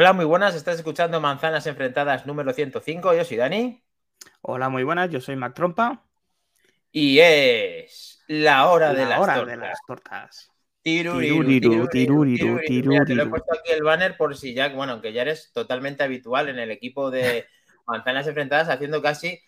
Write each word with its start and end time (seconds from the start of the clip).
Hola, 0.00 0.12
muy 0.12 0.26
buenas. 0.26 0.54
Estás 0.54 0.76
escuchando 0.76 1.20
Manzanas 1.20 1.66
Enfrentadas 1.66 2.24
número 2.24 2.52
105. 2.52 3.14
Yo 3.14 3.24
soy 3.24 3.36
Dani. 3.36 3.82
Hola, 4.42 4.68
muy 4.68 4.84
buenas. 4.84 5.10
Yo 5.10 5.20
soy 5.20 5.34
Mac 5.34 5.54
Trompa. 5.54 6.04
Y 6.92 7.18
es 7.18 8.22
la 8.28 8.68
hora, 8.70 8.94
de, 8.94 9.02
La 9.02 9.08
las 9.08 9.18
hora 9.18 9.34
tortas. 9.34 9.50
de 9.50 9.56
las 9.56 9.78
tortas. 9.84 10.50
Tiruriru, 10.82 11.42
Tiruriru, 11.48 11.88
tiruriru, 11.88 12.60
tiruriru. 12.64 12.90
Mira, 12.90 13.04
te 13.04 13.16
lo 13.16 13.24
he 13.24 13.26
puesto 13.26 13.52
aquí 13.52 13.72
el 13.72 13.82
banner 13.82 14.16
por 14.16 14.36
si 14.36 14.54
ya, 14.54 14.68
bueno, 14.68 14.92
aunque 14.92 15.12
ya 15.12 15.22
eres 15.22 15.50
totalmente 15.52 16.04
habitual 16.04 16.48
en 16.48 16.60
el 16.60 16.70
equipo 16.70 17.10
de 17.10 17.46
Manzanas 17.88 18.28
Enfrentadas 18.28 18.68
haciendo 18.68 19.02
casi 19.02 19.40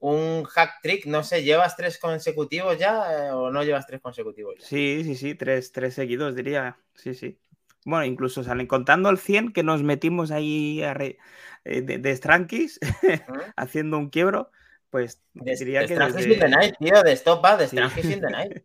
un 0.00 0.42
hack 0.42 0.80
trick. 0.82 1.06
No 1.06 1.22
sé, 1.22 1.44
¿llevas 1.44 1.76
tres 1.76 1.98
consecutivos 1.98 2.76
ya 2.78 3.28
eh, 3.28 3.30
o 3.30 3.48
no 3.52 3.62
llevas 3.62 3.86
tres 3.86 4.00
consecutivos 4.00 4.56
ya? 4.58 4.66
Sí, 4.66 5.02
sí, 5.04 5.14
sí, 5.14 5.36
tres, 5.36 5.70
tres 5.70 5.94
seguidos 5.94 6.34
diría. 6.34 6.76
Sí, 6.96 7.14
sí. 7.14 7.38
Bueno, 7.84 8.04
incluso 8.06 8.42
salen 8.42 8.66
contando 8.66 9.10
el 9.10 9.18
100 9.18 9.52
que 9.52 9.62
nos 9.62 9.82
metimos 9.82 10.30
ahí 10.30 10.82
a 10.82 10.94
re- 10.94 11.18
eh, 11.64 11.82
de, 11.82 11.98
de 11.98 12.16
Strankis 12.16 12.80
¿Mm? 12.82 13.06
haciendo 13.56 13.98
un 13.98 14.10
quiebro, 14.10 14.50
pues 14.90 15.22
De, 15.34 15.54
diría 15.56 15.80
de 15.80 15.86
que 15.88 15.94
desde- 15.98 16.32
in 16.34 16.38
the 16.40 16.48
Night, 16.48 16.74
tío, 16.78 17.02
de 17.02 17.12
Stopa, 17.16 17.56
de 17.56 17.68
Sí. 17.68 17.76
In 18.12 18.20
the 18.20 18.30
Night. 18.30 18.62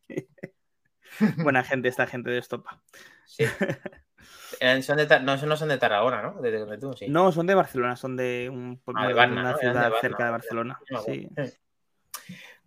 Buena 1.38 1.64
gente 1.64 1.90
esta 1.90 2.08
gente 2.08 2.30
de 2.32 2.38
Estopa. 2.38 2.82
Sí. 3.26 3.44
Eh, 4.62 4.82
son 4.82 4.98
de 4.98 5.06
Tar- 5.06 5.24
no, 5.24 5.36
no 5.38 5.58
son 5.58 5.70
de 5.70 5.78
Tarragona, 5.78 6.22
¿no? 6.22 6.42
De 6.42 6.58
donde 6.58 6.78
tú, 6.78 6.94
sí. 6.94 7.08
No, 7.10 7.32
son 7.32 7.46
de 7.48 7.56
Barcelona, 7.56 7.96
son 7.96 8.16
de, 8.18 8.50
un, 8.52 8.82
Ah, 8.96 9.08
de 9.08 9.14
bueno, 9.14 9.16
Barna, 9.16 9.42
una 9.42 9.42
¿no? 9.44 9.48
Eran 9.50 9.54
de 9.56 9.60
ciudad 9.60 9.84
Barna, 9.84 10.02
cerca 10.02 10.26
de 10.26 10.32
Barcelona. 10.32 10.80
me 10.90 11.00
Sí. 11.00 11.30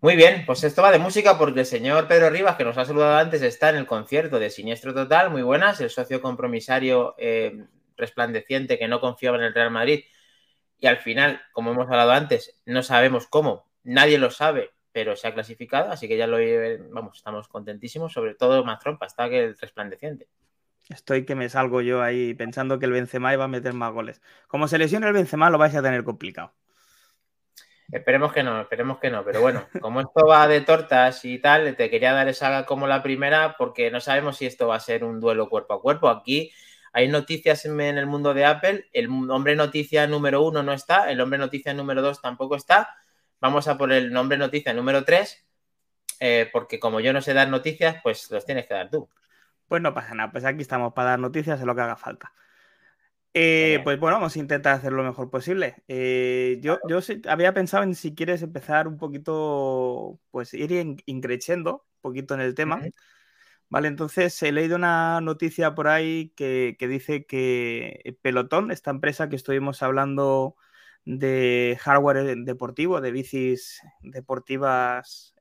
Muy 0.03 0.17
bien, 0.17 0.43
pues 0.47 0.65
esto 0.65 0.83
va 0.83 0.91
de 0.91 0.99
música 0.99 1.39
porque 1.39 1.61
el 1.61 1.67
señor 1.67 2.09
Pedro 2.09 2.29
Rivas, 2.29 2.57
que 2.57 2.65
nos 2.65 2.77
ha 2.77 2.85
saludado 2.85 3.19
antes, 3.19 3.41
está 3.41 3.71
en 3.71 3.77
el 3.77 3.87
concierto 3.87 4.41
de 4.41 4.51
Siniestro 4.51 4.93
Total, 4.93 5.31
muy 5.31 5.43
buenas, 5.43 5.81
el 5.81 5.91
socio 5.91 6.21
compromisario 6.21 7.15
eh, 7.19 7.67
resplandeciente 7.97 8.81
que 8.81 8.89
no 8.89 8.99
confiaba 8.99 9.37
en 9.37 9.45
el 9.45 9.55
Real 9.55 9.71
Madrid 9.71 10.03
y 10.81 10.89
al 10.89 10.97
final, 10.97 11.41
como 11.53 11.71
hemos 11.71 11.87
hablado 11.87 12.11
antes, 12.11 12.61
no 12.67 12.83
sabemos 12.83 13.29
cómo, 13.29 13.71
nadie 13.85 14.19
lo 14.19 14.33
sabe, 14.33 14.73
pero 14.91 15.15
se 15.15 15.29
ha 15.29 15.35
clasificado, 15.35 15.93
así 15.93 16.09
que 16.09 16.17
ya 16.17 16.27
lo 16.27 16.39
vamos, 16.91 17.19
estamos 17.19 17.47
contentísimos, 17.47 18.13
sobre 18.13 18.35
todo 18.35 18.65
más 18.65 18.81
trompa, 18.81 19.07
está 19.07 19.31
que 19.31 19.45
el 19.45 19.57
resplandeciente. 19.57 20.27
Estoy 20.89 21.25
que 21.25 21.37
me 21.37 21.49
salgo 21.49 21.81
yo 21.81 22.03
ahí 22.03 22.35
pensando 22.35 22.81
que 22.81 22.87
el 22.87 22.93
Benzema 22.93 23.35
iba 23.35 23.45
a 23.45 23.49
meter 23.49 23.73
más 23.73 23.93
goles. 23.93 24.21
Como 24.49 24.67
se 24.67 24.79
lesione 24.79 25.07
el 25.07 25.13
Benzema 25.13 25.49
lo 25.49 25.59
vais 25.59 25.77
a 25.77 25.83
tener 25.83 26.03
complicado. 26.03 26.55
Esperemos 27.93 28.33
que 28.33 28.43
no, 28.43 28.63
esperemos 28.63 28.99
que 28.99 29.11
no. 29.11 29.23
Pero 29.23 29.43
bueno, 29.43 29.67
como 29.81 30.01
esto 30.01 30.27
va 30.27 30.49
de 30.49 30.63
tortas 30.63 31.25
y 31.27 31.39
tal, 31.39 31.77
te 31.77 31.91
quería 31.91 32.15
dar 32.15 32.27
esa 32.27 32.65
como 32.65 32.87
la 32.87 33.03
primera 33.03 33.55
porque 33.59 33.91
no 33.91 34.01
sabemos 34.01 34.39
si 34.39 34.47
esto 34.47 34.67
va 34.67 34.77
a 34.77 34.81
ser 34.81 35.05
un 35.05 35.21
duelo 35.21 35.51
cuerpo 35.51 35.75
a 35.75 35.83
cuerpo. 35.83 36.09
Aquí 36.09 36.51
hay 36.95 37.09
noticias 37.09 37.67
en 37.67 37.79
el 37.81 38.07
mundo 38.07 38.33
de 38.33 38.47
Apple. 38.47 38.89
El 38.95 39.09
hombre 39.31 39.55
noticia 39.57 40.07
número 40.07 40.43
uno 40.43 40.63
no 40.63 40.73
está, 40.73 41.11
el 41.11 41.21
hombre 41.21 41.39
noticia 41.39 41.75
número 41.75 42.01
dos 42.01 42.23
tampoco 42.23 42.57
está. 42.57 42.97
Vamos 43.43 43.69
a 43.69 43.77
por 43.77 43.93
el 43.93 44.11
nombre 44.11 44.39
noticia 44.39 44.73
número 44.73 45.05
tres, 45.05 45.45
eh, 46.19 46.49
porque 46.51 46.81
como 46.81 47.01
yo 47.01 47.13
no 47.13 47.21
sé 47.21 47.35
dar 47.35 47.49
noticias, 47.49 47.97
pues 48.03 48.31
los 48.31 48.47
tienes 48.47 48.67
que 48.67 48.73
dar 48.73 48.89
tú. 48.89 49.11
Pues 49.69 49.83
no 49.83 49.93
pasa 49.93 50.15
nada, 50.15 50.33
pues 50.33 50.47
aquí 50.47 50.63
estamos 50.63 50.95
para 50.95 51.11
dar 51.11 51.19
noticias 51.19 51.61
en 51.61 51.67
lo 51.67 51.75
que 51.75 51.83
haga 51.83 51.97
falta. 51.97 52.33
Eh, 53.35 53.81
pues 53.83 53.99
bueno, 53.99 54.17
vamos 54.19 54.37
a 54.37 54.39
intentar 54.41 54.75
hacer 54.75 54.93
lo 54.93 55.03
mejor 55.03 55.31
posible. 55.31 55.83
Eh, 55.89 56.59
yo 56.63 56.79
yo 56.87 56.99
había 57.29 57.55
pensado 57.55 57.83
en 57.83 57.95
si 57.95 58.15
quieres 58.15 58.43
empezar 58.43 58.87
un 58.89 58.99
poquito, 58.99 60.21
pues 60.31 60.53
ir 60.55 60.71
in- 60.73 60.99
increciendo 61.07 61.87
un 61.97 62.01
poquito 62.03 62.35
en 62.35 62.41
el 62.43 62.55
tema. 62.55 62.83
Vale, 63.71 63.89
entonces 63.89 64.43
he 64.43 64.53
leído 64.53 64.77
una 64.77 65.21
noticia 65.23 65.75
por 65.75 65.89
ahí 65.89 66.31
que, 66.37 66.77
que 66.79 66.89
dice 66.89 67.27
que 67.27 68.17
Pelotón, 68.23 68.71
esta 68.73 68.91
empresa 68.93 69.29
que 69.31 69.37
estuvimos 69.37 69.83
hablando 69.83 70.57
de 71.05 71.79
hardware 71.83 72.37
deportivo, 72.45 73.01
de 73.01 73.13
bicis 73.13 73.81
deportivas 74.03 75.35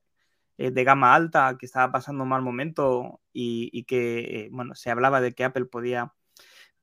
eh, 0.58 0.70
de 0.70 0.84
gama 0.84 1.14
alta, 1.14 1.56
que 1.58 1.66
estaba 1.66 1.92
pasando 1.92 2.22
un 2.24 2.30
mal 2.30 2.42
momento 2.42 3.20
y, 3.32 3.70
y 3.72 3.84
que, 3.84 4.48
bueno, 4.52 4.74
se 4.74 4.90
hablaba 4.90 5.20
de 5.20 5.32
que 5.34 5.44
Apple 5.44 5.66
podía, 5.66 6.14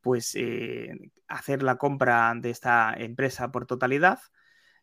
pues, 0.01 0.35
eh, 0.35 1.11
hacer 1.27 1.63
la 1.63 1.77
compra 1.77 2.33
de 2.35 2.49
esta 2.49 2.93
empresa 2.97 3.51
por 3.51 3.65
totalidad 3.65 4.19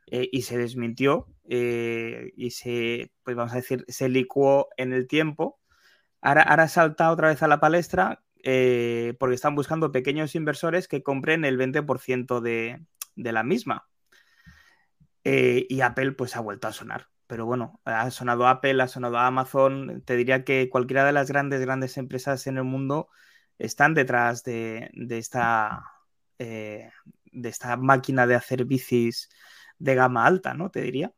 eh, 0.06 0.28
y 0.32 0.42
se 0.42 0.58
desmintió 0.58 1.26
eh, 1.48 2.32
y 2.36 2.50
se, 2.50 3.12
pues 3.22 3.36
vamos 3.36 3.52
a 3.52 3.56
decir, 3.56 3.84
se 3.88 4.08
licuó 4.08 4.68
en 4.76 4.92
el 4.92 5.06
tiempo. 5.08 5.60
Ahora, 6.20 6.42
ahora 6.42 6.68
salta 6.68 7.10
otra 7.10 7.28
vez 7.28 7.42
a 7.42 7.48
la 7.48 7.60
palestra 7.60 8.22
porque 9.18 9.34
están 9.34 9.56
buscando 9.56 9.90
pequeños 9.90 10.36
inversores 10.36 10.86
que 10.86 11.02
compren 11.02 11.44
el 11.44 11.58
20% 11.58 12.40
de, 12.40 12.80
de 13.16 13.32
la 13.32 13.42
misma. 13.42 13.88
Y 15.24 15.80
Apple 15.80 16.12
pues 16.12 16.36
ha 16.36 16.40
vuelto 16.40 16.68
a 16.68 16.72
sonar. 16.72 17.08
Pero 17.26 17.44
bueno, 17.44 17.80
ha 17.84 18.08
sonado 18.12 18.46
Apple, 18.46 18.80
ha 18.80 18.86
sonado 18.86 19.18
Amazon. 19.18 20.02
Te 20.04 20.16
diría 20.16 20.44
que 20.44 20.68
cualquiera 20.70 21.04
de 21.04 21.12
las 21.12 21.28
grandes, 21.28 21.60
grandes 21.60 21.96
empresas 21.98 22.46
en 22.46 22.58
el 22.58 22.64
mundo 22.64 23.08
están 23.58 23.94
detrás 23.94 24.42
de, 24.44 24.90
de 24.94 25.18
esta, 25.18 25.84
eh, 26.38 26.90
de 27.24 27.48
esta 27.48 27.76
máquina 27.76 28.26
de 28.26 28.34
hacer 28.34 28.64
bicis 28.64 29.28
de 29.78 29.94
gama 29.94 30.26
alta, 30.26 30.54
¿no? 30.54 30.70
Te 30.70 30.82
diría. 30.82 31.12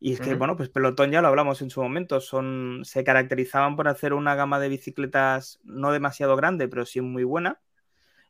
Y 0.00 0.12
es 0.12 0.20
que, 0.20 0.34
bueno, 0.34 0.54
pues 0.54 0.68
Pelotón 0.68 1.12
ya 1.12 1.22
lo 1.22 1.28
hablamos 1.28 1.62
en 1.62 1.70
su 1.70 1.80
momento, 1.80 2.20
son, 2.20 2.82
se 2.84 3.04
caracterizaban 3.04 3.74
por 3.74 3.88
hacer 3.88 4.12
una 4.12 4.34
gama 4.34 4.60
de 4.60 4.68
bicicletas 4.68 5.60
no 5.64 5.92
demasiado 5.92 6.36
grande, 6.36 6.68
pero 6.68 6.84
sí 6.84 7.00
muy 7.00 7.24
buena, 7.24 7.62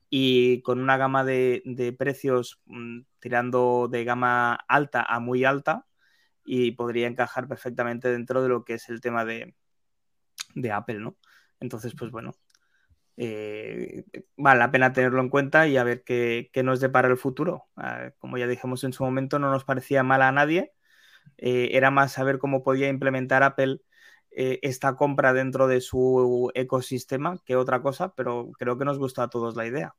y 0.08 0.62
con 0.62 0.78
una 0.78 0.96
gama 0.96 1.24
de, 1.24 1.62
de 1.64 1.92
precios 1.92 2.60
mm, 2.66 3.00
tirando 3.18 3.88
de 3.90 4.04
gama 4.04 4.54
alta 4.68 5.02
a 5.02 5.18
muy 5.18 5.44
alta, 5.44 5.86
y 6.44 6.72
podría 6.72 7.08
encajar 7.08 7.48
perfectamente 7.48 8.08
dentro 8.08 8.40
de 8.40 8.50
lo 8.50 8.64
que 8.64 8.74
es 8.74 8.88
el 8.88 9.00
tema 9.00 9.24
de, 9.24 9.56
de 10.54 10.70
Apple, 10.70 11.00
¿no? 11.00 11.16
Entonces, 11.58 11.94
pues 11.98 12.12
bueno, 12.12 12.36
eh, 13.16 14.04
vale 14.36 14.58
la 14.58 14.70
pena 14.70 14.92
tenerlo 14.92 15.20
en 15.20 15.28
cuenta 15.28 15.68
y 15.68 15.76
a 15.76 15.84
ver 15.84 16.02
qué, 16.04 16.50
nos 16.64 16.80
depara 16.80 17.08
el 17.08 17.16
futuro. 17.16 17.66
Ah, 17.76 18.10
como 18.18 18.38
ya 18.38 18.46
dijimos 18.46 18.84
en 18.84 18.92
su 18.92 19.04
momento, 19.04 19.38
no 19.38 19.50
nos 19.50 19.64
parecía 19.64 20.02
mal 20.02 20.22
a 20.22 20.32
nadie. 20.32 20.72
Eh, 21.38 21.70
era 21.72 21.90
más 21.90 22.12
saber 22.12 22.38
cómo 22.38 22.62
podía 22.62 22.88
implementar 22.88 23.42
Apple 23.42 23.80
eh, 24.30 24.58
esta 24.62 24.96
compra 24.96 25.32
dentro 25.32 25.68
de 25.68 25.80
su 25.80 26.50
ecosistema 26.54 27.38
que 27.44 27.56
otra 27.56 27.82
cosa, 27.82 28.14
pero 28.14 28.50
creo 28.58 28.78
que 28.78 28.84
nos 28.84 28.98
gusta 28.98 29.24
a 29.24 29.30
todos 29.30 29.56
la 29.56 29.66
idea. 29.66 29.94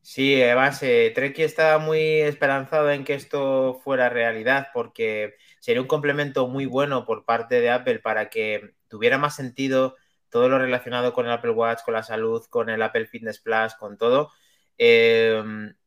Sí, 0.00 0.40
además, 0.40 0.78
Treki 0.78 1.42
estaba 1.42 1.78
muy 1.78 1.98
esperanzado 1.98 2.90
en 2.92 3.02
que 3.04 3.14
esto 3.14 3.80
fuera 3.82 4.08
realidad 4.08 4.68
porque 4.72 5.34
sería 5.58 5.82
un 5.82 5.88
complemento 5.88 6.46
muy 6.46 6.64
bueno 6.64 7.04
por 7.04 7.24
parte 7.24 7.60
de 7.60 7.70
Apple 7.70 7.98
para 7.98 8.30
que 8.30 8.74
tuviera 8.88 9.18
más 9.18 9.34
sentido 9.34 9.96
todo 10.30 10.48
lo 10.48 10.58
relacionado 10.58 11.12
con 11.12 11.26
el 11.26 11.32
Apple 11.32 11.50
Watch, 11.50 11.82
con 11.84 11.94
la 11.94 12.02
salud, 12.02 12.44
con 12.50 12.70
el 12.70 12.82
Apple 12.82 13.06
Fitness 13.06 13.40
Plus, 13.40 13.74
con 13.74 13.96
todo. 13.98 14.32
Eh, 14.78 15.42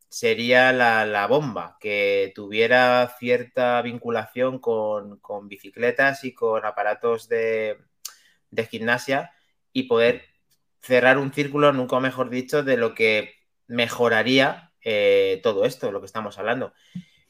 sería 0.10 0.74
la, 0.74 1.06
la, 1.06 1.28
bomba, 1.28 1.78
que 1.80 2.32
tuviera 2.36 3.08
cierta 3.20 3.82
vinculación 3.82 4.60
con, 4.60 5.20
con 5.20 5.48
bicicletas 5.48 6.24
y 6.24 6.34
con 6.34 6.66
aparatos 6.66 7.30
de, 7.30 7.78
de 8.50 8.66
gimnasia 8.66 9.32
y 9.72 9.84
poder 9.84 10.24
cerrar 10.82 11.18
un 11.18 11.32
círculo, 11.32 11.72
nunca 11.74 12.00
mejor 12.00 12.30
dicho, 12.30 12.64
de 12.64 12.78
lo 12.78 12.96
que 12.96 13.36
mejoraría 13.68 14.72
eh, 14.82 15.40
todo 15.44 15.66
esto, 15.66 15.92
lo 15.92 16.00
que 16.00 16.08
estamos 16.08 16.40
hablando. 16.40 16.74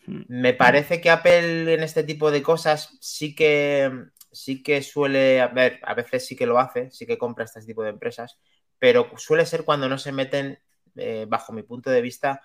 Me 0.05 0.53
parece 0.53 1.01
que 1.01 1.09
Apple 1.09 1.73
en 1.73 1.83
este 1.83 2.03
tipo 2.03 2.31
de 2.31 2.41
cosas 2.41 2.97
sí 3.01 3.35
que 3.35 3.91
sí 4.31 4.63
que 4.63 4.81
suele, 4.81 5.41
a 5.41 5.47
ver, 5.47 5.79
a 5.83 5.93
veces 5.93 6.25
sí 6.25 6.35
que 6.35 6.45
lo 6.45 6.59
hace, 6.59 6.91
sí 6.91 7.05
que 7.05 7.17
compra 7.17 7.45
este 7.45 7.61
tipo 7.61 7.83
de 7.83 7.89
empresas, 7.89 8.39
pero 8.79 9.11
suele 9.17 9.45
ser 9.45 9.63
cuando 9.65 9.89
no 9.89 9.97
se 9.97 10.11
meten, 10.11 10.59
eh, 10.95 11.25
bajo 11.27 11.53
mi 11.53 11.63
punto 11.63 11.89
de 11.89 12.01
vista, 12.01 12.41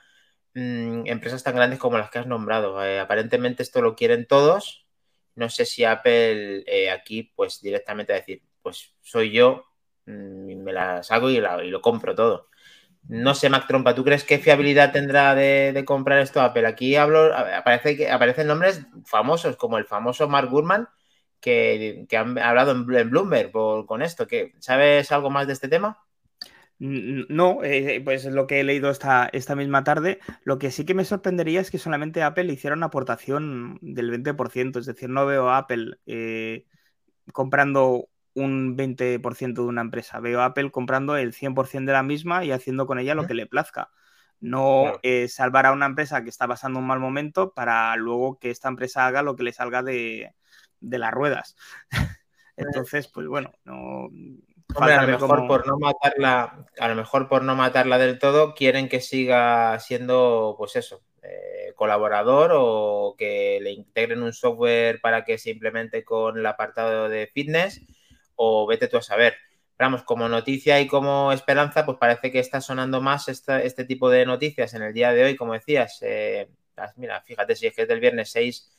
mmm, 0.54 1.06
empresas 1.06 1.42
tan 1.42 1.56
grandes 1.56 1.78
como 1.78 1.98
las 1.98 2.10
que 2.10 2.18
has 2.20 2.26
nombrado. 2.26 2.84
Eh, 2.84 3.00
aparentemente 3.00 3.62
esto 3.62 3.82
lo 3.82 3.96
quieren 3.96 4.26
todos. 4.26 4.86
No 5.34 5.48
sé 5.50 5.64
si 5.66 5.84
Apple 5.84 6.64
eh, 6.66 6.90
aquí, 6.90 7.32
pues 7.36 7.60
directamente 7.60 8.12
decir, 8.12 8.42
pues 8.62 8.94
soy 9.02 9.32
yo, 9.32 9.64
mmm, 10.06 10.62
me 10.62 10.72
las 10.72 11.10
hago 11.12 11.30
y, 11.30 11.40
lo 11.40 11.80
compro 11.80 12.14
todo. 12.14 12.48
No 13.08 13.34
sé, 13.34 13.50
Mac 13.50 13.66
Trompa, 13.66 13.94
¿tú 13.94 14.02
crees 14.04 14.24
qué 14.24 14.38
fiabilidad 14.38 14.92
tendrá 14.92 15.34
de, 15.34 15.84
comprar 15.86 16.20
esto 16.20 16.40
Apple? 16.40 16.66
Aquí 16.66 16.96
hablo, 16.96 17.34
aparece 17.36 18.10
aparecen 18.10 18.46
nombres 18.46 18.86
famosos, 19.04 19.56
como 19.56 19.76
el 19.78 19.84
famoso 19.84 20.26
Mark 20.28 20.48
Gurman, 20.48 20.88
que, 21.44 22.06
que 22.08 22.16
han 22.16 22.38
hablado 22.38 22.72
en, 22.72 22.90
en 22.90 23.10
Bloomberg 23.10 23.52
por, 23.52 23.84
con 23.84 24.00
esto. 24.00 24.26
¿Qué, 24.26 24.54
¿Sabes 24.60 25.12
algo 25.12 25.28
más 25.28 25.46
de 25.46 25.52
este 25.52 25.68
tema? 25.68 25.98
No, 26.78 27.62
eh, 27.62 28.00
pues 28.02 28.24
lo 28.24 28.46
que 28.46 28.60
he 28.60 28.64
leído 28.64 28.90
esta, 28.90 29.28
esta 29.30 29.54
misma 29.54 29.84
tarde. 29.84 30.20
Lo 30.42 30.58
que 30.58 30.70
sí 30.70 30.86
que 30.86 30.94
me 30.94 31.04
sorprendería 31.04 31.60
es 31.60 31.70
que 31.70 31.76
solamente 31.76 32.22
Apple 32.22 32.50
hiciera 32.50 32.74
una 32.74 32.86
aportación 32.86 33.78
del 33.82 34.10
20%. 34.10 34.78
Es 34.78 34.86
decir, 34.86 35.10
no 35.10 35.26
veo 35.26 35.50
a 35.50 35.58
Apple 35.58 35.98
eh, 36.06 36.64
comprando 37.32 38.08
un 38.32 38.76
20% 38.78 39.52
de 39.52 39.68
una 39.68 39.82
empresa. 39.82 40.20
Veo 40.20 40.40
a 40.40 40.46
Apple 40.46 40.70
comprando 40.70 41.16
el 41.18 41.34
100% 41.34 41.84
de 41.84 41.92
la 41.92 42.02
misma 42.02 42.42
y 42.44 42.52
haciendo 42.52 42.86
con 42.86 42.98
ella 42.98 43.14
lo 43.14 43.26
que 43.26 43.34
le 43.34 43.46
plazca. 43.46 43.90
No 44.40 44.98
salvar 45.28 45.66
a 45.66 45.72
una 45.72 45.86
empresa 45.86 46.22
que 46.22 46.30
está 46.30 46.48
pasando 46.48 46.78
un 46.78 46.86
mal 46.86 47.00
momento 47.00 47.52
para 47.52 47.94
luego 47.96 48.38
que 48.38 48.50
esta 48.50 48.68
empresa 48.68 49.06
haga 49.06 49.22
lo 49.22 49.36
que 49.36 49.44
le 49.44 49.52
salga 49.52 49.82
de, 49.82 50.34
de 50.90 50.98
las 50.98 51.12
ruedas. 51.12 51.56
Entonces, 52.56 53.08
pues 53.08 53.26
bueno, 53.26 53.52
no. 53.64 54.08
a 54.76 55.02
lo 55.02 55.06
mejor 55.06 55.46
por 55.46 55.66
no 55.66 55.78
matarla, 55.78 56.66
a 56.78 56.88
lo 56.88 56.94
mejor 56.94 57.28
por 57.28 57.42
no 57.42 57.56
matarla 57.56 57.98
del 57.98 58.18
todo, 58.18 58.54
quieren 58.54 58.88
que 58.88 59.00
siga 59.00 59.78
siendo, 59.80 60.54
pues 60.56 60.76
eso, 60.76 61.02
eh, 61.22 61.72
colaborador 61.74 62.52
o 62.54 63.14
que 63.18 63.58
le 63.60 63.72
integren 63.72 64.22
un 64.22 64.32
software 64.32 65.00
para 65.00 65.24
que 65.24 65.38
se 65.38 65.50
implemente 65.50 66.04
con 66.04 66.38
el 66.38 66.46
apartado 66.46 67.08
de 67.08 67.26
fitness, 67.26 67.82
o 68.36 68.66
vete 68.66 68.88
tú 68.88 68.98
a 68.98 69.02
saber. 69.02 69.36
Vamos, 69.76 70.04
como 70.04 70.28
noticia 70.28 70.80
y 70.80 70.86
como 70.86 71.32
esperanza, 71.32 71.84
pues 71.84 71.98
parece 71.98 72.30
que 72.30 72.38
está 72.38 72.60
sonando 72.60 73.00
más 73.00 73.28
este 73.28 73.84
tipo 73.84 74.08
de 74.08 74.24
noticias 74.24 74.72
en 74.74 74.82
el 74.82 74.94
día 74.94 75.12
de 75.12 75.24
hoy, 75.24 75.36
como 75.36 75.54
decías. 75.54 75.98
Eh, 76.02 76.48
mira, 76.96 77.20
fíjate 77.22 77.56
si 77.56 77.66
es 77.66 77.74
que 77.74 77.82
es 77.82 77.88
del 77.88 78.00
viernes 78.00 78.30
6 78.30 78.73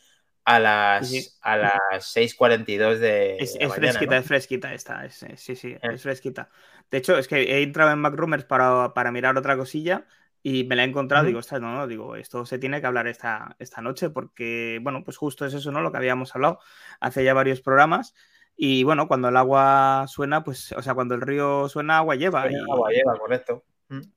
a 0.45 0.59
las, 0.59 1.37
a 1.41 1.57
las 1.57 2.15
6.42 2.15 2.97
de. 2.99 3.37
Es, 3.37 3.57
es 3.59 3.73
fresquita, 3.73 4.17
es 4.17 4.25
fresquita 4.25 4.73
esta. 4.73 5.09
sí, 5.09 5.55
sí, 5.55 5.69
eh. 5.69 5.79
es 5.81 6.03
fresquita. 6.03 6.49
De 6.91 6.99
hecho, 6.99 7.17
es 7.17 7.27
que 7.27 7.41
he 7.41 7.63
entrado 7.63 7.91
en 7.91 7.99
MacRumors 7.99 8.45
para, 8.45 8.93
para 8.93 9.11
mirar 9.11 9.37
otra 9.37 9.57
cosilla 9.57 10.05
y 10.43 10.63
me 10.65 10.75
la 10.75 10.83
he 10.83 10.87
encontrado. 10.87 11.25
Digo, 11.25 11.41
no, 11.53 11.73
no, 11.73 11.87
digo, 11.87 12.15
esto 12.15 12.45
se 12.45 12.59
tiene 12.59 12.79
que 12.79 12.85
hablar 12.85 13.07
esta, 13.07 13.55
esta 13.57 13.81
noche 13.81 14.11
porque, 14.11 14.79
bueno, 14.83 15.03
pues 15.03 15.17
justo 15.17 15.47
es 15.47 15.53
eso, 15.55 15.71
¿no? 15.71 15.81
Lo 15.81 15.91
que 15.91 15.97
habíamos 15.97 16.35
hablado 16.35 16.59
hace 16.99 17.23
ya 17.23 17.33
varios 17.33 17.61
programas. 17.61 18.13
Y 18.55 18.83
bueno, 18.83 19.07
cuando 19.07 19.29
el 19.29 19.37
agua 19.37 20.05
suena, 20.07 20.43
pues, 20.43 20.71
o 20.73 20.81
sea, 20.83 20.93
cuando 20.93 21.15
el 21.15 21.21
río 21.21 21.67
suena, 21.67 21.97
agua 21.97 22.15
lleva. 22.15 22.49
Y... 22.49 22.55
Agua 22.55 22.91
lleva, 22.91 23.17
correcto. 23.17 23.65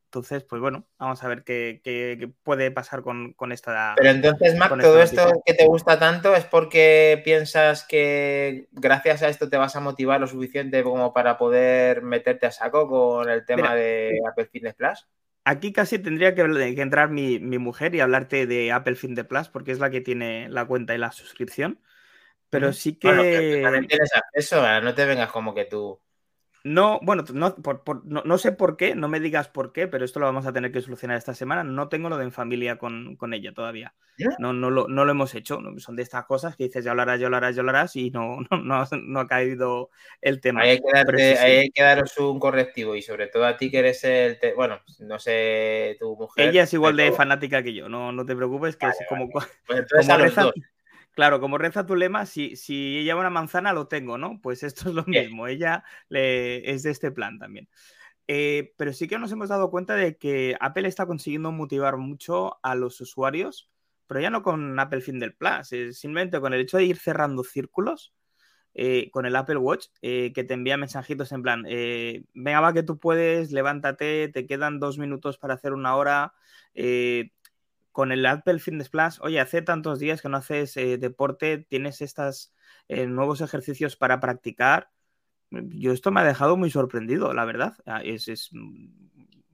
Entonces, 0.08 0.42
pues 0.42 0.62
bueno, 0.62 0.86
vamos 0.98 1.22
a 1.22 1.28
ver 1.28 1.44
qué, 1.44 2.32
puede 2.42 2.70
pasar 2.70 3.02
con, 3.02 3.34
esta. 3.52 3.92
Pero 3.94 4.08
entonces, 4.08 4.56
Mac, 4.56 4.70
todo 4.80 5.02
esto 5.02 5.42
que 5.44 5.52
te 5.52 5.66
gusta 5.66 5.98
tanto 5.98 6.34
es 6.34 6.46
porque 6.46 7.20
piensas 7.22 7.84
que 7.86 8.68
gracias 8.72 9.22
a 9.22 9.28
esto 9.28 9.50
te 9.50 9.58
vas 9.58 9.76
a 9.76 9.80
motivar 9.80 10.18
lo 10.18 10.26
suficiente 10.26 10.82
como 10.82 11.12
para 11.12 11.36
poder 11.36 12.00
meterte 12.00 12.46
a 12.46 12.50
saco 12.50 12.88
con 12.88 13.28
el 13.28 13.44
tema 13.44 13.74
de 13.74 14.18
Apple 14.26 14.48
Fitness 14.50 14.74
Plus. 14.76 15.06
Aquí 15.44 15.74
casi 15.74 15.98
tendría 15.98 16.34
que, 16.34 16.40
entrar 16.40 17.10
mi, 17.10 17.38
mujer 17.38 17.94
y 17.94 18.00
hablarte 18.00 18.46
de 18.46 18.72
Apple 18.72 18.94
Fitness 18.94 19.26
Plus 19.26 19.48
porque 19.50 19.72
es 19.72 19.78
la 19.78 19.90
que 19.90 20.00
tiene 20.00 20.48
la 20.48 20.64
cuenta 20.64 20.94
y 20.94 20.98
la 20.98 21.12
suscripción. 21.12 21.82
Pero 22.48 22.72
sí 22.72 22.94
que. 22.98 23.10
que 23.10 23.60
también 23.62 23.86
tienes 23.86 24.10
acceso, 24.14 24.62
no 24.80 24.94
te 24.94 25.04
vengas 25.04 25.30
como 25.30 25.54
que 25.54 25.66
tú. 25.66 26.00
No, 26.68 27.00
bueno, 27.02 27.24
no, 27.32 27.54
no, 28.04 28.38
sé 28.38 28.52
por 28.52 28.76
qué, 28.76 28.94
no 28.94 29.08
me 29.08 29.20
digas 29.20 29.48
por 29.48 29.72
qué, 29.72 29.88
pero 29.88 30.04
esto 30.04 30.20
lo 30.20 30.26
vamos 30.26 30.44
a 30.46 30.52
tener 30.52 30.70
que 30.70 30.82
solucionar 30.82 31.16
esta 31.16 31.32
semana. 31.32 31.64
No 31.64 31.88
tengo 31.88 32.10
lo 32.10 32.18
de 32.18 32.24
en 32.24 32.32
familia 32.32 32.76
con, 32.76 33.16
ella 33.32 33.54
todavía. 33.54 33.94
No, 34.38 34.52
no, 34.52 34.68
lo, 34.68 34.86
no 34.86 35.06
lo 35.06 35.10
hemos 35.10 35.34
hecho. 35.34 35.60
Son 35.78 35.96
de 35.96 36.02
estas 36.02 36.26
cosas 36.26 36.56
que 36.56 36.64
dices, 36.64 36.84
ya 36.84 36.90
hablarás, 36.90 37.20
ya 37.20 37.26
hablarás, 37.26 37.56
ya 37.56 37.62
hablarás 37.62 37.96
y 37.96 38.10
no, 38.10 38.40
no, 38.62 39.20
ha 39.20 39.26
caído 39.26 39.88
el 40.20 40.42
tema. 40.42 40.60
hay, 40.60 41.70
que 41.70 41.82
daros 41.82 42.18
un 42.18 42.38
correctivo 42.38 42.94
y 42.94 43.00
sobre 43.00 43.28
todo 43.28 43.46
a 43.46 43.56
ti 43.56 43.70
que 43.70 43.78
eres 43.78 44.04
el... 44.04 44.38
bueno, 44.54 44.80
no 44.98 45.18
sé, 45.18 45.96
tu 45.98 46.16
mujer... 46.16 46.50
Ella 46.50 46.64
es 46.64 46.74
igual 46.74 46.96
de 46.96 47.12
fanática 47.12 47.62
que 47.62 47.72
yo, 47.72 47.88
no, 47.88 48.12
no 48.12 48.26
te 48.26 48.36
preocupes, 48.36 48.76
que 48.76 48.88
es 48.88 48.96
como... 49.08 49.30
Pues 49.30 49.46
como 50.36 50.52
Claro, 51.18 51.40
como 51.40 51.58
reza 51.58 51.84
tu 51.84 51.96
lema, 51.96 52.26
si, 52.26 52.54
si 52.54 52.98
ella 52.98 53.16
una 53.16 53.28
manzana, 53.28 53.72
lo 53.72 53.88
tengo, 53.88 54.18
¿no? 54.18 54.40
Pues 54.40 54.62
esto 54.62 54.88
es 54.88 54.94
lo 54.94 55.02
mismo, 55.04 55.48
ella 55.48 55.82
le, 56.08 56.70
es 56.70 56.84
de 56.84 56.92
este 56.92 57.10
plan 57.10 57.40
también. 57.40 57.68
Eh, 58.28 58.72
pero 58.76 58.92
sí 58.92 59.08
que 59.08 59.18
nos 59.18 59.32
hemos 59.32 59.48
dado 59.48 59.68
cuenta 59.68 59.96
de 59.96 60.16
que 60.16 60.56
Apple 60.60 60.86
está 60.86 61.06
consiguiendo 61.06 61.50
motivar 61.50 61.96
mucho 61.96 62.60
a 62.62 62.76
los 62.76 63.00
usuarios, 63.00 63.68
pero 64.06 64.20
ya 64.20 64.30
no 64.30 64.44
con 64.44 64.78
Apple 64.78 65.00
Finder 65.00 65.36
Plus, 65.36 65.70
simplemente 65.98 66.38
con 66.38 66.54
el 66.54 66.60
hecho 66.60 66.76
de 66.76 66.84
ir 66.84 66.98
cerrando 66.98 67.42
círculos. 67.42 68.14
Eh, 68.74 69.10
con 69.10 69.26
el 69.26 69.34
Apple 69.34 69.56
Watch, 69.56 69.86
eh, 70.02 70.32
que 70.32 70.44
te 70.44 70.54
envía 70.54 70.76
mensajitos 70.76 71.32
en 71.32 71.42
plan, 71.42 71.64
venga, 71.64 72.60
va 72.60 72.72
que 72.72 72.84
tú 72.84 73.00
puedes, 73.00 73.50
levántate, 73.50 74.28
te 74.28 74.46
quedan 74.46 74.78
dos 74.78 74.98
minutos 74.98 75.36
para 75.36 75.54
hacer 75.54 75.72
una 75.72 75.96
hora, 75.96 76.34
con 77.98 78.12
el 78.12 78.24
Apple 78.26 78.60
Fitness 78.60 78.90
Plus, 78.90 79.20
oye, 79.22 79.40
hace 79.40 79.60
tantos 79.60 79.98
días 79.98 80.22
que 80.22 80.28
no 80.28 80.36
haces 80.36 80.76
eh, 80.76 80.98
deporte, 80.98 81.66
tienes 81.68 82.00
estos 82.00 82.54
eh, 82.86 83.08
nuevos 83.08 83.40
ejercicios 83.40 83.96
para 83.96 84.20
practicar. 84.20 84.92
Yo 85.50 85.90
esto 85.90 86.12
me 86.12 86.20
ha 86.20 86.24
dejado 86.24 86.56
muy 86.56 86.70
sorprendido, 86.70 87.34
la 87.34 87.44
verdad. 87.44 87.74
Ah, 87.86 88.00
es, 88.04 88.50
mm, 88.52 88.90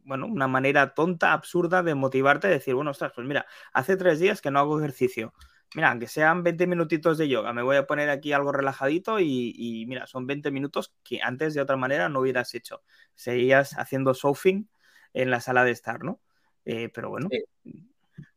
bueno, 0.05 0.27
una 0.27 0.47
manera 0.47 0.93
tonta, 0.93 1.33
absurda 1.33 1.83
de 1.83 1.95
motivarte, 1.95 2.49
de 2.49 2.53
decir, 2.57 2.75
bueno, 2.75 2.91
ostras, 2.91 3.13
pues 3.15 3.27
mira, 3.27 3.47
hace 3.73 3.97
tres 3.97 4.19
días 4.19 4.43
que 4.43 4.51
no 4.51 4.59
hago 4.59 4.79
ejercicio. 4.79 5.33
Mira, 5.75 5.91
aunque 5.91 6.07
sean 6.07 6.43
20 6.43 6.67
minutitos 6.67 7.17
de 7.17 7.31
yoga, 7.31 7.55
me 7.55 7.63
voy 7.63 7.77
a 7.77 7.87
poner 7.87 8.11
aquí 8.11 8.35
algo 8.35 8.53
relajadito 8.53 9.21
y, 9.21 9.87
mira, 9.89 10.07
son 10.07 10.27
20 10.27 10.51
minutos 10.51 10.95
que 11.03 11.23
antes 11.23 11.55
de 11.55 11.63
otra 11.63 11.79
manera 11.79 12.11
no 12.11 12.21
hubieras 12.21 12.55
hecho. 12.55 12.83
Seguías 13.15 13.79
haciendo 13.79 14.13
surfing 14.13 14.69
en 15.15 15.31
la 15.31 15.41
sala 15.41 15.65
de 15.65 15.71
estar, 15.71 16.05
¿no? 16.05 16.21
Eh, 16.67 16.91
pero 16.93 17.09
bueno, 17.09 17.31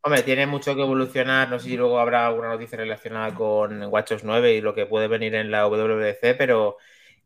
Hombre, 0.02 0.22
tiene 0.22 0.46
mucho 0.46 0.74
que 0.74 0.82
evolucionar. 0.82 1.48
No 1.48 1.58
sé 1.58 1.70
si 1.70 1.76
luego 1.76 1.98
habrá 1.98 2.26
alguna 2.26 2.48
noticia 2.48 2.78
relacionada 2.78 3.34
con 3.34 3.82
WatchOS 3.82 4.24
9 4.24 4.54
y 4.54 4.60
lo 4.60 4.74
que 4.74 4.86
puede 4.86 5.08
venir 5.08 5.34
en 5.34 5.50
la 5.50 5.66
WWDC, 5.66 6.36
pero 6.36 6.76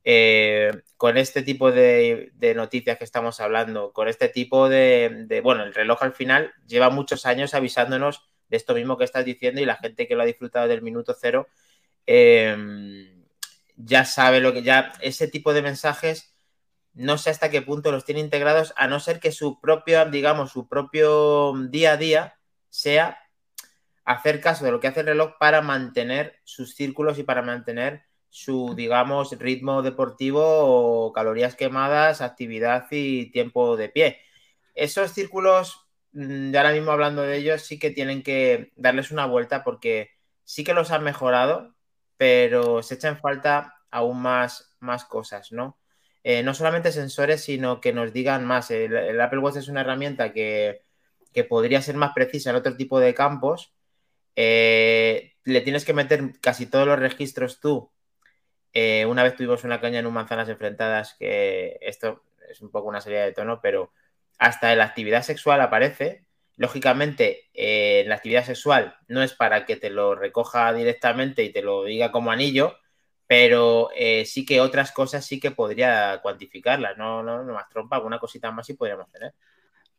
eh, 0.05 0.73
con 0.97 1.17
este 1.17 1.43
tipo 1.43 1.70
de, 1.70 2.32
noticias 2.56 2.99
que 2.99 3.05
estamos 3.05 3.41
hablando, 3.41 3.93
con 3.93 4.09
este 4.09 4.29
tipo 4.29 4.69
de, 4.69 5.41
Bueno, 5.43 5.64
el 5.64 5.75
reloj 5.75 6.03
al 6.03 6.12
final 6.12 6.53
lleva 6.67 6.91
muchos 6.91 7.26
años 7.26 7.55
avisándonos 7.55 8.29
de 8.49 8.56
esto 8.56 8.75
mismo 8.75 8.99
que 8.99 9.05
estás 9.05 9.25
diciendo 9.25 9.61
y 9.61 9.64
la 9.64 9.76
gente 9.76 10.06
que 10.09 10.14
lo 10.17 10.23
ha 10.23 10.26
disfrutado 10.26 10.69
del 10.69 10.82
minuto 10.82 11.17
cero 11.19 11.49
em, 12.06 13.25
ya 13.76 14.05
sabe 14.05 14.41
lo 14.41 14.53
que. 14.53 14.62
Ya 14.62 14.93
ese 15.00 15.29
tipo 15.29 15.55
de 15.55 15.62
mensajes 15.62 16.32
no 16.94 17.19
sé 17.19 17.31
hasta 17.31 17.50
qué 17.50 17.62
punto 17.62 17.91
los 17.93 18.05
tiene 18.05 18.20
integrados, 18.20 18.75
a 18.76 18.87
no 18.87 19.00
ser 19.00 19.20
que 19.20 19.32
su 19.32 19.61
propio, 19.61 20.05
digamos, 20.06 20.53
su 20.53 20.69
propio 20.69 21.55
día 21.70 21.93
a 21.93 21.97
día 21.97 22.38
sea 22.72 23.19
hacer 24.04 24.40
caso 24.40 24.64
de 24.64 24.72
lo 24.72 24.80
que 24.80 24.88
hace 24.88 25.00
el 25.00 25.06
reloj 25.06 25.34
para 25.38 25.60
mantener 25.60 26.40
sus 26.44 26.75
círculos 26.75 27.18
y 27.18 27.23
para 27.23 27.42
mantener 27.42 28.04
su, 28.30 28.75
digamos, 28.75 29.38
ritmo 29.38 29.82
deportivo 29.82 30.40
o 30.42 31.12
calorías 31.12 31.54
quemadas, 31.54 32.23
actividad 32.23 32.87
y 32.90 33.30
tiempo 33.30 33.76
de 33.76 33.90
pie. 33.90 34.20
Esos 34.75 35.12
círculos, 35.12 35.87
mm, 36.12 36.50
de 36.50 36.58
ahora 36.58 36.73
mismo 36.73 36.92
hablando 36.92 37.23
de 37.23 37.37
ellos, 37.37 37.62
sí 37.62 37.78
que 37.78 37.90
tienen 37.90 38.23
que 38.23 38.73
darles 38.76 39.11
una 39.11 39.26
vuelta 39.26 39.62
porque 39.64 40.11
sí 40.44 40.64
que 40.64 40.75
los 40.75 40.90
han 40.90 41.04
mejorado, 41.04 41.75
pero 42.16 42.82
se 42.82 42.94
echan 42.94 43.18
falta 43.20 43.76
aún 43.90 44.23
más, 44.23 44.75
más 44.80 45.04
cosas, 45.04 45.52
¿no? 45.52 45.78
Eh, 46.25 46.42
no 46.42 46.54
solamente 46.54 46.92
sensores, 46.92 47.44
sino 47.44 47.80
que 47.80 47.92
nos 47.92 48.12
digan 48.12 48.47
más. 48.47 48.70
el 48.70 49.20
Apple 49.20 49.40
Watch 49.40 49.56
es 49.56 49.68
una 49.68 49.82
herramienta 49.82 50.32
que 50.32 50.82
que 51.32 51.44
podría 51.44 51.82
ser 51.82 51.96
más 51.96 52.12
precisa 52.14 52.50
en 52.50 52.56
otro 52.56 52.76
tipo 52.76 53.00
de 53.00 53.14
campos, 53.14 53.72
eh, 54.36 55.34
le 55.44 55.60
tienes 55.60 55.84
que 55.84 55.94
meter 55.94 56.38
casi 56.40 56.66
todos 56.66 56.86
los 56.86 56.98
registros 56.98 57.60
tú. 57.60 57.90
Eh, 58.72 59.04
una 59.06 59.22
vez 59.22 59.36
tuvimos 59.36 59.64
una 59.64 59.80
caña 59.80 59.98
en 60.00 60.06
un 60.06 60.14
manzanas 60.14 60.48
enfrentadas, 60.48 61.14
que 61.18 61.78
esto 61.82 62.22
es 62.48 62.60
un 62.62 62.70
poco 62.70 62.88
una 62.88 63.00
serie 63.00 63.20
de 63.20 63.32
tono, 63.32 63.60
pero 63.60 63.92
hasta 64.38 64.72
en 64.72 64.78
la 64.78 64.84
actividad 64.84 65.22
sexual 65.22 65.60
aparece. 65.60 66.24
Lógicamente, 66.56 67.50
eh, 67.54 68.04
la 68.06 68.16
actividad 68.16 68.44
sexual 68.44 68.96
no 69.08 69.22
es 69.22 69.34
para 69.34 69.64
que 69.66 69.76
te 69.76 69.90
lo 69.90 70.14
recoja 70.14 70.72
directamente 70.72 71.42
y 71.44 71.52
te 71.52 71.62
lo 71.62 71.84
diga 71.84 72.12
como 72.12 72.30
anillo, 72.30 72.78
pero 73.26 73.90
sí 74.26 74.44
que 74.44 74.60
otras 74.60 74.92
cosas 74.92 75.24
sí 75.24 75.40
que 75.40 75.50
podría 75.52 76.20
cuantificarlas, 76.22 76.98
no, 76.98 77.22
no, 77.22 77.42
no 77.42 77.54
más 77.54 77.68
trompa, 77.70 77.96
alguna 77.96 78.18
cosita 78.18 78.50
más 78.52 78.66
sí 78.66 78.74
podríamos 78.74 79.10
tener 79.10 79.34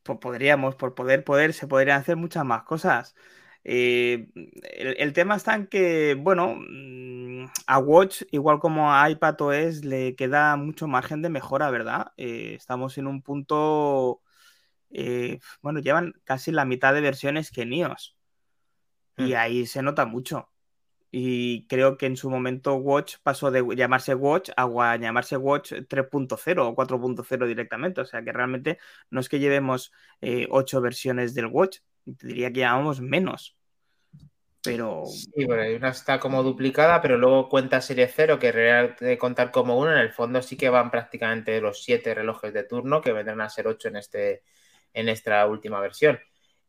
pues 0.03 0.19
podríamos, 0.19 0.75
por 0.75 0.95
poder, 0.95 1.24
poder, 1.24 1.53
se 1.53 1.67
podrían 1.67 2.00
hacer 2.00 2.17
muchas 2.17 2.45
más 2.45 2.63
cosas. 2.63 3.15
Eh, 3.63 4.27
el, 4.36 5.13
tema 5.13 5.36
está 5.36 5.55
en 5.55 5.67
que, 5.67 6.15
bueno, 6.15 6.55
mm, 6.57 7.45
a 7.67 7.79
Watch, 7.79 8.24
igual 8.31 8.60
como 8.60 8.93
a 8.93 9.10
iPad 9.10 9.41
OS, 9.41 9.86
le 9.86 10.15
queda 10.15 10.55
mucho 10.57 10.88
margen 10.88 11.22
de 11.22 11.29
mejora, 11.29 11.72
¿verdad? 11.72 12.13
Eh, 12.17 12.55
estamos 12.55 12.98
en 12.98 13.07
un 13.07 13.22
punto, 13.22 14.22
eh, 14.91 15.39
bueno, 15.62 15.79
llevan 15.79 16.13
casi 16.25 16.51
la 16.51 16.65
mitad 16.65 16.93
de 16.93 17.01
versiones 17.01 17.51
que 17.51 17.65
NIOS. 17.65 18.17
Y 19.17 19.33
hmm. 19.33 19.38
ahí 19.38 19.65
se 19.65 19.81
nota 19.83 20.05
mucho. 20.05 20.52
Y 21.15 21.67
creo 21.67 21.96
que 21.96 22.08
en 22.08 22.17
su 22.17 22.27
momento 22.32 22.74
Watch 22.74 23.17
pasó 23.22 23.51
de 23.51 23.63
llamarse 23.75 24.15
Watch 24.15 24.50
a 24.58 24.98
llamarse 24.98 25.38
Watch 25.38 25.74
3.0 25.74 26.65
o 26.65 26.75
4.0 26.75 27.46
directamente. 27.46 28.01
O 28.01 28.05
sea 28.05 28.24
que 28.24 28.32
realmente 28.32 28.79
no 29.12 29.20
es 29.20 29.29
que 29.29 29.38
llevemos 29.38 29.91
eh, 30.22 30.48
ocho 30.50 30.82
versiones 30.82 31.36
del 31.36 31.46
Watch, 31.46 31.82
te 32.17 32.25
diría 32.25 32.51
que 32.51 32.62
llamamos 32.62 33.00
menos. 33.00 33.55
Pero. 34.63 35.03
Sí, 35.05 35.46
bueno, 35.46 35.77
una 35.77 35.89
está 35.89 36.20
como 36.20 36.41
duplicada, 36.41 37.00
pero 37.00 37.20
luego 37.20 37.48
cuenta 37.48 37.79
serie 37.79 38.08
0, 38.08 38.39
que 38.39 38.51
real 38.51 38.96
de 39.00 39.15
contar 39.20 39.51
como 39.51 39.77
uno. 39.77 39.91
En 39.91 40.00
el 40.00 40.12
fondo 40.12 40.41
sí 40.41 40.58
que 40.58 40.70
van 40.70 40.89
prácticamente 40.89 41.62
los 41.62 41.84
siete 41.84 42.15
relojes 42.15 42.51
de 42.55 42.63
turno, 42.63 43.01
que 43.01 43.13
vendrán 43.13 43.41
a 43.41 43.50
ser 43.50 43.67
ocho 43.67 43.88
en 43.88 43.98
este, 43.98 44.41
en 44.93 45.10
esta 45.10 45.46
última 45.46 45.79
versión. 45.79 46.17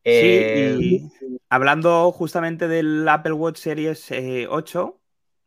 Sí, 0.04 0.10
y 0.12 0.96
eh, 0.96 1.38
hablando 1.48 2.12
justamente 2.12 2.68
del 2.68 3.08
Apple 3.08 3.32
Watch 3.32 3.58
Series 3.58 4.10
8, 4.48 5.00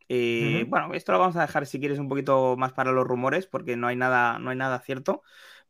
eh, 0.09 0.65
bueno, 0.67 0.93
esto 0.93 1.11
lo 1.11 1.19
vamos 1.19 1.35
a 1.35 1.41
dejar 1.41 1.65
si 1.65 1.79
quieres 1.79 1.99
un 1.99 2.07
poquito 2.07 2.55
más 2.57 2.73
para 2.73 2.91
los 2.91 3.05
rumores, 3.05 3.45
porque 3.45 3.75
no 3.75 3.87
hay 3.87 3.95
nada, 3.95 4.39
no 4.39 4.49
hay 4.49 4.57
nada 4.57 4.79
cierto. 4.79 5.23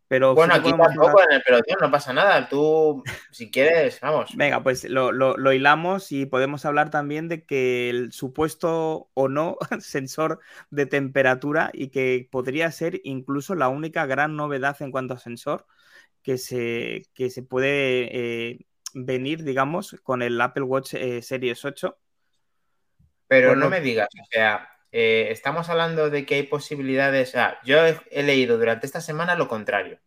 Pero 0.08 0.36
bueno, 0.36 0.54
aquí 0.54 0.72
tampoco 0.72 1.22
en 1.22 1.36
el 1.36 1.42
pelotón 1.42 1.78
no 1.82 1.92
pasa 1.92 2.14
nada. 2.14 2.48
Tú, 2.48 3.04
si 3.32 3.52
quieres, 3.52 4.00
vamos. 4.00 4.32
Venga, 4.38 4.64
pues 4.64 4.86
lo, 4.86 5.12
lo, 5.12 5.52
hilamos 5.54 6.14
y 6.14 6.26
podemos 6.26 6.64
hablar 6.64 6.90
también 6.90 7.28
de 7.28 7.44
que 7.44 7.90
el 7.90 8.14
supuesto 8.14 9.10
o 9.14 9.28
no 9.28 9.58
sensor 9.82 10.40
de 10.70 10.86
temperatura 10.86 11.72
y 11.74 11.90
que 11.90 12.28
podría 12.32 12.72
ser 12.72 13.02
incluso 13.04 13.54
la 13.54 13.68
única 13.68 14.06
gran 14.06 14.38
novedad 14.38 14.78
en 14.82 14.92
cuanto 14.92 15.16
a 15.16 15.20
sensor 15.20 15.66
que 16.24 16.38
se, 16.38 17.06
que 17.14 17.30
se 17.30 17.44
puede 17.44 18.10
eh, 18.18 18.67
venir, 18.94 19.44
digamos, 19.44 19.96
con 20.04 20.22
el 20.22 20.40
Apple 20.40 20.64
Watch 20.64 20.94
eh, 20.94 21.22
Series 21.22 21.64
8. 21.64 21.98
Pero 23.28 23.56
no 23.56 23.70
me 23.70 23.82
digas, 23.82 24.08
o 24.14 24.26
sea, 24.32 24.70
eh, 24.92 25.28
estamos 25.32 25.70
hablando 25.70 26.10
de 26.10 26.26
que 26.26 26.36
hay 26.36 26.44
posibilidades. 26.44 27.34
yo 27.66 27.78
he, 27.86 28.24
leído 28.24 28.58
durante 28.58 28.86
esta 28.86 29.02
semana 29.02 29.36
lo 29.36 29.48
contrario. 29.48 30.00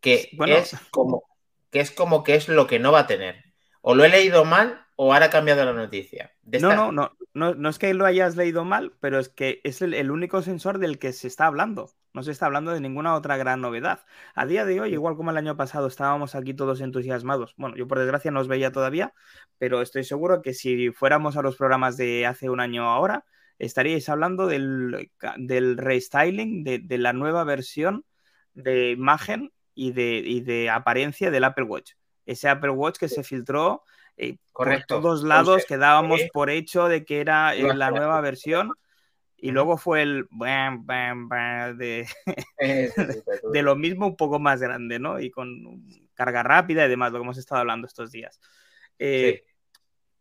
Que, 0.00 0.30
es 0.46 0.76
como, 0.90 1.24
que 1.70 1.80
es 1.80 1.90
como 1.90 2.24
que 2.24 2.34
es 2.34 2.48
lo 2.48 2.66
que 2.66 2.78
no 2.78 2.92
va 2.92 3.00
a 3.00 3.06
tener. 3.06 3.42
O 3.80 3.94
lo 3.94 4.04
he 4.04 4.10
leído 4.10 4.44
mal 4.44 4.84
o 4.96 5.12
ahora 5.12 5.26
ha 5.26 5.30
cambiado 5.30 5.64
la 5.64 5.72
noticia. 5.72 6.32
no, 6.42 6.74
no, 6.74 6.92
no, 6.92 7.16
no, 7.32 7.54
no 7.54 7.68
es 7.68 7.78
que 7.78 7.92
lo 7.94 8.06
hayas 8.06 8.36
leído 8.36 8.64
mal, 8.64 8.92
pero 9.00 9.18
es 9.18 9.28
que 9.28 9.60
es 9.64 9.82
el, 9.82 10.10
único 10.10 10.42
sensor 10.42 10.78
del 10.78 10.98
que 10.98 11.12
se 11.12 11.26
está 11.26 11.46
hablando. 11.46 11.90
No 12.14 12.22
se 12.22 12.30
está 12.30 12.46
hablando 12.46 12.70
de 12.70 12.80
ninguna 12.80 13.14
otra 13.14 13.36
gran 13.36 13.60
novedad. 13.60 14.00
A 14.34 14.46
día 14.46 14.64
de 14.64 14.80
hoy, 14.80 14.92
igual 14.92 15.16
como 15.16 15.32
el 15.32 15.36
año 15.36 15.56
pasado, 15.56 15.88
estábamos 15.88 16.36
aquí 16.36 16.54
todos 16.54 16.80
entusiasmados. 16.80 17.54
Bueno, 17.56 17.76
yo 17.76 17.88
por 17.88 17.98
desgracia 17.98 18.30
no 18.30 18.38
os 18.38 18.46
veía 18.46 18.70
todavía, 18.70 19.12
pero 19.58 19.82
estoy 19.82 20.04
seguro 20.04 20.40
que 20.40 20.54
si 20.54 20.92
fuéramos 20.92 21.36
a 21.36 21.42
los 21.42 21.56
programas 21.56 21.96
de 21.96 22.24
hace 22.24 22.48
un 22.48 22.60
año 22.60 22.88
ahora, 22.88 23.24
estaríais 23.58 24.08
hablando 24.08 24.46
del, 24.46 25.10
del 25.38 25.76
restyling, 25.76 26.62
de, 26.62 26.98
la 26.98 27.12
nueva 27.12 27.42
versión 27.42 28.04
de 28.52 28.92
imagen 28.92 29.52
y 29.74 29.90
de, 29.90 30.42
de 30.44 30.70
apariencia 30.70 31.32
del 31.32 31.42
Apple 31.42 31.64
Watch. 31.64 31.94
Ese 32.26 32.48
Apple 32.48 32.70
Watch 32.70 32.96
que 32.96 33.08
se 33.08 33.24
filtró 33.24 33.82
eh, 34.16 34.36
por 34.52 34.84
todos 34.86 35.24
lados, 35.24 35.64
que 35.66 35.76
dábamos 35.76 36.20
por 36.32 36.48
hecho 36.48 36.86
de 36.86 37.04
que 37.04 37.20
era 37.20 37.56
eh, 37.56 37.74
la 37.74 37.90
nueva 37.90 38.20
versión 38.20 38.72
y 39.44 39.50
luego 39.50 39.76
fue 39.76 40.00
el 40.00 40.26
de, 41.76 42.08
de 43.52 43.62
lo 43.62 43.76
mismo 43.76 44.06
un 44.06 44.16
poco 44.16 44.38
más 44.38 44.62
grande, 44.62 44.98
¿no? 44.98 45.20
Y 45.20 45.30
con 45.30 45.84
carga 46.14 46.42
rápida 46.42 46.86
y 46.86 46.88
demás, 46.88 47.12
lo 47.12 47.18
que 47.18 47.24
hemos 47.24 47.36
estado 47.36 47.60
hablando 47.60 47.86
estos 47.86 48.10
días. 48.10 48.40
Eh, 48.98 49.44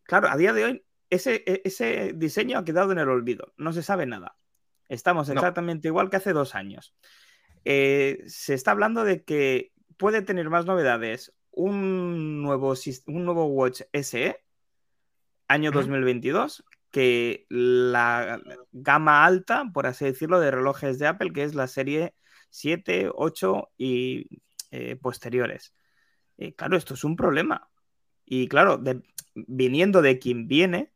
claro, 0.03 0.27
a 0.27 0.35
día 0.35 0.51
de 0.51 0.65
hoy 0.65 0.85
ese, 1.09 1.41
e, 1.45 1.61
ese, 1.63 2.11
diseño 2.13 2.57
ha 2.57 2.65
quedado 2.65 2.91
en 2.91 2.97
el 2.97 3.07
olvido, 3.07 3.53
no 3.55 3.71
se 3.71 3.81
sabe 3.81 4.05
nada. 4.05 4.35
Estamos 4.89 5.29
exactamente 5.29 5.87
igual 5.87 6.09
que 6.09 6.17
hace 6.17 6.33
dos 6.33 6.53
años. 6.53 6.93
Eh, 7.63 8.23
se 8.27 8.53
está 8.53 8.71
hablando 8.71 9.05
de 9.05 9.23
que 9.23 9.71
puede 9.95 10.21
tener 10.21 10.49
más 10.49 10.65
novedades 10.65 11.33
un 11.49 12.41
nuevo, 12.41 12.73
un 13.07 13.23
nuevo 13.23 13.45
Watch 13.45 13.83
SE, 13.93 14.43
año 15.47 15.71
2022, 15.71 16.65
que 16.93 17.47
la 17.49 18.39
gama 18.71 19.25
alta, 19.25 19.65
por 19.73 19.87
así 19.87 20.05
decirlo, 20.05 20.39
de 20.39 20.51
relojes 20.51 20.99
de 20.99 21.07
Apple, 21.07 21.33
que 21.33 21.43
es 21.43 21.55
la 21.55 21.65
serie 21.65 22.13
7, 22.51 23.09
8 23.11 23.71
y 23.79 24.27
eh, 24.69 24.95
posteriores. 24.95 25.73
Eh, 26.37 26.53
claro, 26.53 26.77
esto 26.77 26.93
es 26.93 27.03
un 27.03 27.15
problema. 27.15 27.67
Y 28.25 28.47
claro, 28.47 28.79
viniendo 29.33 30.03
de 30.03 30.19
quien 30.19 30.47
viene, 30.47 30.93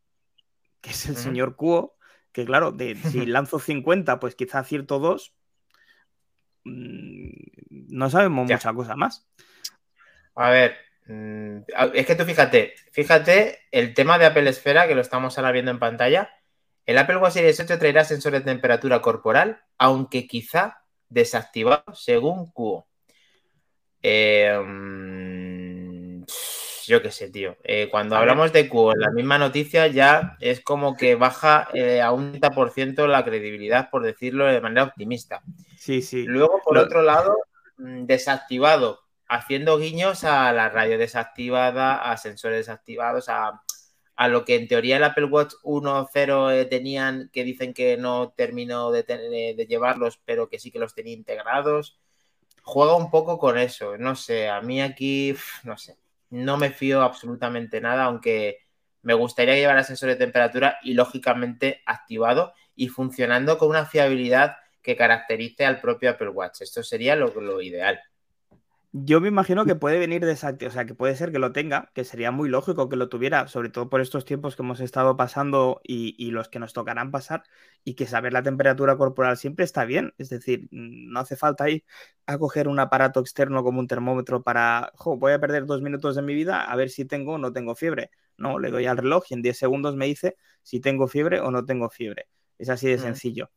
que 0.81 0.91
es 0.91 1.07
el 1.07 1.17
señor 1.17 1.55
Kuo, 1.55 1.97
que 2.31 2.45
claro, 2.45 2.71
de, 2.71 2.93
si 2.95 3.25
lanzo 3.25 3.57
50, 3.57 4.19
pues 4.19 4.35
quizá 4.35 4.59
acierto 4.59 4.99
2, 4.99 5.33
mm, 6.63 7.29
no 7.69 8.09
sabemos 8.11 8.47
mucha 8.47 8.71
cosa 8.71 8.95
más. 8.95 9.27
A 10.35 10.51
ver, 10.51 10.77
es 11.07 12.05
que 12.05 12.15
tú 12.15 12.25
fíjate, 12.25 12.73
fíjate 12.91 13.59
el 13.71 13.93
tema 13.93 14.17
de 14.17 14.25
Apple 14.25 14.49
Esfera, 14.49 14.87
que 14.87 14.95
lo 14.95 15.01
estamos 15.01 15.37
ahora 15.37 15.51
viendo 15.51 15.71
en 15.71 15.79
pantalla. 15.79 16.29
El 16.85 16.97
Apple 16.97 17.17
Watch 17.17 17.33
Series 17.33 17.59
8 17.59 17.79
traerá 17.79 18.03
sensor 18.05 18.33
de 18.33 18.41
temperatura 18.41 19.01
corporal, 19.01 19.61
aunque 19.77 20.27
quizá 20.27 20.83
desactivado 21.09 21.83
según 21.93 22.51
Cuo. 22.51 22.87
Em, 24.01 25.05
yo 26.85 27.01
qué 27.01 27.11
sé, 27.11 27.29
tío. 27.29 27.57
Eh, 27.63 27.89
cuando 27.89 28.15
hablamos 28.15 28.53
de 28.53 28.69
Cuo 28.69 28.93
en 28.93 28.99
la 28.99 29.11
misma 29.11 29.37
noticia 29.37 29.87
ya 29.87 30.37
es 30.39 30.61
como 30.61 30.95
que 30.95 31.15
baja 31.15 31.67
eh, 31.73 32.01
a 32.01 32.11
un 32.11 32.33
30% 32.33 33.07
la 33.07 33.23
credibilidad, 33.23 33.89
por 33.89 34.03
decirlo 34.03 34.45
de 34.45 34.61
manera 34.61 34.83
optimista. 34.83 35.41
Sí, 35.77 36.01
sí. 36.01 36.25
Luego, 36.25 36.61
por 36.63 36.77
otro 36.77 37.01
lado, 37.01 37.37
mm, 37.77 38.05
desactivado 38.05 39.06
haciendo 39.27 39.77
guiños 39.77 40.23
a 40.23 40.51
la 40.53 40.69
radio 40.69 40.97
desactivada, 40.97 42.11
a 42.11 42.17
sensores 42.17 42.59
desactivados, 42.59 43.29
a, 43.29 43.61
lo 44.29 44.45
que 44.45 44.55
en 44.55 44.67
teoría 44.67 44.97
el 44.97 45.03
Apple 45.03 45.25
Watch 45.25 45.53
1.0 45.63 46.53
eh, 46.53 46.65
tenían, 46.65 47.29
que 47.31 47.43
dicen 47.43 47.73
que 47.73 47.97
no 47.97 48.33
terminó 48.35 48.91
de, 48.91 49.65
llevarlos, 49.69 50.19
pero 50.25 50.49
que 50.49 50.59
sí 50.59 50.71
que 50.71 50.79
los 50.79 50.95
tenía 50.95 51.13
integrados. 51.13 51.99
Juega 52.63 52.95
un 52.95 53.11
poco 53.11 53.37
con 53.37 53.57
eso, 53.57 53.97
no 53.97 54.15
sé, 54.15 54.49
a 54.49 54.61
mí 54.61 54.81
aquí, 54.81 55.35
no 55.63 55.77
sé, 55.77 55.97
no 56.29 56.57
me 56.57 56.71
fío 56.71 57.01
absolutamente 57.01 57.79
nada, 57.79 58.05
aunque 58.05 58.59
me 59.03 59.13
gustaría 59.13 59.55
llevar 59.55 59.77
el 59.77 59.85
sensor 59.85 60.09
de 60.09 60.15
temperatura 60.17 60.77
y 60.83 60.93
lógicamente 60.93 61.81
activado 61.85 62.53
y 62.75 62.89
funcionando 62.89 63.57
con 63.57 63.69
una 63.69 63.85
fiabilidad 63.85 64.57
que 64.81 64.97
caracterice 64.97 65.65
al 65.65 65.79
propio 65.79 66.09
Apple 66.09 66.29
Watch. 66.29 66.61
Esto 66.61 66.83
sería 66.83 67.15
lo 67.15 67.61
ideal. 67.61 68.01
Yo 68.93 69.19
me 69.19 69.27
imagino 69.27 69.65
que 69.65 69.75
puede 69.75 69.99
venir 69.99 70.25
desactivado, 70.25 70.71
o 70.71 70.73
sea, 70.73 70.85
que 70.85 70.95
puede 70.95 71.15
ser 71.15 71.31
que 71.31 71.39
lo 71.39 71.51
tenga, 71.51 71.91
que 71.93 72.05
sería 72.05 72.31
muy 72.31 72.47
lógico 72.47 72.87
que 72.87 72.95
lo 72.95 73.09
tuviera, 73.09 73.47
sobre 73.47 73.69
todo 73.69 73.89
por 73.89 73.99
estos 73.99 74.23
tiempos 74.23 74.55
que 74.55 74.63
hemos 74.63 74.79
estado 74.79 75.17
pasando 75.17 75.81
y, 75.83 76.31
los 76.31 76.47
que 76.47 76.59
nos 76.59 76.71
tocarán 76.73 77.11
pasar, 77.11 77.43
y 77.83 77.95
que 77.95 78.07
saber 78.07 78.31
la 78.33 78.43
temperatura 78.43 78.97
corporal 78.97 79.37
siempre 79.37 79.65
está 79.65 79.83
bien. 79.85 80.13
Es 80.17 80.29
decir, 80.29 80.67
mm, 80.71 81.11
no 81.11 81.19
hace 81.19 81.35
falta 81.35 81.69
ir 81.69 81.83
a 82.25 82.37
coger 82.37 82.67
un 82.69 82.79
aparato 82.79 83.19
externo 83.19 83.63
como 83.63 83.79
un 83.79 83.87
termómetro 83.87 84.41
para, 84.41 84.93
voy 85.05 85.33
a 85.33 85.39
perder 85.39 85.65
dos 85.65 85.81
minutos 85.81 86.15
de 86.15 86.21
mi 86.21 86.33
vida 86.33 86.63
a 86.63 86.75
ver 86.75 86.89
si 86.89 87.05
tengo 87.05 87.33
o 87.33 87.37
no 87.37 87.51
tengo 87.53 87.75
fiebre. 87.75 88.11
No, 88.37 88.57
le 88.59 88.71
doy 88.71 88.85
al 88.85 88.97
reloj 88.97 89.25
y 89.29 89.33
en 89.33 89.41
10 89.41 89.57
segundos 89.57 89.95
me 89.95 90.05
dice 90.05 90.37
si 90.63 90.79
tengo 90.79 91.07
fiebre 91.07 91.41
o 91.41 91.51
no 91.51 91.65
tengo 91.65 91.89
fiebre. 91.89 92.27
Es 92.57 92.69
así 92.69 92.87
de 92.87 92.97
mm. 92.97 93.01
sencillo. 93.01 93.51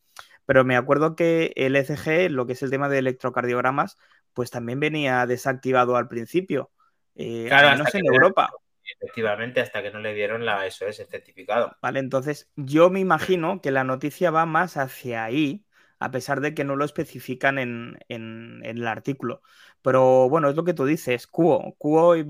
Pero 0.47 0.65
me 0.65 0.77
acuerdo 0.77 1.15
que 1.15 1.53
el 1.57 1.77
ECG, 1.77 2.31
lo 2.31 2.47
que 2.47 2.55
es 2.55 2.63
el 2.63 2.71
tema 2.71 2.89
de 2.89 2.99
electrocardiogramas, 2.99 3.97
pues 4.35 4.51
también 4.51 4.81
venía 4.81 5.27
desactivado 5.27 5.97
al 5.97 6.09
principio. 6.09 6.71
Eh, 7.15 7.47
claro, 7.49 7.83
no 7.83 7.85
en 7.93 8.07
Europa. 8.07 8.51
Efectivamente, 8.97 9.61
hasta 9.61 9.83
que 9.83 9.91
no 9.91 10.01
le 10.01 10.15
dieron 10.15 10.45
la 10.45 10.67
SOS 10.67 11.07
certificado. 11.09 11.77
Vale, 11.81 12.01
entonces 12.01 12.51
yo 12.57 12.91
me 12.91 13.01
imagino 13.01 13.61
que 13.61 13.71
la 13.71 13.85
noticia 13.85 14.31
va 14.31 14.47
más 14.47 14.77
hacia 14.77 15.25
ahí, 15.25 15.65
a 15.99 16.11
pesar 16.11 16.41
de 16.41 16.55
que 16.55 16.65
no 16.65 16.77
lo 16.77 16.85
especifican 16.85 17.59
en, 17.59 17.99
el 18.09 18.87
artículo. 18.87 19.43
Pero 19.83 20.29
bueno, 20.29 20.49
es 20.49 20.57
lo 20.57 20.65
que 20.65 20.75
tú 20.75 20.85
dices, 20.87 21.27
cuo, 21.27 21.75
cuo 21.79 22.17
y, 22.17 22.23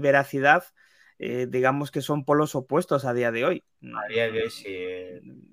veracidad, 0.00 0.64
eh, 1.18 1.46
digamos 1.48 1.90
que 1.90 2.00
son 2.00 2.24
polos 2.24 2.54
opuestos 2.54 3.04
a 3.04 3.12
día 3.12 3.30
de 3.30 3.44
hoy. 3.44 3.64
A 3.82 4.08
día 4.08 4.30
de 4.30 4.42
hoy 4.42 4.50
sí, 4.50 4.76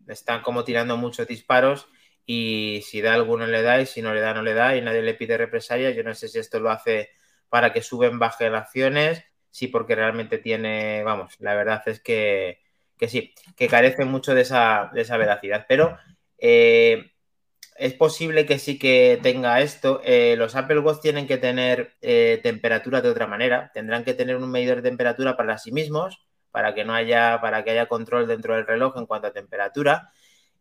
están 0.08 0.42
como 0.42 0.64
tirando 0.64 0.98
muchos 0.98 1.28
disparos 1.28 1.90
y 2.30 2.82
si 2.86 3.02
da 3.02 3.14
alguno 3.14 3.48
le 3.48 3.62
da 3.62 3.82
y 3.82 3.86
si 3.86 4.02
no 4.02 4.14
le 4.14 4.20
da 4.20 4.34
no 4.34 4.42
le 4.44 4.54
da 4.54 4.76
y 4.76 4.82
nadie 4.82 5.02
le 5.02 5.14
pide 5.16 5.38
represalia. 5.38 5.92
Yo 5.92 6.04
no 6.04 6.14
sé 6.14 6.28
si 6.28 6.38
esto 6.40 6.60
lo 6.60 6.70
hace 6.70 7.10
para 7.50 7.72
que 7.74 7.82
suben 7.82 8.20
baje 8.20 8.48
acciones, 8.48 9.24
sí 9.50 9.68
porque 9.68 9.96
realmente 9.96 10.38
tiene, 10.38 11.04
vamos, 11.04 11.36
la 11.40 11.56
verdad 11.56 11.82
es 11.88 12.02
que, 12.02 12.60
sí, 13.08 13.34
que 13.56 13.68
carece 13.70 14.04
mucho 14.06 14.36
de 14.36 14.42
esa, 14.42 14.92
de 14.94 15.02
esa 15.02 15.16
veracidad, 15.16 15.66
pero 15.70 15.98
eh, 16.38 17.14
es 17.78 17.94
posible 17.94 18.46
que 18.46 18.60
sí 18.60 18.78
que 18.78 19.20
tenga 19.24 19.62
esto. 19.62 20.02
Eh, 20.04 20.36
los 20.38 20.56
Apple 20.58 20.80
Watch 20.80 21.02
tienen 21.02 21.28
que 21.28 21.38
tener 21.38 21.94
eh, 22.02 22.42
temperatura 22.44 23.02
de 23.02 23.10
otra 23.10 23.28
manera, 23.28 23.72
tendrán 23.74 24.04
que 24.04 24.14
tener 24.14 24.36
un 24.36 24.52
medidor 24.52 24.78
de 24.82 24.90
temperatura 24.90 25.38
para 25.38 25.58
sí 25.58 25.72
mismos, 25.72 26.28
para 26.52 26.76
que 26.76 26.84
no 26.84 26.94
haya, 26.94 27.40
para 27.40 27.64
que 27.64 27.72
haya 27.72 27.88
control 27.88 28.28
dentro 28.28 28.56
del 28.56 28.68
reloj 28.68 28.98
en 28.98 29.06
cuanto 29.06 29.28
a 29.28 29.34
temperatura 29.34 30.12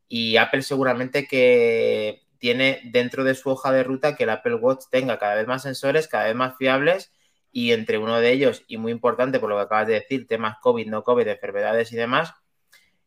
y 0.09 0.37
Apple 0.37 0.63
seguramente 0.63 1.27
que 1.27 2.23
tiene 2.39 2.81
dentro 2.85 3.25
de 3.25 3.35
su 3.35 3.51
hoja 3.51 3.73
de 3.73 3.83
ruta 3.83 4.15
que 4.17 4.25
el 4.25 4.31
Apple 4.31 4.55
Watch 4.57 4.85
tenga 4.91 5.19
cada 5.19 5.35
vez 5.35 5.47
más 5.47 5.63
sensores, 5.63 6.09
cada 6.09 6.25
vez 6.25 6.35
más 6.35 6.57
fiables 6.57 7.13
y 7.53 7.73
entre 7.73 7.99
uno 7.99 8.21
de 8.21 8.33
ellos, 8.33 8.65
y 8.69 8.77
muy 8.77 8.93
importante 8.93 9.41
por 9.41 9.49
lo 9.49 9.57
que 9.57 9.63
acabas 9.63 9.87
de 9.87 9.95
decir, 9.95 10.27
temas 10.27 10.59
COVID, 10.61 10.89
no 10.89 11.03
COVID, 11.03 11.27
enfermedades 11.27 11.91
y 11.93 11.97
demás, 11.97 12.35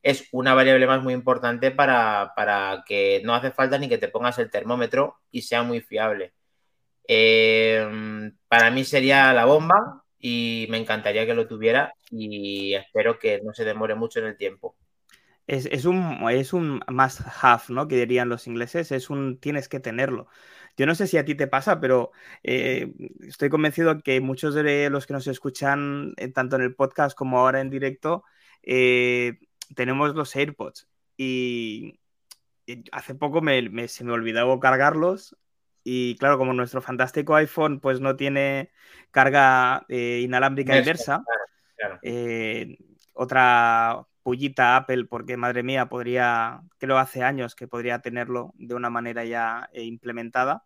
es 0.01 0.27
una 0.31 0.53
variable 0.53 0.87
más 0.87 1.03
muy 1.03 1.13
importante 1.13 1.71
para, 1.71 2.33
que 2.87 3.21
no 3.23 3.35
hace 3.35 3.51
falta 3.51 3.77
ni 3.77 3.89
que 3.89 3.97
te 3.97 4.07
pongas 4.07 4.39
el 4.39 4.49
termómetro 4.49 5.19
y 5.31 5.43
sea 5.43 5.63
muy 5.63 5.81
fiable. 5.81 6.33
Em, 7.07 8.35
para 8.47 8.71
mí 8.71 8.83
sería 8.85 9.33
la 9.33 9.45
bomba 9.45 10.03
y 10.19 10.67
me 10.69 10.77
encantaría 10.77 11.25
que 11.25 11.33
lo 11.33 11.47
tuviera 11.47 11.93
y 12.11 12.73
espero 12.75 13.19
que 13.19 13.41
no 13.43 13.53
se 13.53 13.65
demore 13.65 13.95
mucho 13.95 14.19
en 14.19 14.25
el 14.25 14.37
tiempo. 14.37 14.75
Es, 15.49 15.85
un, 15.85 16.29
es 16.29 16.53
un 16.53 16.79
must 16.87 17.21
have, 17.41 17.63
¿no? 17.69 17.87
Que 17.87 17.95
dirían 17.95 18.29
los 18.29 18.45
ingleses, 18.45 18.91
es 18.91 19.09
un 19.09 19.39
tienes 19.39 19.67
que 19.67 19.79
tenerlo. 19.79 20.27
Yo 20.77 20.85
no 20.85 20.93
sé 20.93 21.07
si 21.07 21.17
a 21.17 21.25
ti 21.25 21.33
te 21.33 21.47
pasa, 21.47 21.79
pero 21.79 22.11
eh, 22.43 22.93
estoy 23.21 23.49
convencido 23.49 23.97
que 24.03 24.21
muchos 24.21 24.53
de 24.53 24.91
los 24.91 25.07
que 25.07 25.13
nos 25.13 25.25
escuchan, 25.25 26.13
eh, 26.17 26.27
tanto 26.27 26.55
en 26.55 26.61
el 26.61 26.75
podcast 26.75 27.17
como 27.17 27.39
ahora 27.39 27.61
en 27.61 27.71
directo, 27.71 28.23
eh, 28.61 29.39
tenemos 29.75 30.13
los 30.13 30.35
AirPods. 30.35 30.87
Y, 31.17 31.99
hace 32.91 33.15
poco 33.15 33.41
se 33.87 34.03
me 34.03 34.11
olvidó 34.11 34.59
cargarlos 34.59 35.35
y 35.83 36.15
claro, 36.17 36.37
como 36.37 36.53
nuestro 36.53 36.83
fantástico 36.83 37.33
iPhone 37.33 37.79
pues 37.79 37.99
no 37.99 38.15
tiene 38.15 38.69
carga 39.09 39.83
inalámbrica 39.89 40.77
inversa, 40.77 41.23
otra 43.13 44.05
pullita 44.29 44.75
Apple, 44.75 45.05
porque 45.05 45.37
madre 45.37 45.63
mía, 45.63 45.87
podría, 45.87 46.61
creo 46.77 46.99
hace 46.99 47.23
años 47.23 47.55
que 47.55 47.67
podría 47.67 47.97
tenerlo 47.97 48.53
de 48.59 48.75
una 48.75 48.91
manera 48.91 49.25
ya 49.25 49.67
eh, 49.73 49.81
implementada. 49.81 50.65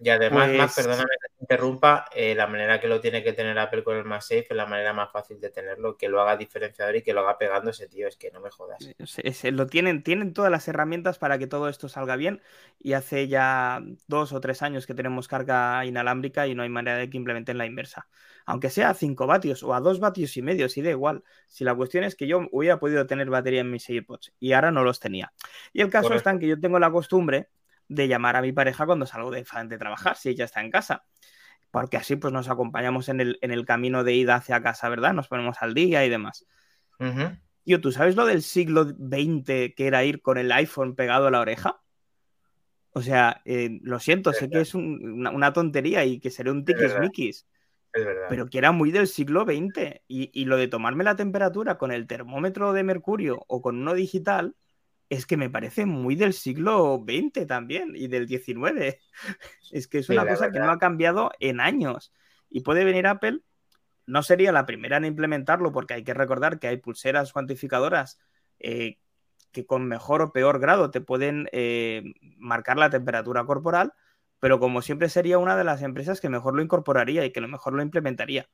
Y 0.00 0.08
además, 0.08 0.48
más, 0.48 0.74
pues 0.74 0.86
perdóname 0.86 1.08
interrumpa, 1.40 2.06
eh, 2.14 2.34
la 2.34 2.46
manera 2.46 2.80
que 2.80 2.88
lo 2.88 3.00
tiene 3.00 3.22
que 3.22 3.32
tener 3.32 3.58
Apple 3.58 3.84
con 3.84 3.96
el 3.96 4.04
MagSafe 4.04 4.46
es 4.50 4.56
la 4.56 4.66
manera 4.66 4.92
más 4.92 5.10
fácil 5.12 5.40
de 5.40 5.50
tenerlo, 5.50 5.96
que 5.96 6.08
lo 6.08 6.20
haga 6.20 6.36
diferenciador 6.36 6.96
y 6.96 7.02
que 7.02 7.12
lo 7.12 7.20
haga 7.20 7.38
pegando 7.38 7.70
ese 7.70 7.88
tío, 7.88 8.08
es 8.08 8.16
que 8.16 8.30
no 8.30 8.40
me 8.40 8.50
jodas. 8.50 8.78
lo 9.52 9.66
tienen, 9.66 10.02
tienen 10.02 10.32
todas 10.32 10.50
las 10.50 10.66
herramientas 10.68 11.18
para 11.18 11.38
que 11.38 11.46
todo 11.46 11.68
esto 11.68 11.88
salga 11.88 12.16
bien 12.16 12.40
y 12.80 12.94
hace 12.94 13.28
ya 13.28 13.82
dos 14.06 14.32
o 14.32 14.40
tres 14.40 14.62
años 14.62 14.86
que 14.86 14.94
tenemos 14.94 15.28
carga 15.28 15.84
inalámbrica 15.84 16.46
y 16.46 16.54
no 16.54 16.62
hay 16.62 16.68
manera 16.70 16.96
de 16.96 17.10
que 17.10 17.16
implementen 17.18 17.58
la 17.58 17.66
inversa. 17.66 18.08
Aunque 18.46 18.70
sea 18.70 18.90
a 18.90 18.94
5 18.94 19.26
vatios 19.26 19.62
o 19.62 19.74
a 19.74 19.80
2 19.80 19.98
vatios 19.98 20.36
y 20.36 20.42
medio, 20.42 20.68
si 20.68 20.80
da 20.80 20.90
igual. 20.90 21.24
Si 21.48 21.64
la 21.64 21.74
cuestión 21.74 22.04
es 22.04 22.14
que 22.14 22.28
yo 22.28 22.46
hubiera 22.52 22.78
podido 22.78 23.04
tener 23.06 23.28
batería 23.28 23.60
en 23.60 23.70
mis 23.70 23.88
AirPods 23.90 24.32
y 24.38 24.52
ahora 24.52 24.70
no 24.70 24.84
los 24.84 25.00
tenía. 25.00 25.32
Y 25.72 25.80
el 25.82 25.90
caso 25.90 26.14
está 26.14 26.30
en 26.30 26.38
que 26.38 26.46
yo 26.46 26.60
tengo 26.60 26.78
la 26.78 26.90
costumbre 26.90 27.48
de 27.88 28.08
llamar 28.08 28.36
a 28.36 28.42
mi 28.42 28.52
pareja 28.52 28.86
cuando 28.86 29.06
salgo 29.06 29.30
de, 29.30 29.44
de 29.68 29.78
trabajar, 29.78 30.16
si 30.16 30.30
ella 30.30 30.44
está 30.44 30.60
en 30.60 30.70
casa. 30.70 31.04
Porque 31.70 31.96
así 31.96 32.16
pues 32.16 32.32
nos 32.32 32.48
acompañamos 32.48 33.08
en 33.08 33.20
el, 33.20 33.38
en 33.42 33.50
el 33.50 33.64
camino 33.64 34.04
de 34.04 34.14
ida 34.14 34.36
hacia 34.36 34.62
casa, 34.62 34.88
¿verdad? 34.88 35.12
Nos 35.12 35.28
ponemos 35.28 35.58
al 35.60 35.74
día 35.74 36.04
y 36.04 36.08
demás. 36.08 36.46
Yo, 37.64 37.80
¿tú 37.80 37.92
sabes 37.92 38.16
lo 38.16 38.24
del 38.26 38.42
siglo 38.42 38.84
XX 38.84 39.74
que 39.74 39.86
era 39.86 40.04
ir 40.04 40.22
con 40.22 40.38
el 40.38 40.50
iPhone 40.52 40.94
pegado 40.94 41.26
a 41.26 41.30
la 41.30 41.40
oreja? 41.40 41.82
O 42.92 43.02
sea, 43.02 43.42
eh, 43.44 43.78
lo 43.82 43.98
siento, 43.98 44.32
sé 44.32 44.48
que 44.48 44.60
es 44.60 44.74
una, 44.74 45.52
tontería 45.52 46.04
y 46.04 46.18
que 46.18 46.30
seré 46.30 46.50
un 46.50 46.64
tiquismiquis. 46.64 47.46
Pero 48.28 48.46
que 48.46 48.58
era 48.58 48.72
muy 48.72 48.90
del 48.90 49.06
siglo 49.06 49.44
XX. 49.44 50.00
Y, 50.08 50.30
y, 50.32 50.44
lo 50.44 50.56
de 50.56 50.68
tomarme 50.68 51.04
la 51.04 51.16
temperatura 51.16 51.76
con 51.76 51.92
el 51.92 52.06
termómetro 52.06 52.72
de 52.72 52.84
mercurio 52.84 53.44
o 53.48 53.60
con 53.60 53.78
uno 53.78 53.94
digital, 53.94 54.54
es 55.08 55.26
que 55.26 55.36
me 55.36 55.50
parece 55.50 55.86
muy 55.86 56.16
del 56.16 56.32
siglo 56.32 57.04
XX 57.06 57.46
también 57.46 57.92
y 57.94 58.08
del 58.08 58.28
XIX. 58.28 58.98
Es 59.72 59.88
que 59.88 59.98
es 59.98 60.08
una 60.08 60.26
cosa 60.26 60.50
que 60.50 60.60
no 60.60 60.70
ha 60.70 60.78
cambiado 60.78 61.32
en 61.40 61.60
años. 61.60 62.12
Y 62.48 62.60
puede 62.60 62.84
venir 62.84 63.06
Apple, 63.06 63.40
no 64.06 64.22
sería 64.22 64.52
la 64.52 64.66
primera 64.66 64.96
en 64.96 65.04
implementarlo 65.04 65.72
porque 65.72 65.94
hay 65.94 66.04
que 66.04 66.14
recordar 66.14 66.58
que 66.58 66.68
hay 66.68 66.76
pulseras 66.76 67.32
cuantificadoras 67.32 68.18
eh, 68.60 68.98
que 69.52 69.66
con 69.66 69.86
mejor 69.86 70.22
o 70.22 70.32
peor 70.32 70.60
grado 70.60 70.90
te 70.90 71.00
pueden 71.00 71.48
eh, 71.52 72.04
marcar 72.36 72.76
la 72.76 72.90
temperatura 72.90 73.44
corporal, 73.44 73.92
pero 74.38 74.60
como 74.60 74.82
siempre 74.82 75.08
sería 75.08 75.38
una 75.38 75.56
de 75.56 75.64
las 75.64 75.82
empresas 75.82 76.20
que 76.20 76.28
mejor 76.28 76.54
lo 76.54 76.62
incorporaría 76.62 77.24
y 77.24 77.32
que 77.32 77.40
lo 77.40 77.48
mejor 77.48 77.72
lo 77.72 77.82
implementaría. 77.82 78.48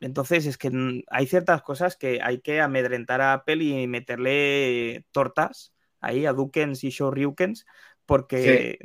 Entonces 0.00 0.46
es 0.46 0.58
que 0.58 1.02
hay 1.10 1.26
ciertas 1.26 1.62
cosas 1.62 1.96
que 1.96 2.20
hay 2.22 2.40
que 2.40 2.60
amedrentar 2.60 3.20
a 3.20 3.32
Apple 3.32 3.64
y 3.64 3.86
meterle 3.86 5.06
tortas 5.10 5.72
ahí 6.00 6.26
a 6.26 6.32
Dukens 6.32 6.84
y 6.84 6.90
Shoryukens 6.90 7.66
porque 8.04 8.78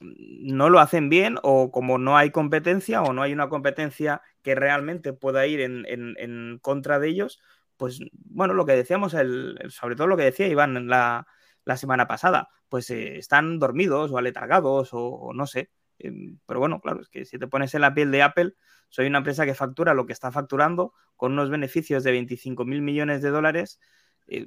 no 0.00 0.70
lo 0.70 0.80
hacen 0.80 1.08
bien 1.08 1.36
o 1.42 1.70
como 1.72 1.98
no 1.98 2.16
hay 2.16 2.30
competencia 2.30 3.02
o 3.02 3.12
no 3.12 3.22
hay 3.22 3.32
una 3.32 3.48
competencia 3.48 4.22
que 4.42 4.54
realmente 4.54 5.12
pueda 5.12 5.46
ir 5.46 5.60
en, 5.60 6.58
contra 6.60 6.98
de 6.98 7.08
ellos, 7.08 7.40
pues 7.76 8.00
bueno, 8.12 8.54
lo 8.54 8.66
que 8.66 8.72
decíamos, 8.72 9.14
el, 9.14 9.58
sobre 9.70 9.96
todo 9.96 10.06
lo 10.06 10.16
que 10.16 10.24
decía 10.24 10.46
Iván 10.46 10.88
la, 10.88 11.26
la 11.64 11.76
semana 11.76 12.06
pasada, 12.06 12.48
pues 12.68 12.90
eh, 12.90 13.18
están 13.18 13.58
dormidos 13.58 14.12
o 14.12 14.18
aletargados 14.18 14.90
o 14.92 15.32
no 15.34 15.46
sé. 15.46 15.70
Pero 15.98 16.60
bueno, 16.60 16.80
claro, 16.80 17.00
es 17.00 17.08
que 17.08 17.24
si 17.24 17.38
te 17.38 17.46
pones 17.46 17.74
en 17.74 17.80
la 17.80 17.94
piel 17.94 18.10
de 18.10 18.22
Apple, 18.22 18.54
soy 18.88 19.06
una 19.06 19.18
empresa 19.18 19.44
que 19.44 19.54
factura 19.54 19.94
lo 19.94 20.06
que 20.06 20.12
está 20.12 20.30
facturando 20.30 20.94
con 21.16 21.32
unos 21.32 21.50
beneficios 21.50 22.04
de 22.04 22.12
25 22.12 22.64
mil 22.64 22.80
millones 22.82 23.22
de 23.22 23.30
dólares. 23.30 23.80
Eh, 24.28 24.46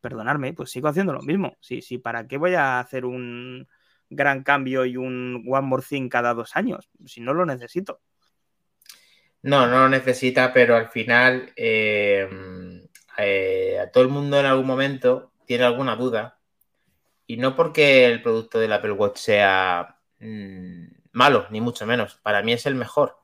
perdonarme, 0.00 0.52
pues 0.52 0.70
sigo 0.70 0.88
haciendo 0.88 1.12
lo 1.12 1.22
mismo. 1.22 1.56
Sí, 1.60 1.80
sí, 1.80 1.98
¿para 1.98 2.26
qué 2.26 2.36
voy 2.36 2.54
a 2.54 2.78
hacer 2.78 3.04
un 3.04 3.66
gran 4.10 4.42
cambio 4.42 4.84
y 4.84 4.96
un 4.96 5.44
One 5.48 5.66
More 5.66 5.82
Thing 5.86 6.08
cada 6.08 6.34
dos 6.34 6.56
años? 6.56 6.90
Si 7.06 7.20
no 7.20 7.32
lo 7.32 7.46
necesito. 7.46 8.00
No, 9.42 9.66
no 9.66 9.80
lo 9.80 9.88
necesita, 9.88 10.52
pero 10.52 10.76
al 10.76 10.88
final 10.88 11.52
em, 11.56 12.82
eh, 13.18 13.78
a 13.78 13.90
todo 13.90 14.04
el 14.04 14.10
mundo 14.10 14.38
en 14.38 14.46
algún 14.46 14.66
momento 14.66 15.32
tiene 15.46 15.64
alguna 15.64 15.96
duda. 15.96 16.38
Y 17.26 17.36
no 17.36 17.56
porque 17.56 18.06
el 18.06 18.22
producto 18.22 18.58
del 18.58 18.72
Apple 18.72 18.92
Watch 18.92 19.18
sea 19.18 19.93
mm, 20.20 20.86
malo, 21.12 21.46
ni 21.50 21.60
mucho 21.60 21.86
menos. 21.86 22.16
Para 22.16 22.42
mí 22.42 22.52
es 22.52 22.66
el 22.66 22.74
mejor. 22.74 23.18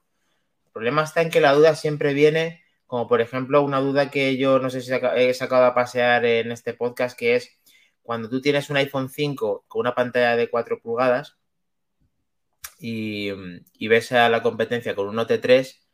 El 0.66 0.72
problema 0.72 1.03
está 1.03 1.22
en 1.22 1.31
que 1.31 1.40
la 1.40 1.53
duda 1.53 1.74
siempre 1.74 2.14
viene, 2.14 2.62
como 2.87 3.09
por 3.09 3.20
ejemplo 3.20 3.62
una 3.62 3.81
duda 3.81 4.11
que 4.11 4.37
yo 4.37 4.59
no 4.59 4.70
sé 4.70 4.81
si 4.81 4.92
he 4.92 5.35
sacado 5.35 5.64
a 5.64 5.74
pasear 5.74 6.24
en 6.24 6.53
este 6.53 6.74
podcast, 6.74 7.18
que 7.18 7.37
es 7.37 7.61
cuando 8.03 8.29
tú 8.29 8.40
tienes 8.40 8.70
un 8.70 8.76
iPhone 8.76 9.09
5 9.09 9.64
con 9.68 9.81
una 9.81 9.94
pantalla 9.94 10.37
de 10.37 10.50
4 10.50 10.81
pulgadas 10.81 11.37
y, 12.81 13.31
ves 13.88 14.12
a 14.12 14.29
la 14.29 14.42
competencia 14.42 14.94
con 14.94 15.09
un 15.09 15.16
Note 15.16 15.38
3 15.38 15.87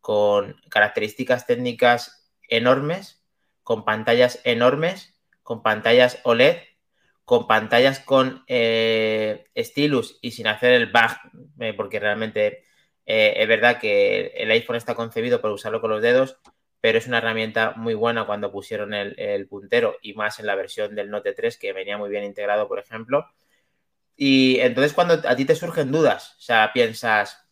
con 0.00 0.56
características 0.70 1.46
técnicas 1.46 2.30
enormes, 2.48 3.22
con 3.62 3.84
pantallas 3.84 4.40
enormes, 4.44 5.20
con 5.42 5.62
pantallas 5.62 6.20
OLED, 6.22 6.58
con 7.28 7.46
pantallas 7.46 8.00
con 8.00 8.42
eh, 8.46 9.44
stylus 9.54 10.18
y 10.22 10.30
sin 10.30 10.46
hacer 10.46 10.72
el 10.72 10.86
bug, 10.86 11.10
eh, 11.60 11.74
porque 11.74 12.00
realmente 12.00 12.64
eh, 13.04 13.34
es 13.36 13.46
verdad 13.46 13.78
que 13.78 14.28
el 14.28 14.50
iPhone 14.50 14.76
está 14.76 14.94
concebido 14.94 15.42
para 15.42 15.52
usarlo 15.52 15.82
con 15.82 15.90
los 15.90 16.00
dedos, 16.00 16.38
pero 16.80 16.96
es 16.96 17.06
una 17.06 17.18
herramienta 17.18 17.74
muy 17.76 17.92
buena 17.92 18.24
cuando 18.24 18.50
pusieron 18.50 18.94
el, 18.94 19.46
puntero 19.46 19.98
y 20.00 20.14
más 20.14 20.40
en 20.40 20.46
la 20.46 20.54
versión 20.54 20.94
del 20.94 21.10
Note 21.10 21.34
3 21.34 21.58
que 21.58 21.74
venía 21.74 21.98
muy 21.98 22.08
bien 22.08 22.24
integrado, 22.24 22.66
por 22.66 22.78
ejemplo. 22.78 23.26
Y 24.16 24.60
entonces 24.60 24.94
cuando 24.94 25.20
a 25.28 25.36
ti 25.36 25.44
te 25.44 25.54
surgen 25.54 25.92
dudas, 25.92 26.34
o 26.38 26.40
sea, 26.40 26.70
piensas, 26.72 27.46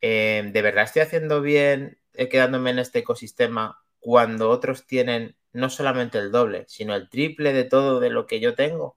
eh, 0.00 0.42
¿de 0.50 0.62
verdad 0.62 0.84
estoy 0.84 1.02
haciendo 1.02 1.42
bien 1.42 1.98
quedándome 2.14 2.70
en 2.70 2.78
este 2.78 3.00
ecosistema 3.00 3.78
cuando 3.98 4.48
otros 4.48 4.86
tienen 4.86 5.36
no 5.56 5.70
solamente 5.70 6.18
el 6.18 6.30
doble, 6.30 6.64
sino 6.68 6.94
el 6.94 7.08
triple 7.08 7.52
de 7.52 7.64
todo 7.64 7.98
de 7.98 8.10
lo 8.10 8.26
que 8.26 8.40
yo 8.40 8.54
tengo? 8.54 8.96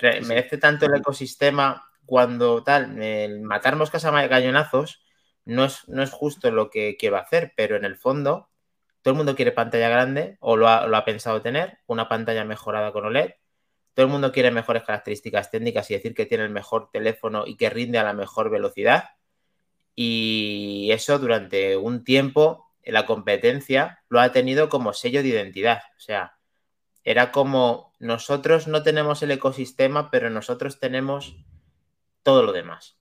¿Merece 0.00 0.58
tanto 0.58 0.86
el 0.86 0.94
ecosistema 0.94 1.90
cuando 2.06 2.62
tal, 2.62 3.02
el 3.02 3.40
matar 3.40 3.76
moscas 3.76 4.04
a 4.04 4.12
no 4.12 5.64
es, 5.64 5.88
no 5.88 6.02
es 6.02 6.10
justo 6.10 6.50
lo 6.50 6.70
que 6.70 6.96
quiero 6.96 7.16
hacer, 7.16 7.52
pero 7.56 7.76
en 7.76 7.84
el 7.84 7.96
fondo 7.96 8.48
todo 9.02 9.12
el 9.12 9.16
mundo 9.16 9.34
quiere 9.34 9.52
pantalla 9.52 9.88
grande 9.88 10.36
o 10.40 10.56
lo 10.56 10.68
ha, 10.68 11.04
pensado 11.04 11.42
tener, 11.42 11.78
una 11.86 12.08
pantalla 12.08 12.44
mejorada 12.44 12.92
con 12.92 13.06
OLED. 13.06 13.32
Todo 13.94 14.06
el 14.06 14.12
mundo 14.12 14.30
quiere 14.30 14.50
mejores 14.50 14.84
características 14.84 15.50
técnicas 15.50 15.90
y 15.90 15.94
decir 15.94 16.14
que 16.14 16.26
tiene 16.26 16.44
el 16.44 16.50
mejor 16.50 16.90
teléfono 16.92 17.44
y 17.46 17.56
que 17.56 17.70
rinde 17.70 17.98
a 17.98 18.04
la 18.04 18.12
mejor 18.12 18.50
velocidad. 18.50 19.04
Y 19.94 20.90
eso 20.92 21.18
durante 21.18 21.76
un 21.76 22.04
tiempo 22.04 22.67
la 22.92 23.06
competencia 23.06 24.02
lo 24.08 24.20
ha 24.20 24.32
tenido 24.32 24.68
como 24.68 24.92
sello 24.92 25.22
de 25.22 25.28
identidad. 25.28 25.82
O 25.96 26.00
sea, 26.00 26.38
era 27.04 27.32
como 27.32 27.92
nosotros 27.98 28.68
no 28.68 28.82
tenemos 28.82 29.22
el 29.22 29.30
ecosistema, 29.30 30.10
pero 30.10 30.30
nosotros 30.30 30.78
tenemos 30.78 31.36
todo 32.22 32.42
lo 32.42 32.52
demás. 32.52 32.98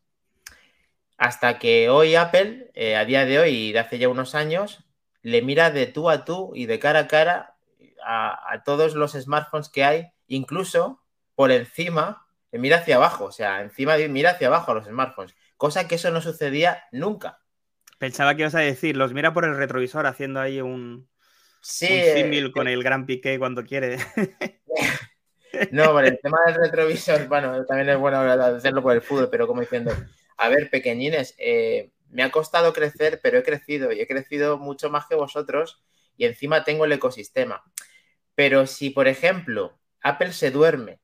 Hasta 1.17 1.59
que 1.59 1.89
hoy 1.89 2.15
Apple, 2.15 2.71
eh, 2.75 2.95
a 2.95 3.05
día 3.05 3.25
de 3.25 3.39
hoy 3.39 3.49
y 3.49 3.71
de 3.71 3.79
hace 3.79 3.97
ya 3.97 4.07
unos 4.07 4.35
años, 4.35 4.85
le 5.21 5.41
mira 5.41 5.71
de 5.71 5.87
tú 5.87 6.09
a 6.09 6.25
tú 6.25 6.51
y 6.55 6.67
de 6.67 6.79
cara 6.79 6.99
a 6.99 7.07
cara 7.07 7.57
a, 8.03 8.63
todos 8.63 8.95
los 8.95 9.11
smartphones 9.11 9.69
que 9.69 9.83
hay, 9.83 10.11
incluso 10.27 11.03
por 11.35 11.51
encima, 11.51 12.25
mira 12.51 12.77
hacia 12.77 12.95
abajo, 12.95 13.25
o 13.25 13.31
sea, 13.31 13.61
encima 13.61 13.97
mira 14.09 14.31
hacia 14.31 14.47
abajo 14.47 14.71
a 14.71 14.75
los 14.75 14.85
smartphones, 14.85 15.35
cosa 15.57 15.87
que 15.87 15.95
eso 15.95 16.11
no 16.11 16.21
sucedía 16.21 16.83
nunca. 16.91 17.41
Pensaba 17.97 18.35
que 18.35 18.43
ibas 18.43 18.55
a 18.55 18.59
decir, 18.59 18.95
los 18.95 19.13
mira 19.13 19.33
por 19.33 19.45
el 19.45 19.57
retrovisor 19.57 20.05
haciendo 20.05 20.39
ahí 20.39 20.61
un, 20.61 21.09
sí, 21.61 21.87
símil 22.13 22.51
con 22.51 22.67
el 22.67 22.83
gran 22.83 23.05
piqué 23.05 23.39
cuando 23.39 23.63
quiere. 23.63 23.97
No, 25.71 25.91
por 25.91 26.05
el 26.05 26.19
tema 26.19 26.37
del 26.45 26.55
retrovisor, 26.55 27.27
bueno, 27.27 27.65
también 27.65 27.89
es 27.89 27.97
bueno 27.97 28.19
hacerlo 28.19 28.83
por 28.83 28.93
el 28.93 29.01
fútbol, 29.01 29.29
pero 29.31 29.47
como 29.47 29.61
diciendo, 29.61 29.91
a 30.37 30.49
ver, 30.49 30.69
pequeñines, 30.69 31.33
eh, 31.39 31.91
me 32.09 32.23
ha 32.23 32.31
costado 32.31 32.73
crecer, 32.73 33.19
pero 33.23 33.39
he 33.39 33.43
crecido 33.43 33.91
y 33.91 33.99
he 33.99 34.07
crecido 34.07 34.57
mucho 34.57 34.89
más 34.89 35.07
que 35.07 35.15
vosotros 35.15 35.83
y 36.15 36.25
encima 36.25 36.63
tengo 36.63 36.85
el 36.85 36.91
ecosistema. 36.91 37.63
Pero 38.35 38.67
si, 38.67 38.91
por 38.91 39.07
ejemplo, 39.07 39.79
Apple 40.01 40.31
se 40.31 40.51
duerme, 40.51 40.99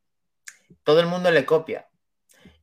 todo 0.84 0.99
el 0.99 1.08
mundo 1.08 1.32
le 1.32 1.45
copia 1.45 1.88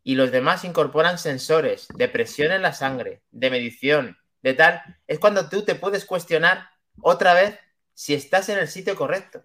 y 0.03 0.14
los 0.14 0.31
demás 0.31 0.64
incorporan 0.64 1.19
sensores 1.19 1.88
de 1.95 2.09
presión 2.09 2.53
en 2.53 2.62
la 2.62 2.73
sangre, 2.73 3.23
de 3.31 3.51
medición, 3.51 4.16
de 4.42 4.55
tal, 4.55 4.83
es 5.07 5.18
cuando 5.18 5.48
tú 5.48 5.62
te 5.64 5.74
puedes 5.74 6.05
cuestionar 6.05 6.70
otra 7.00 7.35
vez 7.35 7.59
si 7.94 8.14
estás 8.14 8.48
en 8.48 8.59
el 8.59 8.68
sitio 8.68 8.96
correcto. 8.96 9.44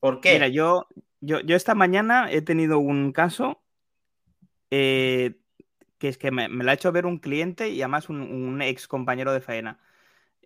¿Por 0.00 0.20
qué? 0.20 0.34
Mira, 0.34 0.48
yo, 0.48 0.86
yo, 1.20 1.40
yo 1.40 1.56
esta 1.56 1.74
mañana 1.74 2.30
he 2.30 2.42
tenido 2.42 2.78
un 2.78 3.12
caso 3.12 3.62
eh, 4.70 5.40
que 5.98 6.08
es 6.08 6.18
que 6.18 6.30
me, 6.30 6.48
lo 6.48 6.70
ha 6.70 6.74
hecho 6.74 6.92
ver 6.92 7.06
un 7.06 7.18
cliente 7.18 7.68
y 7.68 7.82
además 7.82 8.08
un, 8.08 8.62
ex 8.62 8.88
compañero 8.88 9.32
de 9.32 9.40
faena. 9.40 9.78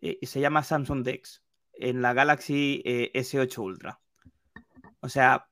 Eh, 0.00 0.18
y 0.20 0.26
se 0.26 0.40
llama 0.40 0.64
Samsung 0.64 1.04
Dex 1.04 1.44
en 1.74 2.02
la 2.02 2.12
Galaxy 2.12 2.82
eh, 2.84 3.12
S8 3.14 3.58
Ultra. 3.58 4.00
O 5.00 5.08
sea, 5.08 5.48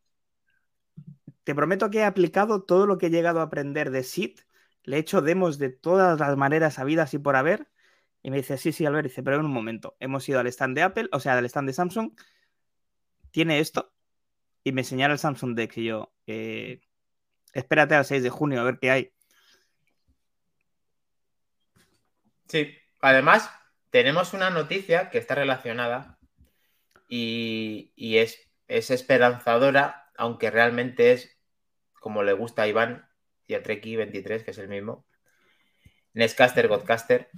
te 1.44 1.54
prometo 1.54 1.90
que 1.90 1.98
he 1.98 2.04
aplicado 2.04 2.62
todo 2.64 2.86
lo 2.86 2.98
que 2.98 3.06
he 3.06 3.10
llegado 3.10 3.40
a 3.40 3.44
aprender 3.44 3.90
de 3.90 4.02
SIT. 4.02 4.40
Le 4.82 4.96
he 4.96 5.00
hecho 5.00 5.22
demos 5.22 5.58
de 5.58 5.70
todas 5.70 6.18
las 6.18 6.36
maneras 6.36 6.80
habidas 6.80 7.14
y 7.14 7.18
por 7.18 7.36
haber. 7.36 7.68
Y 8.22 8.30
me 8.30 8.36
dice, 8.38 8.56
sí, 8.56 8.72
sí, 8.72 8.86
Albert, 8.86 9.08
dice, 9.08 9.22
pero 9.22 9.36
en 9.36 9.44
un 9.44 9.52
momento, 9.52 9.96
hemos 9.98 10.28
ido 10.28 10.38
al 10.38 10.46
stand 10.46 10.76
de 10.76 10.82
Apple, 10.82 11.08
o 11.12 11.20
sea, 11.20 11.36
al 11.36 11.44
stand 11.44 11.68
de 11.68 11.72
Samsung, 11.72 12.12
tiene 13.30 13.58
esto, 13.58 13.92
y 14.62 14.72
me 14.72 14.84
señala 14.84 15.14
el 15.14 15.18
Samsung 15.18 15.56
Dex, 15.56 15.78
y 15.78 15.84
yo, 15.84 16.12
eh, 16.26 16.80
espérate 17.52 17.94
al 17.94 18.04
6 18.04 18.22
de 18.22 18.30
junio 18.30 18.60
a 18.60 18.64
ver 18.64 18.78
qué 18.78 18.90
hay. 18.90 19.12
Sí, 22.48 22.76
además 23.00 23.50
tenemos 23.90 24.34
una 24.34 24.50
noticia 24.50 25.10
que 25.10 25.18
está 25.18 25.34
relacionada 25.34 26.18
y, 27.08 27.92
es, 27.96 28.38
es, 28.68 28.90
esperanzadora, 28.90 30.10
aunque 30.16 30.50
realmente 30.50 31.12
es 31.12 31.38
como 32.00 32.22
le 32.22 32.32
gusta 32.32 32.62
a 32.62 32.68
Iván 32.68 33.08
y 33.46 33.54
a 33.54 33.62
Treki23, 33.62 34.44
que 34.44 34.50
es 34.50 34.58
el 34.58 34.68
mismo. 34.68 35.06
Nescaster, 36.14 36.68
Godcaster. 36.68 37.30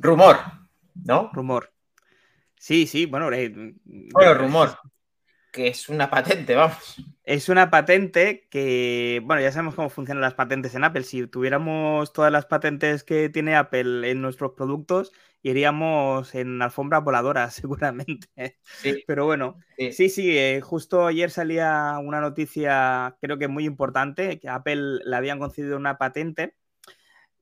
Rumor, 0.00 0.36
¿no? 0.94 1.30
Rumor. 1.32 1.72
Sí, 2.56 2.86
sí, 2.86 3.06
bueno. 3.06 3.30
Eh, 3.32 3.52
bueno, 3.84 4.34
rumor 4.34 4.78
que 5.50 5.68
es 5.68 5.88
una 5.88 6.10
patente, 6.10 6.54
vamos. 6.54 6.96
Es 7.24 7.48
una 7.48 7.70
patente 7.70 8.48
que, 8.50 9.20
bueno, 9.24 9.42
ya 9.42 9.52
sabemos 9.52 9.74
cómo 9.74 9.90
funcionan 9.90 10.22
las 10.22 10.34
patentes 10.34 10.74
en 10.74 10.84
Apple. 10.84 11.02
Si 11.02 11.26
tuviéramos 11.26 12.12
todas 12.12 12.32
las 12.32 12.46
patentes 12.46 13.04
que 13.04 13.28
tiene 13.28 13.56
Apple 13.56 14.10
en 14.10 14.20
nuestros 14.20 14.52
productos, 14.52 15.12
iríamos 15.42 16.34
en 16.34 16.60
alfombra 16.62 17.00
voladora, 17.00 17.50
seguramente. 17.50 18.28
Sí. 18.62 19.04
Pero 19.06 19.26
bueno, 19.26 19.58
sí, 19.76 20.08
sí, 20.08 20.36
eh, 20.36 20.60
justo 20.60 21.06
ayer 21.06 21.30
salía 21.30 21.98
una 22.02 22.20
noticia, 22.20 23.16
creo 23.20 23.38
que 23.38 23.48
muy 23.48 23.64
importante, 23.64 24.38
que 24.38 24.48
a 24.48 24.56
Apple 24.56 25.00
le 25.04 25.16
habían 25.16 25.38
concedido 25.38 25.76
una 25.76 25.98
patente 25.98 26.54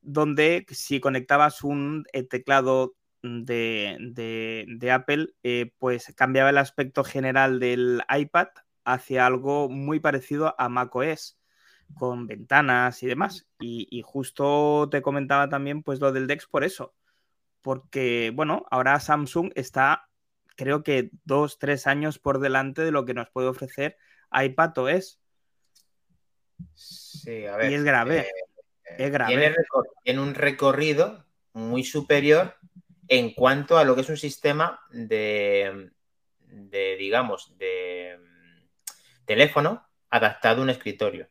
donde 0.00 0.66
si 0.70 1.00
conectabas 1.00 1.62
un 1.62 2.04
eh, 2.12 2.22
teclado 2.22 2.94
de, 3.22 4.90
Apple, 4.92 5.34
eh, 5.42 5.72
pues 5.78 6.12
cambiaba 6.16 6.50
el 6.50 6.58
aspecto 6.58 7.04
general 7.04 7.60
del 7.60 8.02
iPad 8.08 8.48
hacia 8.84 9.26
algo 9.26 9.68
muy 9.68 10.00
parecido 10.00 10.54
a 10.58 10.68
macOS, 10.68 11.38
con 11.94 12.26
ventanas 12.26 13.02
y 13.02 13.06
demás. 13.06 13.46
Y, 13.60 14.02
justo 14.04 14.88
te 14.90 15.02
comentaba 15.02 15.48
también 15.48 15.82
pues 15.82 16.00
lo 16.00 16.12
del 16.12 16.26
Dex 16.26 16.46
por 16.46 16.64
eso, 16.64 16.94
porque 17.62 18.32
bueno, 18.34 18.64
ahora 18.70 19.00
Samsung 19.00 19.50
está 19.54 20.08
creo 20.56 20.82
que 20.82 21.10
dos, 21.24 21.58
tres 21.58 21.86
años 21.86 22.18
por 22.18 22.40
delante 22.40 22.82
de 22.82 22.90
lo 22.90 23.04
que 23.04 23.14
nos 23.14 23.30
puede 23.30 23.46
ofrecer 23.46 23.96
iPad 24.32 24.76
OS. 24.78 25.20
Sí, 26.74 27.46
a 27.46 27.56
ver. 27.56 27.70
Y 27.70 27.74
es 27.74 27.84
grave. 27.84 28.20
Eh, 28.20 28.47
es 28.96 29.10
grave. 29.10 29.34
Tiene, 29.34 29.56
tiene, 30.04 30.20
un 30.20 30.34
recorrido 30.34 31.26
muy 31.52 31.84
superior 31.84 32.56
en 33.08 33.34
cuanto 33.34 33.78
a 33.78 33.84
lo 33.84 33.94
que 33.94 34.02
es 34.02 34.08
un 34.08 34.16
sistema 34.16 34.80
de, 34.90 35.90
digamos, 36.98 37.56
de 37.58 38.18
teléfono 39.24 39.86
adaptado 40.10 40.60
a 40.60 40.64
un 40.64 40.70
escritorio. 40.70 41.28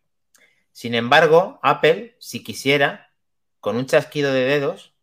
Sin 0.71 0.93
embargo, 0.93 1.59
Apple, 1.63 2.15
si 2.19 2.43
quisiera, 2.43 3.11
con 3.59 3.77
un 3.77 3.85
chasquido 3.85 4.31
de 4.33 4.45
dedos, 4.45 4.95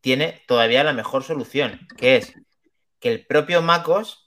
tiene 0.00 0.42
todavía 0.46 0.84
la 0.84 0.92
mejor 0.92 1.22
solución, 1.22 1.86
que 1.96 2.16
es 2.16 2.34
que 2.98 3.10
el 3.10 3.26
propio 3.26 3.62
MacOS 3.62 4.22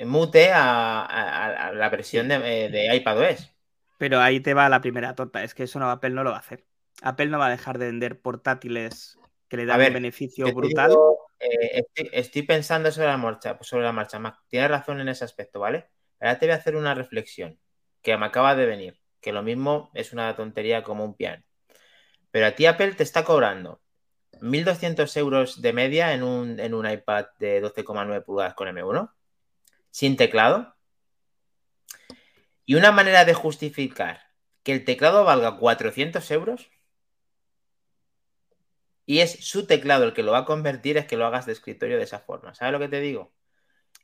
mute 0.00 0.50
a, 0.52 1.72
la 1.74 1.88
versión 1.88 2.28
de, 2.28 2.38
de, 2.68 2.96
iPadOS. 2.96 3.50
Pero 3.98 4.20
ahí 4.20 4.40
te 4.40 4.54
va 4.54 4.68
la 4.68 4.80
primera 4.80 5.14
torta, 5.14 5.42
es 5.42 5.54
que 5.54 5.64
eso 5.64 5.78
no, 5.78 5.90
Apple 5.90 6.10
no 6.10 6.24
lo 6.24 6.30
va 6.30 6.36
a 6.36 6.40
hacer. 6.40 6.64
Apple 7.02 7.26
no 7.26 7.38
va 7.38 7.46
a 7.46 7.50
dejar 7.50 7.78
de 7.78 7.86
vender 7.86 8.20
portátiles 8.20 9.18
que 9.48 9.56
le 9.56 9.66
da 9.66 9.76
un 9.76 9.92
beneficio 9.92 10.52
brutal. 10.54 10.92
Eh, 11.40 11.84
estoy, 12.12 12.42
pensando 12.42 12.90
sobre 12.90 13.08
la 13.08 13.16
marcha, 13.16 13.58
sobre 13.60 13.84
la 13.84 13.92
marcha. 13.92 14.20
Tienes 14.48 14.70
razón 14.70 15.00
en 15.00 15.08
ese 15.08 15.24
aspecto, 15.24 15.60
¿vale? 15.60 15.88
Ahora 16.20 16.38
te 16.38 16.46
voy 16.46 16.52
a 16.52 16.56
hacer 16.56 16.76
una 16.76 16.94
reflexión 16.94 17.58
que 18.02 18.16
me 18.16 18.26
acaba 18.26 18.54
de 18.56 18.66
venir, 18.66 19.00
que 19.20 19.32
lo 19.32 19.42
mismo 19.42 19.90
es 19.94 20.12
una 20.12 20.34
tontería 20.34 20.82
como 20.82 21.04
un 21.04 21.14
piano. 21.14 21.44
Pero 22.30 22.46
a 22.46 22.52
ti 22.52 22.66
Apple 22.66 22.94
te 22.94 23.02
está 23.02 23.24
cobrando 23.24 23.80
1.200 24.40 25.16
euros 25.16 25.62
de 25.62 25.72
media 25.72 26.12
en 26.12 26.22
un, 26.22 26.60
en 26.60 26.74
un 26.74 26.88
iPad 26.88 27.26
de 27.38 27.62
12,9 27.62 28.24
pulgadas 28.24 28.54
con 28.54 28.68
M1, 28.68 29.12
sin 29.90 30.16
teclado. 30.16 30.74
Y 32.68 32.74
una 32.74 32.92
manera 32.92 33.24
de 33.24 33.32
justificar 33.32 34.20
que 34.62 34.72
el 34.72 34.84
teclado 34.84 35.24
valga 35.24 35.56
400 35.56 36.30
euros 36.30 36.70
y 39.06 39.20
es 39.20 39.42
su 39.42 39.66
teclado 39.66 40.04
el 40.04 40.12
que 40.12 40.22
lo 40.22 40.32
va 40.32 40.40
a 40.40 40.44
convertir, 40.44 40.98
es 40.98 41.06
que 41.06 41.16
lo 41.16 41.24
hagas 41.24 41.46
de 41.46 41.52
escritorio 41.52 41.96
de 41.96 42.04
esa 42.04 42.18
forma. 42.18 42.54
¿Sabes 42.54 42.72
lo 42.72 42.78
que 42.78 42.90
te 42.90 43.00
digo? 43.00 43.32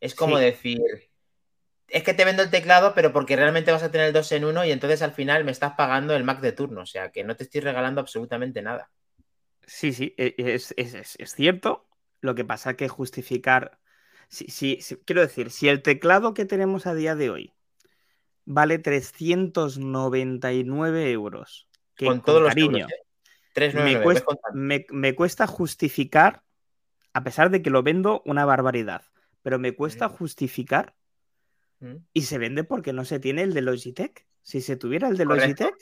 Es 0.00 0.14
como 0.14 0.38
decir, 0.38 0.81
es 1.88 2.03
que 2.05 2.14
te 2.14 2.24
vendo 2.24 2.42
el 2.42 2.48
teclado, 2.48 2.94
pero 2.94 3.12
porque 3.12 3.37
realmente 3.37 3.70
vas 3.70 3.83
a 3.83 3.90
tener 3.90 4.07
el 4.07 4.14
2 4.14 4.33
en 4.33 4.46
1 4.46 4.64
y 4.64 4.72
entonces 4.72 5.03
al 5.03 5.12
final 5.12 5.44
me 5.44 5.53
estás 5.53 5.74
pagando 5.74 6.16
el 6.16 6.24
Mac 6.24 6.40
de 6.40 6.53
turno, 6.53 6.81
o 6.81 6.87
sea 6.87 7.12
que 7.12 7.22
no 7.22 7.37
te 7.37 7.44
estoy 7.44 7.61
regalando 7.61 8.00
absolutamente 8.00 8.62
nada. 8.62 8.90
Sí, 9.66 9.92
sí, 9.92 10.14
e, 10.16 10.37
es, 10.38 10.74
cierto. 11.35 11.87
Lo 12.22 12.35
que 12.35 12.46
pasa 12.46 12.70
es 12.70 12.77
que 12.79 12.88
justificar, 12.88 13.79
si, 14.29 14.79
quiero 15.05 15.20
decir, 15.20 15.50
si 15.50 15.68
el 15.68 15.83
teclado 15.83 16.33
que 16.33 16.46
tenemos 16.46 16.87
a 16.87 16.94
día 16.94 17.14
de 17.14 17.29
hoy 17.29 17.55
vale 18.44 18.78
399 18.78 21.11
euros, 21.11 21.68
que 21.96 22.07
con, 22.07 22.22
todos 22.22 22.42
los 22.42 22.50
cariño, 22.50 22.87
¿eh? 22.87 23.04
me, 24.90 25.14
cuesta, 25.14 25.46
justificar, 25.46 26.42
a 27.12 27.22
pesar 27.22 27.50
de 27.50 27.62
que 27.62 27.70
lo 27.70 27.83
vendo 27.83 28.22
una 28.24 28.44
barbaridad, 28.44 29.04
pero 29.42 29.59
me 29.59 29.72
cuesta 29.72 30.09
justificar 30.09 30.94
y 32.12 32.22
se 32.22 32.38
vende 32.38 32.64
porque 32.64 32.94
no 32.94 33.04
se 33.04 33.20
tiene 33.20 33.42
el 33.42 33.52
de 33.52 33.61
Logitech. 33.61 34.26
Si 34.42 34.62
se 34.62 34.76
tuviera 34.76 35.09
el 35.09 35.18
de 35.18 35.26
Logitech, 35.26 35.74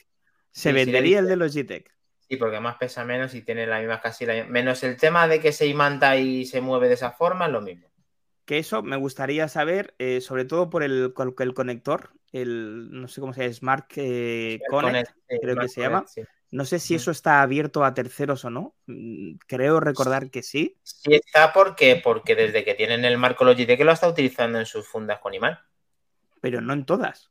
se 0.50 0.72
vendería 0.72 1.20
el 1.20 1.26
de 1.26 1.36
Logitech. 1.36 1.94
Sí, 2.18 2.36
porque 2.36 2.60
más 2.60 2.76
pesa 2.76 3.04
menos 3.04 3.34
y 3.34 3.42
tiene 3.42 3.66
la 3.66 3.78
misma 3.78 4.00
casi 4.00 4.24
la 4.24 4.44
Menos 4.44 4.82
el 4.82 4.96
tema 4.96 5.28
de 5.28 5.40
que 5.40 5.52
se 5.52 5.66
imanta 5.66 6.16
y 6.16 6.46
se 6.46 6.60
mueve 6.60 6.88
de 6.88 6.94
esa 6.94 7.12
forma, 7.12 7.46
es 7.46 7.52
lo 7.52 7.60
mismo. 7.60 7.88
Que 8.44 8.58
eso 8.58 8.82
me 8.82 8.96
gustaría 8.96 9.48
saber, 9.48 9.94
eh, 9.98 10.20
sobre 10.20 10.44
todo 10.44 10.70
por 10.70 10.82
el, 10.82 11.12
el, 11.38 11.54
conector, 11.54 12.10
el 12.32 12.90
no 12.90 13.08
sé 13.08 13.20
cómo 13.20 13.32
se 13.32 13.42
llama, 13.42 13.54
Smart 13.54 13.92
eh, 13.96 14.60
Connect, 14.68 15.12
creo 15.40 15.56
que 15.56 15.68
se 15.68 15.82
llama. 15.82 16.04
No 16.50 16.66
sé 16.66 16.78
si 16.78 16.94
eso 16.94 17.10
está 17.10 17.40
abierto 17.40 17.82
a 17.82 17.94
terceros 17.94 18.44
o 18.44 18.50
no. 18.50 18.74
Mm, 18.86 19.36
creo 19.46 19.80
recordar 19.80 20.30
que 20.30 20.42
sí. 20.42 20.76
Sí 20.82 21.14
está 21.14 21.52
porque, 21.52 22.00
porque 22.02 22.34
desde 22.34 22.62
que 22.64 22.74
tienen 22.74 23.06
el 23.06 23.16
marco 23.16 23.44
Logitech 23.44 23.80
lo 23.80 23.92
está 23.92 24.08
utilizando 24.08 24.58
en 24.58 24.66
sus 24.66 24.86
fundas 24.86 25.18
con 25.20 25.32
imán. 25.32 25.58
Pero 26.42 26.60
no 26.60 26.74
en 26.74 26.84
todas. 26.84 27.30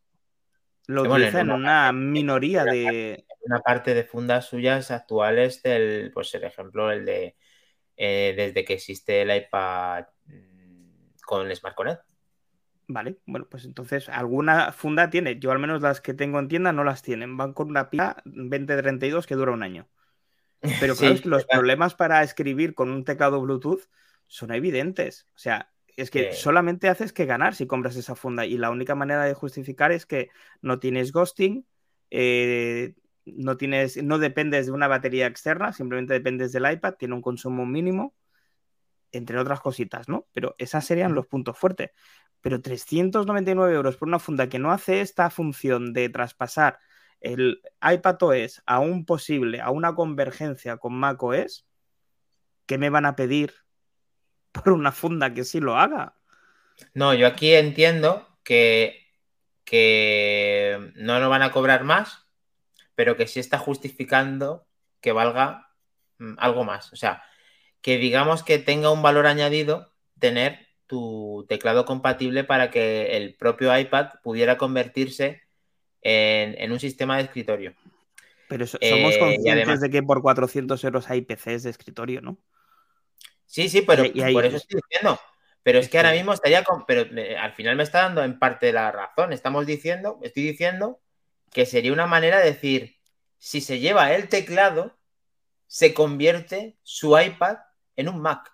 Lo 0.87 1.03
utiliza 1.03 1.41
en 1.41 1.51
una, 1.51 1.91
minoría 1.91 2.63
de. 2.63 3.23
Una 3.43 3.59
parte 3.59 3.93
de 3.93 4.03
fundas 4.03 4.45
suyas 4.45 4.91
actuales 4.91 5.63
del, 5.63 6.11
pues 6.13 6.33
el 6.35 6.43
ejemplo, 6.43 6.91
el 6.91 7.05
de 7.05 7.35
eh, 7.97 8.33
desde 8.35 8.65
que 8.65 8.73
existe 8.73 9.21
el 9.21 9.35
iPad 9.35 10.05
mm, 10.25 11.17
con 11.25 11.55
Smart 11.55 11.75
Connect. 11.75 12.10
Vale, 12.93 13.17
bueno, 13.25 13.47
pues 13.49 13.65
entonces 13.65 14.09
alguna 14.09 14.71
funda 14.71 15.09
tiene. 15.09 15.39
Yo 15.39 15.51
al 15.51 15.59
menos 15.59 15.81
las 15.81 16.01
que 16.01 16.13
tengo 16.13 16.39
en 16.39 16.47
tienda 16.47 16.73
no 16.73 16.83
las 16.83 17.01
tienen. 17.01 17.37
Van 17.37 17.53
con 17.53 17.69
una 17.69 17.89
pila 17.89 18.21
2032 18.25 19.27
que 19.27 19.35
dura 19.35 19.51
un 19.51 19.63
año. 19.63 19.87
Pero 20.79 20.95
claro, 20.95 21.15
es 21.15 21.21
que 21.21 21.29
los 21.29 21.45
problemas 21.45 21.95
para 21.95 22.21
escribir 22.23 22.75
con 22.75 22.91
un 22.91 23.03
teclado 23.03 23.41
Bluetooth 23.41 23.87
son 24.27 24.51
evidentes. 24.53 25.27
O 25.35 25.39
sea, 25.39 25.71
Es 25.95 26.11
que 26.11 26.33
solamente 26.33 26.89
haces 26.89 27.13
que 27.13 27.25
ganar 27.25 27.55
si 27.55 27.67
compras 27.67 27.95
esa 27.95 28.15
funda 28.15 28.45
y 28.45 28.57
la 28.57 28.69
única 28.69 28.95
manera 28.95 29.25
de 29.25 29.33
justificar 29.33 29.91
es 29.91 30.05
que 30.05 30.29
no 30.61 30.79
tienes 30.79 31.11
ghosting, 31.11 31.65
eh, 32.09 32.93
no 33.25 33.57
tienes, 33.57 34.01
no 34.03 34.17
dependes 34.17 34.65
de 34.65 34.71
una 34.71 34.87
batería 34.87 35.27
externa, 35.27 35.73
simplemente 35.73 36.13
dependes 36.13 36.51
del 36.51 36.71
iPad, 36.71 36.95
tiene 36.95 37.15
un 37.15 37.21
consumo 37.21 37.65
mínimo, 37.65 38.15
entre 39.11 39.37
otras 39.37 39.59
cositas, 39.59 40.07
¿no? 40.07 40.27
Pero 40.33 40.55
esos 40.57 40.85
serían 40.85 41.13
los 41.13 41.27
puntos 41.27 41.57
fuertes. 41.57 41.91
Pero 42.41 42.61
399 42.61 43.73
euros 43.73 43.97
por 43.97 44.07
una 44.07 44.19
funda 44.19 44.49
que 44.49 44.59
no 44.59 44.71
hace 44.71 45.01
esta 45.01 45.29
función 45.29 45.93
de 45.93 46.09
traspasar 46.09 46.79
el 47.21 47.61
iPad 47.81 48.17
OS 48.21 48.63
a 48.65 48.79
un 48.79 49.05
posible, 49.05 49.61
a 49.61 49.69
una 49.69 49.93
convergencia 49.93 50.77
con 50.77 50.93
Mac 50.93 51.21
OS, 51.21 51.65
¿qué 52.65 52.77
me 52.77 52.89
van 52.89 53.05
a 53.05 53.15
pedir 53.15 53.53
por 54.51 54.73
una 54.73 54.91
funda 54.91 55.33
que 55.33 55.43
sí 55.43 55.59
lo 55.59 55.77
haga? 55.77 56.15
No, 56.93 57.13
yo 57.13 57.27
aquí 57.27 57.53
entiendo 57.53 58.27
que, 58.43 59.07
que 59.63 60.91
no 60.95 61.19
lo 61.19 61.29
van 61.29 61.43
a 61.43 61.51
cobrar 61.51 61.83
más, 61.83 62.27
pero 62.95 63.15
que 63.15 63.27
sí 63.27 63.39
está 63.39 63.59
justificando 63.59 64.67
que 64.99 65.11
valga 65.11 65.69
mm, 66.17 66.33
algo 66.37 66.63
más. 66.63 66.91
O 66.91 66.95
sea, 66.95 67.23
que 67.81 67.97
digamos 67.97 68.43
que 68.43 68.57
tenga 68.57 68.91
un 68.91 69.01
valor 69.01 69.27
añadido 69.27 69.93
tener 70.19 70.67
tu 70.91 71.45
teclado 71.47 71.85
compatible 71.85 72.43
para 72.43 72.69
que 72.69 73.15
el 73.15 73.33
propio 73.35 73.77
iPad 73.77 74.09
pudiera 74.21 74.57
convertirse 74.57 75.41
en, 76.01 76.69
un 76.69 76.81
sistema 76.81 77.15
de 77.15 77.23
escritorio. 77.23 77.73
Pero 78.49 78.67
somos 78.67 78.81
eh, 78.81 79.17
conscientes 79.17 79.79
de 79.79 79.89
que 79.89 80.03
por 80.03 80.21
400 80.21 80.83
euros 80.83 81.09
hay 81.09 81.21
PCs 81.21 81.63
de 81.63 81.69
escritorio, 81.69 82.19
¿no? 82.19 82.37
Sí, 83.45 83.69
sí, 83.69 83.83
pero 83.83 84.03
por 84.33 84.43
eso 84.43 84.57
estoy 84.57 84.81
diciendo. 84.89 85.17
Pero 85.63 85.79
es 85.79 85.87
que 85.87 85.95
ahora 85.95 86.11
mismo 86.11 86.33
estaría 86.33 86.65
con. 86.65 86.85
Pero 86.85 87.05
al 87.39 87.53
final 87.53 87.77
me 87.77 87.83
está 87.83 88.01
dando 88.01 88.21
en 88.21 88.37
parte 88.37 88.73
la 88.73 88.91
razón. 88.91 89.31
Estamos 89.31 89.65
diciendo, 89.65 90.19
estoy 90.23 90.43
diciendo 90.43 90.99
que 91.53 91.65
sería 91.65 91.93
una 91.93 92.07
manera 92.07 92.39
de 92.39 92.47
decir: 92.47 92.97
si 93.37 93.61
se 93.61 93.79
lleva 93.79 94.13
el 94.13 94.27
teclado, 94.27 94.97
se 95.67 95.93
convierte 95.93 96.75
su 96.83 97.17
iPad 97.17 97.59
en 97.95 98.09
un 98.09 98.21
Mac. 98.21 98.50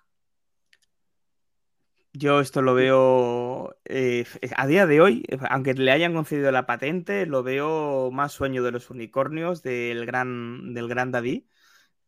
Yo 2.18 2.40
esto 2.40 2.62
lo 2.62 2.74
veo 2.74 3.76
eh, 3.84 4.24
a 4.56 4.66
día 4.66 4.86
de 4.86 5.00
hoy, 5.00 5.24
aunque 5.50 5.74
le 5.74 5.92
hayan 5.92 6.14
concedido 6.14 6.50
la 6.50 6.66
patente, 6.66 7.26
lo 7.26 7.44
veo 7.44 8.10
más 8.10 8.32
sueño 8.32 8.64
de 8.64 8.72
los 8.72 8.90
unicornios 8.90 9.62
del 9.62 10.04
gran, 10.04 10.74
del 10.74 10.88
gran 10.88 11.12
David 11.12 11.44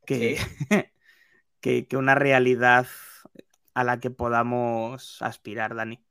que, 0.05 0.37
que, 1.61 1.97
una 1.97 2.17
realidad 2.17 2.89
a 3.75 3.85
la 3.85 4.01
que 4.01 4.11
podamos 4.11 5.23
aspirar, 5.23 5.77
Dani. 5.77 6.03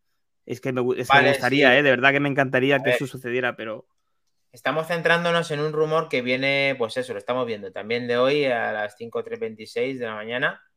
Es 0.45 0.62
que 0.62 0.71
me, 0.71 0.79
gustaría, 0.79 1.77
eh, 1.77 1.83
de 1.83 1.89
verdad 1.89 2.13
que 2.13 2.21
me 2.21 2.29
encantaría 2.29 2.79
que 2.79 2.91
eso 2.91 3.05
sucediera, 3.05 3.57
pero. 3.57 3.85
Estamos 4.53 4.88
centrándonos 4.88 5.51
en 5.51 5.59
un 5.59 5.73
rumor 5.73 6.07
que 6.07 6.21
viene, 6.21 6.73
pues 6.77 6.95
eso, 6.95 7.12
lo 7.12 7.19
estamos 7.19 7.45
viendo 7.45 7.73
también 7.73 8.07
de 8.07 8.17
hoy 8.17 8.45
a 8.45 8.71
las 8.71 8.95
5.326 8.97 9.99
de 9.99 10.05
la 10.05 10.15
mañana 10.15 10.68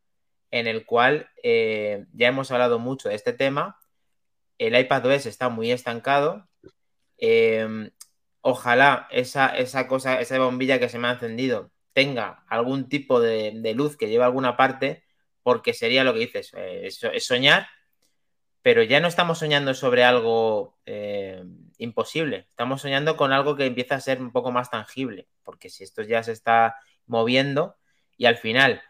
en 0.53 0.69
el 0.69 0.87
cual 0.87 1.31
eh, 1.43 2.05
ya 2.13 2.29
hemos 2.29 2.53
hablado 2.53 2.79
mucho 2.79 3.09
de 3.09 3.17
este 3.17 3.33
tema. 3.33 3.81
El 4.59 4.79
iPad 4.79 5.07
OS 5.07 5.27
está 5.27 5.49
muy 5.49 5.73
estancado. 5.73 6.47
Em, 7.19 7.91
ojalá 8.43 9.09
esa, 9.11 9.49
esa, 9.49 9.89
cosa, 9.89 10.21
esa 10.21 10.39
bombilla 10.39 10.79
que 10.79 10.89
se 10.89 10.99
me 10.99 11.09
ha 11.09 11.13
encendido 11.13 11.73
tenga 11.95 12.45
algún 12.49 12.89
tipo 12.89 13.21
de, 13.21 13.53
luz 13.75 13.97
que 13.97 14.09
lleve 14.09 14.25
a 14.25 14.27
alguna 14.27 14.57
parte, 14.57 15.05
porque 15.43 15.75
sería 15.75 16.05
lo 16.05 16.15
que 16.15 16.21
dices, 16.21 16.53
eh, 16.57 16.87
es, 16.87 17.27
soñar, 17.27 17.69
pero 18.63 18.83
ya 18.83 19.01
no 19.01 19.09
estamos 19.09 19.39
soñando 19.39 19.75
sobre 19.75 20.05
algo 20.05 20.79
eh, 20.87 21.45
imposible, 21.79 22.47
estamos 22.49 22.81
soñando 22.81 23.17
con 23.17 23.33
algo 23.33 23.57
que 23.57 23.67
empieza 23.67 23.97
a 23.97 24.01
ser 24.01 24.23
un 24.23 24.33
poco 24.33 24.53
más 24.53 24.71
tangible, 24.71 25.29
porque 25.43 25.69
si 25.69 25.85
esto 25.85 26.03
ya 26.03 26.23
se 26.23 26.33
está 26.33 26.77
moviendo 27.07 27.77
y 28.17 28.27
al 28.27 28.37
final 28.37 28.83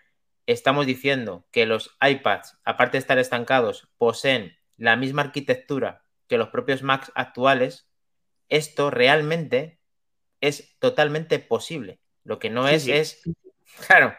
estamos 0.47 0.87
diciendo 0.87 1.47
que 1.53 1.67
los 1.67 1.97
iPads, 2.01 2.59
aparte 2.65 2.93
de 2.93 3.01
estar 3.01 3.19
estancados, 3.19 3.89
poseen 3.99 4.57
la 4.77 4.97
misma 4.97 5.23
arquitectura 5.23 6.05
que 6.29 6.39
los 6.39 6.49
propios 6.49 6.83
Macs 6.83 7.13
actuales, 7.15 7.89
esto 8.49 8.91
realmente 8.91 9.81
es 10.41 10.77
totalmente 10.79 11.39
posible. 11.39 12.01
Lo 12.25 12.39
que 12.39 12.51
no 12.51 12.69
es 12.69 12.87
es, 12.87 13.23
claro, 13.87 14.15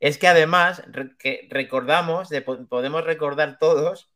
es 0.00 0.18
que 0.18 0.28
además 0.28 0.82
que 1.18 1.46
recordamos, 1.50 2.28
podemos 2.68 3.04
recordar 3.04 3.58
todos, 3.58 4.10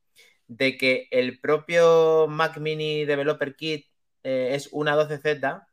de 0.48 0.76
que 0.76 1.08
el 1.10 1.40
propio 1.40 2.26
Mac 2.28 2.58
Mini 2.58 3.04
Developer 3.04 3.56
Kit 3.56 3.86
eh, 4.22 4.50
es 4.52 4.68
una 4.72 4.96
12Z 4.96 5.66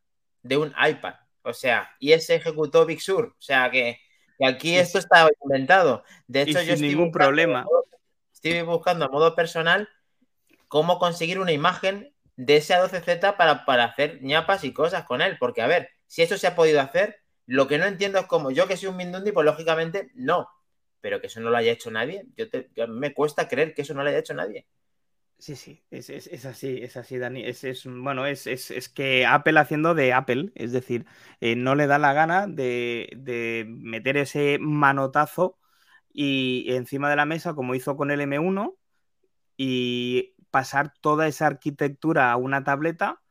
de 0.43 0.58
un 0.58 0.73
iPad. 0.82 1.15
O 1.41 1.54
sea, 1.54 1.95
y 1.99 2.13
ese 2.13 2.36
ejecutó 2.36 2.86
Big 2.86 3.02
Sur. 3.02 3.36
O 3.38 3.41
sea 3.41 3.69
que 3.71 3.99
y 4.39 4.45
aquí 4.45 4.78
esto 4.78 4.97
está 4.97 5.30
inventado. 5.43 6.04
De 6.28 6.41
hecho, 6.41 6.62
yo 6.62 6.73
estoy 6.73 6.89
ningún 6.89 7.12
problema. 7.12 7.65
Estoy 8.34 8.62
buscando 8.62 9.06
a 9.06 9.10
modo 9.10 9.36
personal 9.36 9.89
cómo 10.69 10.97
conseguir 10.97 11.39
una 11.39 11.52
imagen 11.52 12.13
de 12.38 12.58
ese 12.58 12.73
A12Z 12.73 13.36
para, 13.36 13.65
para 13.65 13.84
hacer 13.84 14.23
ñapas 14.23 14.63
y 14.63 14.71
cosas 14.71 15.04
con 15.04 15.21
él. 15.21 15.38
Porque, 15.38 15.62
a 15.62 15.67
ver, 15.67 15.89
si 16.08 16.21
eso 16.21 16.38
se 16.38 16.47
ha 16.47 16.56
podido 16.56 16.80
hacer, 16.80 17.19
lo 17.47 17.67
que 17.67 17.78
no 17.78 17.86
entiendo 17.86 18.17
es 18.17 18.28
cómo 18.28 18.49
yo 18.49 18.65
que 18.65 18.78
soy 18.78 18.88
un 18.88 18.95
Mindundi, 18.95 19.34
pues 19.34 19.45
lógicamente 19.45 20.10
no. 20.15 20.47
Pero 21.02 21.19
que 21.19 21.28
eso 21.28 21.41
no 21.41 21.49
lo 21.49 21.58
haya 21.58 21.73
hecho 21.73 21.91
nadie. 21.91 22.25
Yo, 22.38 22.88
me 22.88 23.13
cuesta 23.13 23.49
creer 23.49 23.73
que 23.73 23.82
eso 23.82 23.93
no 23.93 24.04
lo 24.04 24.10
haya 24.10 24.19
hecho 24.19 24.34
nadie. 24.34 24.65
Sí, 25.39 25.56
sí, 25.56 25.82
es, 25.89 26.10
así, 26.45 26.80
es 26.84 26.97
así, 26.97 27.17
Dani. 27.17 27.45
Es, 27.45 27.63
bueno, 27.86 28.25
es, 28.25 28.45
que 28.93 29.25
Apple 29.25 29.58
haciendo 29.58 29.95
de 29.95 30.12
Apple, 30.12 30.52
es 30.54 30.73
decir, 30.73 31.06
eh, 31.39 31.56
no 31.56 31.75
le 31.75 31.88
da 31.88 31.97
la 31.97 32.12
gana 32.12 32.45
de, 32.45 33.65
meter 33.69 34.17
ese 34.17 34.58
manotazo 34.60 35.58
y 36.12 36.65
encima 36.73 37.10
de 37.10 37.15
la 37.15 37.25
mesa, 37.25 37.54
como 37.54 37.73
hizo 37.73 37.95
con 37.95 38.12
el 38.12 38.19
M1, 38.19 38.75
y 39.56 40.36
pasar 40.52 40.93
toda 40.99 41.25
esa 41.28 41.47
arquitectura 41.47 42.34
a 42.34 42.36
una 42.36 42.65
tableta, 42.65 43.21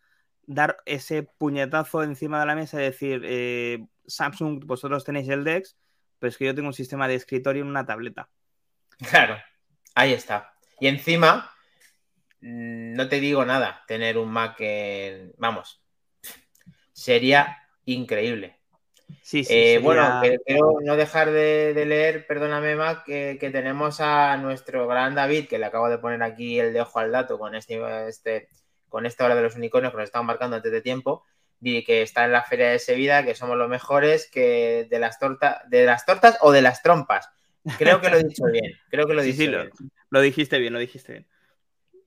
dar 0.47 0.79
ese 0.87 1.25
puñetazo 1.25 2.03
encima 2.03 2.41
de 2.41 2.47
la 2.47 2.55
mesa 2.55 2.81
y 2.81 2.85
decir, 2.85 3.21
eh, 3.27 3.87
Samsung, 4.07 4.65
vosotros 4.65 5.05
tenéis 5.05 5.29
el 5.29 5.45
DeX, 5.45 5.77
pero 6.19 6.31
es 6.31 6.39
que 6.39 6.47
yo 6.47 6.55
tengo 6.55 6.69
un 6.69 6.75
sistema 6.75 7.07
de 7.07 7.17
escritorio 7.17 7.63
en 7.63 7.69
una 7.69 7.85
tableta. 7.85 8.31
Claro, 9.11 9.37
ahí 9.95 10.15
está. 10.15 10.55
Y 10.81 10.87
encima 10.87 11.53
no 12.41 13.09
te 13.09 13.21
digo 13.21 13.45
nada, 13.45 13.85
tener 13.87 14.19
un 14.19 14.31
Mac 14.31 14.57
en... 14.61 15.33
Vamos, 15.39 15.83
sería 16.93 17.59
increíble. 17.85 18.59
Sí, 19.23 19.45
sí, 19.45 19.55
eh, 19.55 19.79
Bueno, 19.83 20.21
quiero 20.45 20.79
no 20.83 20.97
dejar 20.97 21.31
de, 21.31 21.85
leer, 21.87 22.27
perdóname, 22.27 22.77
Mac, 22.77 23.05
que, 23.05 23.51
tenemos 23.53 24.01
a 24.01 24.37
nuestro 24.37 24.87
gran 24.87 25.15
David, 25.15 25.49
que 25.49 25.59
le 25.59 25.67
acabo 25.67 25.89
de 25.89 25.99
poner 25.99 26.23
aquí 26.23 26.59
el 26.59 26.73
de 26.73 26.81
ojo 26.83 26.99
al 26.99 27.13
dato 27.13 27.39
con 27.39 27.55
este, 27.55 27.81
este, 28.09 28.49
con 28.89 29.07
esta 29.07 29.25
hora 29.25 29.35
de 29.35 29.43
los 29.43 29.57
unicornios 29.57 29.93
que 29.93 29.99
nos 29.99 30.09
estaban 30.09 30.27
marcando 30.27 30.57
antes 30.57 30.73
de 30.73 30.83
tiempo, 30.83 31.25
y 31.61 31.85
que 31.85 32.03
está 32.03 32.25
en 32.25 32.33
la 32.33 32.45
feria 32.45 32.71
de 32.71 32.79
Sevilla, 32.79 33.25
que 33.25 33.35
somos 33.35 33.57
los 33.57 33.69
mejores, 33.69 34.31
que 34.31 34.87
de 34.89 34.99
las 34.99 35.19
tortas, 35.19 35.69
de 35.69 35.85
las 35.85 36.07
tortas 36.07 36.39
o 36.41 36.53
de 36.53 36.63
las 36.63 36.83
trompas. 36.83 37.29
Creo 37.79 38.01
que 38.01 38.11
lo 38.11 38.19
he 38.19 38.25
dicho 38.25 38.45
bien, 38.53 38.73
creo 38.91 39.07
que 39.07 39.15
lo, 39.15 39.23
sí, 39.23 39.51
lo 40.11 40.21
dijiste 40.21 40.59
bien, 40.59 40.73
lo 40.73 40.79
dijiste 40.79 41.13
bien. 41.13 41.27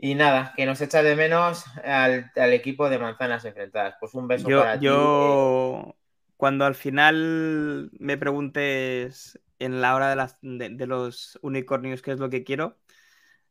Y 0.04 0.16
nada, 0.16 0.52
que 0.58 0.66
nos 0.66 0.82
echa 0.82 1.04
de 1.04 1.16
menos 1.16 1.64
al, 1.84 2.32
equipo 2.54 2.90
de 2.90 2.98
manzanas 2.98 3.46
enfrentadas. 3.46 3.98
Pues 4.00 4.16
un 4.16 4.28
beso 4.28 4.50
para 4.50 4.80
ti. 4.80 4.88
Yo, 4.88 5.96
cuando 6.38 6.66
al 6.66 6.74
final 6.74 7.92
me 8.00 8.18
preguntes 8.18 9.40
en 9.60 9.80
la 9.80 9.94
hora 9.94 10.10
de, 10.10 10.16
las, 10.16 10.40
de, 10.42 10.88
los 10.88 11.38
unicornios 11.44 12.02
qué 12.02 12.14
es 12.14 12.20
lo 12.20 12.32
que 12.32 12.44
quiero, 12.44 12.80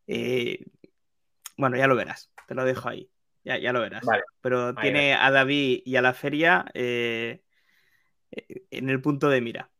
eh, 0.08 0.66
bueno, 1.56 1.76
ya 1.76 1.86
lo 1.86 1.94
verás, 1.94 2.32
te 2.48 2.56
lo 2.56 2.64
dejo 2.64 2.88
ahí. 2.88 3.08
Ya, 3.44 3.56
ya 3.56 3.72
lo 3.72 3.80
verás. 3.80 4.04
Pero 4.40 4.74
tiene 4.74 5.14
a 5.14 5.30
David 5.30 5.82
y 5.84 5.94
a 5.94 6.02
la 6.02 6.14
feria 6.14 6.66
eh, 6.74 7.44
en 8.32 8.90
el 8.90 9.00
punto 9.00 9.28
de 9.28 9.40
mira. 9.40 9.70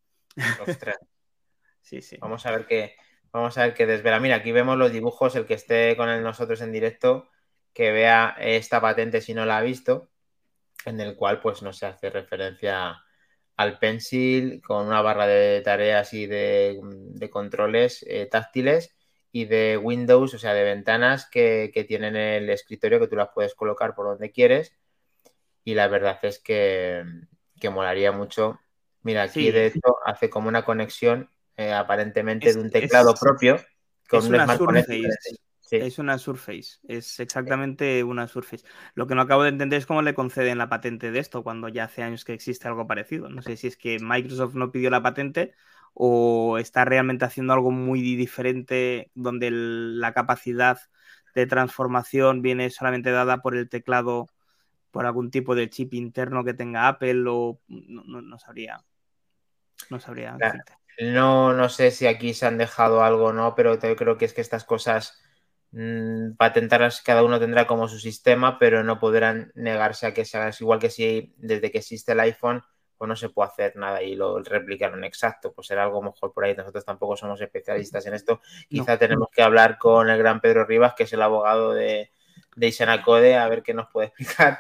Ostras. 0.65 0.99
sí, 1.83 2.01
sí. 2.01 2.17
Vamos 2.21 2.47
a 2.47 2.53
ver 2.53 2.67
qué, 2.67 2.95
Vamos 3.33 3.57
a 3.59 3.63
ver 3.65 3.75
qué 3.75 3.87
desvela. 3.87 4.19
Mira, 4.19 4.37
aquí 4.37 4.51
vemos 4.53 4.77
los 4.77 4.93
dibujos, 4.93 5.37
el 5.37 5.47
que 5.47 5.55
esté 5.55 5.97
con 5.97 6.23
nosotros 6.23 6.61
en 6.63 6.73
directo, 6.73 7.29
que 7.73 7.93
vea 7.93 8.37
esta 8.41 8.81
patente 8.81 9.21
si 9.21 9.35
no 9.35 9.47
la 9.47 9.59
ha 9.59 9.63
visto, 9.63 10.11
en 10.85 11.01
el 11.01 11.17
cual 11.17 11.41
pues 11.41 11.63
no 11.63 11.73
se 11.73 11.87
hace 11.87 12.11
referencia 12.11 13.05
al 13.57 13.79
pencil 13.79 14.63
con 14.63 14.87
una 14.87 15.03
barra 15.03 15.27
de 15.27 15.61
tareas 15.61 16.13
y 16.15 16.27
de, 16.27 16.81
controles 17.31 18.05
eh, 18.09 18.27
táctiles 18.27 18.97
y 19.33 19.45
de 19.45 19.77
Windows, 19.77 20.35
o 20.35 20.39
sea, 20.39 20.55
de 20.55 20.65
ventanas 20.65 21.29
que, 21.31 21.71
tienen 21.87 22.17
el 22.17 22.51
escritorio 22.51 22.99
que 22.99 23.07
tú 23.07 23.17
las 23.17 23.29
puedes 23.35 23.55
colocar 23.55 23.95
por 23.95 24.07
donde 24.07 24.33
quieres. 24.33 24.75
Y 25.65 25.75
la 25.75 25.89
verdad 25.89 26.19
es 26.23 26.41
que, 26.41 27.05
que 27.61 27.71
molaría 27.71 28.13
mucho. 28.13 28.61
Mira, 29.03 29.23
aquí 29.23 29.51
de 29.51 29.67
hecho 29.67 29.99
hace 30.05 30.31
como 30.31 30.49
una 30.49 30.65
conexión 30.65 31.31
eh, 31.57 31.73
aparentemente 31.73 32.53
de 32.53 32.61
un 32.61 32.71
teclado 32.71 33.15
propio 33.15 33.61
con 34.09 34.21
es 34.21 34.29
una 34.29 34.57
Surface. 34.57 35.09
Es 35.71 36.01
una 36.01 36.19
Surface, 36.19 36.81
es 36.89 37.21
exactamente 37.21 38.03
una 38.03 38.27
Surface. 38.27 38.65
Lo 38.95 39.07
que 39.07 39.15
no 39.15 39.23
acabo 39.23 39.45
de 39.45 39.51
entender 39.51 39.79
es 39.79 39.87
cómo 39.87 40.03
le 40.03 40.15
conceden 40.15 40.59
la 40.59 40.69
patente 40.69 41.13
de 41.13 41.21
esto 41.21 41.45
cuando 41.45 41.69
ya 41.69 41.85
hace 41.85 42.03
años 42.03 42.25
que 42.25 42.33
existe 42.33 42.67
algo 42.67 42.89
parecido. 42.89 43.29
No 43.29 43.41
sé 43.41 43.57
si 43.57 43.69
es 43.69 43.77
que 43.77 43.99
Microsoft 44.01 44.55
no 44.55 44.73
pidió 44.73 44.91
la 44.91 45.03
patente 45.03 45.55
o 45.95 46.59
está 46.59 46.85
realmente 46.85 47.25
haciendo 47.25 47.53
algo 47.53 47.71
muy 47.71 48.01
diferente 48.01 49.11
donde 49.15 49.51
la 49.53 50.13
capacidad 50.13 50.79
de 51.35 51.47
transformación 51.47 52.43
viene 52.43 52.71
solamente 52.71 53.11
dada 53.11 53.41
por 53.41 53.55
el 53.55 53.69
teclado, 53.69 54.27
por 54.91 55.07
algún 55.07 55.31
tipo 55.31 55.55
de 55.55 55.71
chip 55.71 55.95
interno 55.95 56.45
que 56.45 56.55
tenga 56.55 56.89
Apple 56.89 57.25
o 57.29 57.61
no, 57.69 58.39
sabría. 58.39 58.85
No 59.89 60.01
sabría. 60.01 60.37
No, 61.01 61.55
no 61.55 61.69
sé 61.71 61.91
si 61.93 62.07
aquí 62.07 62.35
se 62.35 62.47
han 62.47 62.59
dejado 62.59 63.03
algo 63.03 63.27
o 63.27 63.33
no, 63.33 63.55
pero 63.55 63.79
creo 63.79 64.19
que 64.19 64.27
es 64.27 64.35
que 64.35 64.43
estas 64.43 64.65
cosas 64.65 65.19
mmm, 65.71 66.33
patentarlas 66.37 67.01
cada 67.01 67.23
uno 67.25 67.41
tendrá 67.41 67.67
como 67.67 67.89
su 67.89 67.99
sistema, 67.99 68.59
pero 68.59 68.85
no 68.85 68.99
podrán 68.99 69.51
negarse 69.55 70.07
a 70.07 70.13
que 70.15 70.25
se 70.27 70.37
haga 70.37 70.51
igual 70.61 70.79
que 70.79 70.91
si 70.91 71.35
desde 71.39 71.71
que 71.71 71.79
existe 71.79 72.13
el 72.13 72.21
iPhone 72.21 72.63
pues 72.99 73.09
no 73.09 73.17
se 73.17 73.31
puede 73.31 73.49
hacer 73.49 73.77
nada 73.77 74.03
y 74.03 74.15
lo 74.15 74.43
replicaron 74.43 75.03
exacto, 75.05 75.55
pues 75.55 75.69
será 75.69 75.85
algo 75.85 76.03
mejor 76.03 76.35
por 76.35 76.45
ahí. 76.45 76.55
Nosotros 76.55 76.85
tampoco 76.85 77.17
somos 77.17 77.41
especialistas 77.41 78.05
en 78.05 78.13
esto. 78.13 78.43
Quizá 78.69 78.99
tenemos 78.99 79.29
que 79.33 79.41
hablar 79.43 79.79
con 79.79 80.11
el 80.11 80.19
gran 80.19 80.43
Pedro 80.43 80.67
Rivas, 80.67 80.93
que 80.95 81.05
es 81.05 81.13
el 81.15 81.23
abogado 81.23 81.73
de, 81.73 82.13
de 82.57 82.67
Isenacode, 82.67 83.37
a 83.37 83.49
ver 83.49 83.63
qué 83.63 83.73
nos 83.73 83.89
puede 83.89 84.09
explicar, 84.19 84.59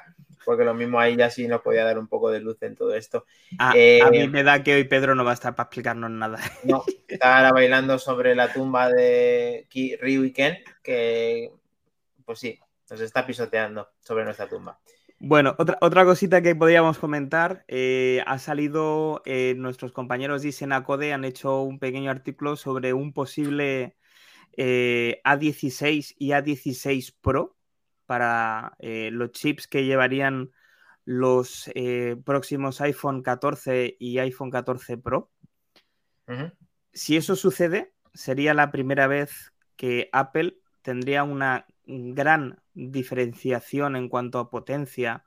porque 0.50 0.64
lo 0.64 0.74
mismo 0.74 0.98
ahí 0.98 1.14
ya 1.14 1.30
sí 1.30 1.46
nos 1.46 1.60
podía 1.60 1.84
dar 1.84 1.96
un 1.96 2.08
poco 2.08 2.28
de 2.28 2.40
luz 2.40 2.60
en 2.62 2.74
todo 2.74 2.92
esto. 2.92 3.24
A, 3.56 3.72
eh, 3.76 4.00
mí 4.10 4.26
me 4.26 4.42
da 4.42 4.64
que 4.64 4.74
hoy 4.74 4.82
Pedro 4.82 5.14
no 5.14 5.24
va 5.24 5.30
a 5.30 5.34
estar 5.34 5.54
para 5.54 5.68
explicarnos 5.68 6.10
nada. 6.10 6.40
No, 6.64 6.82
está 7.06 7.36
ahora 7.36 7.52
bailando 7.52 8.00
sobre 8.00 8.34
la 8.34 8.52
tumba 8.52 8.88
de 8.88 9.68
Ryu 10.00 10.24
y 10.24 10.32
Ken, 10.32 10.58
que 10.82 11.52
pues 12.24 12.40
sí, 12.40 12.58
nos 12.90 13.00
está 13.00 13.24
pisoteando 13.24 13.90
sobre 14.00 14.24
nuestra 14.24 14.48
tumba. 14.48 14.76
Bueno, 15.20 15.54
otra, 15.56 15.78
otra 15.82 16.04
cosita 16.04 16.42
que 16.42 16.56
podríamos 16.56 16.98
comentar, 16.98 17.64
eh, 17.68 18.24
ha 18.26 18.40
salido, 18.40 19.22
eh, 19.24 19.54
nuestros 19.56 19.92
compañeros 19.92 20.42
de 20.42 20.48
Isenacode 20.48 21.12
han 21.12 21.24
hecho 21.24 21.62
un 21.62 21.78
pequeño 21.78 22.10
artículo 22.10 22.56
sobre 22.56 22.92
un 22.92 23.12
posible 23.12 23.96
eh, 24.56 25.20
A16 25.24 26.16
y 26.18 26.30
A16 26.30 27.14
Pro 27.20 27.56
para 28.10 28.76
los 28.80 29.30
chips 29.30 29.68
que 29.68 29.84
llevarían 29.84 30.50
los 31.04 31.70
próximos 32.24 32.80
iPhone 32.80 33.22
14 33.22 33.96
y 34.00 34.18
iPhone 34.18 34.50
14 34.50 34.98
Pro. 34.98 35.30
Si 36.92 37.16
eso 37.16 37.36
sucede, 37.36 37.94
sería 38.12 38.52
la 38.52 38.72
primera 38.72 39.06
vez 39.06 39.52
que 39.76 40.08
Apple 40.12 40.58
tendría 40.82 41.22
una 41.22 41.66
gran 41.84 42.60
diferenciación 42.74 43.94
en 43.94 44.08
cuanto 44.08 44.40
a 44.40 44.50
potencia 44.50 45.24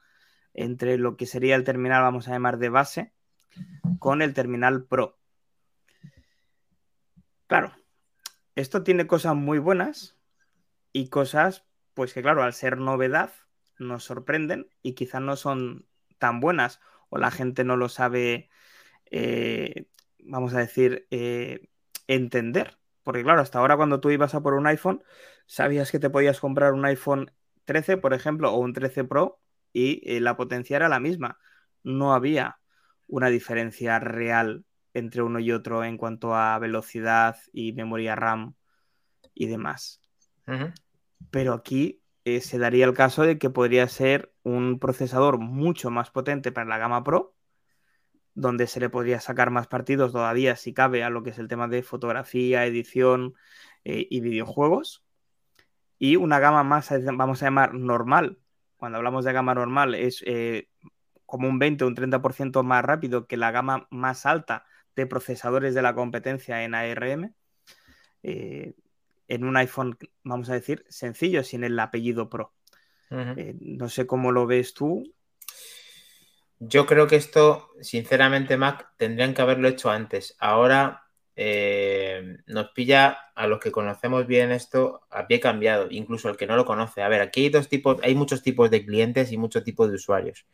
entre 0.53 0.97
lo 0.97 1.15
que 1.15 1.25
sería 1.25 1.55
el 1.55 1.63
terminal, 1.63 2.01
vamos 2.01 2.27
a 2.27 2.31
llamar 2.31 2.57
de 2.57 2.67
base, 2.67 3.13
con 3.97 4.21
el 4.21 4.33
terminal 4.33 4.83
Pro. 4.83 5.17
Claro, 7.47 7.71
esto 8.55 8.83
tiene 8.83 9.07
cosas 9.07 9.35
muy 9.35 9.59
buenas 9.59 10.17
y 10.91 11.07
cosas, 11.07 11.63
pues 11.93 12.13
que 12.13 12.21
claro, 12.21 12.43
al 12.43 12.53
ser 12.53 12.77
novedad, 12.77 13.31
nos 13.79 14.03
sorprenden 14.03 14.67
y 14.81 14.93
quizás 14.93 15.21
no 15.21 15.35
son 15.35 15.85
tan 16.17 16.39
buenas 16.39 16.79
o 17.09 17.17
la 17.17 17.31
gente 17.31 17.63
no 17.63 17.77
lo 17.77 17.89
sabe, 17.89 18.49
eh, 19.11 19.87
vamos 20.19 20.53
a 20.53 20.59
decir, 20.59 21.07
eh, 21.11 21.69
entender. 22.07 22.77
Porque 23.03 23.23
claro, 23.23 23.41
hasta 23.41 23.59
ahora 23.59 23.77
cuando 23.77 23.99
tú 23.99 24.09
ibas 24.11 24.33
a 24.33 24.41
por 24.41 24.53
un 24.53 24.67
iPhone, 24.67 25.03
sabías 25.45 25.91
que 25.91 25.99
te 25.99 26.09
podías 26.09 26.39
comprar 26.39 26.73
un 26.73 26.85
iPhone 26.85 27.31
13, 27.65 27.97
por 27.97 28.13
ejemplo, 28.13 28.51
o 28.53 28.57
un 28.57 28.73
13 28.73 29.03
Pro 29.03 29.41
y 29.73 30.01
eh, 30.05 30.21
la 30.21 30.37
potencia 30.37 30.77
era 30.77 30.89
la 30.89 30.99
misma. 30.99 31.39
No 31.83 32.13
había 32.13 32.59
una 33.07 33.27
diferencia 33.29 33.99
real 33.99 34.65
entre 34.93 35.21
uno 35.21 35.39
y 35.39 35.51
otro 35.51 35.83
en 35.83 35.97
cuanto 35.97 36.35
a 36.35 36.57
velocidad 36.59 37.37
y 37.51 37.73
memoria 37.73 38.15
RAM 38.15 38.55
y 39.33 39.47
demás. 39.47 40.01
Pero 41.31 41.53
aquí 41.53 42.01
eh, 42.25 42.41
se 42.41 42.57
daría 42.57 42.85
el 42.85 42.93
caso 42.93 43.23
de 43.23 43.37
que 43.37 43.49
podría 43.49 43.87
ser 43.87 44.33
un 44.43 44.79
procesador 44.79 45.39
mucho 45.39 45.89
más 45.89 46.11
potente 46.11 46.51
para 46.51 46.67
la 46.67 46.77
gama 46.77 47.03
Pro, 47.03 47.35
donde 48.33 48.67
se 48.67 48.79
le 48.79 48.89
podría 48.89 49.19
sacar 49.19 49.51
más 49.51 49.67
partidos 49.67 50.11
todavía 50.11 50.55
si 50.55 50.73
cabe 50.73 51.03
a 51.03 51.09
lo 51.09 51.23
que 51.23 51.31
es 51.31 51.39
el 51.39 51.47
tema 51.47 51.67
de 51.67 51.83
fotografía, 51.83 52.65
edición 52.65 53.35
eh, 53.83 54.07
y 54.09 54.21
videojuegos 54.21 55.03
y 56.03 56.17
una 56.17 56.37
gama 56.39 56.63
más, 56.63 56.89
vamos 57.15 57.41
a 57.41 57.45
llamar 57.45 57.73
normal. 57.73 58.37
Cuando 58.75 58.97
hablamos 58.97 59.23
de 59.23 59.31
gama 59.31 59.53
normal 59.55 59.95
es 59.95 60.21
eh, 60.27 60.67
como 61.25 61.47
un 61.47 61.59
20 61.59 61.85
o 61.85 61.87
un 61.87 61.95
30% 61.95 62.61
más 62.61 62.83
rápido 62.83 63.25
que 63.25 63.37
la 63.37 63.51
gama 63.51 63.87
más 63.89 64.25
alta 64.25 64.65
de 64.97 65.07
procesadores 65.07 65.73
de 65.73 65.81
la 65.81 65.95
competencia 65.95 66.65
en 66.65 66.75
ARM. 66.75 67.33
En 69.33 69.43
un 69.43 69.57
iPhone, 69.57 69.97
vamos 70.23 70.49
a 70.49 70.53
decir, 70.53 70.85
sencillo, 70.89 71.43
sin 71.43 71.63
el 71.63 71.79
apellido 71.79 72.29
Pro. 72.29 72.53
Eh, 73.09 73.55
no 73.59 73.89
sé 73.89 74.07
cómo 74.07 74.31
lo 74.31 74.45
ves 74.47 74.73
tú. 74.73 75.03
Yo 76.59 76.85
creo 76.85 77.07
que 77.07 77.15
esto, 77.15 77.69
sinceramente, 77.81 78.57
Mac, 78.57 78.89
tendrían 78.97 79.33
que 79.33 79.41
haberlo 79.41 79.67
hecho 79.67 79.89
antes. 79.89 80.35
Ahora 80.39 81.03
eh, 81.35 82.37
nos 82.45 82.69
pilla 82.69 83.17
a 83.35 83.47
los 83.47 83.59
que 83.59 83.71
conocemos 83.71 84.27
bien 84.27 84.51
esto 84.51 85.01
a 85.09 85.25
pie 85.25 85.39
cambiado, 85.39 85.87
incluso 85.89 86.29
al 86.29 86.37
que 86.37 86.47
no 86.47 86.55
lo 86.55 86.65
conoce. 86.65 87.01
A 87.01 87.09
ver, 87.09 87.21
aquí 87.21 87.45
hay 87.45 87.49
dos 87.49 87.69
tipos, 87.69 87.97
hay 88.03 88.13
muchos 88.15 88.43
tipos 88.43 88.69
de 88.69 88.85
clientes 88.85 89.31
y 89.31 89.37
muchos 89.37 89.63
tipos 89.63 89.89
de 89.89 89.95
usuarios. 89.95 90.45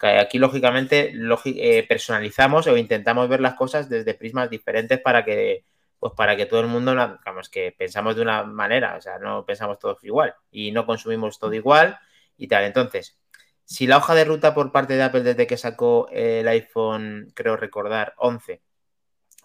Aquí, 0.00 0.38
lógicamente, 0.38 1.12
eh, 1.12 1.86
personalizamos 1.88 2.66
o 2.66 2.76
intentamos 2.76 3.28
ver 3.28 3.40
las 3.40 3.54
cosas 3.54 3.88
desde 3.88 4.14
prismas 4.14 4.50
diferentes 4.50 5.00
para 5.00 5.24
que, 5.24 5.64
pues 5.98 6.12
para 6.16 6.36
que 6.36 6.46
todo 6.46 6.60
el 6.60 6.66
mundo, 6.66 6.92
digamos, 6.92 7.48
que 7.48 7.72
pensamos 7.76 8.16
de 8.16 8.22
una 8.22 8.42
manera, 8.44 8.96
o 8.96 9.00
sea, 9.00 9.18
no 9.18 9.44
pensamos 9.44 9.78
todos 9.78 10.02
igual 10.04 10.34
y 10.50 10.72
no 10.72 10.86
consumimos 10.86 11.38
todo 11.38 11.54
igual 11.54 11.98
y 12.36 12.48
tal. 12.48 12.64
Entonces, 12.64 13.18
si 13.64 13.86
la 13.86 13.98
hoja 13.98 14.14
de 14.14 14.24
ruta 14.24 14.54
por 14.54 14.72
parte 14.72 14.94
de 14.94 15.02
Apple 15.02 15.22
desde 15.22 15.46
que 15.46 15.56
sacó 15.56 16.08
el 16.12 16.46
iPhone, 16.48 17.32
creo 17.34 17.56
recordar, 17.56 18.14
11, 18.18 18.62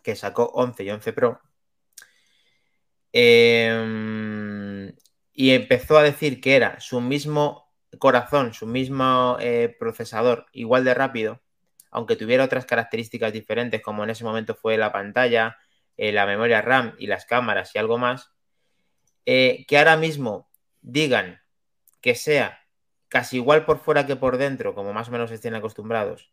que 0.03 0.15
sacó 0.15 0.45
11 0.53 0.83
y 0.83 0.91
11 0.91 1.13
Pro. 1.13 1.41
Em, 3.13 4.93
y 5.33 5.51
empezó 5.51 5.97
a 5.97 6.03
decir 6.03 6.39
que 6.41 6.55
era 6.55 6.79
su 6.79 7.01
mismo 7.01 7.73
corazón, 7.99 8.53
su 8.53 8.67
mismo 8.67 9.37
eh, 9.39 9.75
procesador 9.79 10.45
igual 10.53 10.83
de 10.85 10.93
rápido, 10.93 11.41
aunque 11.91 12.15
tuviera 12.15 12.45
otras 12.45 12.65
características 12.65 13.33
diferentes, 13.33 13.81
como 13.81 14.03
en 14.03 14.11
ese 14.11 14.23
momento 14.23 14.55
fue 14.55 14.77
la 14.77 14.91
pantalla, 14.91 15.57
eh, 15.97 16.12
la 16.12 16.25
memoria 16.25 16.62
RAM 16.62 16.95
y 16.97 17.08
las 17.08 17.25
cámaras 17.25 17.75
y 17.75 17.80
algo 17.80 17.97
más, 17.97 18.32
eh, 19.25 19.65
que 19.67 19.77
ahora 19.77 19.97
mismo 19.97 20.49
digan 20.82 21.41
que 22.01 22.15
sea 22.15 22.60
casi 23.08 23.38
igual 23.38 23.65
por 23.65 23.80
fuera 23.80 24.08
que 24.08 24.15
por 24.15 24.38
dentro, 24.38 24.73
como 24.73 24.93
más 24.93 25.10
o 25.10 25.12
menos 25.12 25.32
estén 25.32 25.54
acostumbrados, 25.56 26.32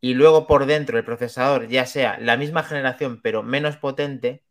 y 0.00 0.14
luego 0.14 0.46
por 0.46 0.66
dentro 0.66 0.98
el 0.98 1.04
procesador 1.04 1.68
ya 1.68 1.86
sea 1.86 2.18
la 2.18 2.36
misma 2.36 2.62
generación 2.62 3.20
pero 3.22 3.42
menos 3.42 3.76
potente, 3.76 4.44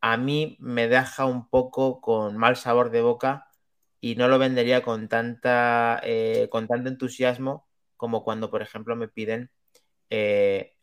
a 0.00 0.16
mí 0.16 0.56
me 0.60 0.88
deja 0.88 1.26
un 1.26 1.48
poco 1.48 2.00
con 2.00 2.36
mal 2.36 2.56
sabor 2.56 2.90
de 2.90 3.02
boca 3.02 3.48
y 4.00 4.16
no 4.16 4.28
lo 4.28 4.38
vendería 4.38 4.82
con, 4.82 5.08
tanta, 5.08 6.00
eh, 6.04 6.48
con 6.50 6.66
tanto 6.66 6.88
entusiasmo 6.88 7.68
como 7.96 8.24
cuando, 8.24 8.50
por 8.50 8.62
ejemplo, 8.62 8.96
me 8.96 9.08
piden 9.08 9.50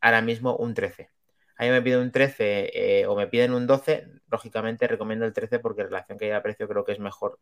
ahora 0.02 0.22
mismo 0.22 0.56
un 0.56 0.74
13. 0.74 1.17
A 1.58 1.64
mí 1.64 1.70
me 1.70 1.82
piden 1.82 2.00
un 2.02 2.12
13 2.12 3.02
eh, 3.02 3.06
o 3.08 3.16
me 3.16 3.28
piden 3.28 3.54
un 3.54 3.66
12, 3.68 4.08
lógicamente 4.30 4.88
recomiendo 4.88 5.26
el 5.26 5.34
13 5.34 5.60
porque 5.60 5.84
relación 5.84 6.18
que 6.18 6.26
hay 6.26 6.32
a 6.32 6.44
precio 6.44 6.68
creo 6.68 6.86
que 6.86 6.92
es 6.92 7.00
mejor. 7.00 7.40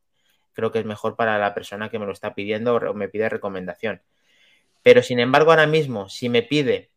Creo 0.53 0.71
que 0.71 0.79
es 0.79 0.85
mejor 0.85 1.15
para 1.15 1.37
la 1.37 1.53
persona 1.53 1.89
que 1.89 1.99
me 1.99 2.05
lo 2.05 2.13
está 2.13 2.33
pidiendo 2.33 2.75
o 2.75 2.93
me 2.93 3.09
pide 3.09 3.27
recomendación. 3.29 4.01
Pero 4.83 5.01
sin 5.01 5.19
embargo, 5.19 5.51
ahora 5.51 5.67
mismo, 5.67 6.09
si 6.09 6.29
me 6.29 6.43
pide 6.43 6.91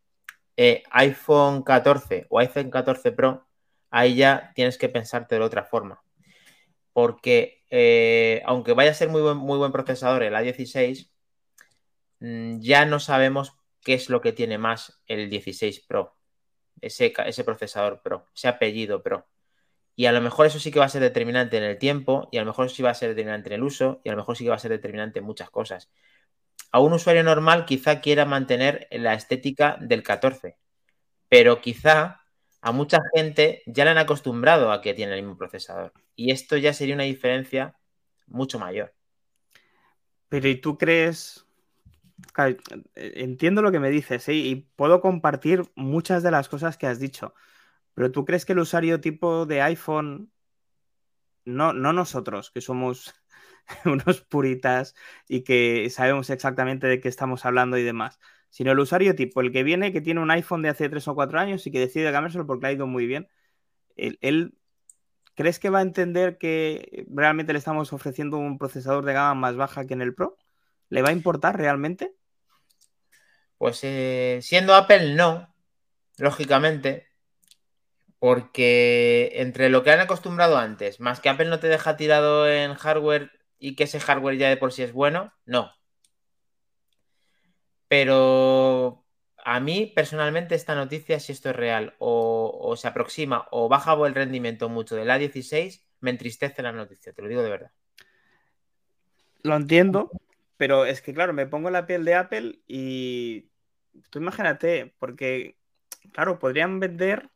eh, 0.57 0.83
iPhone 0.91 1.63
14 1.63 2.27
o 2.29 2.39
iPhone 2.39 2.71
14 2.71 3.13
Pro, 3.13 3.47
ahí 3.91 4.17
ya 4.17 4.53
tienes 4.55 4.79
que 4.79 4.89
pensarte 4.89 5.37
de 5.37 5.41
otra 5.41 5.65
forma. 5.65 6.03
Porque 6.93 7.65
eh, 7.71 8.43
aunque 8.47 8.75
vaya 8.75 8.91
a 8.93 8.95
ser 8.95 9.09
muy 9.09 9.23
buen, 9.23 9.39
muy 9.39 9.59
buen 9.59 9.73
procesador 9.73 10.23
el 10.23 10.35
A16, 10.35 11.11
mm, 12.21 12.61
ya 12.61 12.85
no 12.87 13.01
sabemos 13.01 13.57
qué 13.83 13.95
es 13.95 14.11
lo 14.11 14.21
que 14.21 14.33
tiene 14.33 14.59
más 14.59 15.01
el 15.07 15.31
16 15.31 15.81
Pro, 15.81 16.18
ese, 16.81 17.13
ese 17.27 17.45
procesador 17.45 18.01
Pro, 18.03 18.27
ese 18.35 18.49
apellido 18.49 19.03
Pro. 19.03 19.27
Y 19.97 20.07
a 20.07 20.13
lo 20.13 20.21
mejor 20.21 20.47
eso 20.47 20.61
sí 20.61 20.71
que 20.71 20.79
va 20.79 20.85
a 20.85 20.89
ser 20.89 21.03
determinante 21.03 21.57
en 21.57 21.65
el 21.65 21.79
tiempo, 21.79 22.29
y 22.31 22.39
a 22.39 22.43
lo 22.43 22.47
mejor 22.47 22.71
sí 22.71 22.83
va 22.83 22.91
a 22.91 22.95
ser 22.95 23.11
determinante 23.11 23.49
en 23.49 23.55
el 23.55 23.63
uso, 23.63 24.01
y 24.05 24.09
a 24.09 24.13
lo 24.13 24.19
mejor 24.19 24.37
sí 24.37 24.45
que 24.45 24.51
va 24.51 24.57
a 24.57 24.61
ser 24.61 24.71
determinante 24.71 25.19
en 25.19 25.25
muchas 25.25 25.51
cosas 25.51 25.91
a 26.73 26.81
un 26.81 26.93
usuario 26.93 27.23
normal 27.23 27.65
quizá 27.65 28.01
quiera 28.01 28.25
mantener 28.25 28.89
la 28.91 29.15
estética 29.15 29.79
del 29.81 30.03
14, 30.03 30.57
pero 31.29 31.61
quizá 31.61 32.23
a 32.61 32.73
mucha 32.73 32.99
gente 33.15 33.63
ya 33.67 33.85
le 33.85 33.91
han 33.91 33.99
acostumbrado 33.99 34.73
a 34.73 34.83
que 34.83 34.95
tiene 34.95 35.15
el 35.15 35.23
mismo 35.23 35.39
procesador 35.39 35.93
y 36.15 36.33
esto 36.33 36.57
ya 36.57 36.75
sería 36.75 36.95
una 36.95 37.05
diferencia 37.05 37.77
mucho 38.27 38.59
mayor. 38.59 38.95
Pero 40.29 40.49
¿y 40.49 40.57
tú 40.57 40.77
crees? 40.77 41.47
Entiendo 42.95 43.63
lo 43.63 43.73
que 43.73 43.81
me 43.81 43.91
dices 43.91 44.29
¿eh? 44.29 44.35
y 44.35 44.57
puedo 44.77 45.01
compartir 45.01 45.63
muchas 45.77 46.23
de 46.23 46.31
las 46.31 46.49
cosas 46.49 46.77
que 46.77 46.87
has 46.87 46.99
dicho, 47.01 47.35
pero 47.95 48.13
¿tú 48.13 48.25
crees 48.25 48.45
que 48.45 48.53
el 48.55 48.61
usuario 48.61 49.01
tipo 49.01 49.47
de 49.47 49.63
iPhone, 49.63 50.33
no, 51.45 51.73
no 51.73 51.93
nosotros, 51.93 52.51
que 52.51 52.61
somos 52.61 53.15
unos 53.85 54.21
puritas 54.23 54.95
y 55.29 55.43
que 55.45 55.89
sabemos 55.91 56.31
exactamente 56.31 56.87
de 56.87 57.01
qué 57.01 57.09
estamos 57.09 57.45
hablando 57.45 57.79
y 57.79 57.83
demás, 57.85 58.19
sino 58.51 58.73
el 58.73 58.79
usuario 58.81 59.15
tipo, 59.15 59.41
el 59.41 59.53
que 59.53 59.63
viene, 59.63 59.93
que 59.93 60.01
tiene 60.01 60.21
un 60.21 60.31
iPhone 60.31 60.63
de 60.63 60.71
hace 60.71 60.89
3 60.89 61.07
o 61.09 61.15
4 61.15 61.39
años 61.41 61.67
y 61.67 61.71
que 61.71 61.81
decide 61.81 62.13
cambiárselo 62.13 62.47
porque 62.47 62.67
ha 62.67 62.73
ido 62.73 62.87
muy 62.87 63.07
bien, 63.07 63.29
él, 63.97 64.59
¿crees 65.35 65.59
que 65.59 65.71
va 65.71 65.81
a 65.81 65.83
entender 65.83 66.39
que 66.39 67.07
realmente 67.11 67.53
le 67.53 67.59
estamos 67.59 67.93
ofreciendo 67.93 68.39
un 68.39 68.59
procesador 68.59 69.05
de 69.05 69.15
gama 69.15 69.35
más 69.35 69.57
baja 69.57 69.87
que 69.87 69.95
en 69.95 70.03
el 70.03 70.15
Pro? 70.15 70.39
¿Le 70.89 71.03
va 71.03 71.11
a 71.11 71.13
importar 71.13 71.57
realmente? 71.57 72.15
Pues 73.59 73.81
eh, 73.83 74.39
siendo 74.43 74.75
Apple, 74.75 75.15
no, 75.15 75.55
lógicamente, 76.17 77.09
porque 78.19 79.33
entre 79.35 79.69
lo 79.69 79.83
que 79.83 79.91
han 79.91 80.01
acostumbrado 80.01 80.59
antes, 80.59 81.01
más 81.01 81.21
que 81.21 81.29
Apple 81.29 81.49
no 81.49 81.61
te 81.61 81.69
deja 81.69 81.97
tirado 81.97 82.49
en 82.51 82.75
hardware 82.75 83.31
y 83.59 83.75
que 83.75 83.85
ese 83.85 84.01
hardware 84.01 84.39
ya 84.39 84.49
de 84.49 84.57
por 84.57 84.73
sí 84.73 84.83
es 84.83 84.93
bueno, 84.93 85.33
no. 85.45 85.73
Pero 87.89 89.05
a 89.45 89.61
mí 89.61 89.87
personalmente 89.87 90.55
esta 90.55 90.75
noticia, 90.75 91.19
si 91.21 91.33
esto 91.33 91.51
es 91.51 91.57
real 91.57 91.95
o, 91.99 92.75
se 92.77 92.89
aproxima 92.89 93.49
o 93.51 93.69
baja 93.69 93.95
el 94.07 94.15
rendimiento 94.15 94.69
mucho 94.69 94.95
del 94.95 95.11
A16, 95.11 95.83
me 96.01 96.11
entristece 96.11 96.63
la 96.63 96.73
noticia, 96.73 97.13
te 97.13 97.23
lo 97.23 97.29
digo 97.29 97.43
de 97.43 97.51
verdad. 97.51 97.71
Lo 99.43 99.57
entiendo, 99.57 100.11
pero 100.59 100.85
es 100.85 101.01
que 101.01 101.15
claro, 101.15 101.33
me 101.33 101.47
pongo 101.47 101.71
la 101.71 101.87
piel 101.87 102.05
de 102.05 102.15
Apple 102.15 102.61
y 102.67 103.51
tú 104.11 104.19
imagínate, 104.19 104.95
porque 104.99 105.57
claro, 106.13 106.39
podrían 106.39 106.81
vender 106.81 107.31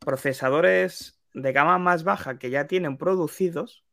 procesadores 0.00 1.20
de 1.32 1.52
gama 1.52 1.78
más 1.78 2.04
baja 2.04 2.38
que 2.38 2.50
ya 2.50 2.66
tienen 2.66 2.98
producidos 2.98 3.84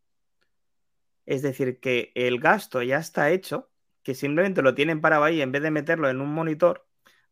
es 1.25 1.41
decir, 1.41 1.79
que 1.79 2.11
el 2.15 2.39
gasto 2.39 2.81
ya 2.81 2.97
está 2.97 3.29
hecho, 3.29 3.69
que 4.03 4.15
simplemente 4.15 4.61
lo 4.61 4.75
tienen 4.75 5.01
para 5.01 5.23
ahí 5.23 5.41
en 5.41 5.51
vez 5.51 5.61
de 5.61 5.71
meterlo 5.71 6.09
en 6.09 6.21
un 6.21 6.33
monitor, 6.33 6.85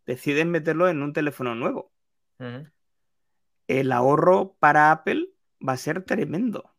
deciden 0.06 0.52
meterlo 0.52 0.88
en 0.88 1.02
un 1.02 1.14
teléfono 1.14 1.56
nuevo. 1.56 1.92
El 3.68 3.92
ahorro 3.92 4.56
para 4.60 4.92
Apple 4.92 5.30
va 5.68 5.74
a 5.74 5.78
ser 5.78 6.04
tremendo. 6.04 6.74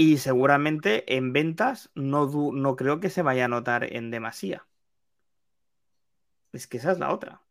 Y 0.00 0.16
seguramente 0.16 1.14
en 1.14 1.34
ventas 1.34 1.90
no, 1.94 2.26
no 2.54 2.74
creo 2.74 3.00
que 3.00 3.10
se 3.10 3.20
vaya 3.20 3.44
a 3.44 3.48
notar 3.48 3.84
en 3.94 4.10
demasía. 4.10 4.66
Es 6.54 6.66
que 6.66 6.78
esa 6.78 6.92
es 6.92 6.98
la 6.98 7.12
otra. 7.12 7.42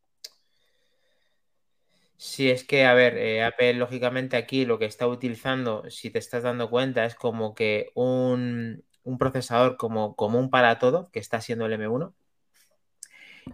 Sí, 2.18 2.50
es 2.50 2.64
que, 2.64 2.86
a 2.86 2.96
ver, 2.96 3.20
eh, 3.20 3.44
Apple 3.44 3.76
lógicamente 3.76 4.36
aquí 4.36 4.66
lo 4.66 4.80
que 4.80 4.86
está 4.86 5.06
utilizando, 5.06 5.88
si 5.92 6.10
te 6.10 6.18
estás 6.18 6.42
dando 6.42 6.72
cuenta, 6.72 7.06
es 7.06 7.14
como 7.14 7.54
que 7.54 7.92
un, 7.94 8.84
procesador 9.20 9.78
como 9.78 10.16
común 10.16 10.50
para 10.50 10.80
todo, 10.80 11.12
que 11.12 11.20
está 11.20 11.42
siendo 11.42 11.68
el 11.68 11.74
M1, 11.74 12.16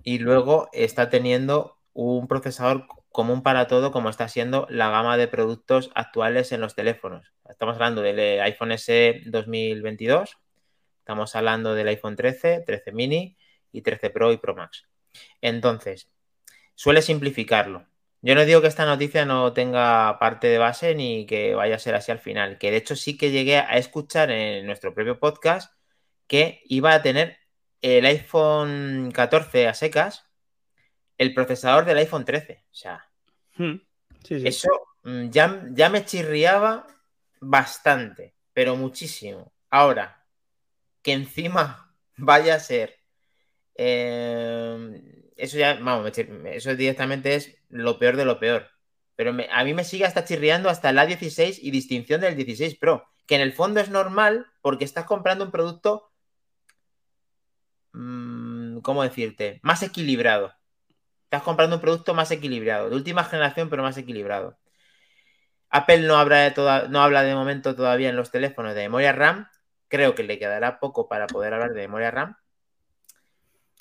y 0.03 0.19
luego 0.19 0.69
está 0.71 1.09
teniendo 1.09 1.77
un 1.91 2.29
procesador 2.29 2.87
común 3.15 3.41
para 3.41 3.67
todo, 3.67 3.91
como 3.91 4.09
está 4.09 4.27
siendo 4.27 4.67
la 4.69 4.89
gama 4.89 5.17
de 5.17 5.27
productos 5.27 5.89
actuales 5.95 6.51
en 6.51 6.61
los 6.61 6.75
teléfonos. 6.75 7.33
Estamos 7.49 7.75
hablando 7.75 8.01
del 8.01 8.19
eh, 8.19 8.41
iPhone 8.41 8.73
S 8.73 9.21
2022, 9.25 10.37
estamos 10.99 11.35
hablando 11.35 11.73
del 11.73 11.87
iPhone 11.87 12.15
13, 12.15 12.63
13 12.65 12.91
mini 12.91 13.37
y 13.71 13.81
13 13.81 14.09
Pro 14.11 14.31
y 14.31 14.37
Pro 14.37 14.55
Max. 14.55 14.85
Entonces, 15.41 16.09
suele 16.75 17.01
simplificarlo 17.01 17.87
yo 18.25 18.33
no 18.33 18.43
digo 18.43 18.59
que 18.59 18.67
esta 18.67 18.87
noticia 18.87 19.23
no 19.23 19.53
tenga 19.53 20.17
parte 20.17 20.47
de 20.47 20.57
base 20.57 20.95
ni 20.95 21.27
que 21.27 21.53
vaya 21.53 21.75
a 21.75 21.79
ser 21.79 21.93
así 21.93 22.11
al 22.11 22.17
final, 22.17 22.57
que 22.57 22.71
de 22.71 22.77
hecho 22.77 22.95
sí 22.95 23.17
que 23.19 23.29
llegué 23.29 23.57
a 23.57 23.77
escuchar 23.77 24.31
en 24.31 24.65
nuestro 24.65 24.95
propio 24.95 25.19
podcast 25.19 25.71
que 26.25 26.63
iba 26.65 26.95
a 26.95 27.03
tener 27.03 27.37
el 27.81 28.03
iPhone 28.07 29.11
14 29.13 29.67
a 29.67 29.75
secas 29.75 30.25
el 31.17 31.33
procesador 31.33 31.85
del 31.85 31.97
iPhone 31.97 32.25
13. 32.25 32.63
O 32.71 32.75
sea, 32.75 33.09
hmm. 33.57 33.75
eso 34.29 34.69
mm, 35.03 35.29
ya, 35.29 35.65
ya 35.71 35.89
me 35.89 36.05
chirriaba 36.05 36.87
bastante, 37.39 38.35
pero 38.53 38.75
muchísimo. 38.75 39.53
Ahora, 39.69 40.25
que 41.01 41.13
encima 41.13 41.95
vaya 42.17 42.55
a 42.55 42.59
ser... 42.59 42.95
Eh, 43.75 45.01
eso 45.37 45.57
ya, 45.57 45.75
vamos, 45.81 46.11
eso 46.17 46.75
directamente 46.75 47.35
es 47.35 47.57
lo 47.69 47.99
peor 47.99 48.15
de 48.15 48.25
lo 48.25 48.39
peor. 48.39 48.69
Pero 49.15 49.35
a 49.51 49.63
mí 49.63 49.73
me 49.73 49.83
sigue 49.83 50.05
hasta 50.05 50.25
chirriando 50.25 50.69
hasta 50.69 50.91
la 50.91 51.05
16 51.05 51.59
y 51.61 51.71
distinción 51.71 52.21
del 52.21 52.35
16 52.35 52.77
Pro, 52.77 53.07
que 53.25 53.35
en 53.35 53.41
el 53.41 53.53
fondo 53.53 53.79
es 53.79 53.89
normal 53.89 54.45
porque 54.61 54.85
estás 54.85 55.05
comprando 55.05 55.45
un 55.45 55.51
producto, 55.51 56.11
mm, 57.93 58.79
¿cómo 58.79 59.03
decirte? 59.03 59.59
Más 59.63 59.83
equilibrado. 59.83 60.53
Estás 61.25 61.43
comprando 61.43 61.75
un 61.75 61.81
producto 61.81 62.13
más 62.13 62.31
equilibrado, 62.31 62.89
de 62.89 62.95
última 62.95 63.23
generación, 63.23 63.69
pero 63.69 63.83
más 63.83 63.97
equilibrado. 63.97 64.57
Apple 65.69 66.07
no 66.07 66.15
habla 66.15 66.49
de, 66.49 66.89
no 66.89 67.01
habla 67.01 67.23
de 67.23 67.35
momento 67.35 67.75
todavía 67.75 68.09
en 68.09 68.15
los 68.15 68.31
teléfonos 68.31 68.73
de 68.75 68.83
memoria 68.83 69.11
RAM. 69.11 69.47
Creo 69.89 70.15
que 70.15 70.23
le 70.23 70.39
quedará 70.39 70.79
poco 70.79 71.09
para 71.09 71.27
poder 71.27 71.53
hablar 71.53 71.73
de 71.73 71.81
memoria 71.81 72.11
RAM. 72.11 72.37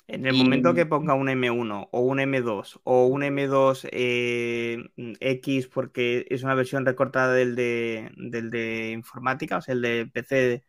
En 0.07 0.25
el 0.27 0.35
momento 0.35 0.75
que 0.75 0.85
ponga 0.85 1.15
un 1.15 1.27
M1 1.27 1.89
o 1.91 1.99
un 2.01 2.19
M2 2.19 2.79
o 2.83 3.07
un 3.07 3.21
M2 3.23 3.89
eh, 3.91 4.83
X 5.19 5.67
porque 5.67 6.27
es 6.29 6.43
una 6.43 6.53
versión 6.53 6.85
recortada 6.85 7.33
del 7.33 7.55
de, 7.55 8.11
del 8.15 8.51
de 8.51 8.91
informática, 8.91 9.57
o 9.57 9.61
sea, 9.61 9.73
el 9.73 9.81
de 9.81 10.05
PC 10.05 10.63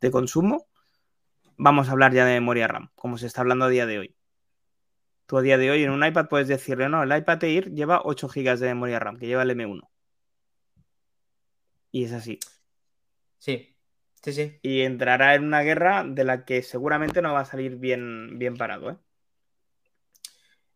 de, 0.00 0.10
consumo, 0.10 0.66
vamos 1.56 1.88
a 1.88 1.92
hablar 1.92 2.12
ya 2.12 2.26
de 2.26 2.34
memoria 2.34 2.68
RAM, 2.68 2.90
como 2.94 3.16
se 3.16 3.26
está 3.26 3.40
hablando 3.40 3.64
a 3.64 3.70
día 3.70 3.86
de 3.86 3.98
hoy. 3.98 4.14
Tú 5.26 5.38
a 5.38 5.42
día 5.42 5.58
de 5.58 5.70
hoy 5.70 5.82
en 5.84 5.90
un 5.90 6.04
iPad 6.04 6.28
puedes 6.28 6.48
decirle, 6.48 6.88
no, 6.88 7.02
el 7.02 7.16
iPad 7.16 7.44
Air 7.44 7.72
lleva 7.72 8.02
8 8.04 8.28
GB 8.28 8.58
de 8.58 8.68
memoria 8.68 8.98
RAM, 8.98 9.18
que 9.18 9.26
lleva 9.26 9.42
el 9.42 9.50
M1. 9.50 9.88
Y 11.90 12.04
es 12.04 12.12
así. 12.12 12.38
Sí, 13.38 13.72
y 14.62 14.82
entrará 14.82 15.34
en 15.34 15.44
una 15.44 15.62
guerra 15.62 16.04
de 16.06 16.24
la 16.24 16.44
que 16.44 16.62
seguramente 16.62 17.22
no 17.22 17.32
va 17.32 17.40
a 17.40 17.44
salir 17.44 17.76
bien, 17.76 18.38
bien 18.38 18.56
parado. 18.56 18.90
¿eh? 18.90 18.96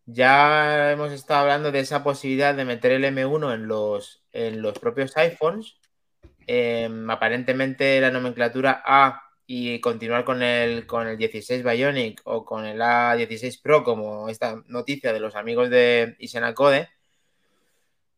Ya 0.04 0.90
hemos 0.90 1.12
estado 1.12 1.42
hablando 1.42 1.70
de 1.70 1.80
esa 1.80 2.02
posibilidad 2.02 2.54
de 2.54 2.64
meter 2.64 2.92
el 2.92 3.04
M1 3.04 3.54
en 3.54 3.68
los, 3.68 4.24
en 4.32 4.62
los 4.62 4.78
propios 4.78 5.16
iPhones. 5.16 5.76
Em, 6.48 7.08
aparentemente 7.08 8.00
la 8.00 8.10
nomenclatura 8.10 8.82
A 8.84 9.25
y 9.46 9.80
continuar 9.80 10.24
con 10.24 10.42
el, 10.42 10.86
con 10.86 11.06
el 11.08 11.16
16 11.18 11.62
Bionic 11.62 12.20
o 12.24 12.44
con 12.44 12.66
el 12.66 12.80
A16 12.80 13.60
Pro, 13.62 13.84
como 13.84 14.28
esta 14.28 14.62
noticia 14.66 15.12
de 15.12 15.20
los 15.20 15.36
amigos 15.36 15.70
de 15.70 16.16
Isenacode, 16.18 16.88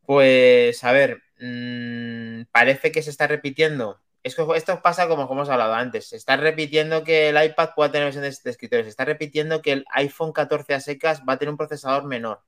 pues 0.07 0.83
a 0.85 0.93
ver, 0.93 1.23
mm, 1.41 2.45
parece 2.51 2.91
que 2.93 3.03
se 3.03 3.11
está 3.11 3.27
repitiendo 3.27 4.01
esto 4.29 4.83
pasa 4.83 5.09
como, 5.09 5.31
hemos 5.31 5.49
hablado 5.49 5.75
antes. 5.75 6.09
Se 6.09 6.17
está 6.17 6.37
repitiendo 6.37 7.05
que 7.05 7.29
el 7.29 7.43
iPad 7.43 7.71
pueda 7.75 7.91
tener 7.91 8.07
versiones 8.07 8.43
de 8.43 8.51
escritorio. 8.51 8.85
Se 8.85 8.91
está 8.91 9.05
repitiendo 9.05 9.63
que 9.63 9.73
el 9.73 9.85
iPhone 9.93 10.33
14 10.33 10.75
a 10.75 10.81
secas 10.81 11.23
va 11.29 11.35
a 11.35 11.39
tener 11.39 11.51
un 11.51 11.57
procesador 11.57 12.05
menor. 12.05 12.43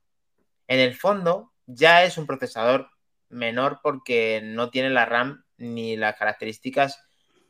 En 0.67 0.79
el 0.79 0.95
fondo, 0.95 1.53
ya 1.65 2.03
es 2.03 2.17
un 2.17 2.27
procesador 2.27 2.89
menor 3.29 3.79
porque 3.81 4.41
no 4.43 4.69
tiene 4.69 4.89
la 4.89 5.05
RAM 5.05 5.43
ni 5.57 5.95
las 5.95 6.15
características 6.17 6.99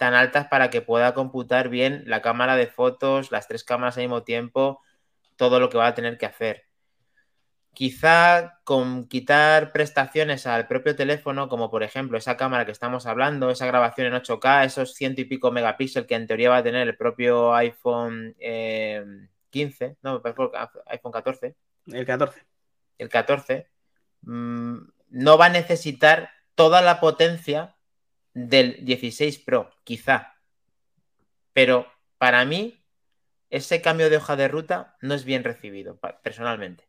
tan 0.01 0.15
altas 0.15 0.47
para 0.47 0.71
que 0.71 0.81
pueda 0.81 1.13
computar 1.13 1.69
bien 1.69 2.01
la 2.07 2.23
cámara 2.23 2.55
de 2.55 2.65
fotos, 2.65 3.31
las 3.31 3.47
tres 3.47 3.63
cámaras 3.63 3.97
al 3.97 4.05
mismo 4.05 4.23
tiempo, 4.23 4.81
todo 5.35 5.59
lo 5.59 5.69
que 5.69 5.77
va 5.77 5.85
a 5.85 5.93
tener 5.93 6.17
que 6.17 6.25
hacer. 6.25 6.65
Quizá 7.75 8.61
con 8.63 9.07
quitar 9.07 9.71
prestaciones 9.71 10.47
al 10.47 10.65
propio 10.65 10.95
teléfono, 10.95 11.49
como 11.49 11.69
por 11.69 11.83
ejemplo 11.83 12.17
esa 12.17 12.35
cámara 12.35 12.65
que 12.65 12.71
estamos 12.71 13.05
hablando, 13.05 13.51
esa 13.51 13.67
grabación 13.67 14.07
en 14.07 14.13
8K, 14.13 14.65
esos 14.65 14.95
ciento 14.95 15.21
y 15.21 15.25
pico 15.25 15.51
megapíxeles 15.51 16.07
que 16.07 16.15
en 16.15 16.25
teoría 16.25 16.49
va 16.49 16.57
a 16.57 16.63
tener 16.63 16.87
el 16.87 16.97
propio 16.97 17.53
iPhone 17.53 18.35
15, 18.39 18.39
eh, 18.39 19.95
no, 20.01 20.19
iPhone 20.25 21.11
14. 21.11 21.55
El 21.85 22.07
14. 22.07 22.43
El 22.97 23.07
14. 23.07 23.69
Mm, 24.23 24.77
no 25.09 25.37
va 25.37 25.45
a 25.45 25.49
necesitar 25.49 26.31
toda 26.55 26.81
la 26.81 26.99
potencia 26.99 27.75
del 28.33 28.83
16 28.85 29.39
Pro, 29.39 29.71
quizá. 29.83 30.35
Pero 31.53 31.87
para 32.17 32.45
mí, 32.45 32.83
ese 33.49 33.81
cambio 33.81 34.09
de 34.09 34.17
hoja 34.17 34.35
de 34.35 34.47
ruta 34.47 34.95
no 35.01 35.13
es 35.13 35.25
bien 35.25 35.43
recibido, 35.43 35.99
personalmente. 36.23 36.87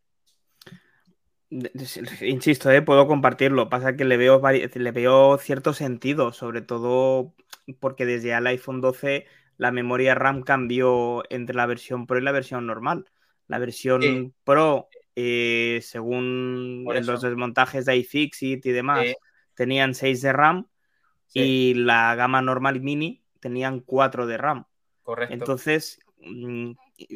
Insisto, 2.21 2.71
¿eh? 2.71 2.81
puedo 2.81 3.07
compartirlo. 3.07 3.69
Pasa 3.69 3.95
que 3.97 4.05
le 4.05 4.17
veo, 4.17 4.41
le 4.41 4.91
veo 4.93 5.37
cierto 5.39 5.75
sentido, 5.75 6.33
sobre 6.33 6.63
todo 6.63 7.35
porque 7.79 8.07
desde 8.07 8.33
el 8.33 8.47
iPhone 8.47 8.81
12 8.81 9.27
la 9.59 9.71
memoria 9.71 10.15
RAM 10.15 10.43
cambió 10.43 11.23
entre 11.31 11.55
la 11.55 11.67
versión 11.67 12.07
Pro 12.07 12.19
y 12.19 12.23
la 12.23 12.33
versión 12.33 12.67
normal. 12.67 13.07
La 13.49 13.59
versión 13.59 14.35
Pro, 14.45 14.89
eh, 15.15 15.81
según 15.83 16.85
los 16.85 17.21
desmontajes 17.21 17.85
de 17.85 17.97
iFixit 17.97 18.65
y 18.65 18.73
demás, 18.73 19.05
tenían 19.55 19.95
6 19.95 20.23
de 20.23 20.33
RAM 20.33 20.67
y 21.35 21.75
la 21.75 22.15
gama 22.15 22.43
normal 22.43 22.81
mini 22.81 23.23
tenían 23.41 23.81
4 23.81 24.27
de 24.27 24.39
RAM. 24.39 24.67
Correcto. 25.03 25.35
Entonces, 25.35 25.99
mm, 26.19 26.73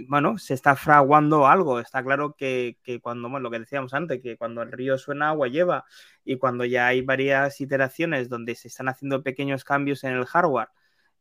bueno, 0.09 0.39
se 0.39 0.55
está 0.55 0.77
fraguando 0.77 1.47
algo. 1.47 1.81
Está 1.81 2.03
claro 2.03 2.35
que, 2.37 2.79
cuando, 3.03 3.29
bueno, 3.29 3.45
lo 3.45 3.51
que 3.51 3.61
decíamos 3.61 3.95
antes, 3.95 4.21
que 4.21 4.37
cuando 4.37 4.63
el 4.63 4.73
río 4.73 4.99
suena, 4.99 5.29
agua 5.31 5.49
lleva. 5.49 5.85
Y 6.25 6.37
cuando 6.37 6.65
ya 6.65 6.89
hay 6.89 7.03
varias 7.03 7.61
iteraciones 7.61 8.29
donde 8.29 8.55
se 8.55 8.69
están 8.69 8.89
haciendo 8.89 9.23
pequeños 9.23 9.65
cambios 9.65 10.05
en 10.05 10.15
el 10.15 10.27
hardware, 10.27 10.69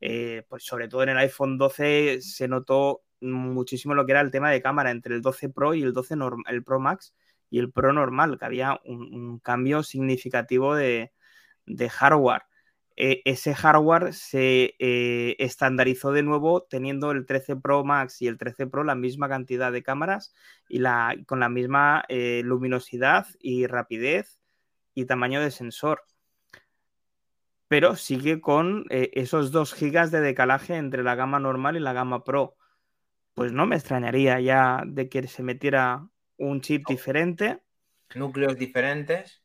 eh, 0.01 0.43
pues 0.49 0.63
sobre 0.63 0.87
todo 0.87 1.03
en 1.03 1.09
el 1.09 1.17
iPhone 1.17 1.57
12 1.57 2.21
se 2.21 2.47
notó 2.47 3.03
muchísimo 3.21 3.93
lo 3.93 4.05
que 4.05 4.11
era 4.11 4.21
el 4.21 4.31
tema 4.31 4.51
de 4.51 4.61
cámara 4.61 4.91
entre 4.91 5.15
el 5.15 5.21
12 5.21 5.49
Pro 5.49 5.73
y 5.73 5.81
el 5.83 5.93
12 5.93 6.15
el 6.47 6.63
Pro 6.63 6.79
Max 6.79 7.15
y 7.49 7.59
el 7.59 7.71
Pro 7.71 7.93
normal, 7.93 8.37
que 8.37 8.45
había 8.45 8.79
un, 8.85 9.39
cambio 9.39 9.83
significativo 9.83 10.75
de 10.75 11.11
hardware. 11.89 12.43
E, 12.97 13.21
ese 13.25 13.53
hardware 13.53 14.13
se 14.13 14.75
eh, 14.79 15.35
estandarizó 15.39 16.13
de 16.13 16.23
nuevo 16.23 16.63
teniendo 16.63 17.11
el 17.11 17.25
13 17.25 17.57
Pro 17.57 17.83
Max 17.83 18.21
y 18.21 18.27
el 18.27 18.37
13 18.37 18.67
Pro 18.67 18.83
la 18.85 18.95
misma 18.95 19.27
cantidad 19.27 19.71
de 19.71 19.83
cámaras 19.83 20.33
y 20.69 20.79
la, 20.79 21.15
con 21.27 21.41
la 21.41 21.49
misma 21.49 22.05
eh, 22.07 22.41
luminosidad 22.45 23.27
y 23.39 23.67
rapidez 23.67 24.39
y 24.93 25.05
tamaño 25.05 25.41
de 25.41 25.51
sensor. 25.51 26.03
Pero 27.67 27.95
sigue 27.95 28.39
con 28.39 28.85
eh, 28.89 29.11
esos 29.13 29.51
2 29.51 29.73
gigas 29.73 30.11
de 30.11 30.21
decalaje 30.21 30.75
entre 30.75 31.03
la 31.03 31.15
gama 31.15 31.39
normal 31.39 31.75
y 31.75 31.81
la 31.81 31.93
gama 31.93 32.23
Pro. 32.23 32.55
Pues 33.33 33.51
no 33.51 33.65
me 33.65 33.75
extrañaría 33.75 34.39
ya 34.39 34.83
de 34.85 35.09
que 35.09 35.27
se 35.27 35.43
metiera 35.43 36.07
un 36.37 36.61
chip 36.61 36.87
diferente. 36.87 37.59
Núcleos 38.13 38.57
diferentes 38.57 39.44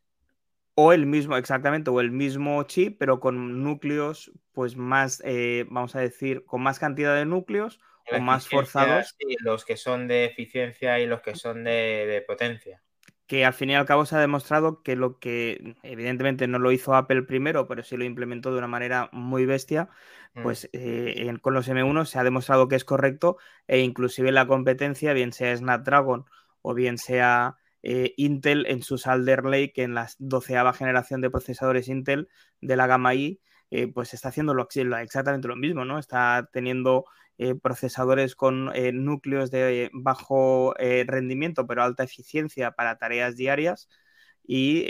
o 0.83 0.95
el 0.95 1.05
mismo, 1.05 1.37
exactamente, 1.37 1.91
o 1.91 2.01
el 2.01 2.11
mismo 2.11 2.63
chip, 2.63 2.97
pero 2.99 3.21
con 3.21 3.63
núcleos, 3.63 4.33
pues 4.53 4.77
más, 4.77 5.23
eh, 5.27 5.67
vamos 5.69 5.95
a 5.95 6.01
decir, 6.01 6.47
con 6.47 6.63
más 6.63 6.79
cantidad 6.79 7.15
de 7.15 7.27
núcleos 7.27 7.81
o 8.11 8.19
más 8.19 8.49
forzados. 8.49 9.15
los 9.41 9.67
que 9.67 9.77
son 9.77 10.09
de 10.09 10.25
eficiencia 10.25 10.99
y 10.99 11.07
los 11.07 11.21
que 11.21 11.35
son 11.35 11.65
de, 11.65 12.25
potencia. 12.27 12.81
Que 13.27 13.45
al 13.45 13.53
fin 13.53 13.69
y 13.69 13.75
al 13.75 13.85
cabo 13.85 14.07
se 14.07 14.17
ha 14.17 14.21
demostrado 14.21 14.83
que 14.83 14.97
lo 14.97 15.19
que 15.19 15.77
evidentemente 15.83 16.49
no 16.49 16.59
lo 16.59 16.73
hizo 16.73 16.95
Apple 16.95 17.25
primero, 17.25 17.69
pero 17.69 17.83
sí 17.83 17.99
lo 17.99 18.05
implementó 18.05 18.51
de 18.51 18.59
una 18.59 18.67
manera 18.67 19.11
muy 19.13 19.45
bestia, 19.45 19.91
mm. 20.33 20.43
pues 20.43 20.71
eh, 20.73 21.31
con 21.43 21.53
los 21.53 21.69
M1 21.69 22.07
se 22.07 22.19
ha 22.19 22.25
demostrado 22.25 22.69
que 22.69 22.77
es 22.77 22.87
correcto 22.87 23.37
e 23.67 23.81
inclusive 23.81 24.33
la 24.33 24.47
competencia, 24.47 25.13
bien 25.13 25.35
sea 25.35 25.55
Snapdragon 25.55 26.25
o 26.63 26.73
bien 26.73 26.97
sea 26.97 27.60
eh, 27.83 28.15
Intel 28.17 28.67
en 28.67 28.83
su 28.83 29.01
Alder 29.05 29.45
Lake, 29.45 29.83
en 29.83 29.95
la 29.95 30.09
doceava 30.19 30.73
generación 30.73 31.21
de 31.21 31.31
procesadores 31.31 31.89
Intel 31.89 32.29
de 32.61 32.77
la 32.77 32.87
gama 32.87 33.15
i, 33.15 33.41
eh, 33.71 33.87
pues 33.89 34.15
está 34.15 34.29
haciendo 34.29 34.55
exactamente 35.01 35.49
lo 35.49 35.57
mismo, 35.57 35.85
¿no? 35.85 35.99
Está 35.99 36.49
teniendo 36.53 37.05
eh, 37.39 37.55
procesadores 37.55 38.35
con 38.37 38.71
núcleos 39.05 39.51
de 39.51 39.91
bajo 39.95 40.75
rendimiento, 41.07 41.67
pero 41.67 41.83
alta 41.83 42.05
eficiencia 42.05 42.73
para 42.73 42.99
tareas 42.99 43.37
diarias 43.37 43.89
y 44.47 44.87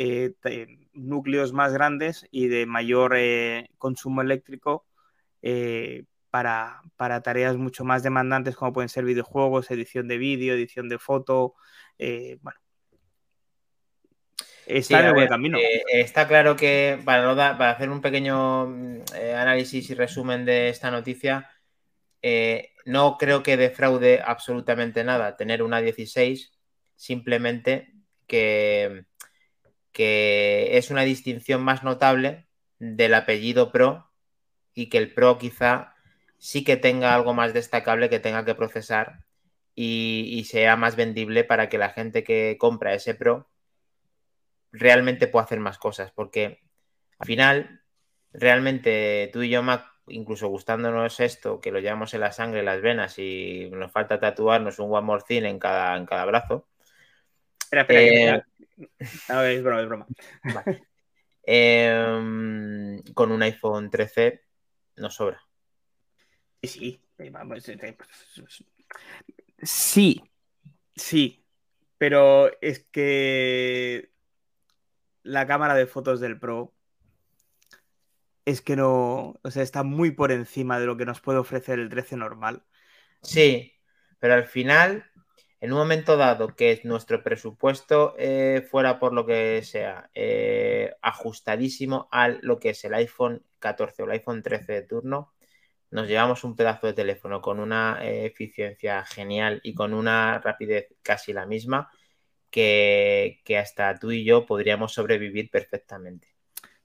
núcleos 0.95 1.53
más 1.53 1.73
grandes 1.73 2.27
y 2.31 2.49
de 2.49 2.67
mayor 2.67 3.15
consumo 3.79 4.23
eléctrico 4.23 4.87
para, 6.31 6.83
para, 6.97 7.23
tareas 7.23 7.57
mucho 7.57 7.85
más 7.85 8.03
demandantes 8.03 8.57
como 8.57 8.73
pueden 8.73 8.89
ser 8.89 9.05
videojuegos, 9.05 9.71
edición 9.71 10.09
de 10.09 10.19
vídeo, 10.19 10.55
edición 10.55 10.89
de 10.89 10.99
foto, 10.99 11.55
bueno, 11.99 12.61
está 14.67 15.15
camino. 15.29 15.59
Eh, 15.59 15.83
está 15.93 16.29
claro 16.29 16.57
que 16.57 16.99
para, 17.05 17.35
para 17.35 17.71
hacer 17.71 17.91
un 17.91 18.01
pequeño 18.01 18.67
mm, 18.67 19.01
eh, 19.17 19.35
análisis 19.35 19.91
y 19.91 19.95
resumen 19.95 20.45
de 20.45 20.69
esta 20.69 20.91
noticia, 20.91 21.51
eh, 22.23 22.73
no 22.85 23.17
creo 23.19 23.43
que 23.43 23.57
defraude 23.57 24.21
absolutamente 24.25 25.05
nada 25.05 25.37
tener 25.37 25.63
una 25.63 25.81
16, 25.81 26.53
simplemente 26.97 27.93
que, 28.27 29.05
que 29.93 30.77
es 30.77 30.91
una 30.91 31.03
distinción 31.03 31.63
más 31.63 31.83
notable 31.83 32.47
del 32.79 33.15
apellido 33.15 33.73
Pro 33.73 34.11
y 34.75 34.89
que 34.89 34.99
el 34.99 35.13
Pro 35.13 35.39
quizá 35.39 35.95
sí 36.39 36.65
que 36.65 36.77
tenga 36.77 37.15
algo 37.15 37.35
más 37.35 37.53
destacable 37.53 38.09
que 38.09 38.21
tenga 38.21 38.45
que 38.45 38.55
procesar 38.55 39.25
y, 39.75 40.29
y 40.33 40.45
sea 40.45 40.77
más 40.77 40.97
vendible 40.97 41.45
para 41.45 41.69
que 41.69 41.79
la 41.79 41.91
gente 41.91 42.25
que 42.25 42.57
compra 42.59 42.95
ese 42.95 43.15
Pro 43.15 43.50
realmente 44.73 45.27
puedo 45.27 45.45
hacer 45.45 45.61
más 45.61 45.79
cosas, 45.79 46.13
porque 46.13 46.61
al 47.19 47.27
final, 47.27 47.83
realmente 48.33 49.31
tú 49.33 49.43
y 49.43 49.51
yo, 49.51 49.63
Mac, 49.63 49.87
incluso 50.09 50.49
gustándonos 50.49 51.21
esto, 51.21 51.61
que 51.61 51.71
lo 51.71 51.81
llevamos 51.81 52.15
en 52.15 52.21
la 52.21 52.33
sangre, 52.33 52.61
en 52.61 52.67
las 52.67 52.81
venas 52.81 53.19
y 53.19 53.71
nos 53.73 53.93
falta 53.93 54.19
tatuarnos 54.19 54.79
un 54.79 54.93
One 54.93 55.07
More 55.07 55.25
Thing 55.27 55.45
en 55.45 55.59
cada, 55.59 55.97
en 55.97 56.07
cada 56.07 56.25
brazo. 56.25 56.69
Espera, 57.61 57.83
espera, 57.83 58.47
eh, 59.45 59.55
es 59.55 59.63
broma, 59.63 59.83
es 59.83 59.89
broma. 59.89 60.07
Em, 61.43 63.03
con 63.15 63.33
un 63.33 63.43
iPhone 63.43 63.91
13 63.91 64.45
nos 64.97 65.15
sobra. 65.15 65.41
Sí, 66.63 67.01
sí, 69.63 70.23
sí, 70.95 71.45
pero 71.99 72.51
es 72.61 72.87
que 72.93 74.11
la 75.31 75.47
cámara 75.47 75.75
de 75.75 75.87
fotos 75.87 76.21
del 76.21 76.39
Pro 76.39 76.75
es 78.45 78.61
que 78.61 78.75
no, 78.75 79.39
o 79.43 79.51
sea, 79.51 79.63
está 79.63 79.83
muy 79.85 80.11
por 80.11 80.33
encima 80.33 80.81
de 80.81 80.87
lo 80.87 80.97
que 80.97 81.05
nos 81.05 81.21
puede 81.21 81.39
ofrecer 81.39 81.79
el 81.79 81.89
13 81.89 82.17
normal. 82.17 82.65
Sí, 83.23 83.73
pero 84.19 84.35
al 84.35 84.47
final, 84.47 85.05
en 85.61 85.73
un 85.73 85.79
momento 85.79 86.17
dado 86.17 86.49
que 86.57 86.81
nuestro 86.85 87.23
presupuesto 87.23 88.15
eh, 88.19 88.67
fuera 88.69 88.99
por 88.99 89.13
lo 89.13 89.25
que 89.25 89.63
sea 89.63 90.11
eh, 90.15 90.95
ajustadísimo 91.01 92.09
a 92.11 92.29
lo 92.29 92.59
que 92.59 92.71
es 92.71 92.85
el 92.85 92.95
iPhone 92.95 93.45
14 93.61 94.03
o 94.03 94.07
el 94.07 94.13
iPhone 94.13 94.43
13 94.43 94.73
de 94.73 94.83
turno, 94.83 95.33
nos 95.91 96.09
llevamos 96.09 96.43
un 96.43 96.57
pedazo 96.57 96.89
de 96.89 96.93
teléfono 96.93 97.41
con 97.41 97.61
una 97.61 97.99
eh, 98.03 98.27
eficiencia 98.27 99.05
genial 99.05 99.61
y 99.63 99.75
con 99.75 99.95
una 99.95 100.41
rapidez 100.41 100.89
casi 101.03 101.33
la 101.33 101.47
misma 101.47 101.91
que, 102.51 103.41
hasta 103.59 103.99
tú 103.99 104.11
y 104.11 104.25
yo 104.25 104.47
podríamos 104.47 104.93
sobrevivir 104.93 105.51
perfectamente. 105.51 106.29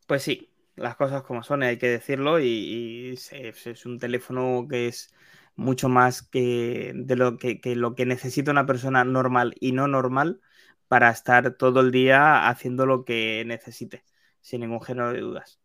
Pues 0.07 0.23
sí, 0.23 0.49
las 0.75 0.95
cosas 0.95 1.23
como 1.23 1.43
son, 1.43 1.63
hay 1.63 1.77
que 1.77 1.89
decirlo, 1.89 2.39
y, 2.39 3.17
es, 3.31 3.85
un 3.85 3.99
teléfono 3.99 4.67
que 4.69 4.87
es 4.87 5.13
mucho 5.55 5.89
más 5.89 6.21
que 6.21 6.91
de 6.95 7.15
lo 7.15 7.37
que, 7.37 7.59
lo 7.75 7.95
que 7.95 8.05
necesita 8.05 8.51
una 8.51 8.65
persona 8.65 9.03
normal 9.03 9.55
y 9.59 9.71
no 9.71 9.87
normal 9.87 10.41
para 10.87 11.09
estar 11.09 11.55
todo 11.55 11.81
el 11.81 11.91
día 11.91 12.47
haciendo 12.47 12.85
lo 12.85 13.05
que 13.05 13.43
necesite, 13.45 14.03
sin 14.41 14.61
ningún 14.61 14.81
género 14.81 15.13
de 15.13 15.21
dudas. 15.21 15.59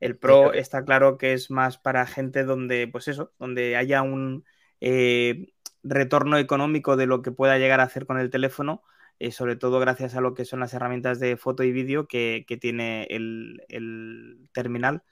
El 0.00 0.16
Pro 0.18 0.52
está 0.52 0.84
claro 0.84 1.18
que 1.18 1.32
es 1.32 1.50
más 1.50 1.78
para 1.78 2.06
gente 2.06 2.44
donde, 2.44 2.88
pues 2.88 3.08
eso, 3.08 3.32
donde 3.38 3.76
haya 3.76 4.02
un 4.02 4.44
eh, 4.80 5.52
retorno 5.82 6.36
económico 6.38 6.96
de 6.96 7.06
lo 7.06 7.22
que 7.22 7.32
pueda 7.32 7.58
llegar 7.58 7.80
a 7.80 7.84
hacer 7.84 8.06
con 8.06 8.18
el 8.18 8.30
teléfono 8.30 8.82
eh, 9.18 9.30
sobre 9.30 9.56
todo 9.56 9.78
gracias 9.78 10.14
a 10.14 10.20
lo 10.20 10.34
que 10.34 10.44
son 10.44 10.60
las 10.60 10.74
herramientas 10.74 11.20
de 11.20 11.36
foto 11.36 11.62
y 11.62 11.72
vídeo 11.72 12.06
que, 12.06 12.44
tiene 12.60 13.06
el, 13.10 14.48
terminal, 14.52 15.02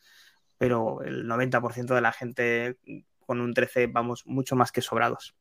pero 0.58 1.02
el 1.02 1.26
90% 1.26 1.94
de 1.94 2.00
la 2.00 2.12
gente 2.12 2.78
con 3.20 3.40
un 3.40 3.54
13 3.54 3.86
vamos 3.86 4.26
mucho 4.26 4.56
más 4.56 4.72
que 4.72 4.82
sobrados. 4.82 5.36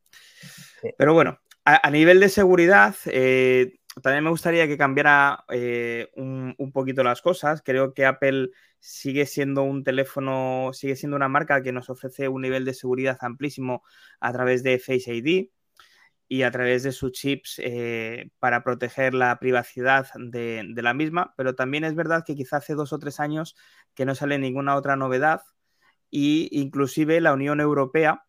Pero 0.96 1.14
bueno, 1.14 1.40
a, 1.64 1.90
nivel 1.90 2.20
de 2.20 2.28
seguridad, 2.28 2.94
eh, 3.06 3.78
también 4.02 4.24
me 4.24 4.30
gustaría 4.30 4.66
que 4.66 4.78
cambiara 4.78 5.44
eh, 5.48 6.08
un, 6.14 6.54
un, 6.56 6.72
poquito 6.72 7.02
las 7.04 7.20
cosas. 7.20 7.62
Creo 7.62 7.94
que 7.94 8.06
Apple 8.06 8.50
sigue 8.78 9.26
siendo 9.26 9.62
un 9.62 9.84
teléfono, 9.84 10.70
sigue 10.72 10.96
siendo 10.96 11.16
una 11.16 11.28
marca 11.28 11.62
que 11.62 11.72
nos 11.72 11.90
ofrece 11.90 12.28
un 12.28 12.42
nivel 12.42 12.64
de 12.64 12.74
seguridad 12.74 13.18
amplísimo 13.20 13.82
a 14.20 14.32
través 14.32 14.62
de 14.62 14.78
Face 14.78 15.14
ID 15.14 15.50
y 16.32 16.44
a 16.44 16.50
través 16.50 16.82
de 16.82 16.92
sus 16.92 17.12
chips 17.12 17.60
eh, 17.62 18.30
para 18.38 18.64
proteger 18.64 19.12
la 19.12 19.38
privacidad 19.38 20.06
de, 20.14 20.64
la 20.74 20.94
misma, 20.94 21.34
pero 21.36 21.54
también 21.54 21.84
es 21.84 21.94
verdad 21.94 22.24
que 22.26 22.34
quizá 22.34 22.56
hace 22.56 22.72
dos 22.72 22.94
o 22.94 22.98
tres 22.98 23.20
años 23.20 23.54
que 23.94 24.06
no 24.06 24.14
sale 24.14 24.38
ninguna 24.38 24.76
otra 24.76 24.96
novedad 24.96 25.42
y 26.08 26.48
inclusive 26.50 27.20
la 27.20 27.34
Unión 27.34 27.60
Europea 27.60 28.24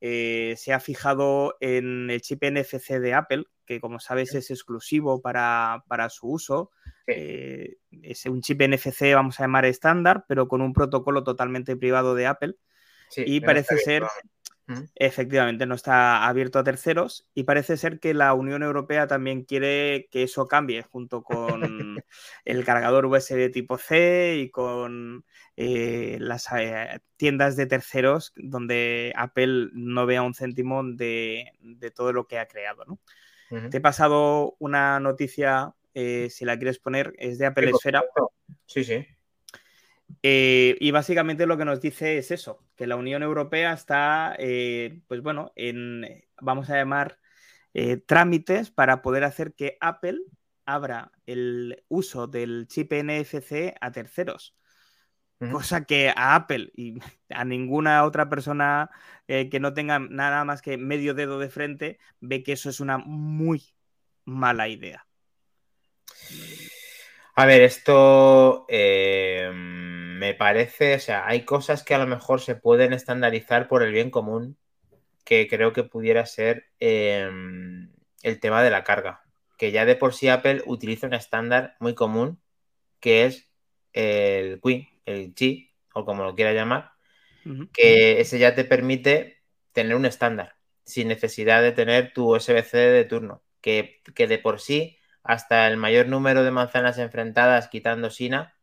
eh, 0.00 0.54
se 0.56 0.72
ha 0.72 0.80
fijado 0.80 1.58
en 1.60 2.08
el 2.08 2.22
chip 2.22 2.42
NFC 2.42 2.92
de 2.92 3.12
Apple, 3.12 3.44
que 3.66 3.82
como 3.82 4.00
sabes 4.00 4.34
es 4.34 4.50
exclusivo 4.50 5.20
para, 5.20 5.82
su 6.08 6.28
uso. 6.28 6.70
Eh, 7.06 7.76
es 7.90 8.24
un 8.24 8.40
chip 8.40 8.62
NFC, 8.62 9.12
vamos 9.14 9.38
a 9.38 9.42
llamar 9.42 9.66
estándar, 9.66 10.24
pero 10.26 10.48
con 10.48 10.62
un 10.62 10.72
protocolo 10.72 11.22
totalmente 11.22 11.76
privado 11.76 12.14
de 12.14 12.28
Apple. 12.28 12.54
y 13.14 13.42
parece 13.42 13.76
ser, 13.76 14.04
efectivamente, 14.94 15.66
no 15.66 15.74
está 15.74 16.26
abierto 16.26 16.58
a 16.58 16.64
terceros 16.64 17.28
y 17.34 17.44
parece 17.44 17.76
ser 17.76 18.00
que 18.00 18.14
la 18.14 18.34
Unión 18.34 18.62
Europea 18.62 19.06
también 19.06 19.44
quiere 19.44 20.08
que 20.10 20.22
eso 20.24 20.48
cambie 20.48 20.82
junto 20.82 21.22
con 21.22 21.62
el 22.44 22.64
cargador 22.64 23.06
USB 23.06 23.50
tipo 23.50 23.78
C 23.78 24.36
y 24.38 24.50
con 24.50 25.24
eh, 25.56 26.18
las 26.20 26.46
eh, 26.52 27.00
tiendas 27.16 27.56
de 27.56 27.66
terceros 27.66 28.32
donde 28.36 29.12
Apple 29.16 29.68
no 29.72 30.06
vea 30.06 30.22
un 30.22 30.34
céntimo 30.34 30.82
de, 30.84 31.52
todo 31.94 32.12
lo 32.12 32.26
que 32.26 32.38
ha 32.38 32.48
creado. 32.48 32.84
¿no? 32.84 32.98
Te 33.70 33.76
he 33.76 33.80
pasado 33.80 34.56
una 34.58 34.98
noticia, 34.98 35.74
eh, 35.94 36.28
si 36.30 36.44
la 36.44 36.56
quieres 36.56 36.78
poner, 36.78 37.12
es 37.18 37.38
de 37.38 37.46
Apple 37.46 37.70
Esfera. 37.70 38.02
Sí, 38.66 38.84
sí. 38.84 39.06
Y 40.20 40.90
básicamente 40.90 41.46
lo 41.46 41.56
que 41.56 41.64
nos 41.64 41.80
dice 41.80 42.18
es 42.18 42.30
eso, 42.30 42.64
que 42.76 42.86
la 42.86 42.96
Unión 42.96 43.22
Europea 43.22 43.72
está, 43.72 44.36
pues 45.08 45.22
bueno, 45.22 45.52
en, 45.56 46.24
vamos 46.40 46.68
a 46.70 46.76
llamar, 46.76 47.18
trámites 48.06 48.70
para 48.70 49.02
poder 49.02 49.24
hacer 49.24 49.54
que 49.54 49.78
Apple 49.80 50.20
abra 50.66 51.12
el 51.26 51.84
uso 51.88 52.26
del 52.26 52.66
chip 52.68 52.92
NFC 52.92 53.74
a 53.80 53.92
terceros. 53.92 54.54
Cosa 55.50 55.84
que 55.84 56.08
a 56.14 56.36
Apple 56.36 56.70
y 56.76 56.94
a 57.30 57.44
ninguna 57.44 58.04
otra 58.04 58.28
persona 58.28 58.90
eh, 59.26 59.48
que 59.50 59.58
no 59.58 59.74
tenga 59.74 59.98
nada 59.98 60.44
más 60.44 60.62
que 60.62 60.76
medio 60.78 61.14
dedo 61.14 61.38
de 61.38 61.48
frente 61.48 61.98
ve 62.20 62.44
que 62.44 62.52
eso 62.52 62.70
es 62.70 62.78
una 62.78 62.98
muy 62.98 63.74
mala 64.24 64.68
idea. 64.68 65.06
A 67.34 67.46
ver, 67.46 67.62
esto 67.62 68.66
eh, 68.68 69.50
me 70.18 70.34
parece, 70.34 70.94
o 70.94 71.00
sea, 71.00 71.26
hay 71.26 71.44
cosas 71.44 71.82
que 71.82 71.94
a 71.94 71.98
lo 71.98 72.06
mejor 72.06 72.40
se 72.40 72.54
pueden 72.54 72.92
estandarizar 72.92 73.68
por 73.68 73.82
el 73.82 73.92
bien 73.92 74.10
común, 74.10 74.56
que 75.24 75.48
creo 75.48 75.72
que 75.72 75.84
pudiera 75.84 76.26
ser 76.26 76.66
em, 76.80 77.92
el 78.22 78.40
tema 78.40 78.62
de 78.62 78.70
la 78.70 78.84
carga, 78.84 79.22
que 79.58 79.72
ya 79.72 79.84
de 79.84 79.96
por 79.96 80.14
sí 80.14 80.28
Apple 80.28 80.62
utiliza 80.66 81.06
un 81.06 81.14
estándar 81.14 81.76
muy 81.80 81.94
común, 81.94 82.40
que 83.00 83.26
es 83.26 83.48
el 83.92 84.60
Qi, 84.60 84.88
el 85.06 85.34
Qi, 85.34 85.72
o 85.94 86.04
como 86.04 86.24
lo 86.24 86.34
quiera 86.34 86.52
llamar, 86.52 86.92
que 87.72 88.20
ese 88.20 88.38
ya 88.38 88.54
te 88.54 88.64
permite 88.64 89.42
tener 89.72 89.96
un 89.96 90.06
estándar, 90.06 90.56
sin 90.84 91.08
necesidad 91.08 91.62
de 91.62 91.72
tener 91.72 92.12
tu 92.12 92.34
USB-C 92.34 92.76
de 92.76 93.04
turno, 93.04 93.42
que, 93.60 94.00
de 94.16 94.38
por 94.38 94.60
sí, 94.60 94.98
hasta 95.22 95.66
el 95.68 95.76
mayor 95.76 96.08
número 96.08 96.44
de 96.44 96.50
manzanas 96.50 96.98
enfrentadas, 96.98 97.68
quitando 97.68 98.10
SINA, 98.10 98.56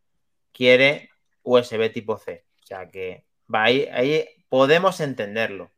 quiere 0.52 1.09
USB 1.44 1.92
tipo 1.92 2.18
C. 2.18 2.46
O 2.64 2.66
sea 2.66 2.90
que 2.90 3.26
va 3.54 3.64
ahí, 3.64 3.88
ahí 3.92 4.26
podemos 4.50 5.00
entenderlo. 5.00 5.72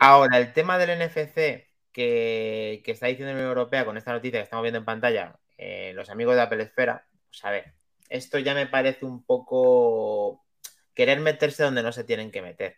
Ahora, 0.00 0.38
el 0.38 0.52
tema 0.52 0.78
del 0.78 0.98
NFC 0.98 1.66
que, 1.92 2.82
está 2.84 3.06
diciendo 3.06 3.32
la 3.32 3.38
Unión 3.38 3.48
Europea 3.48 3.84
con 3.84 3.96
esta 3.96 4.12
noticia 4.12 4.40
que 4.40 4.44
estamos 4.44 4.62
viendo 4.62 4.78
en 4.78 4.84
pantalla, 4.84 5.38
eh, 5.56 5.92
los 5.94 6.10
amigos 6.10 6.34
de 6.34 6.42
Apple 6.42 6.62
Esfera, 6.62 7.06
pues 7.28 7.44
a 7.44 7.50
ver, 7.50 7.74
esto 8.08 8.38
ya 8.38 8.54
me 8.54 8.66
parece 8.66 9.06
un 9.06 9.24
poco 9.24 10.44
querer 10.94 11.20
meterse 11.20 11.62
donde 11.62 11.82
no 11.82 11.92
se 11.92 12.04
tienen 12.04 12.30
que 12.30 12.42
meter. 12.42 12.76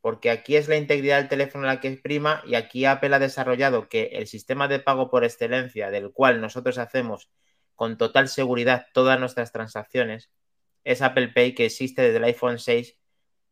Porque 0.00 0.30
aquí 0.30 0.56
es 0.56 0.68
la 0.68 0.76
integridad 0.76 1.18
del 1.18 1.28
teléfono 1.28 1.66
la 1.66 1.80
que 1.80 1.88
es 1.88 2.00
prima 2.00 2.42
y 2.46 2.56
aquí 2.56 2.84
Apple 2.84 3.14
ha 3.14 3.18
desarrollado 3.18 3.88
que 3.88 4.10
el 4.12 4.26
sistema 4.26 4.68
de 4.68 4.78
pago 4.78 5.10
por 5.10 5.24
excelencia 5.24 5.90
del 5.90 6.12
cual 6.12 6.40
nosotros 6.40 6.78
hacemos 6.78 7.30
con 7.74 7.96
total 7.96 8.28
seguridad 8.28 8.86
todas 8.92 9.18
nuestras 9.18 9.50
transacciones 9.50 10.30
es 10.84 11.02
Apple 11.02 11.28
Pay 11.28 11.54
que 11.54 11.66
existe 11.66 12.02
desde 12.02 12.18
el 12.18 12.24
iPhone 12.24 12.58
6, 12.58 12.96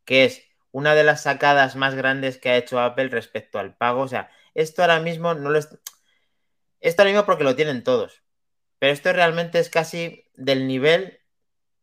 que 0.04 0.24
es 0.24 0.44
una 0.70 0.94
de 0.94 1.04
las 1.04 1.22
sacadas 1.24 1.76
más 1.76 1.94
grandes 1.94 2.38
que 2.38 2.50
ha 2.50 2.56
hecho 2.56 2.80
Apple 2.80 3.08
respecto 3.08 3.58
al 3.58 3.76
pago. 3.76 4.02
O 4.02 4.08
sea, 4.08 4.30
esto 4.54 4.82
ahora 4.82 5.00
mismo 5.00 5.34
no 5.34 5.50
lo 5.50 5.58
es... 5.58 5.68
Esto 6.80 7.02
ahora 7.02 7.12
mismo 7.12 7.26
porque 7.26 7.44
lo 7.44 7.56
tienen 7.56 7.84
todos. 7.84 8.22
Pero 8.78 8.92
esto 8.92 9.12
realmente 9.12 9.58
es 9.58 9.70
casi 9.70 10.24
del 10.34 10.66
nivel 10.66 11.20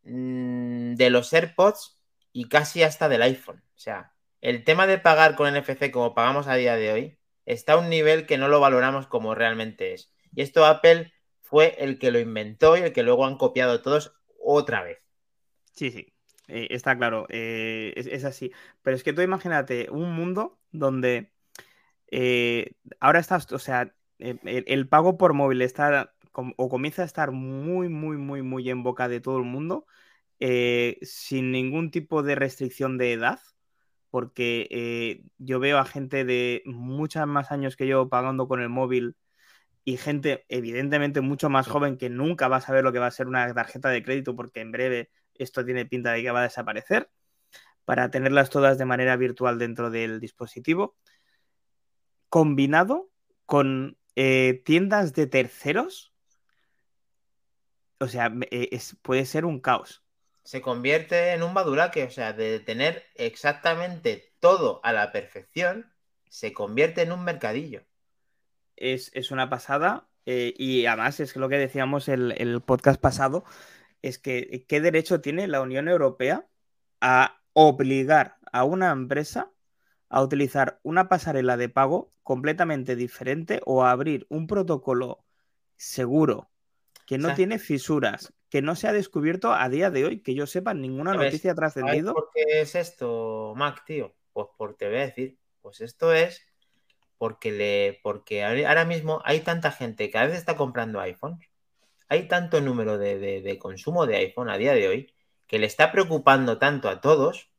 mm, 0.03 0.95
de 0.95 1.09
los 1.09 1.31
AirPods 1.31 1.99
y 2.33 2.49
casi 2.49 2.83
hasta 2.83 3.07
del 3.09 3.21
iPhone. 3.21 3.63
O 3.75 3.79
sea, 3.79 4.13
el 4.41 4.63
tema 4.63 4.87
de 4.87 4.97
pagar 4.97 5.35
con 5.35 5.53
NFC 5.53 5.91
como 5.91 6.13
pagamos 6.13 6.47
a 6.47 6.55
día 6.55 6.75
de 6.75 6.91
hoy 6.91 7.19
está 7.45 7.73
a 7.73 7.77
un 7.77 7.89
nivel 7.89 8.25
que 8.25 8.37
no 8.37 8.47
lo 8.47 8.59
valoramos 8.59 9.07
como 9.07 9.35
realmente 9.35 9.93
es. 9.93 10.13
Y 10.33 10.41
esto 10.41 10.65
Apple 10.65 11.13
fue 11.41 11.75
el 11.79 11.99
que 11.99 12.11
lo 12.11 12.19
inventó 12.19 12.77
y 12.77 12.81
el 12.81 12.93
que 12.93 13.03
luego 13.03 13.25
han 13.25 13.37
copiado 13.37 13.81
todos 13.81 14.13
otra 14.39 14.83
vez. 14.83 15.08
Sí, 15.71 15.91
sí, 15.91 16.13
eh, 16.47 16.67
está 16.71 16.97
claro, 16.97 17.25
eh, 17.29 17.93
es, 17.95 18.25
así. 18.25 18.51
Pero 18.81 18.95
es 18.95 19.03
que 19.03 19.13
tú 19.13 19.21
imagínate 19.21 19.89
un 19.91 20.13
mundo 20.13 20.59
donde 20.71 21.31
eh, 22.11 22.73
ahora 22.99 23.19
estás, 23.19 23.51
o 23.53 23.59
sea, 23.59 23.93
el, 24.19 24.89
pago 24.89 25.17
por 25.17 25.33
móvil 25.33 25.61
está 25.61 26.13
o 26.57 26.69
comienza 26.69 27.03
a 27.03 27.05
estar 27.05 27.31
muy, 27.31 27.89
muy, 27.89 28.17
muy, 28.17 28.41
muy 28.43 28.69
en 28.69 28.83
boca 28.83 29.07
de 29.09 29.21
todo 29.21 29.37
el 29.39 29.45
mundo, 29.45 29.85
eh, 30.39 30.97
sin 31.01 31.51
ningún 31.51 31.91
tipo 31.91 32.23
de 32.23 32.35
restricción 32.35 32.97
de 32.97 33.13
edad, 33.13 33.39
porque 34.09 35.23
yo 35.37 35.59
veo 35.59 35.77
a 35.79 35.85
gente 35.85 36.25
de 36.25 36.63
muchos 36.65 37.25
más 37.27 37.51
años 37.51 37.75
que 37.75 37.87
yo 37.87 38.09
pagando 38.09 38.47
con 38.47 38.61
el 38.61 38.69
móvil 38.69 39.15
y 39.85 39.97
gente 39.97 40.45
evidentemente 40.49 41.21
mucho 41.21 41.49
más 41.49 41.67
joven 41.67 41.97
que 41.97 42.09
nunca 42.09 42.47
va 42.47 42.57
a 42.57 42.61
saber 42.61 42.83
lo 42.83 42.93
que 42.93 42.99
va 42.99 43.07
a 43.07 43.11
ser 43.11 43.27
una 43.27 43.53
tarjeta 43.53 43.89
de 43.89 44.03
crédito 44.03 44.35
porque 44.35 44.61
en 44.61 44.71
breve 44.71 45.09
esto 45.39 45.65
tiene 45.65 45.85
pinta 45.85 46.11
de 46.11 46.21
que 46.21 46.31
va 46.31 46.41
a 46.41 46.43
desaparecer, 46.43 47.09
para 47.85 48.11
tenerlas 48.11 48.51
todas 48.51 48.77
de 48.77 48.85
manera 48.85 49.15
virtual 49.15 49.57
dentro 49.57 49.89
del 49.89 50.19
dispositivo, 50.19 50.95
combinado 52.29 53.09
con 53.47 53.97
eh, 54.15 54.61
tiendas 54.63 55.13
de 55.13 55.25
terceros 55.25 56.13
o 57.99 58.07
sea, 58.07 58.31
eh, 58.49 58.69
es, 58.71 58.97
puede 59.01 59.25
ser 59.25 59.45
un 59.45 59.59
caos. 59.59 60.03
Se 60.43 60.61
convierte 60.61 61.33
en 61.33 61.43
un 61.43 61.53
badulaque, 61.53 62.03
o 62.05 62.11
sea, 62.11 62.33
de 62.33 62.59
tener 62.59 63.03
exactamente 63.15 64.33
todo 64.39 64.79
a 64.83 64.93
la 64.93 65.11
perfección, 65.11 65.93
se 66.29 66.53
convierte 66.53 67.01
en 67.01 67.11
un 67.11 67.23
mercadillo. 67.23 67.83
Es, 68.75 69.11
una 69.31 69.49
pasada 69.49 70.07
eh, 70.25 70.53
y 70.57 70.85
además 70.85 71.19
es 71.19 71.35
lo 71.35 71.49
que 71.49 71.57
decíamos 71.57 72.07
el, 72.07 72.33
el 72.37 72.61
podcast 72.61 72.99
pasado, 72.99 73.43
es 74.01 74.19
que 74.19 74.65
qué 74.67 74.81
derecho 74.81 75.21
tiene 75.21 75.47
la 75.47 75.61
Unión 75.61 75.87
Europea 75.87 76.47
a 77.01 77.41
obligar 77.53 78.37
a 78.51 78.63
una 78.63 78.91
empresa 78.91 79.51
a 80.09 80.23
utilizar 80.23 80.79
una 80.83 81.07
pasarela 81.07 81.55
de 81.55 81.69
pago 81.69 82.11
completamente 82.23 82.95
diferente 82.95 83.61
o 83.65 83.83
a 83.83 83.91
abrir 83.91 84.25
un 84.29 84.47
protocolo 84.47 85.23
seguro 85.77 86.49
que 87.05 87.17
no 87.17 87.33
tiene 87.33 87.57
fisuras, 87.57 88.33
que 88.49 88.61
no 88.61 88.75
se 88.75 88.87
ha 88.87 88.93
descubierto 88.93 89.53
a 89.53 89.67
día 89.69 89.89
de 89.89 90.05
hoy, 90.05 90.21
que 90.21 90.35
yo 90.35 90.45
sepa, 90.45 90.73
ninguna 90.73 91.13
noticia 91.13 91.53
ha 91.53 91.55
trascendido. 91.55 92.13
¿Por 92.13 92.29
qué 92.33 92.61
es 92.61 92.75
esto, 92.75 93.53
Mac, 93.55 93.83
tío? 93.85 94.15
Pues 94.33 94.47
por 94.57 94.75
te 94.75 94.87
voy 94.87 94.97
a 94.97 95.07
decir, 95.07 95.37
pues 95.61 95.81
esto 95.81 96.13
es 96.13 96.45
porque 97.17 97.51
le, 97.51 97.99
porque 98.03 98.43
ahora 98.43 98.85
mismo 98.85 99.21
hay 99.25 99.39
tanta 99.41 99.71
gente 99.71 100.09
que 100.09 100.17
a 100.17 100.23
veces 100.23 100.39
está 100.39 100.55
comprando 100.55 100.99
iPhone, 100.99 101.39
hay 102.09 102.27
tanto 102.27 102.59
número 102.59 102.97
de, 102.97 103.57
consumo 103.59 104.05
de 104.07 104.17
iPhone 104.17 104.49
a 104.49 104.57
día 104.57 104.73
de 104.73 104.87
hoy, 104.87 105.13
que 105.47 105.59
le 105.59 105.67
está 105.67 105.91
preocupando 105.91 106.57
tanto 106.57 106.89
a 106.89 107.01
todos 107.01 107.51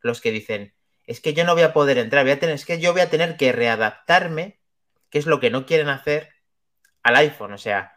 los 0.00 0.20
que 0.20 0.30
dicen, 0.30 0.74
es 1.04 1.20
que 1.20 1.34
yo 1.34 1.44
no 1.44 1.54
voy 1.54 1.64
a 1.64 1.72
poder 1.72 1.98
entrar, 1.98 2.24
voy 2.24 2.32
a 2.32 2.38
tener, 2.38 2.54
es 2.54 2.64
que 2.64 2.80
yo 2.80 2.92
voy 2.92 3.02
a 3.02 3.10
tener 3.10 3.36
que 3.36 3.52
readaptarme, 3.52 4.60
que 5.10 5.18
es 5.18 5.26
lo 5.26 5.40
que 5.40 5.50
no 5.50 5.66
quieren 5.66 5.88
hacer 5.88 6.30
al 7.02 7.16
iPhone. 7.16 7.52
O 7.52 7.58
sea, 7.58 7.92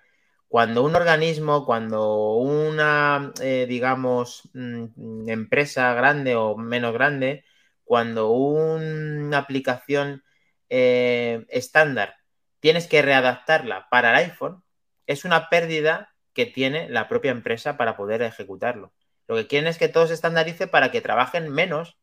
cuando 0.48 0.84
un 0.84 0.96
organismo, 0.96 1.66
cuando 1.66 2.34
una, 2.36 3.32
eh, 3.42 3.66
digamos, 3.70 4.50
mm, 4.54 5.30
empresa 5.30 5.94
grande 5.94 6.36
o 6.36 6.58
menos 6.58 6.94
grande, 6.94 7.46
cuando 7.84 8.32
una 8.32 9.38
aplicación 9.38 10.24
eh, 10.70 11.46
estándar 11.50 12.16
tienes 12.60 12.88
que 12.88 13.02
readaptarla 13.02 13.88
para 13.90 14.12
el 14.12 14.32
iPhone, 14.32 14.63
es 15.08 15.26
una 15.26 15.50
pérdida 15.50 16.14
que 16.34 16.46
tiene 16.46 16.90
la 16.90 17.08
propia 17.08 17.32
empresa 17.32 17.78
para 17.78 17.96
poder 17.96 18.22
ejecutarlo. 18.22 18.94
Lo 19.28 19.36
que 19.36 19.48
quieren 19.48 19.68
es 19.68 19.78
que 19.78 19.88
todo 19.88 20.08
se 20.08 20.14
estandarice 20.14 20.68
para 20.68 20.92
que 20.92 21.02
trabajen 21.02 21.50
menos 21.50 21.98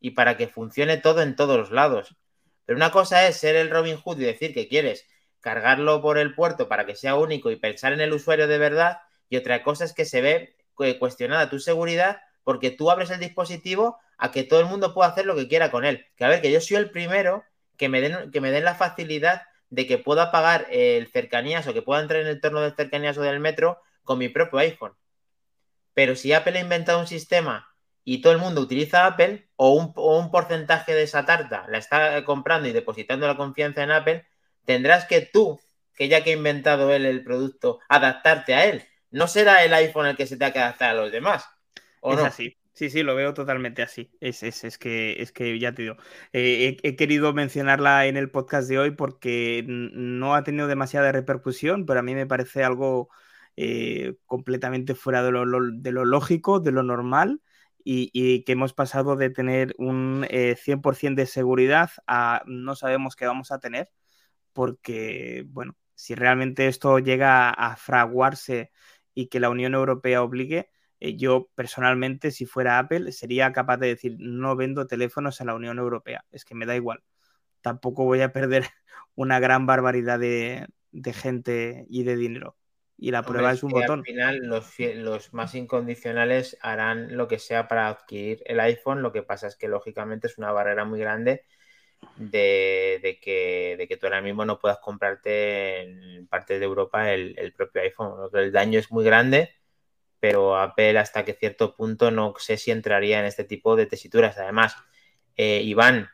y 0.00 0.12
para 0.12 0.36
que 0.36 0.48
funcione 0.48 0.96
todo 0.96 1.22
en 1.22 1.36
todos 1.36 1.58
los 1.58 1.70
lados. 1.70 2.16
Pero 2.64 2.76
una 2.76 2.90
cosa 2.90 3.26
es 3.26 3.36
ser 3.36 3.56
el 3.56 3.70
Robin 3.70 3.96
Hood 3.96 4.20
y 4.20 4.24
decir 4.24 4.54
que 4.54 4.68
quieres 4.68 5.06
cargarlo 5.40 6.02
por 6.02 6.18
el 6.18 6.34
puerto 6.34 6.68
para 6.68 6.86
que 6.86 6.94
sea 6.94 7.16
único 7.16 7.50
y 7.50 7.56
pensar 7.56 7.92
en 7.92 8.00
el 8.00 8.12
usuario 8.12 8.46
de 8.46 8.58
verdad. 8.58 8.98
Y 9.28 9.36
otra 9.36 9.62
cosa 9.62 9.84
es 9.84 9.92
que 9.92 10.04
se 10.04 10.20
ve 10.20 10.56
cuestionada 10.98 11.50
tu 11.50 11.58
seguridad 11.58 12.20
porque 12.44 12.70
tú 12.70 12.90
abres 12.90 13.10
el 13.10 13.20
dispositivo 13.20 13.98
a 14.16 14.30
que 14.30 14.44
todo 14.44 14.60
el 14.60 14.66
mundo 14.66 14.94
pueda 14.94 15.10
hacer 15.10 15.26
lo 15.26 15.34
que 15.34 15.48
quiera 15.48 15.70
con 15.70 15.84
él. 15.84 16.06
Que 16.16 16.24
a 16.24 16.28
ver, 16.28 16.40
que 16.40 16.52
yo 16.52 16.60
soy 16.60 16.76
el 16.76 16.90
primero 16.90 17.44
que 17.76 17.88
me 17.88 18.00
den, 18.00 18.30
que 18.30 18.40
me 18.40 18.50
den 18.50 18.64
la 18.64 18.74
facilidad 18.74 19.42
de 19.70 19.86
que 19.86 19.98
pueda 19.98 20.30
pagar 20.30 20.66
el 20.70 21.08
cercanías 21.08 21.66
o 21.66 21.74
que 21.74 21.82
pueda 21.82 22.00
entrar 22.00 22.20
en 22.20 22.26
el 22.26 22.34
entorno 22.34 22.60
del 22.60 22.74
cercanías 22.74 23.18
o 23.18 23.22
del 23.22 23.40
metro 23.40 23.80
con 24.04 24.18
mi 24.18 24.28
propio 24.28 24.58
iPhone. 24.58 24.94
Pero 25.94 26.16
si 26.16 26.32
Apple 26.32 26.58
ha 26.58 26.62
inventado 26.62 27.00
un 27.00 27.06
sistema 27.06 27.68
y 28.04 28.22
todo 28.22 28.32
el 28.32 28.38
mundo 28.38 28.60
utiliza 28.60 29.06
Apple 29.06 29.48
o 29.56 29.72
un, 29.72 29.92
o 29.96 30.18
un 30.18 30.30
porcentaje 30.30 30.94
de 30.94 31.02
esa 31.02 31.26
tarta 31.26 31.66
la 31.68 31.78
está 31.78 32.24
comprando 32.24 32.68
y 32.68 32.72
depositando 32.72 33.26
la 33.26 33.36
confianza 33.36 33.82
en 33.82 33.90
Apple, 33.90 34.26
tendrás 34.64 35.04
que 35.06 35.20
tú, 35.20 35.60
que 35.94 36.08
ya 36.08 36.22
que 36.24 36.30
ha 36.30 36.34
inventado 36.34 36.92
él 36.92 37.04
el 37.04 37.24
producto, 37.24 37.80
adaptarte 37.88 38.54
a 38.54 38.64
él. 38.66 38.86
No 39.10 39.26
será 39.26 39.64
el 39.64 39.74
iPhone 39.74 40.06
el 40.06 40.16
que 40.16 40.26
se 40.26 40.36
te 40.36 40.52
que 40.52 40.58
adaptar 40.58 40.90
a 40.90 40.94
los 40.94 41.12
demás. 41.12 41.48
¿o 42.00 42.12
es 42.12 42.18
no? 42.18 42.24
así. 42.24 42.56
Sí, 42.78 42.90
sí, 42.90 43.02
lo 43.02 43.16
veo 43.16 43.34
totalmente 43.34 43.82
así. 43.82 44.12
Es, 44.20 44.44
es, 44.44 44.62
es 44.62 44.78
que, 44.78 45.20
es 45.20 45.32
que 45.32 45.58
ya 45.58 45.74
te 45.74 45.82
digo. 45.82 45.96
Eh, 46.32 46.76
he, 46.84 46.94
querido 46.94 47.32
mencionarla 47.32 48.06
en 48.06 48.16
el 48.16 48.30
podcast 48.30 48.68
de 48.68 48.78
hoy 48.78 48.92
porque 48.92 49.64
no 49.66 50.36
ha 50.36 50.44
tenido 50.44 50.68
demasiada 50.68 51.10
repercusión, 51.10 51.86
pero 51.86 51.98
a 51.98 52.02
mí 52.04 52.14
me 52.14 52.26
parece 52.28 52.62
algo 52.62 53.08
eh, 53.56 54.14
completamente 54.26 54.94
fuera 54.94 55.24
de 55.24 55.32
lo, 55.32 55.44
de 55.72 55.90
lo, 55.90 56.04
lógico, 56.04 56.60
de 56.60 56.70
lo 56.70 56.84
normal. 56.84 57.42
Y, 57.82 58.10
y, 58.12 58.44
que 58.44 58.52
hemos 58.52 58.74
pasado 58.74 59.16
de 59.16 59.30
tener 59.30 59.74
un 59.78 60.24
eh, 60.30 60.54
100% 60.56 61.16
de 61.16 61.26
seguridad 61.26 61.90
a 62.06 62.42
no 62.46 62.76
sabemos 62.76 63.16
qué 63.16 63.26
vamos 63.26 63.50
a 63.50 63.58
tener, 63.58 63.90
porque, 64.52 65.44
bueno, 65.48 65.76
si 65.94 66.14
realmente 66.14 66.68
esto 66.68 66.98
llega 67.00 67.50
a 67.50 67.76
fraguarse 67.76 68.70
y 69.14 69.28
que 69.28 69.40
la 69.40 69.50
Unión 69.50 69.74
Europea 69.74 70.22
obligue, 70.22 70.70
eh, 71.00 71.16
yo 71.16 71.48
personalmente, 71.54 72.30
si 72.30 72.46
fuera 72.46 72.78
Apple, 72.78 73.12
sería 73.12 73.52
capaz 73.52 73.76
de 73.76 73.88
decir, 73.88 74.16
no 74.18 74.56
vendo 74.56 74.86
teléfonos 74.86 75.40
a 75.40 75.44
la 75.44 75.54
Unión 75.54 75.78
Europea. 75.78 76.24
Es 76.32 76.44
que 76.44 76.54
me 76.54 76.66
da 76.66 76.74
igual. 76.74 77.02
Tampoco 77.60 78.04
voy 78.04 78.20
a 78.20 78.32
perder 78.32 78.64
una 79.14 79.38
gran 79.40 79.66
barbaridad 79.66 80.18
de, 80.18 80.66
de 80.90 81.12
gente 81.12 81.86
y 81.88 82.02
de 82.02 82.16
dinero. 82.16 82.56
Y 83.00 83.12
la 83.12 83.22
prueba 83.22 83.50
Hombre, 83.50 83.56
es 83.56 83.62
un 83.62 83.70
botón. 83.70 83.98
Al 84.00 84.04
final, 84.04 84.38
los, 84.38 84.74
los, 84.78 85.32
más 85.32 85.54
incondicionales 85.54 86.58
harán 86.62 87.16
lo 87.16 87.28
que 87.28 87.38
sea 87.38 87.68
para 87.68 87.86
adquirir 87.86 88.42
el 88.44 88.58
iPhone. 88.58 89.02
Lo 89.02 89.12
que 89.12 89.22
pasa 89.22 89.46
es 89.46 89.54
que, 89.54 89.68
lógicamente, 89.68 90.26
es 90.26 90.36
una 90.36 90.50
barrera 90.50 90.84
muy 90.84 90.98
grande 90.98 91.44
de, 92.16 92.98
de, 93.00 93.20
que, 93.20 93.76
de 93.78 93.86
que, 93.86 93.96
tú 93.96 94.06
ahora 94.06 94.20
mismo 94.20 94.44
no 94.44 94.58
puedas 94.58 94.78
comprarte 94.78 95.82
en 95.82 96.26
parte 96.26 96.58
de 96.58 96.64
Europa 96.64 97.12
el, 97.12 97.38
el 97.38 97.52
propio 97.52 97.82
iPhone. 97.82 98.28
El 98.32 98.50
daño 98.50 98.80
es 98.80 98.90
muy 98.90 99.04
grande 99.04 99.57
pero 100.20 100.56
Apple 100.56 100.98
hasta 100.98 101.24
que 101.24 101.34
cierto 101.34 101.74
punto 101.74 102.10
no 102.10 102.34
sé 102.38 102.56
si 102.56 102.70
entraría 102.70 103.20
en 103.20 103.26
este 103.26 103.44
tipo 103.44 103.76
de 103.76 103.86
tesituras. 103.86 104.38
Además, 104.38 104.76
eh, 105.36 105.62
Iván 105.62 106.10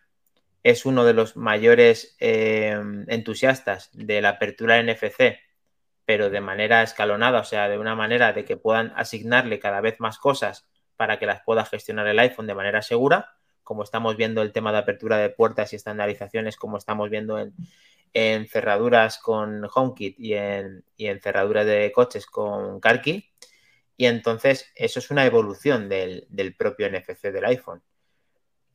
es 0.62 0.86
uno 0.86 1.05
de 1.05 1.14
los 1.14 1.36
mayores 1.36 2.16
eh, 2.20 2.78
entusiastas 3.09 3.90
de 3.92 4.20
la 4.22 4.30
apertura 4.30 4.82
NFC, 4.82 5.38
pero 6.05 6.30
de 6.30 6.40
manera 6.40 6.82
escalonada, 6.82 7.40
o 7.40 7.44
sea, 7.44 7.68
de 7.68 7.78
una 7.78 7.94
manera 7.94 8.32
de 8.32 8.44
que 8.44 8.57
puedan 8.57 8.92
asignarle 8.96 9.59
cada 9.59 9.80
vez 9.80 10.00
más 10.00 10.18
cosas 10.18 10.66
para 10.96 11.18
que 11.18 11.26
las 11.26 11.42
pueda 11.42 11.64
gestionar 11.64 12.07
el 12.07 12.18
iPhone 12.18 12.46
de 12.46 12.55
manera 12.55 12.82
segura, 12.82 13.36
como 13.62 13.82
estamos 13.82 14.16
viendo 14.16 14.42
el 14.42 14.52
tema 14.52 14.72
de 14.72 14.78
apertura 14.78 15.16
de 15.18 15.30
puertas 15.30 15.72
y 15.72 15.76
estandarizaciones, 15.76 16.57
como 16.57 16.76
estamos 16.76 17.11
viendo 17.11 17.38
en, 17.38 17.55
en 18.12 18.46
cerraduras 18.46 19.18
con 19.18 19.66
HomeKit 19.74 20.20
y 20.20 20.34
en, 20.34 20.84
y 20.96 21.07
en 21.07 21.20
cerraduras 21.20 21.66
de 21.66 21.90
coches 21.92 22.26
con 22.26 22.80
CarKey 22.80 23.30
y 23.97 24.07
entonces 24.07 24.70
eso 24.74 24.99
es 24.99 25.11
una 25.11 25.24
evolución 25.24 25.88
del, 25.88 26.26
del 26.28 26.55
propio 26.57 26.88
NFC 26.90 27.22
del 27.22 27.45
iPhone. 27.45 27.82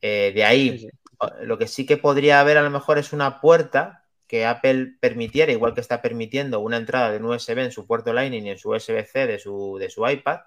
Eh, 0.00 0.32
de 0.34 0.44
ahí, 0.44 0.78
sí, 0.78 0.88
sí. 0.88 1.26
lo 1.42 1.58
que 1.58 1.68
sí 1.68 1.84
que 1.84 1.98
podría 1.98 2.40
haber 2.40 2.56
a 2.56 2.62
lo 2.62 2.70
mejor 2.70 2.98
es 2.98 3.12
una 3.12 3.40
puerta 3.40 4.00
que 4.26 4.46
Apple 4.46 4.94
permitiera, 5.00 5.52
igual 5.52 5.74
que 5.74 5.80
está 5.80 6.00
permitiendo 6.00 6.60
una 6.60 6.76
entrada 6.76 7.10
de 7.10 7.18
un 7.18 7.26
USB 7.26 7.58
en 7.58 7.72
su 7.72 7.86
puerto 7.86 8.12
Lightning 8.12 8.46
y 8.46 8.50
en 8.50 8.58
su 8.58 8.70
USB-C 8.70 9.26
de 9.26 9.38
su, 9.38 9.76
de 9.78 9.90
su 9.90 10.08
iPad, 10.08 10.40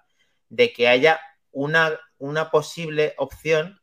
de 0.50 0.72
que 0.72 0.88
haya 0.88 1.20
una, 1.52 2.00
una 2.18 2.50
posible 2.50 3.14
opción 3.18 3.82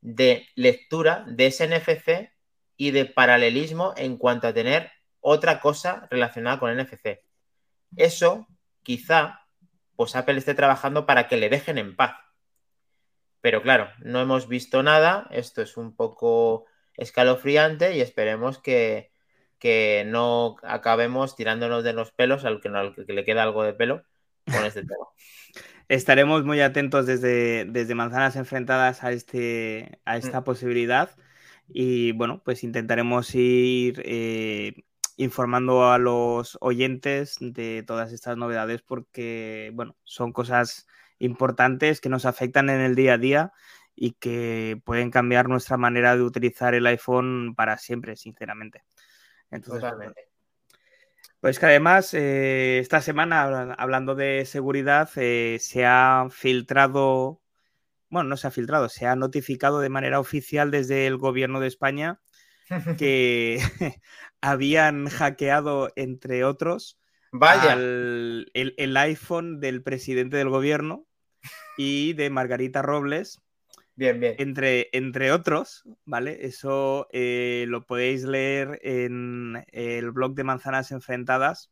de 0.00 0.46
lectura 0.54 1.24
de 1.28 1.46
ese 1.46 1.68
NFC 1.68 2.32
y 2.76 2.92
de 2.92 3.04
paralelismo 3.04 3.92
en 3.96 4.16
cuanto 4.16 4.48
a 4.48 4.54
tener 4.54 4.90
otra 5.20 5.60
cosa 5.60 6.08
relacionada 6.10 6.58
con 6.58 6.74
NFC. 6.74 7.20
Eso 7.96 8.48
quizá 8.82 9.40
pues 10.00 10.16
Apple 10.16 10.38
esté 10.38 10.54
trabajando 10.54 11.04
para 11.04 11.28
que 11.28 11.36
le 11.36 11.50
dejen 11.50 11.76
en 11.76 11.94
paz. 11.94 12.16
Pero 13.42 13.60
claro, 13.60 13.90
no 13.98 14.22
hemos 14.22 14.48
visto 14.48 14.82
nada, 14.82 15.28
esto 15.30 15.60
es 15.60 15.76
un 15.76 15.94
poco 15.94 16.64
escalofriante 16.94 17.94
y 17.94 18.00
esperemos 18.00 18.56
que, 18.56 19.12
que 19.58 20.04
no 20.06 20.56
acabemos 20.62 21.36
tirándonos 21.36 21.84
de 21.84 21.92
los 21.92 22.12
pelos 22.12 22.46
al 22.46 22.62
que, 22.62 22.68
al 22.68 22.94
que 22.94 23.12
le 23.12 23.26
queda 23.26 23.42
algo 23.42 23.62
de 23.62 23.74
pelo 23.74 24.02
con 24.46 24.64
este 24.64 24.86
tema. 24.86 25.04
Estaremos 25.90 26.46
muy 26.46 26.62
atentos 26.62 27.04
desde, 27.04 27.66
desde 27.66 27.94
Manzanas 27.94 28.36
Enfrentadas 28.36 29.04
a, 29.04 29.12
este, 29.12 30.00
a 30.06 30.16
esta 30.16 30.40
mm. 30.40 30.44
posibilidad 30.44 31.10
y 31.68 32.12
bueno, 32.12 32.40
pues 32.42 32.64
intentaremos 32.64 33.34
ir 33.34 34.00
eh, 34.06 34.82
informando 35.22 35.90
a 35.90 35.98
los 35.98 36.56
oyentes 36.60 37.36
de 37.40 37.84
todas 37.86 38.12
estas 38.12 38.36
novedades 38.36 38.82
porque, 38.82 39.70
bueno, 39.74 39.96
son 40.02 40.32
cosas 40.32 40.86
importantes 41.18 42.00
que 42.00 42.08
nos 42.08 42.24
afectan 42.24 42.70
en 42.70 42.80
el 42.80 42.94
día 42.94 43.14
a 43.14 43.18
día 43.18 43.52
y 43.94 44.12
que 44.12 44.80
pueden 44.84 45.10
cambiar 45.10 45.48
nuestra 45.48 45.76
manera 45.76 46.16
de 46.16 46.22
utilizar 46.22 46.74
el 46.74 46.86
iPhone 46.86 47.54
para 47.54 47.76
siempre, 47.76 48.16
sinceramente. 48.16 48.84
Entonces, 49.50 49.82
Totalmente. 49.82 50.28
Pues 51.40 51.58
que 51.58 51.66
además, 51.66 52.14
eh, 52.14 52.78
esta 52.78 53.02
semana, 53.02 53.74
hablando 53.78 54.14
de 54.14 54.44
seguridad, 54.46 55.10
eh, 55.16 55.58
se 55.60 55.84
ha 55.84 56.28
filtrado, 56.30 57.42
bueno, 58.08 58.30
no 58.30 58.36
se 58.38 58.46
ha 58.46 58.50
filtrado, 58.50 58.88
se 58.88 59.06
ha 59.06 59.16
notificado 59.16 59.80
de 59.80 59.88
manera 59.90 60.18
oficial 60.20 60.70
desde 60.70 61.06
el 61.06 61.18
gobierno 61.18 61.60
de 61.60 61.66
España 61.68 62.20
que 62.98 63.58
habían 64.40 65.08
hackeado, 65.08 65.92
entre 65.96 66.44
otros, 66.44 67.00
Vaya. 67.32 67.72
Al, 67.72 68.50
el, 68.54 68.74
el, 68.76 68.96
iPhone 68.96 69.60
del 69.60 69.82
presidente 69.82 70.36
del 70.36 70.48
gobierno 70.48 71.06
y 71.76 72.12
de 72.14 72.28
Margarita 72.30 72.82
Robles. 72.82 73.40
Bien, 73.94 74.18
bien. 74.18 74.34
Entre, 74.38 74.88
entre 74.92 75.30
otros, 75.30 75.84
¿vale? 76.04 76.46
Eso 76.46 77.06
eh, 77.12 77.66
lo 77.68 77.86
podéis 77.86 78.24
leer 78.24 78.80
en 78.82 79.64
el 79.70 80.10
blog 80.10 80.34
de 80.34 80.44
Manzanas 80.44 80.90
Enfrentadas. 80.90 81.70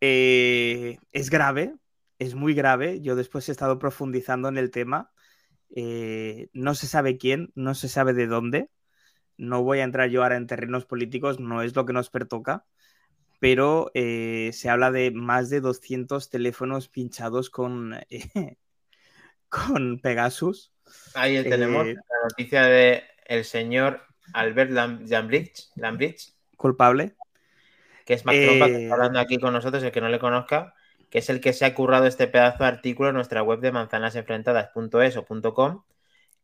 Eh, 0.00 0.98
es 1.12 1.30
grave, 1.30 1.74
es 2.18 2.34
muy 2.34 2.54
grave. 2.54 3.00
Yo 3.00 3.14
después 3.14 3.48
he 3.48 3.52
estado 3.52 3.78
profundizando 3.78 4.48
en 4.48 4.58
el 4.58 4.70
tema. 4.70 5.12
Eh, 5.76 6.48
no 6.52 6.74
se 6.74 6.86
sabe 6.86 7.18
quién, 7.18 7.52
no 7.54 7.74
se 7.74 7.88
sabe 7.88 8.12
de 8.14 8.26
dónde 8.26 8.70
no 9.38 9.62
voy 9.62 9.78
a 9.78 9.84
entrar 9.84 10.10
yo 10.10 10.22
ahora 10.22 10.36
en 10.36 10.46
terrenos 10.46 10.84
políticos, 10.84 11.40
no 11.40 11.62
es 11.62 11.74
lo 11.74 11.86
que 11.86 11.92
nos 11.92 12.10
pertoca, 12.10 12.66
pero 13.38 13.90
eh, 13.94 14.50
se 14.52 14.68
habla 14.68 14.90
de 14.90 15.10
más 15.12 15.48
de 15.48 15.60
200 15.60 16.28
teléfonos 16.28 16.88
pinchados 16.88 17.48
con, 17.48 17.94
eh, 18.10 18.56
con 19.48 20.00
Pegasus. 20.00 20.72
Ahí 21.14 21.42
tenemos 21.44 21.86
eh, 21.86 21.94
la 21.94 22.28
noticia 22.28 22.62
de 22.64 23.04
el 23.24 23.44
señor 23.44 24.02
Albert 24.32 24.70
Lambridge, 24.72 25.68
Lambridge 25.76 26.34
culpable. 26.56 27.14
Que 28.04 28.14
es 28.14 28.24
Mac 28.24 28.36
Trompa, 28.42 28.66
que 28.66 28.82
está 28.82 28.94
hablando 28.94 29.20
aquí 29.20 29.38
con 29.38 29.52
nosotros, 29.52 29.82
el 29.82 29.92
que 29.92 30.00
no 30.00 30.08
le 30.08 30.18
conozca, 30.18 30.74
que 31.10 31.18
es 31.18 31.28
el 31.28 31.42
que 31.42 31.52
se 31.52 31.66
ha 31.66 31.74
currado 31.74 32.06
este 32.06 32.26
pedazo 32.26 32.64
de 32.64 32.70
artículo 32.70 33.10
en 33.10 33.14
nuestra 33.14 33.42
web 33.42 33.60
de 33.60 33.70
manzanasenfrentadas.es 33.70 35.16
o 35.18 35.26
.com 35.54 35.82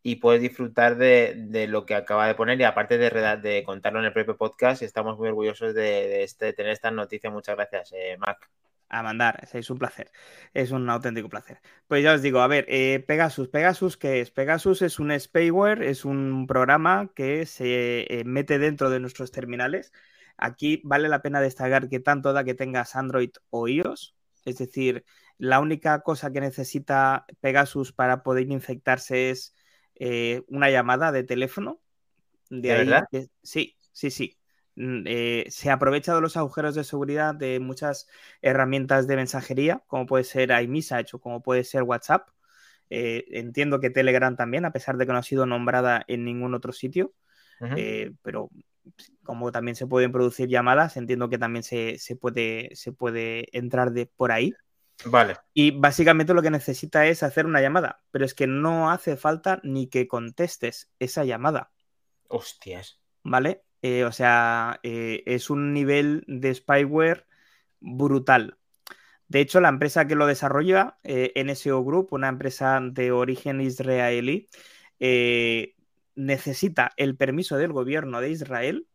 y 0.06 0.16
puedes 0.16 0.42
disfrutar 0.42 0.96
de, 0.98 1.34
de, 1.34 1.66
lo 1.66 1.86
que 1.86 1.94
acaba 1.94 2.26
de 2.26 2.34
poner 2.34 2.60
y 2.60 2.64
aparte 2.64 2.98
de, 2.98 3.62
contarlo 3.64 4.00
en 4.00 4.04
el 4.04 4.12
propio 4.12 4.36
podcast 4.36 4.82
estamos 4.82 5.16
muy 5.16 5.28
orgullosos 5.28 5.74
de, 5.74 6.22
este, 6.22 6.52
tener 6.52 6.72
esta 6.72 6.90
noticia. 6.90 7.30
Muchas 7.30 7.56
gracias, 7.56 7.90
eh, 7.92 8.14
Mac. 8.18 8.50
A 8.90 9.02
mandar, 9.02 9.48
es 9.50 9.70
un 9.70 9.78
placer, 9.78 10.12
es 10.52 10.72
un 10.72 10.90
auténtico 10.90 11.30
placer. 11.30 11.62
Pues 11.88 12.04
ya 12.04 12.12
os 12.12 12.20
digo, 12.20 12.40
a 12.40 12.46
ver, 12.48 12.66
eh, 12.68 13.02
Pegasus, 13.08 13.48
Pegasus, 13.48 13.96
¿qué 13.96 14.20
es? 14.20 14.30
Pegasus 14.30 14.82
es 14.82 14.98
un 14.98 15.18
spyware, 15.18 15.82
es 15.82 16.04
un 16.04 16.46
programa 16.46 17.10
que 17.14 17.46
se 17.46 18.02
eh, 18.02 18.24
mete 18.26 18.58
dentro 18.58 18.90
de 18.90 19.00
nuestros 19.00 19.32
terminales. 19.32 19.90
Aquí 20.36 20.82
vale 20.84 21.08
la 21.08 21.22
pena 21.22 21.40
destacar 21.40 21.88
que 21.88 21.98
tanto 21.98 22.34
da 22.34 22.44
que 22.44 22.52
tengas 22.52 22.94
Android 22.94 23.30
o 23.48 23.68
iOS, 23.68 24.14
es 24.44 24.58
decir, 24.58 25.06
la 25.38 25.60
única 25.60 26.02
cosa 26.02 26.30
que 26.30 26.42
necesita 26.42 27.24
Pegasus 27.40 27.92
para 27.92 28.22
poder 28.22 28.50
infectarse 28.50 29.30
es 29.30 29.54
eh, 29.96 30.42
una 30.48 30.70
llamada 30.70 31.12
de 31.12 31.24
teléfono. 31.24 31.80
De, 32.50 32.60
¿De 32.60 32.72
ahí, 32.72 32.86
verdad? 32.86 33.06
que, 33.10 33.28
sí, 33.42 33.76
sí, 33.92 34.10
sí. 34.10 34.38
Eh, 34.76 35.46
se 35.50 35.70
aprovecha 35.70 36.14
de 36.14 36.20
los 36.20 36.36
agujeros 36.36 36.74
de 36.74 36.82
seguridad 36.82 37.34
de 37.34 37.60
muchas 37.60 38.08
herramientas 38.42 39.06
de 39.06 39.16
mensajería, 39.16 39.82
como 39.86 40.06
puede 40.06 40.24
ser 40.24 40.50
iMessage 40.50 41.14
o 41.14 41.20
como 41.20 41.42
puede 41.42 41.64
ser 41.64 41.82
WhatsApp. 41.82 42.28
Eh, 42.90 43.24
entiendo 43.30 43.80
que 43.80 43.90
Telegram 43.90 44.36
también, 44.36 44.64
a 44.64 44.72
pesar 44.72 44.96
de 44.96 45.06
que 45.06 45.12
no 45.12 45.18
ha 45.18 45.22
sido 45.22 45.46
nombrada 45.46 46.04
en 46.08 46.24
ningún 46.24 46.54
otro 46.54 46.72
sitio. 46.72 47.14
pero 48.22 48.50
como 49.22 49.50
también 49.50 49.76
se 49.76 49.86
pueden 49.86 50.12
producir 50.12 50.48
llamadas, 50.48 50.96
entiendo 50.96 51.28
que 51.28 51.38
también 51.38 51.62
se, 51.62 51.98
puede, 52.20 52.70
se 52.74 52.92
puede 52.92 53.56
entrar 53.56 53.92
de 53.92 54.06
por 54.06 54.32
ahí. 54.32 54.52
Vale. 55.04 55.36
Y 55.52 55.72
básicamente 55.72 56.34
lo 56.34 56.42
que 56.42 56.50
necesita 56.50 57.06
es 57.06 57.22
hacer 57.22 57.46
una 57.46 57.60
llamada, 57.60 58.02
pero 58.10 58.24
es 58.24 58.34
que 58.34 58.46
no 58.46 58.90
hace 58.90 59.16
falta 59.16 59.60
ni 59.62 59.88
que 59.88 60.08
contestes 60.08 60.90
esa 60.98 61.24
llamada. 61.24 61.72
Hostias. 62.28 63.00
¿Vale? 63.22 63.64
Eh, 63.82 64.04
o 64.04 64.12
sea, 64.12 64.80
eh, 64.82 65.22
es 65.26 65.50
un 65.50 65.74
nivel 65.74 66.24
de 66.26 66.54
spyware 66.54 67.26
brutal. 67.80 68.56
De 69.28 69.40
hecho, 69.40 69.60
la 69.60 69.68
empresa 69.68 70.06
que 70.06 70.14
lo 70.14 70.26
desarrolla, 70.26 70.98
eh, 71.02 71.32
NSO 71.36 71.84
Group, 71.84 72.08
una 72.12 72.28
empresa 72.28 72.80
de 72.82 73.12
origen 73.12 73.60
israelí, 73.60 74.48
necesita 76.14 76.92
el 76.96 77.16
permiso 77.16 77.58
del 77.58 77.72
gobierno 77.72 78.22
de 78.22 78.30
Israel 78.30 78.88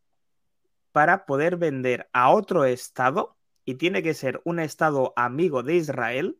para 0.91 1.25
poder 1.25 1.57
vender 1.57 2.09
a 2.11 2.31
otro 2.31 2.65
estado 2.65 3.37
y 3.69 3.75
tiene 3.75 4.01
que 4.01 4.15
ser 4.15 4.41
un 4.45 4.59
estado 4.59 5.13
amigo 5.15 5.61
de 5.61 5.75
Israel. 5.75 6.39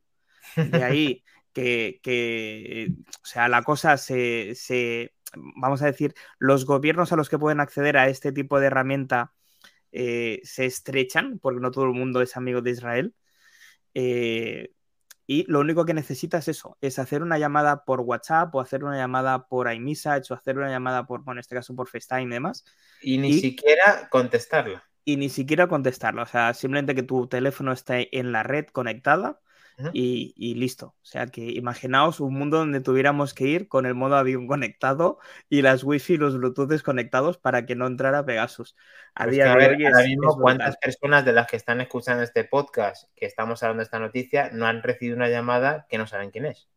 De 0.56 0.84
ahí 0.84 1.24
que, 1.54 2.92
o 3.22 3.26
sea, 3.26 3.48
la 3.48 3.62
cosa 3.62 3.98
se, 3.98 5.14
vamos 5.36 5.84
a 5.84 5.86
decir, 5.86 6.16
los 6.40 6.66
gobiernos 6.66 7.12
a 7.12 7.16
los 7.16 7.30
que 7.30 7.38
pueden 7.38 7.60
acceder 7.60 7.98
a 7.98 8.08
este 8.08 8.32
tipo 8.32 8.60
de 8.60 8.66
herramienta 8.66 9.32
eh, 9.92 10.42
se 10.44 10.66
estrechan, 10.66 11.38
porque 11.38 11.60
no 11.60 11.70
todo 11.70 11.86
el 11.86 11.92
mundo 11.92 12.24
es 12.24 12.36
amigo 12.36 12.64
de 12.64 12.72
Israel. 12.72 13.14
Eh, 13.94 14.72
y 15.28 15.46
lo 15.52 15.60
único 15.60 15.86
que 15.86 15.94
necesitas 15.94 16.48
es 16.48 16.58
eso, 16.58 16.80
es 16.82 16.98
hacer 16.98 17.22
una 17.22 17.38
llamada 17.38 17.86
por 17.86 18.02
WhatsApp 18.02 18.56
o 18.56 18.60
hacer 18.60 18.84
una 18.84 18.98
llamada 18.98 19.48
por 19.48 19.72
iMessage 19.72 20.32
o 20.32 20.34
hacer 20.34 20.58
una 20.58 20.72
llamada 20.72 21.06
por, 21.06 21.24
bueno, 21.24 21.38
en 21.38 21.42
este 21.42 21.54
caso 21.54 21.76
por 21.76 21.88
FaceTime 21.88 22.24
y 22.24 22.30
demás. 22.30 22.66
Y 23.04 23.20
ni 23.20 23.34
siquiera 23.34 24.10
contestarla. 24.10 24.89
Y 25.10 25.18
ni 25.18 25.30
siquiera 25.30 25.68
contestarla, 25.68 26.22
o 26.22 26.26
sea, 26.28 26.54
simplemente 26.54 26.94
que 26.94 27.02
tu 27.02 27.26
teléfono 27.26 27.72
esté 27.72 28.16
en 28.20 28.32
la 28.32 28.44
red 28.44 28.68
conectada 28.68 29.42
y, 29.92 30.54
listo. 30.54 30.88
O 31.02 31.06
sea 31.06 31.26
que 31.26 31.42
imaginaos 31.42 32.20
un 32.20 32.36
mundo 32.36 32.58
donde 32.58 32.80
tuviéramos 32.80 33.34
que 33.34 33.46
ir 33.46 33.68
con 33.68 33.88
el 33.88 33.96
modo 33.96 34.18
avión 34.18 34.46
conectado 34.46 35.18
y 35.50 35.64
las 35.64 35.84
wifi 35.84 36.14
y 36.14 36.18
los 36.18 36.38
bluetooth 36.38 36.68
desconectados 36.70 37.40
para 37.40 37.66
que 37.66 37.74
no 37.76 37.88
entrara 37.88 38.24
Pegasus. 38.24 38.76
A 39.16 39.26
día 39.26 39.56
de 39.56 39.68
hoy 39.68 39.86
ahora 39.86 40.04
mismo, 40.04 40.38
¿cuántas 40.40 40.78
personas 40.78 41.26
de 41.26 41.34
las 41.34 41.48
que 41.48 41.56
están 41.56 41.82
escuchando 41.82 42.22
este 42.22 42.44
podcast, 42.44 43.10
que 43.16 43.26
estamos 43.26 43.64
hablando 43.64 43.80
de 43.80 43.86
esta 43.86 43.98
noticia, 43.98 44.52
no 44.54 44.68
han 44.68 44.84
recibido 44.84 45.16
una 45.16 45.30
llamada 45.30 45.88
que 45.90 45.98
no 45.98 46.06
saben 46.06 46.30
quién 46.30 46.46
es? 46.46 46.70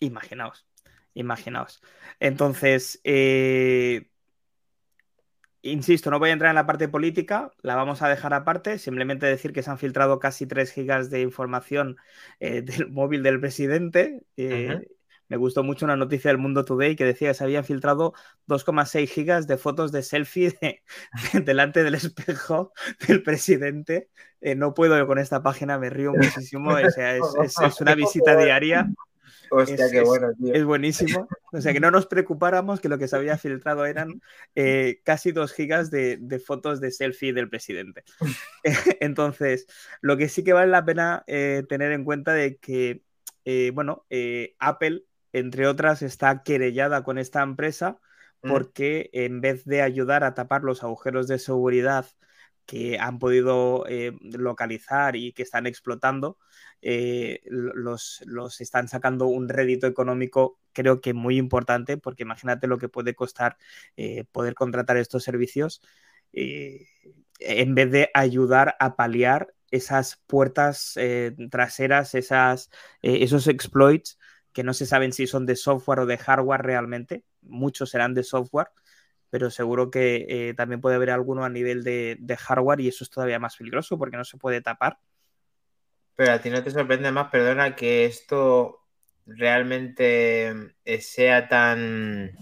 Imaginaos, 0.00 0.66
imaginaos. 1.12 1.82
Entonces, 2.18 2.98
eh, 3.04 4.10
Insisto, 5.66 6.10
no 6.10 6.18
voy 6.18 6.30
a 6.30 6.32
entrar 6.32 6.50
en 6.50 6.54
la 6.54 6.66
parte 6.66 6.88
política, 6.88 7.52
la 7.62 7.74
vamos 7.74 8.00
a 8.02 8.08
dejar 8.08 8.32
aparte, 8.34 8.78
simplemente 8.78 9.26
decir 9.26 9.52
que 9.52 9.62
se 9.62 9.70
han 9.70 9.78
filtrado 9.78 10.18
casi 10.18 10.46
3 10.46 10.72
gigas 10.72 11.10
de 11.10 11.22
información 11.22 11.96
eh, 12.40 12.62
del 12.62 12.88
móvil 12.90 13.22
del 13.22 13.40
presidente. 13.40 14.22
Eh, 14.36 14.80
me 15.28 15.36
gustó 15.36 15.64
mucho 15.64 15.84
una 15.84 15.96
noticia 15.96 16.30
del 16.30 16.38
Mundo 16.38 16.64
Today 16.64 16.94
que 16.94 17.04
decía 17.04 17.28
que 17.28 17.34
se 17.34 17.42
habían 17.42 17.64
filtrado 17.64 18.14
2,6 18.46 19.08
gigas 19.08 19.46
de 19.48 19.56
fotos 19.56 19.90
de 19.90 20.02
selfie 20.02 20.56
delante 21.44 21.82
del 21.82 21.96
espejo 21.96 22.72
del 23.08 23.22
presidente. 23.22 24.08
Eh, 24.40 24.54
no 24.54 24.72
puedo 24.72 25.04
con 25.06 25.18
esta 25.18 25.42
página, 25.42 25.78
me 25.78 25.90
río 25.90 26.12
muchísimo. 26.12 26.78
es, 26.78 26.96
es, 26.96 27.80
una 27.80 27.94
visita 27.96 28.36
diaria 28.36 28.88
Hostia, 29.50 29.86
es, 29.86 29.92
qué 29.92 30.02
bueno, 30.02 30.32
tío. 30.34 30.54
Es 30.54 30.64
buenísimo. 30.64 31.28
O 31.52 31.60
sea, 31.60 31.72
que 31.72 31.80
no 31.80 31.90
nos 31.90 32.06
preocupáramos 32.06 32.80
que 32.80 32.88
lo 32.88 32.98
que 32.98 33.08
se 33.08 33.16
había 33.16 33.38
filtrado 33.38 33.86
eran 33.86 34.20
eh, 34.54 35.00
casi 35.04 35.32
dos 35.32 35.52
gigas 35.52 35.90
de, 35.90 36.42
fotos 36.44 36.80
de 36.80 36.90
selfie 36.90 37.32
del 37.32 37.48
presidente. 37.48 38.04
Entonces, 39.00 39.66
lo 40.00 40.16
que 40.16 40.28
sí 40.28 40.44
que 40.44 40.52
vale 40.52 40.70
la 40.70 40.84
pena 40.84 41.24
eh, 41.26 41.64
tener 41.68 41.92
en 41.92 42.04
cuenta 42.04 42.32
de 42.32 42.56
que, 42.56 43.02
eh, 43.44 43.70
bueno, 43.74 44.04
Apple, 44.58 45.04
entre 45.32 45.66
otras, 45.66 46.02
está 46.02 46.42
querellada 46.42 47.04
con 47.04 47.18
esta 47.18 47.42
empresa 47.42 47.98
mm. 48.42 48.50
porque 48.50 49.10
en 49.12 49.40
vez 49.40 49.64
de 49.64 49.82
ayudar 49.82 50.24
a 50.24 50.34
tapar 50.34 50.62
los 50.62 50.82
agujeros 50.82 51.28
de 51.28 51.38
seguridad 51.38 52.06
que 52.66 52.98
han 52.98 53.18
podido 53.18 53.84
localizar 54.20 55.16
y 55.16 55.32
que 55.32 55.42
están 55.42 55.66
explotando, 55.66 56.36
eh, 56.82 57.40
los, 57.46 58.22
están 58.60 58.88
sacando 58.88 59.26
un 59.26 59.48
rédito 59.48 59.86
económico 59.86 60.60
creo 60.72 61.00
que 61.00 61.14
muy 61.14 61.38
importante, 61.38 61.96
porque 61.96 62.22
imagínate 62.22 62.66
lo 62.66 62.78
que 62.78 62.88
puede 62.88 63.14
costar 63.14 63.56
eh, 63.96 64.24
poder 64.30 64.54
contratar 64.54 64.96
estos 64.98 65.24
servicios 65.24 65.80
eh, 66.32 66.86
en 67.40 67.74
vez 67.74 67.90
de 67.90 68.10
ayudar 68.14 68.76
a 68.78 68.94
paliar 68.94 69.54
esas 69.70 70.22
puertas 70.26 70.96
traseras, 71.50 72.14
esas, 72.14 72.70
esos 73.02 73.48
exploits 73.48 74.18
que 74.52 74.62
no 74.62 74.72
se 74.72 74.86
saben 74.86 75.12
si 75.12 75.26
son 75.26 75.44
de 75.44 75.56
software 75.56 76.00
o 76.00 76.06
de 76.06 76.18
hardware 76.18 76.62
realmente, 76.62 77.24
muchos 77.42 77.90
serán 77.90 78.14
de 78.14 78.22
software, 78.22 78.68
pero 79.30 79.50
seguro 79.50 79.90
que 79.90 80.54
también 80.56 80.80
puede 80.80 80.96
haber 80.96 81.10
alguno 81.10 81.44
a 81.44 81.48
nivel 81.48 81.84
de, 81.84 82.36
hardware 82.38 82.80
y 82.80 82.88
eso 82.88 83.04
es 83.04 83.10
todavía 83.10 83.38
más 83.38 83.56
peligroso 83.56 83.98
porque 83.98 84.16
no 84.16 84.24
se 84.24 84.38
puede 84.38 84.60
tapar. 84.60 84.98
Pero 86.14 86.32
a 86.32 86.40
ti 86.40 86.48
no 86.50 86.62
te 86.62 86.70
sorprende 86.70 87.12
más, 87.12 87.28
perdona, 87.30 87.76
que 87.76 88.06
esto 88.06 88.86
realmente 89.26 90.54
eh, 90.84 91.00
sea 91.00 91.48
tan, 91.48 92.32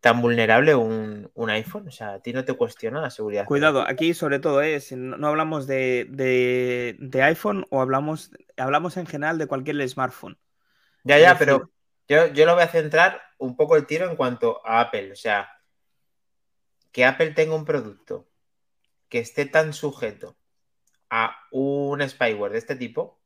tan 0.00 0.20
vulnerable 0.20 0.74
un, 0.74 1.30
iPhone. 1.48 1.88
O 1.88 1.90
sea, 1.90 2.14
a 2.14 2.20
ti 2.20 2.32
no 2.32 2.44
te 2.44 2.52
cuestiona 2.52 3.00
la 3.00 3.10
seguridad. 3.10 3.46
Cuidado, 3.46 3.82
aquí 3.86 4.12
sobre 4.12 4.38
todo 4.38 4.60
es, 4.60 4.92
no 4.92 5.26
hablamos 5.26 5.66
de, 5.66 6.96
iPhone 7.22 7.64
o 7.70 7.80
hablamos, 7.80 8.30
hablamos 8.56 8.96
en 8.96 9.06
general 9.06 9.38
de 9.38 9.46
cualquier 9.46 9.88
smartphone. 9.88 10.38
Ya, 11.04 11.18
ya, 11.18 11.38
pero 11.38 11.70
yo, 12.06 12.26
yo 12.26 12.44
lo 12.44 12.54
voy 12.54 12.64
a 12.64 12.68
centrar 12.68 13.22
un 13.38 13.56
poco 13.56 13.76
el 13.76 13.86
tiro 13.86 14.10
en 14.10 14.16
cuanto 14.16 14.60
a 14.66 14.80
Apple. 14.80 15.12
O 15.12 15.16
sea, 15.16 15.48
que 16.92 17.04
Apple 17.04 17.30
tenga 17.32 17.54
un 17.54 17.64
producto 17.64 18.28
que 19.08 19.18
esté 19.18 19.46
tan 19.46 19.72
sujeto 19.72 20.36
a 21.10 21.36
un 21.50 22.08
spyware 22.08 22.52
de 22.52 22.58
este 22.58 22.76
tipo, 22.76 23.20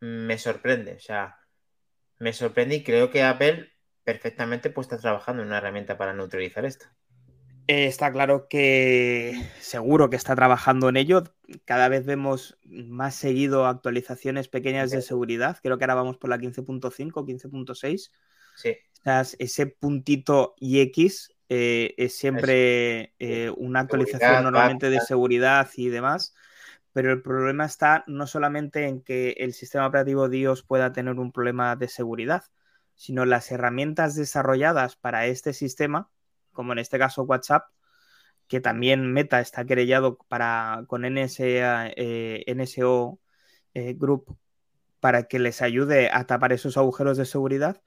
me 0.00 0.38
sorprende. 0.38 0.94
O 0.94 1.00
sea, 1.00 1.40
me 2.18 2.32
sorprende 2.32 2.76
y 2.76 2.84
creo 2.84 3.10
que 3.10 3.22
Apple 3.22 3.72
perfectamente 4.04 4.70
puede 4.70 4.86
estar 4.86 5.00
trabajando 5.00 5.42
en 5.42 5.48
una 5.48 5.58
herramienta 5.58 5.98
para 5.98 6.12
neutralizar 6.12 6.64
esto. 6.64 6.86
Eh, 7.68 7.86
está 7.86 8.12
claro 8.12 8.46
que 8.48 9.34
seguro 9.58 10.08
que 10.08 10.16
está 10.16 10.36
trabajando 10.36 10.88
en 10.88 10.96
ello. 10.96 11.24
Cada 11.64 11.88
vez 11.88 12.04
vemos 12.04 12.58
más 12.62 13.16
seguido 13.16 13.66
actualizaciones 13.66 14.48
pequeñas 14.48 14.90
de 14.90 15.02
seguridad. 15.02 15.58
Creo 15.62 15.76
que 15.76 15.84
ahora 15.84 15.96
vamos 15.96 16.18
por 16.18 16.30
la 16.30 16.38
15.5, 16.38 17.24
15.6. 17.26 18.12
Sí. 18.54 18.76
ese 19.38 19.66
puntito 19.66 20.54
y 20.58 20.80
X 20.80 21.35
eh, 21.48 21.94
es 21.96 22.16
siempre 22.16 23.14
eh, 23.18 23.50
una 23.56 23.80
actualización 23.80 24.44
normalmente 24.44 24.90
de 24.90 25.00
seguridad 25.00 25.68
y 25.76 25.88
demás 25.88 26.34
pero 26.96 27.12
el 27.12 27.20
problema 27.20 27.66
está 27.66 28.04
no 28.06 28.26
solamente 28.26 28.86
en 28.86 29.02
que 29.02 29.32
el 29.32 29.52
sistema 29.52 29.86
operativo 29.86 30.30
DIOS 30.30 30.62
pueda 30.62 30.92
tener 30.92 31.18
un 31.18 31.30
problema 31.30 31.76
de 31.76 31.88
seguridad, 31.88 32.44
sino 32.94 33.26
las 33.26 33.52
herramientas 33.52 34.14
desarrolladas 34.14 34.96
para 34.96 35.26
este 35.26 35.52
sistema, 35.52 36.08
como 36.52 36.72
en 36.72 36.78
este 36.78 36.98
caso 36.98 37.24
WhatsApp, 37.24 37.64
que 38.48 38.60
también 38.62 39.12
Meta 39.12 39.40
está 39.40 39.66
querellado 39.66 40.16
para, 40.28 40.84
con 40.86 41.02
NSA, 41.02 41.88
eh, 41.96 42.44
NSO 42.56 43.20
Group 43.74 44.38
para 44.98 45.24
que 45.24 45.38
les 45.38 45.60
ayude 45.60 46.08
a 46.10 46.26
tapar 46.26 46.54
esos 46.54 46.78
agujeros 46.78 47.18
de 47.18 47.26
seguridad. 47.26 47.82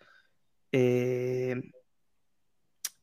Eh, 0.72 1.60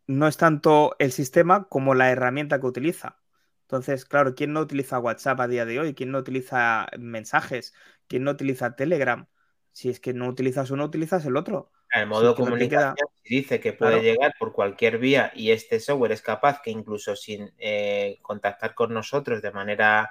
no 0.07 0.29
es 0.29 0.37
tanto 0.37 0.97
el 0.99 1.13
sistema 1.13 1.69
como 1.69 1.95
la 1.95 2.11
herramienta 2.11 2.61
que 2.61 2.67
utiliza. 2.67 3.19
Entonces, 3.63 4.05
claro, 4.05 4.35
¿quién 4.35 4.53
no 4.53 4.61
utiliza 4.61 4.99
WhatsApp 4.99 5.41
a 5.41 5.49
día 5.49 5.65
de 5.65 5.81
hoy? 5.81 5.95
¿Quién 5.95 6.13
no 6.13 6.19
utiliza 6.19 6.87
mensajes? 6.99 7.75
¿Quién 8.07 8.25
no 8.25 8.31
utiliza 8.31 8.77
Telegram? 8.77 9.27
Si 9.73 9.89
es 9.89 9.99
que 9.99 10.15
no 10.15 10.29
utilizas 10.29 10.71
uno, 10.71 10.85
utilizas 10.85 11.27
el 11.27 11.37
otro. 11.37 11.73
El 11.91 12.07
modo 12.07 12.31
de 12.31 12.35
comunicación 12.35 12.95
dice 13.25 13.61
que 13.61 13.73
puede 13.73 14.03
llegar 14.03 14.35
por 14.39 14.53
cualquier 14.53 14.99
vía 14.99 15.33
y 15.35 15.51
este 15.51 15.81
software 15.81 16.13
es 16.13 16.23
capaz 16.23 16.61
que 16.63 16.71
incluso 16.71 17.17
sin 17.17 17.53
eh, 17.59 18.19
contactar 18.23 18.75
con 18.75 18.93
nosotros 18.93 19.43
de 19.43 19.51
manera 19.51 20.11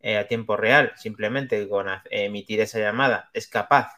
eh, 0.00 0.16
a 0.16 0.26
tiempo 0.26 0.56
real, 0.56 0.92
simplemente 0.96 1.68
con 1.68 1.86
emitir 2.10 2.60
esa 2.60 2.78
llamada, 2.78 3.30
es 3.34 3.48
capaz 3.48 3.92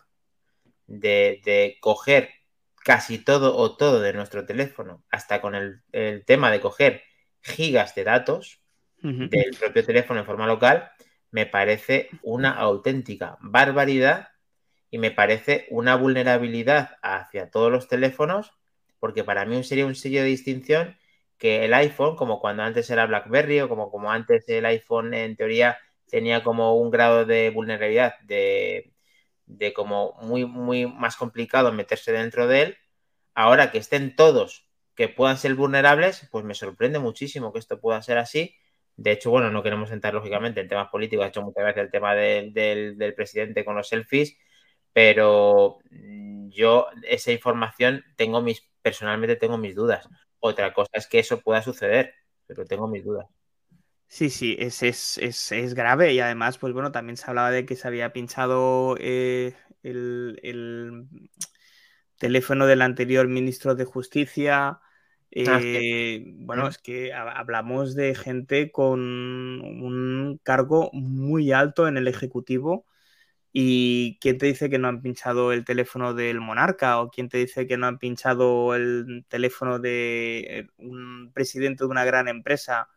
de, 0.87 1.77
coger 1.81 2.31
casi 2.85 3.19
todo 3.19 3.57
o 3.57 3.77
todo 3.77 4.01
de 4.01 4.13
nuestro 4.13 4.45
teléfono, 4.45 5.05
hasta 5.11 5.41
con 5.41 5.55
el 5.55 6.25
tema 6.25 6.51
de 6.51 6.61
coger 6.61 7.03
gigas 7.41 7.95
de 7.95 8.05
datos, 8.05 8.61
del 9.03 9.57
propio 9.59 9.85
teléfono 9.85 10.21
en 10.21 10.27
forma 10.27 10.47
local, 10.47 10.93
me 11.33 11.47
parece 11.47 12.09
una 12.23 12.53
auténtica 12.53 13.37
barbaridad 13.41 14.29
y 14.91 14.99
me 14.99 15.11
parece 15.11 15.67
una 15.71 15.97
vulnerabilidad 15.97 16.99
hacia 17.03 17.51
todos 17.51 17.73
los 17.73 17.89
teléfonos, 17.89 18.53
porque 19.01 19.25
para 19.25 19.45
mí 19.45 19.65
sería 19.65 19.87
un 19.87 19.97
sello 19.97 20.21
de 20.21 20.29
distinción 20.29 20.99
que 21.39 21.65
el 21.65 21.75
iPhone, 21.75 22.15
como 22.15 22.41
cuando 22.41 22.63
antes 22.63 22.89
era 22.91 23.07
BlackBerry 23.07 23.61
o 23.61 23.69
como, 23.69 23.91
como 23.91 24.13
antes 24.13 24.49
el 24.49 24.67
iPhone 24.67 25.15
en 25.15 25.35
teoría 25.35 25.79
tenía 26.09 26.45
como 26.45 26.77
un 26.77 26.91
grado 26.91 27.25
de 27.25 27.51
vulnerabilidad 27.51 28.21
de, 28.21 28.92
de 29.59 29.73
como 29.73 30.15
muy, 30.23 30.45
muy 30.47 30.87
más 30.87 31.17
complicado 31.17 31.73
meterse 31.73 32.13
dentro 32.13 32.47
de 32.47 32.63
él, 32.63 32.77
ahora 33.35 33.71
que 33.71 33.79
estén 33.79 34.17
todos 34.17 34.69
que 34.95 35.09
puedan 35.09 35.39
ser 35.39 35.55
vulnerables, 35.55 36.29
pues 36.31 36.45
me 36.45 36.55
sorprende 36.55 36.99
muchísimo 36.99 37.53
que 37.53 37.59
esto 37.59 37.81
pueda 37.81 38.03
ser 38.03 38.19
así. 38.19 38.57
De 38.97 39.13
hecho, 39.13 39.31
bueno, 39.31 39.51
no 39.51 39.63
queremos 39.63 39.91
entrar 39.91 40.15
lógicamente 40.15 40.61
en 40.61 40.69
temas 40.69 40.89
políticos, 40.91 41.25
ha 41.25 41.29
hecho 41.29 41.43
muchas 41.43 41.65
veces 41.65 41.83
el 41.85 41.91
tema 41.91 42.15
del, 42.15 43.15
presidente 43.17 43.65
con 43.65 43.77
los 43.77 43.89
selfies, 43.89 44.37
pero 44.93 45.79
mm, 45.91 46.51
yo 46.51 46.89
esa 47.09 47.33
información 47.33 48.05
tengo 48.17 48.43
mis, 48.43 48.63
personalmente 48.83 49.37
tengo 49.37 49.59
mis 49.59 49.75
dudas. 49.75 50.09
Otra 50.41 50.75
cosa 50.75 50.91
es 50.95 51.07
que 51.07 51.21
eso 51.21 51.41
pueda 51.41 51.63
suceder, 51.63 52.15
pero 52.47 52.65
tengo 52.67 52.89
mis 52.89 53.05
dudas. 53.05 53.27
Sí, 54.13 54.29
sí, 54.29 54.57
es, 54.59 54.83
es, 54.83 55.17
es, 55.17 55.53
es, 55.53 55.73
grave 55.73 56.13
y 56.13 56.21
además, 56.21 56.59
pues 56.59 56.75
bueno, 56.75 56.93
también 56.93 57.17
se 57.17 57.25
hablaba 57.31 57.51
de 57.51 57.65
que 57.65 57.77
se 57.77 57.89
había 57.89 58.13
pinchado 58.13 58.95
eh, 59.01 59.55
el, 59.83 60.39
el, 60.43 61.09
teléfono 62.19 62.67
del 62.67 62.83
anterior 62.83 63.27
ministro 63.27 63.75
de 63.75 63.87
Justicia. 63.87 64.81
Eh, 65.31 65.47
ah, 65.49 65.61
sí. 65.63 66.35
Bueno, 66.41 66.69
es 66.69 66.77
que 66.77 67.15
hablamos 67.15 67.95
de 67.95 68.15
gente 68.15 68.71
con 68.71 69.01
un 69.01 70.39
cargo 70.43 70.91
muy 70.93 71.53
alto 71.53 71.89
en 71.89 71.97
el 71.97 72.07
Ejecutivo. 72.07 72.85
¿Y 73.51 74.19
quién 74.21 74.37
te 74.37 74.45
dice 74.45 74.69
que 74.69 74.79
no 74.79 74.89
han 74.89 75.01
pinchado 75.01 75.53
el 75.53 75.65
teléfono 75.65 76.13
del 76.13 76.39
monarca? 76.39 77.01
¿O 77.01 77.09
quién 77.11 77.31
te 77.31 77.39
dice 77.39 77.67
que 77.67 77.79
no 77.79 77.87
han 77.87 77.99
pinchado 77.99 78.75
el 78.75 79.25
teléfono 79.31 79.79
de 79.79 80.69
un 80.77 81.33
presidente 81.33 81.85
de 81.85 81.91
una 81.91 82.05
gran 82.05 82.29
empresa? 82.29 82.91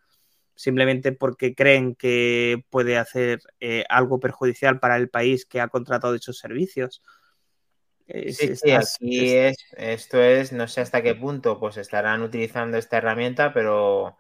Simplemente 0.56 1.12
porque 1.12 1.54
creen 1.54 1.96
que 1.96 2.64
puede 2.70 2.98
hacer 2.98 3.40
eh, 3.60 3.84
algo 3.90 4.20
perjudicial 4.20 4.80
para 4.80 4.96
el 4.98 5.10
país 5.10 5.46
que 5.46 5.62
ha 5.62 5.68
contratado 5.68 6.14
dichos 6.14 6.38
servicios. 6.38 7.04
Es, 8.08 8.38
sí, 8.38 8.56
sí, 8.56 8.72
aquí 8.72 9.36
es, 9.36 9.58
esto 9.76 10.22
es, 10.22 10.54
no 10.54 10.68
sé 10.68 10.82
hasta 10.82 11.02
qué 11.02 11.16
punto 11.16 11.60
pues 11.60 11.78
estarán 11.78 12.22
utilizando 12.22 12.78
esta 12.78 12.98
herramienta, 12.98 13.52
pero, 13.52 14.18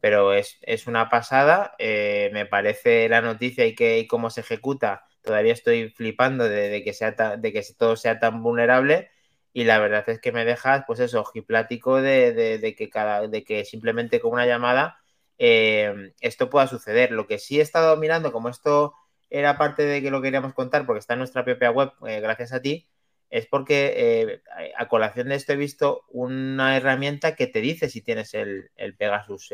pero 0.00 0.32
es, 0.32 0.58
es 0.62 0.86
una 0.86 1.08
pasada. 1.08 1.74
Eh, 1.78 2.30
me 2.32 2.46
parece 2.46 3.08
la 3.08 3.20
noticia 3.20 3.66
y, 3.66 3.74
que, 3.74 3.98
y 3.98 4.06
cómo 4.06 4.30
se 4.30 4.40
ejecuta. 4.40 5.04
Todavía 5.22 5.52
estoy 5.52 5.90
flipando 5.90 6.48
de, 6.48 6.68
de 6.68 6.84
que, 6.84 6.92
sea 6.92 7.16
ta, 7.16 7.36
de 7.36 7.52
que 7.52 7.62
todo 7.76 7.96
sea 7.96 8.20
tan 8.20 8.42
vulnerable 8.42 9.10
y 9.52 9.64
la 9.64 9.78
verdad 9.78 10.04
es 10.08 10.20
que 10.20 10.32
me 10.32 10.44
dejas, 10.44 10.84
pues 10.86 10.98
eso, 11.00 11.20
ojiplático 11.20 12.02
de, 12.02 12.32
de, 12.32 12.58
de, 12.58 12.74
que 12.74 12.90
cada, 12.90 13.28
de 13.28 13.44
que 13.44 13.64
simplemente 13.64 14.20
con 14.20 14.32
una 14.32 14.46
llamada 14.46 15.03
eh, 15.38 16.12
esto 16.20 16.50
pueda 16.50 16.66
suceder. 16.66 17.10
Lo 17.10 17.26
que 17.26 17.38
sí 17.38 17.58
he 17.58 17.62
estado 17.62 17.96
mirando, 17.96 18.32
como 18.32 18.48
esto 18.48 18.94
era 19.30 19.58
parte 19.58 19.84
de 19.84 20.02
que 20.02 20.10
lo 20.10 20.22
queríamos 20.22 20.54
contar, 20.54 20.86
porque 20.86 21.00
está 21.00 21.14
en 21.14 21.20
nuestra 21.20 21.44
propia 21.44 21.70
web, 21.70 21.92
eh, 22.06 22.20
gracias 22.20 22.52
a 22.52 22.60
ti, 22.60 22.88
es 23.30 23.46
porque 23.46 23.94
eh, 23.96 24.42
a 24.76 24.88
colación 24.88 25.28
de 25.28 25.34
esto 25.34 25.52
he 25.52 25.56
visto 25.56 26.04
una 26.10 26.76
herramienta 26.76 27.34
que 27.34 27.46
te 27.46 27.60
dice 27.60 27.88
si 27.88 28.00
tienes 28.00 28.34
el, 28.34 28.70
el 28.76 28.94
Pegasus 28.94 29.52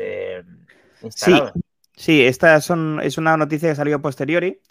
instalado. 1.01 1.53
Sí, 1.55 1.61
sí, 1.95 2.25
esta 2.25 2.61
son, 2.61 2.99
es 3.01 3.17
una 3.17 3.37
noticia 3.37 3.69
que 3.69 3.75
salió 3.75 4.01
posteriori. 4.01 4.61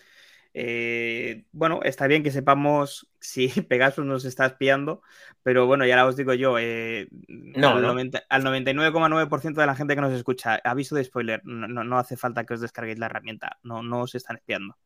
Eh, 0.52 1.44
bueno, 1.52 1.80
está 1.84 2.06
bien 2.08 2.22
que 2.22 2.32
sepamos 2.32 3.08
si 3.20 3.48
Pegasus 3.48 4.04
nos 4.04 4.24
está 4.24 4.46
espiando, 4.46 5.02
pero 5.42 5.66
bueno, 5.66 5.86
ya 5.86 6.04
os 6.06 6.16
digo 6.16 6.34
yo, 6.34 6.58
eh, 6.58 7.08
no, 7.28 7.70
al, 7.70 7.82
no. 7.82 7.88
90, 7.88 8.24
al 8.28 8.42
99,9% 8.42 9.60
de 9.60 9.66
la 9.66 9.74
gente 9.76 9.94
que 9.94 10.00
nos 10.00 10.12
escucha, 10.12 10.60
aviso 10.64 10.94
de 10.96 11.04
spoiler, 11.04 11.40
no, 11.44 11.84
no, 11.84 11.98
hace 11.98 12.16
falta 12.16 12.44
que 12.44 12.54
os 12.54 12.60
descarguéis 12.60 12.98
la 12.98 13.06
herramienta, 13.06 13.58
no, 13.62 13.82
no 13.82 14.02
os 14.02 14.14
están 14.14 14.36
espiando. 14.36 14.76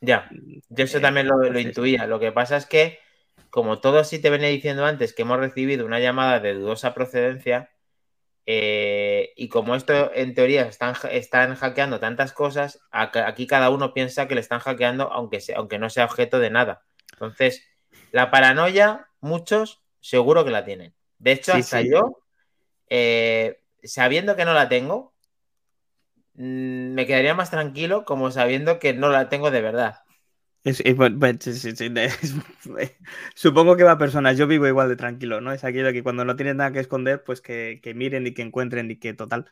Ya, 0.00 0.30
yo 0.68 0.84
eso 0.84 0.98
eh, 0.98 1.02
también 1.02 1.28
lo, 1.28 1.36
lo 1.36 1.58
intuía. 1.58 2.06
Lo 2.06 2.18
que 2.18 2.32
pasa 2.32 2.56
es 2.56 2.64
que, 2.64 2.98
como 3.50 3.80
todo 3.80 4.02
sí 4.04 4.18
te 4.18 4.30
venía 4.30 4.48
diciendo 4.48 4.86
antes, 4.86 5.12
que 5.12 5.22
hemos 5.22 5.38
recibido 5.38 5.84
una 5.84 6.00
llamada 6.00 6.40
de 6.40 6.54
dudosa 6.54 6.94
procedencia, 6.94 7.70
eh, 8.46 9.32
y 9.36 9.48
como 9.48 9.74
esto 9.74 10.12
en 10.14 10.34
teoría 10.34 10.62
están, 10.62 10.94
están 11.10 11.54
hackeando 11.54 12.00
tantas 12.00 12.32
cosas, 12.32 12.80
aquí 12.90 13.46
cada 13.46 13.70
uno 13.70 13.92
piensa 13.92 14.28
que 14.28 14.34
le 14.34 14.40
están 14.40 14.60
hackeando 14.60 15.12
aunque, 15.12 15.40
sea, 15.40 15.58
aunque 15.58 15.78
no 15.78 15.90
sea 15.90 16.06
objeto 16.06 16.38
de 16.38 16.50
nada. 16.50 16.82
Entonces, 17.12 17.68
la 18.12 18.30
paranoia, 18.30 19.08
muchos 19.20 19.82
seguro 20.00 20.44
que 20.44 20.50
la 20.50 20.64
tienen. 20.64 20.94
De 21.18 21.32
hecho, 21.32 21.52
sí, 21.52 21.60
hasta 21.60 21.82
sí. 21.82 21.90
yo, 21.90 22.22
eh, 22.88 23.60
sabiendo 23.82 24.36
que 24.36 24.44
no 24.44 24.54
la 24.54 24.68
tengo, 24.68 25.14
mmm, 26.34 26.94
me 26.94 27.06
quedaría 27.06 27.34
más 27.34 27.50
tranquilo 27.50 28.04
como 28.04 28.30
sabiendo 28.30 28.78
que 28.78 28.94
no 28.94 29.10
la 29.10 29.28
tengo 29.28 29.50
de 29.50 29.60
verdad. 29.60 30.00
Es, 30.62 30.80
es, 30.84 30.96
es, 31.48 32.96
supongo 33.34 33.76
que 33.76 33.84
va 33.84 33.92
a 33.92 33.98
personas, 33.98 34.36
yo 34.36 34.46
vivo 34.46 34.66
igual 34.66 34.90
de 34.90 34.96
tranquilo, 34.96 35.40
¿no? 35.40 35.52
Es 35.52 35.64
aquello 35.64 35.92
que 35.92 36.02
cuando 36.02 36.24
no 36.24 36.36
tienen 36.36 36.58
nada 36.58 36.72
que 36.72 36.80
esconder, 36.80 37.24
pues 37.24 37.40
que, 37.40 37.80
que 37.82 37.94
miren 37.94 38.26
y 38.26 38.34
que 38.34 38.42
encuentren 38.42 38.90
y 38.90 38.96
que 38.96 39.14
total, 39.14 39.50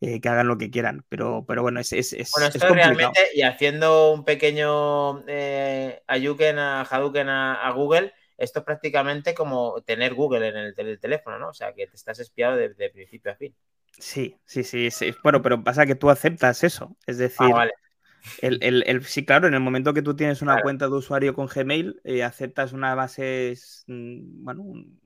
eh, 0.00 0.20
que 0.20 0.28
hagan 0.28 0.48
lo 0.48 0.58
que 0.58 0.70
quieran. 0.70 1.04
Pero, 1.08 1.44
pero 1.46 1.62
bueno, 1.62 1.78
es, 1.78 1.90
bueno, 2.32 2.48
esto 2.48 2.74
realmente, 2.74 3.20
y 3.34 3.42
haciendo 3.42 4.12
un 4.12 4.24
pequeño 4.24 5.24
eh, 5.28 6.02
ayuken 6.08 6.58
a 6.58 6.82
Hadouken 6.82 7.28
a, 7.28 7.54
a, 7.54 7.70
Google, 7.70 8.12
esto 8.36 8.58
es 8.58 8.64
prácticamente 8.64 9.34
como 9.34 9.80
tener 9.82 10.14
Google 10.14 10.48
en 10.48 10.56
el, 10.56 10.98
teléfono, 10.98 11.38
¿no? 11.38 11.50
O 11.50 11.54
sea, 11.54 11.72
que 11.72 11.86
te 11.86 11.94
estás 11.94 12.18
espiado 12.18 12.56
de, 12.56 12.74
de 12.74 12.90
principio 12.90 13.30
a 13.30 13.36
fin. 13.36 13.54
Sí, 13.98 14.36
sí, 14.44 14.64
sí, 14.64 14.90
sí, 14.90 15.14
Bueno, 15.22 15.42
pero 15.42 15.62
pasa 15.62 15.86
que 15.86 15.94
tú 15.94 16.10
aceptas 16.10 16.62
eso. 16.64 16.96
Es 17.06 17.18
decir, 17.18 17.46
ah, 17.50 17.54
vale. 17.54 17.72
El, 18.42 18.58
el, 18.62 18.84
el, 18.86 19.04
sí, 19.04 19.24
claro, 19.24 19.48
en 19.48 19.54
el 19.54 19.60
momento 19.60 19.94
que 19.94 20.02
tú 20.02 20.14
tienes 20.14 20.42
una 20.42 20.52
claro. 20.52 20.64
cuenta 20.64 20.86
de 20.86 20.94
usuario 20.94 21.34
con 21.34 21.46
Gmail, 21.46 22.00
eh, 22.04 22.22
aceptas 22.22 22.72
una 22.72 22.94
base, 22.94 23.54
mm, 23.86 24.44
bueno, 24.44 24.62
un, 24.62 25.00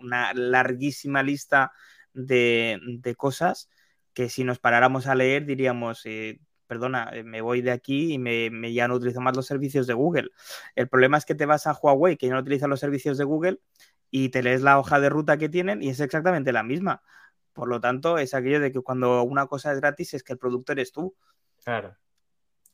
una 0.00 0.32
larguísima 0.34 1.22
lista 1.22 1.72
de, 2.12 2.78
de, 2.82 3.14
cosas 3.14 3.68
que 4.12 4.28
si 4.28 4.44
nos 4.44 4.58
paráramos 4.58 5.06
a 5.06 5.14
leer 5.14 5.46
diríamos, 5.46 6.06
eh, 6.06 6.40
perdona, 6.66 7.10
eh, 7.12 7.24
me 7.24 7.40
voy 7.40 7.60
de 7.60 7.72
aquí 7.72 8.14
y 8.14 8.18
me, 8.18 8.50
me, 8.50 8.72
ya 8.72 8.88
no 8.88 8.94
utilizo 8.94 9.20
más 9.20 9.36
los 9.36 9.46
servicios 9.46 9.86
de 9.86 9.94
Google. 9.94 10.30
El 10.74 10.88
problema 10.88 11.18
es 11.18 11.24
que 11.24 11.34
te 11.34 11.46
vas 11.46 11.66
a 11.66 11.72
Huawei, 11.72 12.16
que 12.16 12.28
ya 12.28 12.34
no 12.34 12.40
utiliza 12.40 12.68
los 12.68 12.80
servicios 12.80 13.18
de 13.18 13.24
Google, 13.24 13.60
y 14.10 14.28
te 14.28 14.42
lees 14.42 14.62
la 14.62 14.78
hoja 14.78 15.00
de 15.00 15.08
ruta 15.08 15.38
que 15.38 15.48
tienen 15.48 15.82
y 15.82 15.88
es 15.88 15.98
exactamente 15.98 16.52
la 16.52 16.62
misma. 16.62 17.02
Por 17.52 17.68
lo 17.68 17.80
tanto, 17.80 18.18
es 18.18 18.34
aquello 18.34 18.60
de 18.60 18.70
que 18.70 18.80
cuando 18.80 19.22
una 19.24 19.46
cosa 19.46 19.72
es 19.72 19.80
gratis 19.80 20.14
es 20.14 20.22
que 20.22 20.34
el 20.34 20.38
producto 20.38 20.72
eres 20.72 20.92
tú. 20.92 21.16
Claro. 21.64 21.96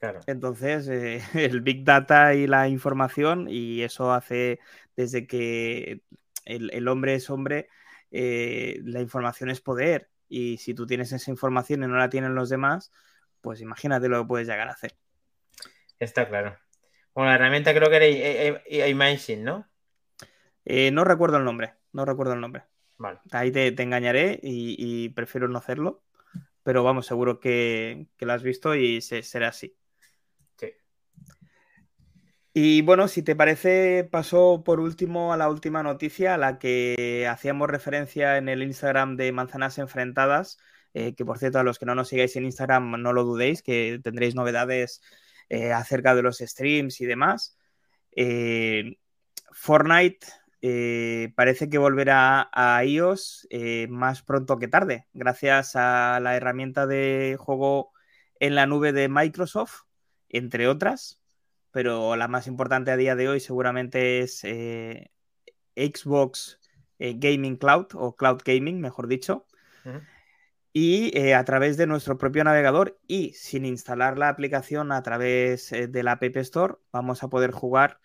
Claro. 0.01 0.21
Entonces, 0.27 0.89
eh, 0.89 1.23
el 1.35 1.61
Big 1.61 1.85
Data 1.85 2.35
y 2.35 2.47
la 2.47 2.69
información, 2.69 3.47
y 3.49 3.83
eso 3.83 4.13
hace 4.13 4.59
desde 4.97 5.27
que 5.27 6.03
el, 6.47 6.71
el 6.73 6.89
hombre 6.89 7.15
es 7.15 7.31
hombre, 7.31 7.69
eh, 8.11 8.81
la 8.85 9.01
información 9.01 9.51
es 9.51 9.61
poder. 9.61 10.11
Y 10.29 10.59
si 10.59 10.75
tú 10.75 10.87
tienes 10.87 11.13
esa 11.13 11.31
información 11.31 11.83
y 11.83 11.87
no 11.87 11.97
la 11.97 12.09
tienen 12.09 12.35
los 12.35 12.49
demás, 12.49 12.93
pues 13.41 13.61
imagínate 13.61 14.09
lo 14.09 14.23
que 14.23 14.29
puedes 14.29 14.49
llegar 14.49 14.69
a 14.69 14.73
hacer. 14.73 14.97
Está 15.99 16.29
claro. 16.29 16.57
Bueno, 17.15 17.31
la 17.31 17.37
herramienta 17.37 17.75
creo 17.75 17.91
que 17.91 18.63
era 18.67 18.87
iMagine, 18.89 19.43
¿no? 19.43 19.69
Eh, 20.65 20.91
no 20.93 21.05
recuerdo 21.05 21.37
el 21.37 21.45
nombre, 21.45 21.75
no 21.93 22.05
recuerdo 22.05 22.35
el 22.35 22.41
nombre. 22.41 22.65
Vale. 22.97 23.19
Ahí 23.33 23.51
te, 23.51 23.73
te 23.73 23.83
engañaré 23.83 24.39
y, 24.43 24.77
y, 24.79 25.09
prefiero 25.09 25.49
no 25.49 25.59
hacerlo, 25.59 26.03
pero 26.63 26.85
vamos, 26.85 27.07
seguro 27.07 27.41
que, 27.41 28.07
que 28.17 28.27
lo 28.27 28.35
has 28.35 28.43
visto 28.43 28.75
y 28.75 29.01
se, 29.01 29.23
será 29.23 29.49
así. 29.49 29.75
Y 32.53 32.83
bueno, 32.83 33.07
si 33.07 33.23
te 33.23 33.37
parece, 33.37 34.09
paso 34.11 34.63
por 34.65 34.81
último 34.81 35.33
a 35.33 35.37
la 35.37 35.49
última 35.49 35.85
noticia, 35.85 36.35
a 36.35 36.39
la 36.39 36.59
que 36.59 37.29
hacíamos 37.31 37.71
referencia 37.71 38.39
en 38.39 38.49
el 38.49 38.63
Instagram 38.65 39.17
de 39.17 39.31
Manzanas 39.31 39.79
Enfrentadas, 39.79 40.59
eh, 40.93 41.15
que 41.15 41.25
por 41.25 41.39
cierto, 41.39 41.61
a 41.61 41.63
los 41.63 41.79
que 41.79 41.87
no 41.87 41.95
nos 41.95 42.09
sigáis 42.09 42.35
en 42.35 42.45
Instagram, 42.45 43.01
no 43.03 43.13
lo 43.13 43.23
dudéis, 43.25 43.63
que 43.63 44.01
tendréis 44.03 44.35
novedades 44.35 45.01
eh, 45.49 45.73
acerca 45.73 46.15
de 46.17 46.23
los 46.23 46.39
streams 46.39 47.01
y 47.01 47.07
demás. 47.07 47.57
Eh, 48.17 48.99
Fortnite 49.53 50.27
parece 51.37 51.71
que 51.71 51.79
volverá 51.79 52.51
a 52.53 52.85
iOS 52.85 53.49
más 53.89 54.23
pronto 54.23 54.59
que 54.59 54.69
tarde, 54.69 55.07
gracias 55.15 55.77
a 55.77 56.21
la 56.21 56.37
herramienta 56.37 56.87
de 56.87 57.37
juego 57.39 57.93
en 58.41 58.55
la 58.57 58.67
nube 58.67 58.93
de 58.93 59.09
Microsoft, 59.09 59.83
entre 60.29 60.69
otras 60.69 61.20
pero 61.71 62.17
la 62.17 62.29
más 62.29 62.47
importante 62.47 62.91
a 62.91 62.97
día 62.97 63.17
de 63.17 63.29
hoy 63.29 63.41
seguramente 63.41 64.21
es 64.21 64.43
eh, 64.45 65.11
Xbox 65.77 66.61
eh, 66.99 67.15
Gaming 67.17 67.57
Cloud 67.57 67.89
o 67.95 68.17
Cloud 68.17 68.43
Gaming, 68.45 68.81
mejor 68.81 69.07
dicho. 69.07 69.47
Uh 69.85 69.91
-huh. 69.91 70.07
Y 70.73 71.17
eh, 71.19 71.35
a 71.35 71.45
través 71.45 71.77
de 71.77 71.87
nuestro 71.87 72.17
propio 72.17 72.45
navegador 72.45 72.99
y 73.09 73.33
sin 73.35 73.65
instalar 73.65 74.19
la 74.19 74.29
aplicación 74.29 74.93
a 74.93 75.03
través 75.03 75.71
de 75.71 76.03
la 76.03 76.13
App 76.13 76.37
Store, 76.37 76.75
vamos 76.93 77.25
a 77.25 77.29
poder 77.29 77.51
jugar 77.51 78.01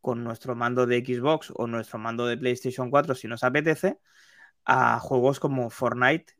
con 0.00 0.24
nuestro 0.24 0.56
mando 0.56 0.86
de 0.86 1.04
Xbox 1.04 1.52
o 1.54 1.66
nuestro 1.68 1.98
mando 1.98 2.26
de 2.26 2.36
PlayStation 2.36 2.90
4 2.90 3.14
si 3.14 3.28
nos 3.28 3.44
apetece 3.44 4.00
a 4.64 4.98
juegos 4.98 5.38
como 5.38 5.70
Fortnite 5.70 6.34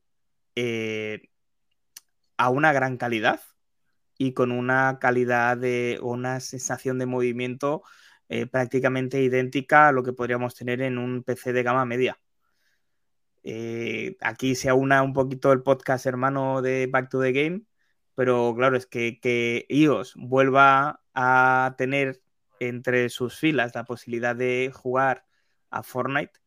a 2.36 2.50
una 2.50 2.72
gran 2.72 2.96
calidad 2.96 3.40
y 4.20 4.34
con 4.34 4.52
una 4.52 4.98
calidad 5.00 5.56
de 5.56 5.98
una 6.02 6.40
sensación 6.40 6.98
de 6.98 7.06
movimiento 7.06 7.82
eh, 8.28 8.44
prácticamente 8.46 9.22
idéntica 9.22 9.88
a 9.88 9.92
lo 9.92 10.02
que 10.02 10.12
podríamos 10.12 10.54
tener 10.54 10.82
en 10.82 10.98
un 10.98 11.22
PC 11.22 11.54
de 11.54 11.62
gama 11.62 11.86
media. 11.86 12.20
Eh, 13.42 14.18
aquí 14.20 14.54
se 14.56 14.68
aúna 14.68 15.02
un 15.02 15.14
poquito 15.14 15.52
el 15.52 15.62
podcast 15.62 16.04
hermano 16.04 16.60
de 16.60 16.86
Back 16.86 17.08
to 17.08 17.22
the 17.22 17.32
Game, 17.32 17.62
pero 18.14 18.54
claro, 18.54 18.76
es 18.76 18.84
que, 18.86 19.20
que 19.20 19.64
iOS 19.70 20.12
vuelva 20.16 21.00
a 21.14 21.74
tener 21.78 22.20
entre 22.58 23.08
sus 23.08 23.38
filas 23.38 23.74
la 23.74 23.84
posibilidad 23.84 24.36
de 24.36 24.70
jugar 24.74 25.24
a 25.70 25.82
Fortnite 25.82 26.38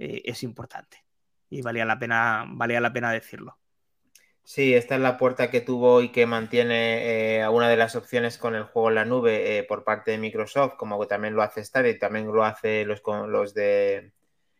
eh, 0.00 0.22
es 0.24 0.42
importante 0.42 1.04
y 1.48 1.62
valía 1.62 1.84
la 1.84 2.00
pena, 2.00 2.44
valía 2.48 2.80
la 2.80 2.92
pena 2.92 3.12
decirlo. 3.12 3.56
Sí, 4.52 4.74
esta 4.74 4.96
es 4.96 5.00
la 5.00 5.16
puerta 5.16 5.48
que 5.48 5.60
tuvo 5.60 6.02
y 6.02 6.08
que 6.08 6.26
mantiene 6.26 7.38
eh, 7.38 7.48
una 7.48 7.68
de 7.68 7.76
las 7.76 7.94
opciones 7.94 8.36
con 8.36 8.56
el 8.56 8.64
juego 8.64 8.88
en 8.88 8.96
la 8.96 9.04
nube 9.04 9.58
eh, 9.58 9.62
por 9.62 9.84
parte 9.84 10.10
de 10.10 10.18
Microsoft, 10.18 10.74
como 10.76 10.98
que 10.98 11.06
también 11.06 11.36
lo 11.36 11.42
hace 11.42 11.64
Stadia 11.64 11.92
y 11.92 11.98
también 12.00 12.26
lo 12.26 12.44
hace 12.44 12.84
los, 12.84 13.00
los 13.28 13.54
de 13.54 14.10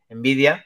Nvidia, 0.09 0.65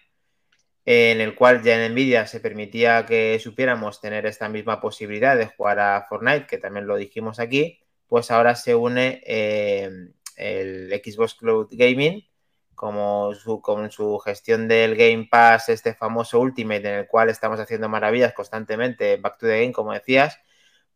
en 0.85 1.22
el 1.22 1.35
cual 1.35 1.62
ya 1.62 1.83
en 1.83 1.93
Nvidia 1.93 2.27
se 2.27 2.39
permitía 2.41 3.07
que 3.07 3.39
supiéramos 3.39 4.03
tener 4.03 4.27
esta 4.27 4.51
misma 4.51 4.83
posibilidad 4.83 5.39
de 5.39 5.47
jugar 5.47 5.79
a 5.79 6.05
Fortnite, 6.07 6.47
que 6.47 6.59
también 6.59 6.87
lo 6.87 6.97
dijimos 6.97 7.41
aquí, 7.41 7.81
pues 8.07 8.31
ahora 8.31 8.55
se 8.55 8.75
une 8.75 9.22
el 9.25 11.03
Xbox 11.03 11.35
Cloud 11.37 11.68
Gaming, 11.70 12.29
como 12.75 13.35
su, 13.35 13.61
con 13.61 13.91
su 13.91 14.18
gestión 14.18 14.68
del 14.68 14.97
Game 14.97 15.29
Pass, 15.31 15.68
este 15.68 15.95
famoso 15.95 16.41
Ultimate, 16.41 16.89
en 16.89 16.95
el 17.01 17.07
cual 17.07 17.31
estamos 17.31 17.61
haciendo 17.61 17.89
maravillas 17.89 18.33
constantemente, 18.33 19.16
Back 19.16 19.39
to 19.39 19.47
the 19.47 19.61
Game, 19.61 19.72
como 19.72 19.93
decías, 19.93 20.39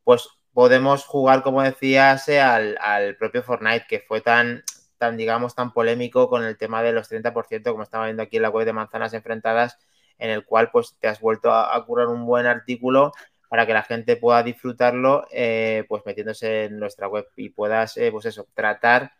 pues 0.05 0.29
podemos 0.53 1.05
jugar, 1.05 1.43
como 1.43 1.63
decías, 1.63 2.29
eh, 2.29 2.41
al, 2.41 2.77
al 2.81 3.17
propio 3.17 3.43
Fortnite, 3.43 3.87
que 3.89 4.01
fue 4.01 4.21
tan, 4.21 4.65
tan, 4.99 5.17
digamos, 5.17 5.55
tan 5.55 5.73
polémico 5.73 6.29
con 6.29 6.45
el 6.45 6.59
tema 6.59 6.83
de 6.83 6.93
los 6.93 7.09
30%, 7.11 7.71
como 7.71 7.83
estaba 7.83 8.07
viendo 8.07 8.23
aquí 8.23 8.37
en 8.37 8.43
la 8.43 8.51
web 8.51 8.67
de 8.67 8.73
Manzanas 8.73 9.15
Enfrentadas, 9.15 9.79
en 10.19 10.31
el 10.31 10.45
cual 10.45 10.71
pues 10.71 10.97
te 10.99 11.09
has 11.09 11.21
vuelto 11.21 11.53
a, 11.53 11.85
curar 11.87 12.09
un 12.09 12.27
buen 12.27 12.47
artículo 12.47 13.13
para 13.49 13.67
que 13.67 13.73
la 13.73 13.83
gente 13.83 14.17
pueda 14.17 14.43
disfrutarlo, 14.43 15.27
eh, 15.31 15.85
pues 15.89 16.03
metiéndose 16.05 16.65
en 16.65 16.79
nuestra 16.79 17.09
web 17.09 17.27
y 17.37 17.51
puedas, 17.51 17.97
eh, 17.97 18.11
pues 18.11 18.27
eso, 18.27 18.47
tratar 18.55 19.13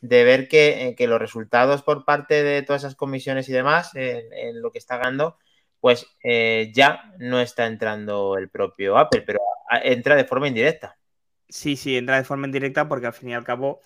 de 0.00 0.24
ver 0.24 0.48
que, 0.48 0.94
que, 0.96 1.06
los 1.06 1.18
resultados 1.18 1.82
por 1.82 2.04
parte 2.04 2.42
de 2.42 2.62
todas 2.62 2.82
esas 2.82 2.94
comisiones 2.94 3.48
y 3.48 3.52
demás, 3.52 3.90
en, 3.94 4.62
lo 4.62 4.70
que 4.70 4.78
está 4.78 4.96
ganando, 4.96 5.38
pues 5.80 6.06
eh, 6.22 6.70
ya 6.74 7.12
no 7.18 7.40
está 7.40 7.66
entrando 7.66 8.36
el 8.36 8.48
propio 8.48 8.98
Apple, 8.98 9.22
pero 9.26 9.40
entra 9.82 10.16
de 10.16 10.24
forma 10.24 10.48
indirecta. 10.48 10.96
Sí, 11.48 11.76
sí, 11.76 11.96
entra 11.96 12.16
de 12.16 12.24
forma 12.24 12.46
indirecta 12.46 12.88
porque 12.88 13.06
al 13.06 13.14
fin 13.14 13.30
y 13.30 13.34
al 13.34 13.44
cabo, 13.44 13.80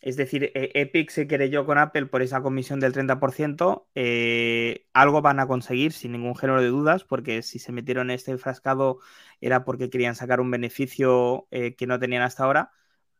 es 0.00 0.16
decir, 0.16 0.52
eh, 0.54 0.70
Epic 0.74 1.10
se 1.10 1.26
querelló 1.26 1.64
con 1.66 1.78
Apple 1.78 2.06
por 2.06 2.22
esa 2.22 2.42
comisión 2.42 2.80
del 2.80 2.92
30%, 2.92 3.88
eh, 3.94 4.86
algo 4.92 5.22
van 5.22 5.40
a 5.40 5.46
conseguir 5.46 5.92
sin 5.92 6.12
ningún 6.12 6.36
género 6.36 6.60
de 6.60 6.68
dudas, 6.68 7.04
porque 7.04 7.42
si 7.42 7.58
se 7.58 7.72
metieron 7.72 8.10
en 8.10 8.16
este 8.16 8.36
frascado 8.38 9.00
era 9.40 9.64
porque 9.64 9.90
querían 9.90 10.14
sacar 10.14 10.40
un 10.40 10.50
beneficio 10.50 11.48
eh, 11.50 11.74
que 11.76 11.86
no 11.86 11.98
tenían 11.98 12.22
hasta 12.22 12.44
ahora 12.44 12.72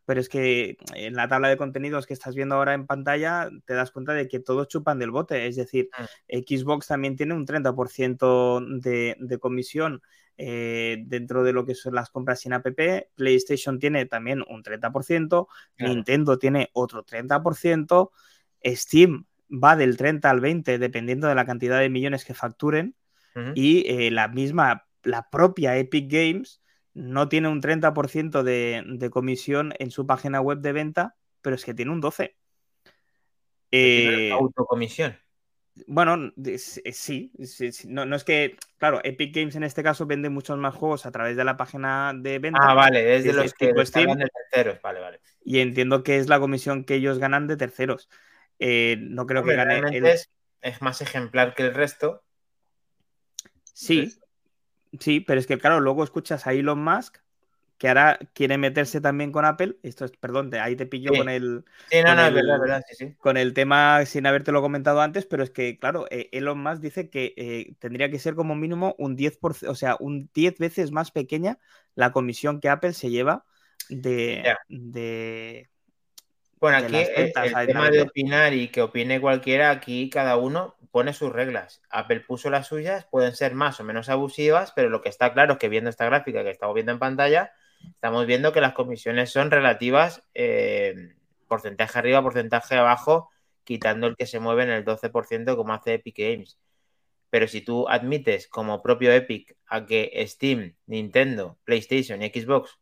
pero 0.08 0.22
es 0.22 0.30
que 0.30 0.78
en 0.94 1.16
la 1.16 1.28
tabla 1.28 1.50
de 1.50 1.58
contenidos 1.58 2.06
que 2.06 2.14
estás 2.14 2.34
viendo 2.34 2.54
ahora 2.54 2.72
en 2.72 2.86
pantalla 2.86 3.50
te 3.66 3.74
das 3.74 3.90
cuenta 3.90 4.14
de 4.14 4.26
que 4.26 4.40
todos 4.40 4.66
chupan 4.66 4.98
del 4.98 5.10
bote, 5.10 5.46
es 5.46 5.56
decir, 5.56 5.90
mm. 5.98 6.38
Xbox 6.38 6.86
también 6.86 7.14
tiene 7.14 7.34
un 7.34 7.46
30% 7.46 8.80
de, 8.80 9.16
de, 9.20 9.38
comisión 9.38 10.00
eh, 10.38 11.02
dentro 11.04 11.44
de 11.44 11.52
lo 11.52 11.66
que 11.66 11.74
son 11.74 11.94
las 11.94 12.08
compras 12.08 12.40
sin 12.40 12.54
app, 12.54 12.66
PlayStation 13.16 13.78
tiene 13.78 14.06
también 14.06 14.42
un 14.48 14.62
30%, 14.62 15.46
Nintendo 15.76 16.38
tiene 16.38 16.70
otro 16.72 17.04
30%, 17.04 18.10
Steam 18.64 19.26
va 19.50 19.76
del 19.76 19.98
30 19.98 20.30
al 20.30 20.40
20 20.40 20.78
dependiendo 20.78 21.28
de 21.28 21.34
la 21.34 21.44
cantidad 21.44 21.80
de 21.80 21.90
millones 21.90 22.24
que 22.24 22.32
facturen. 22.32 22.94
Y 23.54 23.84
eh, 23.86 24.10
la 24.10 24.26
misma, 24.28 24.86
la 25.02 25.28
propia 25.28 25.76
Epic 25.76 26.10
Games 26.10 26.62
no 26.94 27.28
tiene 27.28 27.48
un 27.48 27.60
30% 27.60 28.42
de, 28.42 28.82
de, 28.86 29.10
comisión 29.10 29.72
en 29.78 29.90
su 29.90 30.06
página 30.06 30.40
web 30.40 30.58
de 30.58 30.72
venta, 30.72 31.16
pero 31.42 31.56
es 31.56 31.64
que 31.64 31.74
tiene 31.74 31.92
un 31.92 32.02
12%. 32.02 32.34
Eh, 33.70 34.30
autocomisión. 34.32 35.16
Bueno, 35.86 36.32
sí, 36.56 37.30
sí, 37.44 37.72
sí. 37.72 37.88
No, 37.88 38.04
no, 38.04 38.16
es 38.16 38.24
que, 38.24 38.56
claro, 38.78 39.00
Epic 39.04 39.34
Games 39.34 39.54
en 39.54 39.62
este 39.62 39.82
caso 39.82 40.06
vende 40.06 40.28
muchos 40.28 40.58
más 40.58 40.74
juegos 40.74 41.06
a 41.06 41.12
través 41.12 41.36
de 41.36 41.44
la 41.44 41.56
página 41.56 42.12
de 42.16 42.38
venta. 42.38 42.58
Ah, 42.62 42.74
vale, 42.74 43.02
desde, 43.02 43.32
los 43.32 43.54
que 43.54 43.72
Steam, 43.84 44.18
de 44.18 44.28
terceros, 44.28 44.82
vale, 44.82 45.00
vale. 45.00 45.20
Y 45.44 45.60
entiendo 45.60 46.02
que 46.02 46.16
es 46.16 46.28
la 46.28 46.40
comisión 46.40 46.84
que 46.84 46.96
ellos 46.96 47.18
ganan 47.18 47.46
de 47.46 47.56
terceros. 47.56 48.08
Eh, 48.58 48.96
no 49.00 49.26
creo 49.26 49.42
Hombre, 49.42 49.56
que 49.56 49.64
gane. 49.64 49.96
El... 49.96 50.06
Es, 50.06 50.30
es, 50.60 50.82
más 50.82 51.00
ejemplar 51.00 51.54
que 51.54 51.62
el 51.64 51.74
resto. 51.74 52.24
Sí, 53.62 53.98
Entonces, 53.98 54.27
Sí, 55.00 55.20
pero 55.20 55.40
es 55.40 55.46
que 55.46 55.58
claro, 55.58 55.80
luego 55.80 56.04
escuchas 56.04 56.46
a 56.46 56.52
Elon 56.52 56.82
Musk 56.82 57.18
que 57.78 57.88
ahora 57.88 58.18
quiere 58.34 58.58
meterse 58.58 59.00
también 59.00 59.30
con 59.30 59.44
Apple. 59.44 59.76
Esto 59.82 60.04
es, 60.04 60.10
perdón, 60.12 60.52
ahí 60.54 60.74
te 60.74 60.84
pillo 60.84 61.12
sí. 61.12 61.18
con 61.18 61.28
el. 61.28 61.64
Sí, 61.90 61.98
no, 62.02 62.08
con 62.08 62.16
no, 62.16 62.26
el, 62.26 62.34
verdad, 62.34 62.60
verdad, 62.60 62.84
sí, 62.88 62.96
sí. 62.96 63.14
Con 63.18 63.36
el 63.36 63.54
tema 63.54 64.04
sin 64.04 64.26
habértelo 64.26 64.60
comentado 64.60 65.00
antes, 65.00 65.26
pero 65.26 65.44
es 65.44 65.50
que, 65.50 65.78
claro, 65.78 66.06
eh, 66.10 66.28
Elon 66.32 66.60
Musk 66.60 66.82
dice 66.82 67.08
que 67.08 67.34
eh, 67.36 67.74
tendría 67.78 68.10
que 68.10 68.18
ser 68.18 68.34
como 68.34 68.56
mínimo 68.56 68.96
un 68.98 69.16
10%, 69.16 69.70
o 69.70 69.74
sea, 69.76 69.96
un 70.00 70.28
10 70.34 70.58
veces 70.58 70.90
más 70.90 71.12
pequeña 71.12 71.58
la 71.94 72.10
comisión 72.10 72.60
que 72.60 72.68
Apple 72.68 72.92
se 72.92 73.10
lleva 73.10 73.44
de. 73.88 74.42
De 74.68 75.70
Bueno, 76.60 76.78
aquí 76.78 76.96
el, 76.96 77.32
tema 77.32 77.90
de 77.90 78.02
opinar 78.02 78.52
y 78.52 78.68
que 78.68 78.82
opine 78.82 79.20
cualquiera, 79.20 79.70
aquí 79.70 80.10
cada 80.10 80.36
uno 80.36 80.76
pone 80.90 81.12
sus 81.12 81.32
reglas. 81.32 81.82
Apple 81.90 82.20
puso 82.20 82.50
las 82.50 82.66
suyas, 82.66 83.06
pueden 83.06 83.34
ser 83.34 83.54
más 83.54 83.78
o 83.80 83.84
menos 83.84 84.08
abusivas, 84.08 84.72
pero 84.74 84.88
lo 84.88 85.00
que 85.00 85.08
está 85.08 85.32
claro 85.32 85.54
es 85.54 85.58
que 85.58 85.68
viendo 85.68 85.90
esta 85.90 86.06
gráfica 86.06 86.42
que 86.42 86.50
estamos 86.50 86.74
viendo 86.74 86.92
en 86.92 86.98
pantalla, 86.98 87.52
estamos 87.94 88.26
viendo 88.26 88.52
que 88.52 88.60
las 88.60 88.72
comisiones 88.72 89.30
son 89.30 89.50
relativas, 89.50 90.22
eh, 90.34 91.14
porcentaje 91.46 91.98
arriba, 91.98 92.22
porcentaje 92.22 92.74
abajo, 92.76 93.30
quitando 93.64 94.06
el 94.06 94.16
que 94.16 94.26
se 94.26 94.40
mueve 94.40 94.64
en 94.64 94.70
el 94.70 94.84
12% 94.84 95.56
como 95.56 95.72
hace 95.74 95.94
Epic 95.94 96.16
Games. 96.18 96.58
Pero 97.30 97.46
si 97.46 97.60
tú 97.60 97.88
admites 97.88 98.48
como 98.48 98.82
propio 98.82 99.12
Epic 99.12 99.56
a 99.66 99.86
que 99.86 100.24
Steam, 100.26 100.74
Nintendo, 100.86 101.58
PlayStation 101.64 102.22
y 102.22 102.30
Xbox 102.30 102.78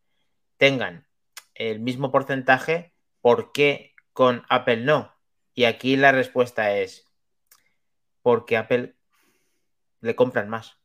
tengan 0.57 1.07
el 1.55 1.81
mismo 1.81 2.13
porcentaje, 2.13 2.93
¿por 3.27 3.51
qué 3.51 3.97
con 4.13 4.45
Apple 4.49 4.85
no? 4.85 5.13
Y 5.53 5.65
aquí 5.65 5.97
la 5.97 6.13
respuesta 6.13 6.77
es 6.79 7.13
porque 8.23 8.57
Apple 8.57 8.95
le 10.01 10.15
compran 10.15 10.49
más. 10.49 10.79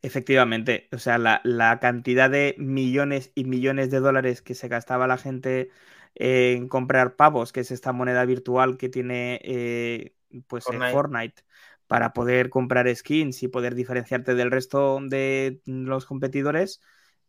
Efectivamente, 0.00 0.88
o 0.92 0.98
sea, 0.98 1.18
la, 1.18 1.42
la, 1.44 1.78
cantidad 1.78 2.30
de 2.30 2.54
millones 2.56 3.32
y 3.34 3.44
millones 3.44 3.90
de 3.90 4.00
dólares 4.00 4.40
que 4.40 4.54
se 4.54 4.68
gastaba 4.68 5.06
la 5.06 5.18
gente 5.18 5.68
en 6.14 6.68
comprar 6.68 7.16
pavos, 7.16 7.52
que 7.52 7.60
es 7.60 7.70
esta 7.70 7.92
moneda 7.92 8.24
virtual 8.24 8.78
que 8.78 8.88
tiene 8.88 9.38
eh, 9.44 10.14
pues 10.46 10.64
Fortnite. 10.64 10.90
Fortnite, 10.90 11.42
para 11.86 12.14
poder 12.14 12.48
comprar 12.48 12.88
skins 12.96 13.42
y 13.42 13.48
poder 13.48 13.74
diferenciarte 13.74 14.34
del 14.34 14.50
resto 14.50 15.00
de 15.02 15.60
los 15.66 16.06
competidores, 16.06 16.80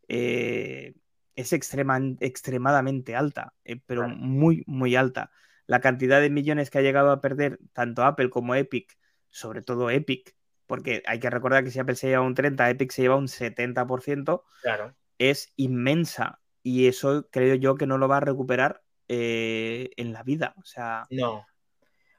eh, 0.07 0.93
es 1.39 1.53
extrema, 1.53 1.99
extremadamente 2.19 3.15
alta, 3.15 3.53
eh, 3.63 3.79
pero 3.85 4.01
claro. 4.03 4.17
muy, 4.17 4.63
muy 4.67 4.95
alta. 4.95 5.31
La 5.67 5.79
cantidad 5.79 6.19
de 6.19 6.29
millones 6.29 6.69
que 6.69 6.79
ha 6.79 6.81
llegado 6.81 7.11
a 7.11 7.21
perder 7.21 7.59
tanto 7.71 8.03
Apple 8.03 8.29
como 8.29 8.55
Epic, 8.55 8.97
sobre 9.29 9.61
todo 9.61 9.89
Epic, 9.89 10.35
porque 10.67 11.01
hay 11.05 11.19
que 11.19 11.29
recordar 11.29 11.63
que 11.63 11.71
si 11.71 11.79
Apple 11.79 11.95
se 11.95 12.07
lleva 12.07 12.23
un 12.23 12.35
30, 12.35 12.69
Epic 12.69 12.91
se 12.91 13.03
lleva 13.03 13.15
un 13.15 13.27
70%, 13.27 14.43
claro. 14.61 14.95
es 15.17 15.53
inmensa. 15.55 16.41
Y 16.61 16.87
eso 16.87 17.29
creo 17.31 17.55
yo 17.55 17.75
que 17.75 17.87
no 17.87 17.97
lo 17.97 18.09
va 18.09 18.17
a 18.17 18.21
recuperar 18.21 18.83
eh, 19.07 19.91
en 19.95 20.11
la 20.11 20.23
vida. 20.23 20.53
O 20.57 20.65
sea. 20.65 21.07
No. 21.09 21.45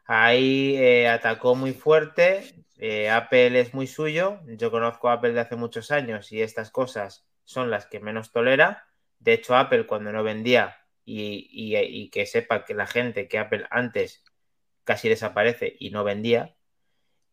Ahí 0.06 0.76
eh, 0.76 1.08
atacó 1.08 1.54
muy 1.54 1.74
fuerte. 1.74 2.64
Eh, 2.78 3.10
Apple 3.10 3.60
es 3.60 3.74
muy 3.74 3.86
suyo. 3.86 4.40
Yo 4.46 4.70
conozco 4.70 5.10
a 5.10 5.14
Apple 5.14 5.32
de 5.32 5.40
hace 5.40 5.56
muchos 5.56 5.90
años 5.90 6.32
y 6.32 6.40
estas 6.40 6.70
cosas 6.70 7.26
son 7.44 7.70
las 7.70 7.86
que 7.86 8.00
menos 8.00 8.32
tolera. 8.32 8.89
De 9.20 9.34
hecho, 9.34 9.56
Apple 9.56 9.86
cuando 9.86 10.12
no 10.12 10.22
vendía 10.24 10.76
y, 11.04 12.10
que 12.10 12.26
sepa 12.26 12.64
que 12.64 12.74
la 12.74 12.86
gente 12.86 13.28
que 13.28 13.38
Apple 13.38 13.66
antes 13.70 14.24
casi 14.84 15.08
desaparece 15.08 15.76
y 15.78 15.90
no 15.90 16.04
vendía, 16.04 16.56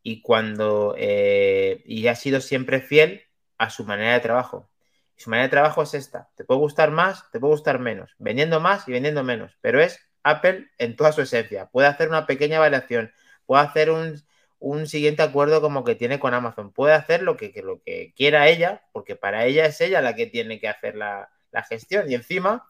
y 0.04 0.22
cuando 0.22 0.96
eh, 0.98 1.82
y 1.86 2.08
ha 2.08 2.16
sido 2.16 2.42
siempre 2.42 2.82
fiel 2.82 3.24
a 3.58 3.70
su 3.70 3.86
manera 3.86 4.14
de 4.14 4.20
trabajo. 4.20 4.70
Su 5.16 5.30
manera 5.30 5.48
de 5.48 5.52
trabajo 5.52 5.82
es 5.82 5.94
esta. 5.96 6.30
Te 6.36 6.46
puede 6.46 6.60
gustar 6.60 6.92
más, 6.92 7.30
te 7.32 7.40
puede 7.40 7.54
gustar 7.54 7.80
menos, 7.80 8.16
vendiendo 8.20 8.60
más 8.60 8.88
y 8.88 8.92
vendiendo 8.92 9.24
menos, 9.24 9.58
pero 9.62 9.82
es 9.82 10.00
Apple 10.24 10.68
en 10.78 10.96
toda 10.96 11.12
su 11.12 11.22
esencia. 11.22 11.68
Puede 11.70 11.88
hacer 11.88 12.10
una 12.10 12.28
pequeña 12.28 12.60
variación, 12.60 13.12
puede 13.46 13.64
hacer 13.64 13.90
un, 13.90 14.22
un 14.60 14.88
siguiente 14.88 15.24
acuerdo 15.24 15.62
como 15.62 15.84
que 15.84 15.96
tiene 15.96 16.20
con 16.20 16.34
Amazon. 16.34 16.72
Puede 16.72 16.94
hacer 16.94 17.24
lo 17.24 17.38
que, 17.38 17.52
lo 17.64 17.82
que 17.82 18.14
quiera 18.16 18.48
ella, 18.48 18.84
porque 18.92 19.16
para 19.16 19.46
ella 19.46 19.66
es 19.66 19.82
ella 19.82 20.02
la 20.02 20.16
que 20.16 20.28
tiene 20.28 20.60
que 20.60 20.68
hacer 20.68 20.96
la, 20.96 21.30
gestión. 21.64 22.10
Y 22.10 22.16
encima, 22.16 22.70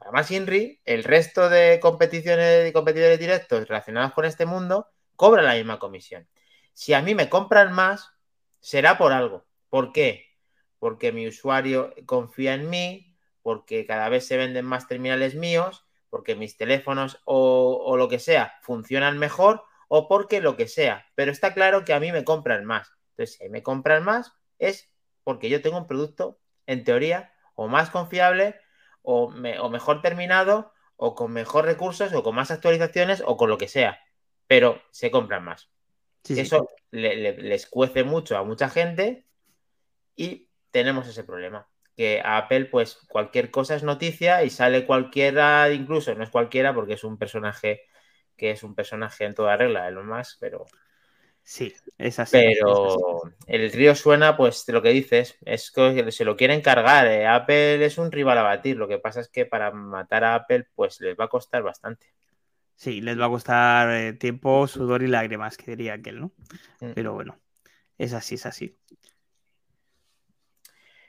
además 0.00 0.30
Inri, 0.30 0.80
el 0.84 1.04
resto 1.04 1.48
de 1.48 1.80
competiciones 1.80 2.68
y 2.68 2.72
competidores 2.72 3.18
directos 3.18 3.68
relacionados 3.68 4.12
con 4.12 4.24
este 4.24 4.46
mundo 4.46 4.88
cobran 5.16 5.44
la 5.44 5.54
misma 5.54 5.78
comisión. 5.78 6.28
Si 6.72 6.94
a 6.94 7.02
mí 7.02 7.14
me 7.14 7.28
compran 7.28 7.72
más, 7.72 8.10
será 8.60 8.98
por 8.98 9.12
algo. 9.12 9.46
¿Por 9.68 9.92
qué? 9.92 10.26
Porque 10.78 11.12
mi 11.12 11.26
usuario 11.26 11.92
confía 12.06 12.54
en 12.54 12.70
mí, 12.70 13.16
porque 13.42 13.86
cada 13.86 14.08
vez 14.08 14.26
se 14.26 14.36
venden 14.36 14.64
más 14.64 14.86
terminales 14.86 15.34
míos, 15.34 15.84
porque 16.10 16.36
mis 16.36 16.56
teléfonos 16.56 17.20
o, 17.24 17.82
o 17.84 17.96
lo 17.96 18.08
que 18.08 18.18
sea 18.18 18.54
funcionan 18.62 19.18
mejor 19.18 19.64
o 19.88 20.06
porque 20.06 20.40
lo 20.40 20.56
que 20.56 20.68
sea. 20.68 21.06
Pero 21.14 21.32
está 21.32 21.54
claro 21.54 21.84
que 21.84 21.92
a 21.92 22.00
mí 22.00 22.12
me 22.12 22.24
compran 22.24 22.64
más. 22.64 22.92
Entonces, 23.10 23.36
si 23.36 23.48
me 23.48 23.62
compran 23.62 24.04
más, 24.04 24.32
es 24.58 24.90
porque 25.24 25.48
yo 25.48 25.60
tengo 25.60 25.78
un 25.78 25.86
producto, 25.86 26.40
en 26.66 26.84
teoría, 26.84 27.32
o 27.58 27.66
más 27.66 27.90
confiable, 27.90 28.54
o, 29.02 29.30
mejor 29.30 30.00
terminado, 30.00 30.72
o 30.94 31.16
con 31.16 31.32
mejor 31.32 31.64
recursos, 31.64 32.12
o 32.12 32.22
con 32.22 32.36
más 32.36 32.52
actualizaciones, 32.52 33.20
o 33.26 33.36
con 33.36 33.50
lo 33.50 33.58
que 33.58 33.66
sea. 33.66 33.98
Pero 34.46 34.80
se 34.92 35.10
compran 35.10 35.44
más. 35.44 35.68
Eso 36.28 36.68
les 36.92 37.66
cuece 37.66 38.04
mucho 38.04 38.38
a 38.38 38.44
mucha 38.44 38.68
gente 38.68 39.26
y 40.14 40.48
tenemos 40.70 41.08
ese 41.08 41.24
problema. 41.24 41.68
Que 41.96 42.20
a 42.24 42.36
Apple, 42.36 42.66
pues 42.66 42.94
cualquier 43.08 43.50
cosa 43.50 43.74
es 43.74 43.82
noticia 43.82 44.44
y 44.44 44.50
sale 44.50 44.86
cualquiera, 44.86 45.68
incluso 45.72 46.14
no 46.14 46.22
es 46.22 46.30
cualquiera 46.30 46.72
porque 46.72 46.92
es 46.92 47.02
un 47.02 47.18
personaje 47.18 47.82
que 48.36 48.52
es 48.52 48.62
un 48.62 48.76
personaje 48.76 49.24
en 49.24 49.34
toda 49.34 49.56
regla, 49.56 49.90
lo 49.90 50.04
más, 50.04 50.36
pero. 50.38 50.64
Sí, 51.48 51.74
es 51.96 52.18
así. 52.18 52.36
Pero 52.36 53.22
el 53.46 53.72
río 53.72 53.94
suena, 53.94 54.36
pues 54.36 54.68
lo 54.68 54.82
que 54.82 54.90
dices, 54.90 55.38
es 55.46 55.70
que 55.70 56.12
se 56.12 56.26
lo 56.26 56.36
quieren 56.36 56.60
cargar. 56.60 57.06
Eh. 57.06 57.26
Apple 57.26 57.82
es 57.82 57.96
un 57.96 58.12
rival 58.12 58.36
a 58.36 58.42
batir. 58.42 58.76
Lo 58.76 58.86
que 58.86 58.98
pasa 58.98 59.22
es 59.22 59.30
que 59.30 59.46
para 59.46 59.70
matar 59.70 60.24
a 60.24 60.34
Apple, 60.34 60.66
pues 60.74 61.00
les 61.00 61.18
va 61.18 61.24
a 61.24 61.28
costar 61.28 61.62
bastante. 61.62 62.12
Sí, 62.74 63.00
les 63.00 63.18
va 63.18 63.24
a 63.24 63.30
costar 63.30 63.90
eh, 63.92 64.12
tiempo, 64.12 64.66
sudor 64.66 65.02
y 65.02 65.06
lágrimas, 65.06 65.56
que 65.56 65.70
diría 65.70 65.94
aquel, 65.94 66.20
¿no? 66.20 66.32
Mm. 66.80 66.92
Pero 66.94 67.14
bueno, 67.14 67.40
es 67.96 68.12
así, 68.12 68.34
es 68.34 68.44
así. 68.44 68.76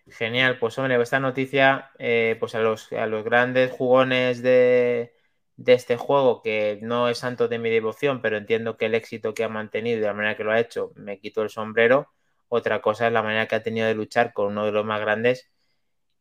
Genial, 0.07 0.57
pues 0.57 0.77
hombre, 0.77 1.01
esta 1.01 1.19
noticia, 1.19 1.91
eh, 1.99 2.37
pues 2.39 2.55
a 2.55 2.61
los, 2.61 2.93
a 2.93 3.07
los 3.07 3.25
grandes 3.25 3.73
jugones 3.73 4.41
de, 4.41 5.18
de 5.59 5.73
este 5.73 5.97
juego, 5.97 6.41
que 6.41 6.79
no 6.81 7.09
es 7.09 7.17
santo 7.17 7.49
de 7.49 7.59
mi 7.59 7.69
devoción, 7.69 8.21
pero 8.21 8.37
entiendo 8.37 8.77
que 8.77 8.85
el 8.85 8.95
éxito 8.95 9.33
que 9.33 9.43
ha 9.43 9.49
mantenido 9.49 9.99
y 9.99 10.01
la 10.01 10.13
manera 10.13 10.37
que 10.37 10.45
lo 10.45 10.53
ha 10.53 10.59
hecho 10.59 10.93
me 10.95 11.19
quito 11.19 11.41
el 11.41 11.49
sombrero. 11.49 12.07
Otra 12.47 12.81
cosa 12.81 13.07
es 13.07 13.13
la 13.13 13.21
manera 13.21 13.45
que 13.45 13.55
ha 13.55 13.63
tenido 13.63 13.85
de 13.85 13.93
luchar 13.93 14.31
con 14.31 14.47
uno 14.47 14.65
de 14.65 14.71
los 14.71 14.85
más 14.85 15.01
grandes. 15.01 15.51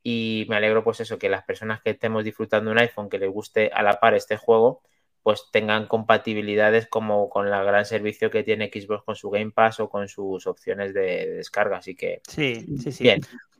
Y 0.03 0.45
me 0.49 0.57
alegro, 0.57 0.83
pues 0.83 1.01
eso, 1.01 1.19
que 1.19 1.29
las 1.29 1.45
personas 1.45 1.81
que 1.81 1.91
estemos 1.91 2.25
disfrutando 2.25 2.71
un 2.73 2.79
iPhone 2.79 3.09
que 3.09 3.19
les 3.19 3.31
guste 3.31 3.71
a 3.73 3.85
la 3.85 4.01
par 4.01 4.15
este 4.15 4.37
juego, 4.37 4.83
pues 5.23 5.45
tengan 5.53 5.87
compatibilidades 5.87 6.89
como 6.89 7.29
con 7.29 7.47
el 7.47 7.65
gran 7.65 7.85
servicio 7.85 8.31
que 8.31 8.43
tiene 8.43 8.71
Xbox 8.75 9.05
con 9.05 9.15
su 9.15 9.31
Game 9.31 9.53
Pass 9.53 9.79
o 9.79 9.89
con 9.89 10.09
sus 10.09 10.49
opciones 10.49 10.93
de, 10.95 11.35
descarga. 11.37 11.77
Así 11.77 11.95
que. 11.95 12.23
Sí, 12.29 12.67
sí, 12.79 12.91
sí. 12.91 13.11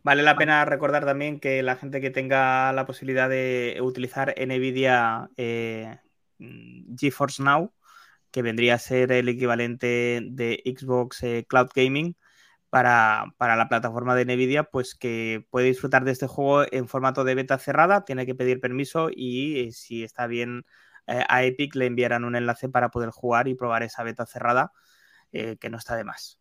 Vale 0.03 0.23
la 0.23 0.37
pena 0.37 0.65
recordar 0.65 1.05
también 1.05 1.41
que 1.41 1.63
la 1.63 1.77
gente 1.77 2.01
que 2.01 2.11
tenga 2.11 2.73
la 2.73 2.87
posibilidad 2.87 3.29
de 3.29 3.79
utilizar 3.83 4.35
NVIDIA 4.37 5.31
eh, 5.37 5.99
GeForce 6.97 7.43
Now, 7.43 7.73
que 8.31 8.43
vendría 8.43 8.75
a 8.75 8.79
ser 8.79 9.13
el 9.13 9.29
equivalente 9.29 10.21
de 10.25 10.63
Xbox 10.65 11.23
eh, 11.23 11.47
Cloud 11.49 11.71
Gaming 11.75 12.17
para, 12.71 13.35
la 13.39 13.69
plataforma 13.69 14.15
de 14.15 14.25
NVIDIA, 14.25 14.65
pues 14.65 14.95
que 14.95 15.47
puede 15.51 15.67
disfrutar 15.67 16.05
de 16.05 16.13
este 16.13 16.27
juego 16.27 16.67
en 16.71 16.87
formato 16.87 17.25
de 17.25 17.35
beta 17.35 17.59
cerrada, 17.59 18.05
tiene 18.05 18.27
que 18.27 18.35
pedir 18.35 18.61
permiso 18.61 19.09
y 19.11 19.61
eh, 19.61 19.73
si 19.73 20.05
está 20.05 20.27
bien 20.27 20.65
a 21.11 21.43
Epic 21.43 21.75
le 21.75 21.87
enviarán 21.87 22.27
un 22.27 22.37
enlace 22.37 22.69
para 22.69 22.91
poder 22.91 23.09
jugar 23.09 23.49
y 23.49 23.55
probar 23.55 23.83
esa 23.83 24.03
beta 24.03 24.27
cerrada, 24.27 24.73
que 25.33 25.71
no 25.71 25.79
está 25.79 25.97
de 25.97 26.05
más. 26.05 26.39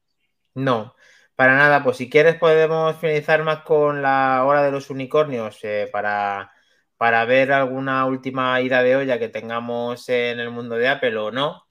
No, 0.56 0.94
para 1.38 1.56
nada, 1.56 1.84
pues 1.84 1.98
si 1.98 2.10
quieres 2.10 2.36
podemos 2.36 2.98
finalizar 2.98 3.44
más 3.44 3.60
con 3.60 4.02
la 4.02 4.44
hora 4.44 4.64
de 4.64 4.72
los 4.72 4.90
unicornios 4.90 5.60
eh, 5.62 5.88
para, 5.92 6.52
para 6.98 7.26
ver 7.26 7.52
alguna 7.52 8.08
última 8.08 8.60
ida 8.60 8.82
de 8.82 8.96
olla 8.96 9.20
que 9.20 9.30
tengamos 9.30 10.10
en 10.10 10.40
el 10.40 10.50
mundo 10.50 10.78
de 10.78 10.88
Apple 10.88 11.16
o 11.16 11.30
no. 11.30 11.64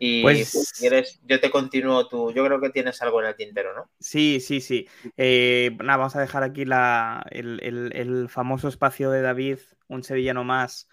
Y 0.00 0.22
pues, 0.22 0.48
si 0.48 0.80
quieres, 0.80 1.20
yo 1.24 1.38
te 1.38 1.48
continúo 1.48 2.08
tú. 2.08 2.32
Yo 2.32 2.44
creo 2.44 2.60
que 2.60 2.70
tienes 2.70 3.00
algo 3.00 3.20
en 3.20 3.28
el 3.28 3.36
tintero, 3.36 3.72
¿no? 3.72 3.88
Sí, 4.00 4.40
sí, 4.40 4.60
sí. 4.60 4.88
Eh, 5.16 5.70
nada, 5.78 5.98
vamos 5.98 6.16
a 6.16 6.20
dejar 6.20 6.42
aquí 6.42 6.64
la, 6.64 7.24
el, 7.30 8.26
famoso 8.28 8.66
espacio 8.66 9.12
de 9.12 9.22
David, 9.22 9.58
un 9.86 10.02
sevillano 10.02 10.42
más, 10.42 10.88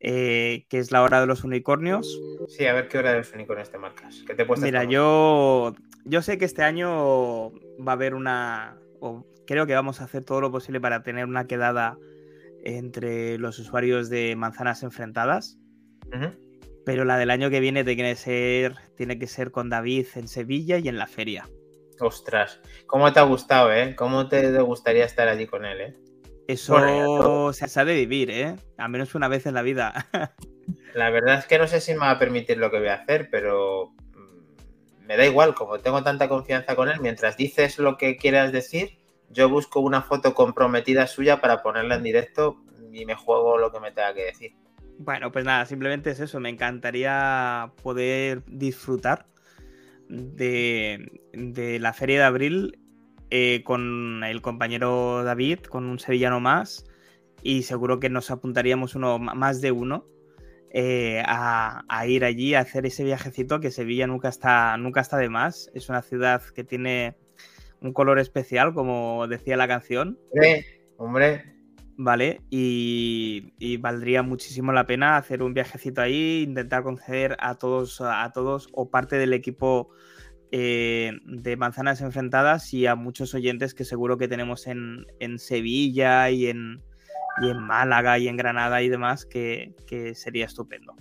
eh, 0.00 0.66
que 0.68 0.80
es 0.80 0.90
la 0.90 1.02
hora 1.02 1.20
de 1.20 1.28
los 1.28 1.44
unicornios. 1.44 2.20
Sí, 2.48 2.66
a 2.66 2.72
ver 2.72 2.88
qué 2.88 2.98
hora 2.98 3.12
de 3.12 3.18
los 3.18 3.32
unicornios 3.32 3.70
te 3.70 3.78
marcas. 3.78 4.24
¿Qué 4.26 4.34
te 4.34 4.44
Mira, 4.44 4.82
yo 4.82 5.74
yo 6.04 6.22
sé 6.22 6.38
que 6.38 6.44
este 6.44 6.62
año 6.62 7.50
va 7.52 7.92
a 7.92 7.92
haber 7.92 8.14
una, 8.14 8.78
o 9.00 9.24
creo 9.46 9.66
que 9.66 9.74
vamos 9.74 10.00
a 10.00 10.04
hacer 10.04 10.24
todo 10.24 10.40
lo 10.40 10.50
posible 10.50 10.80
para 10.80 11.02
tener 11.02 11.24
una 11.24 11.46
quedada 11.46 11.98
entre 12.64 13.38
los 13.38 13.58
usuarios 13.58 14.08
de 14.08 14.36
manzanas 14.36 14.82
enfrentadas. 14.82 15.58
Pero 16.84 17.04
la 17.04 17.16
del 17.16 17.30
año 17.30 17.50
que 17.50 17.60
viene 17.60 17.82
tiene 17.82 18.10
que 18.10 18.16
ser, 18.16 18.74
tiene 18.96 19.18
que 19.18 19.26
ser 19.26 19.50
con 19.50 19.68
David 19.68 20.06
en 20.14 20.28
Sevilla 20.28 20.78
y 20.78 20.88
en 20.88 20.98
la 20.98 21.06
feria. 21.06 21.48
Ostras, 21.98 22.60
¿cómo 22.86 23.12
te 23.12 23.20
ha 23.20 23.24
gustado, 23.24 23.72
eh? 23.72 23.94
¿Cómo 23.96 24.28
te 24.28 24.60
gustaría 24.60 25.04
estar 25.04 25.28
allí 25.28 25.46
con 25.46 25.64
él, 25.64 25.80
eh? 25.80 25.96
Eso 26.46 27.52
se 27.52 27.68
sabe 27.68 27.94
vivir, 27.94 28.30
¿eh? 28.30 28.54
Al 28.76 28.90
menos 28.90 29.14
una 29.14 29.28
vez 29.28 29.46
en 29.46 29.54
la 29.54 29.62
vida. 29.62 30.06
la 30.94 31.10
verdad 31.10 31.38
es 31.38 31.46
que 31.46 31.58
no 31.58 31.66
sé 31.66 31.80
si 31.80 31.92
me 31.92 32.00
va 32.00 32.10
a 32.10 32.18
permitir 32.18 32.58
lo 32.58 32.70
que 32.70 32.78
voy 32.78 32.88
a 32.88 32.94
hacer, 32.94 33.28
pero 33.30 33.94
me 35.06 35.16
da 35.16 35.26
igual, 35.26 35.54
como 35.54 35.78
tengo 35.78 36.02
tanta 36.02 36.28
confianza 36.28 36.74
con 36.74 36.88
él, 36.88 37.00
mientras 37.00 37.36
dices 37.36 37.78
lo 37.78 37.96
que 37.96 38.16
quieras 38.16 38.52
decir, 38.52 38.98
yo 39.30 39.48
busco 39.48 39.80
una 39.80 40.02
foto 40.02 40.34
comprometida 40.34 41.06
suya 41.06 41.40
para 41.40 41.62
ponerla 41.62 41.96
en 41.96 42.02
directo 42.02 42.56
y 42.92 43.04
me 43.04 43.14
juego 43.14 43.58
lo 43.58 43.70
que 43.70 43.80
me 43.80 43.90
tenga 43.90 44.14
que 44.14 44.24
decir. 44.24 44.52
Bueno, 44.98 45.32
pues 45.32 45.44
nada, 45.44 45.66
simplemente 45.66 46.10
es 46.10 46.20
eso, 46.20 46.40
me 46.40 46.48
encantaría 46.48 47.72
poder 47.82 48.44
disfrutar 48.46 49.26
de, 50.08 51.20
la 51.32 51.92
feria 51.92 52.20
de 52.20 52.24
abril 52.24 52.78
eh, 53.30 53.62
con 53.64 54.22
el 54.24 54.40
compañero 54.40 55.24
David, 55.24 55.60
con 55.60 55.86
un 55.86 55.98
sevillano 55.98 56.38
más, 56.40 56.86
y 57.42 57.64
seguro 57.64 57.98
que 57.98 58.08
nos 58.08 58.30
apuntaríamos 58.30 58.94
uno 58.94 59.18
más 59.18 59.60
de 59.60 59.72
uno 59.72 60.06
eh, 60.76 61.22
a, 61.24 62.04
ir 62.08 62.24
allí 62.24 62.54
a 62.54 62.60
hacer 62.60 62.84
ese 62.84 63.04
viajecito 63.04 63.60
que 63.60 63.70
Sevilla 63.70 64.08
nunca 64.08 64.28
está, 64.28 64.76
nunca 64.76 65.00
está 65.00 65.16
de 65.18 65.28
más. 65.28 65.70
Es 65.72 65.88
una 65.88 66.02
ciudad 66.02 66.42
que 66.52 66.64
tiene 66.64 67.16
un 67.80 67.92
color 67.92 68.18
especial, 68.18 68.74
como 68.74 69.28
decía 69.28 69.56
la 69.56 69.68
canción. 69.68 70.18
Hombre, 70.96 71.54
Vale, 71.96 72.40
y, 72.50 73.76
valdría 73.76 74.24
muchísimo 74.24 74.72
la 74.72 74.84
pena 74.84 75.16
hacer 75.16 75.44
un 75.44 75.54
viajecito 75.54 76.00
ahí, 76.00 76.42
intentar 76.42 76.82
conceder 76.82 77.36
a 77.38 77.54
todos, 77.54 78.00
a 78.00 78.28
todos 78.34 78.68
o 78.72 78.90
parte 78.90 79.14
del 79.14 79.32
equipo 79.32 79.90
eh, 80.50 81.12
de 81.24 81.56
Manzanas 81.56 82.00
Enfrentadas 82.00 82.74
y 82.74 82.86
a 82.86 82.96
muchos 82.96 83.32
oyentes 83.34 83.74
que 83.74 83.84
seguro 83.84 84.18
que 84.18 84.26
tenemos 84.26 84.66
en 84.66 85.38
Sevilla 85.38 86.30
y 86.30 86.48
en, 86.48 86.82
y 87.40 87.50
en 87.50 87.58
Málaga 87.58 88.18
y 88.18 88.28
en 88.28 88.36
Granada 88.36 88.82
y 88.82 88.88
demás, 88.88 89.26
que, 89.26 89.74
sería 90.14 90.46
estupendo. 90.46 90.94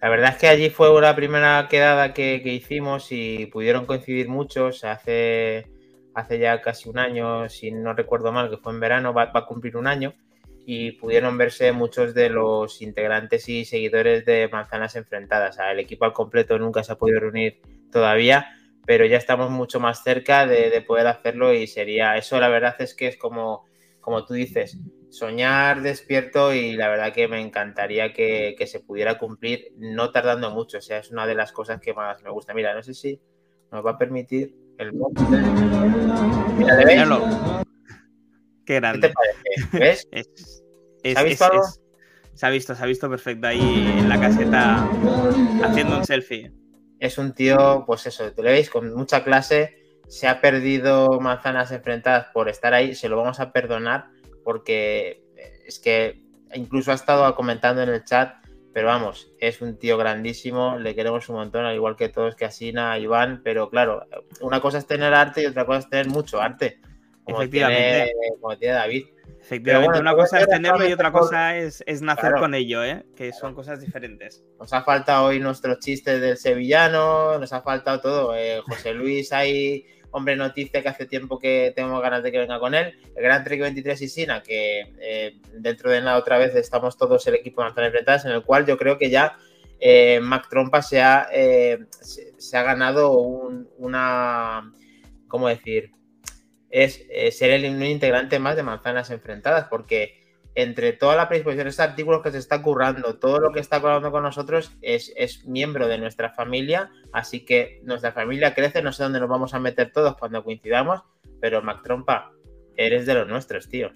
La 0.00 0.08
verdad 0.08 0.30
es 0.30 0.36
que 0.38 0.48
allí 0.48 0.70
fue 0.70 0.88
la 1.00 1.14
primera 1.14 1.66
quedada 1.68 2.14
que, 2.14 2.42
hicimos 2.44 3.08
y 3.10 3.46
pudieron 3.46 3.86
coincidir 3.86 4.28
muchos. 4.28 4.84
Hace, 4.84 5.70
hace 6.14 6.38
ya 6.38 6.60
casi 6.62 6.88
un 6.88 6.98
año, 6.98 7.48
si 7.48 7.70
no 7.70 7.92
recuerdo 7.92 8.32
mal, 8.32 8.50
que 8.50 8.56
fue 8.56 8.72
en 8.72 8.80
verano, 8.80 9.12
va, 9.12 9.30
a 9.32 9.46
cumplir 9.46 9.76
un 9.76 9.86
año. 9.86 10.14
Y 10.66 10.92
pudieron 10.92 11.36
verse 11.36 11.72
muchos 11.72 12.14
de 12.14 12.30
los 12.30 12.80
integrantes 12.80 13.48
y 13.48 13.64
seguidores 13.64 14.24
de 14.24 14.48
Manzanas 14.48 14.94
Enfrentadas. 14.96 15.58
el 15.58 15.80
equipo 15.80 16.04
al 16.04 16.12
completo 16.12 16.58
nunca 16.58 16.82
se 16.84 16.92
ha 16.92 16.96
podido 16.96 17.20
reunir 17.20 17.60
todavía, 17.90 18.46
pero 18.86 19.04
ya 19.04 19.16
estamos 19.16 19.50
mucho 19.50 19.80
más 19.80 20.02
cerca 20.04 20.46
de, 20.46 20.70
de 20.70 20.80
poder 20.80 21.06
hacerlo 21.08 21.52
y 21.52 21.66
sería 21.66 22.16
eso. 22.16 22.38
La 22.38 22.48
verdad 22.48 22.76
es 22.78 22.94
que 22.94 23.08
es 23.08 23.16
como, 23.16 23.64
como 24.00 24.24
tú 24.24 24.34
dices, 24.34 24.78
soñar 25.10 25.82
despierto 25.82 26.54
y 26.54 26.72
la 26.72 26.88
verdad 26.88 27.12
que 27.12 27.28
me 27.28 27.40
encantaría 27.40 28.12
que, 28.12 28.56
se 28.66 28.80
pudiera 28.80 29.18
cumplir 29.18 29.72
no 29.76 30.10
tardando 30.10 30.50
mucho. 30.50 30.78
O 30.78 30.80
sea, 30.80 30.98
es 30.98 31.10
una 31.10 31.26
de 31.26 31.34
las 31.34 31.52
cosas 31.52 31.80
que 31.80 31.92
más 31.92 32.22
me 32.22 32.30
gusta. 32.30 32.54
Mira, 32.54 32.74
no 32.74 32.82
sé 32.82 32.94
si 32.94 33.20
nos 33.70 33.84
va 33.84 33.92
a 33.92 33.98
permitir 33.98 34.56
el 34.78 34.92
Mira, 36.56 36.76
¿le 36.76 36.84
Qué 38.64 38.74
grande. 38.76 39.00
¿Qué 39.00 39.08
te 39.08 39.14
parece? 39.14 39.78
¿Ves? 39.78 40.08
¿Se 41.02 41.18
ha 41.18 41.22
visto 41.22 41.44
algo? 41.44 41.64
se 42.34 42.46
ha 42.46 42.50
visto, 42.50 42.74
se 42.74 42.82
ha 42.82 42.86
visto 42.86 43.10
perfecto 43.10 43.48
ahí 43.48 43.60
en 43.98 44.08
la 44.08 44.18
caseta 44.18 44.88
haciendo 45.62 45.98
un 45.98 46.06
selfie. 46.06 46.50
es 46.98 47.18
un 47.18 47.34
tío, 47.34 47.84
pues 47.86 48.06
eso, 48.06 48.32
te 48.32 48.42
lo 48.42 48.48
veis 48.48 48.70
con 48.70 48.94
mucha 48.94 49.24
clase, 49.24 49.76
se 50.08 50.26
ha 50.26 50.40
perdido 50.40 51.20
manzanas 51.20 51.70
enfrentadas 51.70 52.28
por 52.32 52.48
estar 52.48 52.72
ahí, 52.72 52.94
se 52.94 53.10
lo 53.10 53.18
vamos 53.18 53.40
a 53.40 53.52
perdonar 53.52 54.08
porque 54.50 55.22
es 55.64 55.78
que 55.78 56.24
incluso 56.54 56.90
ha 56.90 56.94
estado 56.94 57.32
comentando 57.36 57.82
en 57.82 57.88
el 57.88 58.02
chat, 58.04 58.34
pero 58.74 58.88
vamos, 58.88 59.30
es 59.38 59.62
un 59.62 59.78
tío 59.78 59.96
grandísimo, 59.96 60.76
le 60.76 60.96
queremos 60.96 61.28
un 61.28 61.36
montón, 61.36 61.66
al 61.66 61.76
igual 61.76 61.94
que 61.94 62.08
todos, 62.08 62.34
que 62.34 62.46
Asina, 62.46 62.98
Iván, 62.98 63.42
pero 63.44 63.70
claro, 63.70 64.08
una 64.40 64.60
cosa 64.60 64.78
es 64.78 64.88
tener 64.88 65.14
arte 65.14 65.42
y 65.42 65.46
otra 65.46 65.64
cosa 65.66 65.78
es 65.78 65.88
tener 65.88 66.08
mucho 66.08 66.40
arte, 66.40 66.80
como, 67.22 67.48
Tiene, 67.48 68.10
como 68.40 68.58
tiene 68.58 68.74
David. 68.74 69.04
Efectivamente, 69.40 70.00
una 70.00 70.16
cosa 70.16 70.40
es 70.40 70.48
tenerlo 70.48 70.88
y 70.88 70.92
otra 70.92 71.12
cosa 71.12 71.56
es, 71.56 71.84
nacer 72.02 72.32
con 72.40 72.54
ello, 72.54 72.82
¿eh? 72.82 73.06
que 73.14 73.32
son 73.32 73.54
cosas 73.54 73.80
diferentes. 73.80 74.42
Nos 74.58 74.72
ha 74.72 74.82
faltado 74.82 75.26
hoy 75.26 75.38
nuestros 75.38 75.78
chistes 75.78 76.20
del 76.20 76.36
sevillano, 76.36 77.38
nos 77.38 77.52
ha 77.52 77.62
faltado 77.62 78.00
todo. 78.00 78.36
Eh, 78.36 78.60
José 78.66 78.94
Luis 78.94 79.32
ahí 79.32 79.86
hombre 80.10 80.36
noticia 80.36 80.82
que 80.82 80.88
hace 80.88 81.06
tiempo 81.06 81.38
que 81.38 81.72
tengo 81.74 82.00
ganas 82.00 82.22
de 82.22 82.32
que 82.32 82.38
venga 82.38 82.58
con 82.58 82.74
él. 82.74 82.98
El 83.16 83.22
Gran 83.22 83.44
Trek 83.44 83.60
23 83.60 84.02
y 84.02 84.08
Sina, 84.08 84.42
que 84.42 84.92
eh, 85.00 85.36
dentro 85.54 85.90
de 85.90 86.00
nada 86.00 86.18
otra 86.18 86.38
vez 86.38 86.54
estamos 86.54 86.96
todos 86.96 87.26
el 87.26 87.34
equipo 87.34 87.60
de 87.60 87.68
Manzanas 87.68 87.88
Enfrentadas, 87.88 88.24
en 88.24 88.32
el 88.32 88.42
cual 88.42 88.66
yo 88.66 88.76
creo 88.76 88.98
que 88.98 89.10
ya 89.10 89.36
eh, 89.78 90.20
Mac 90.20 90.48
Trompa 90.48 90.82
se 90.82 91.00
ha, 91.00 91.28
eh, 91.32 91.78
se, 91.90 92.56
ha 92.56 92.62
ganado 92.62 93.12
una, 93.12 94.72
¿cómo 95.28 95.48
decir? 95.48 95.92
Es 96.70 97.04
ser 97.36 97.50
el, 97.50 97.64
un 97.74 97.82
integrante 97.82 98.38
más 98.38 98.56
de 98.56 98.62
Manzanas 98.62 99.10
Enfrentadas, 99.10 99.66
porque 99.68 100.19
entre 100.54 100.92
toda 100.92 101.16
la 101.16 101.28
predisposición, 101.28 101.68
estos 101.68 101.86
artículos 101.86 102.22
que 102.22 102.32
se 102.32 102.38
está 102.38 102.62
currando, 102.62 103.18
todo 103.18 103.38
lo 103.38 103.52
que 103.52 103.60
está 103.60 103.80
currando 103.80 104.10
con 104.10 104.22
nosotros 104.22 104.72
es, 104.82 105.12
es, 105.16 105.46
miembro 105.46 105.88
de 105.88 105.98
nuestra 105.98 106.30
familia, 106.30 106.90
así 107.12 107.44
que 107.44 107.80
nuestra 107.84 108.12
familia 108.12 108.54
crece, 108.54 108.82
no 108.82 108.92
sé 108.92 109.02
dónde 109.02 109.20
nos 109.20 109.28
vamos 109.28 109.54
a 109.54 109.60
meter 109.60 109.92
todos 109.92 110.16
cuando 110.16 110.42
coincidamos, 110.44 111.02
pero 111.40 111.62
Mac 111.62 111.82
Trompa, 111.82 112.32
eres 112.76 113.06
de 113.06 113.14
los 113.14 113.28
nuestros, 113.28 113.68
tío. 113.68 113.90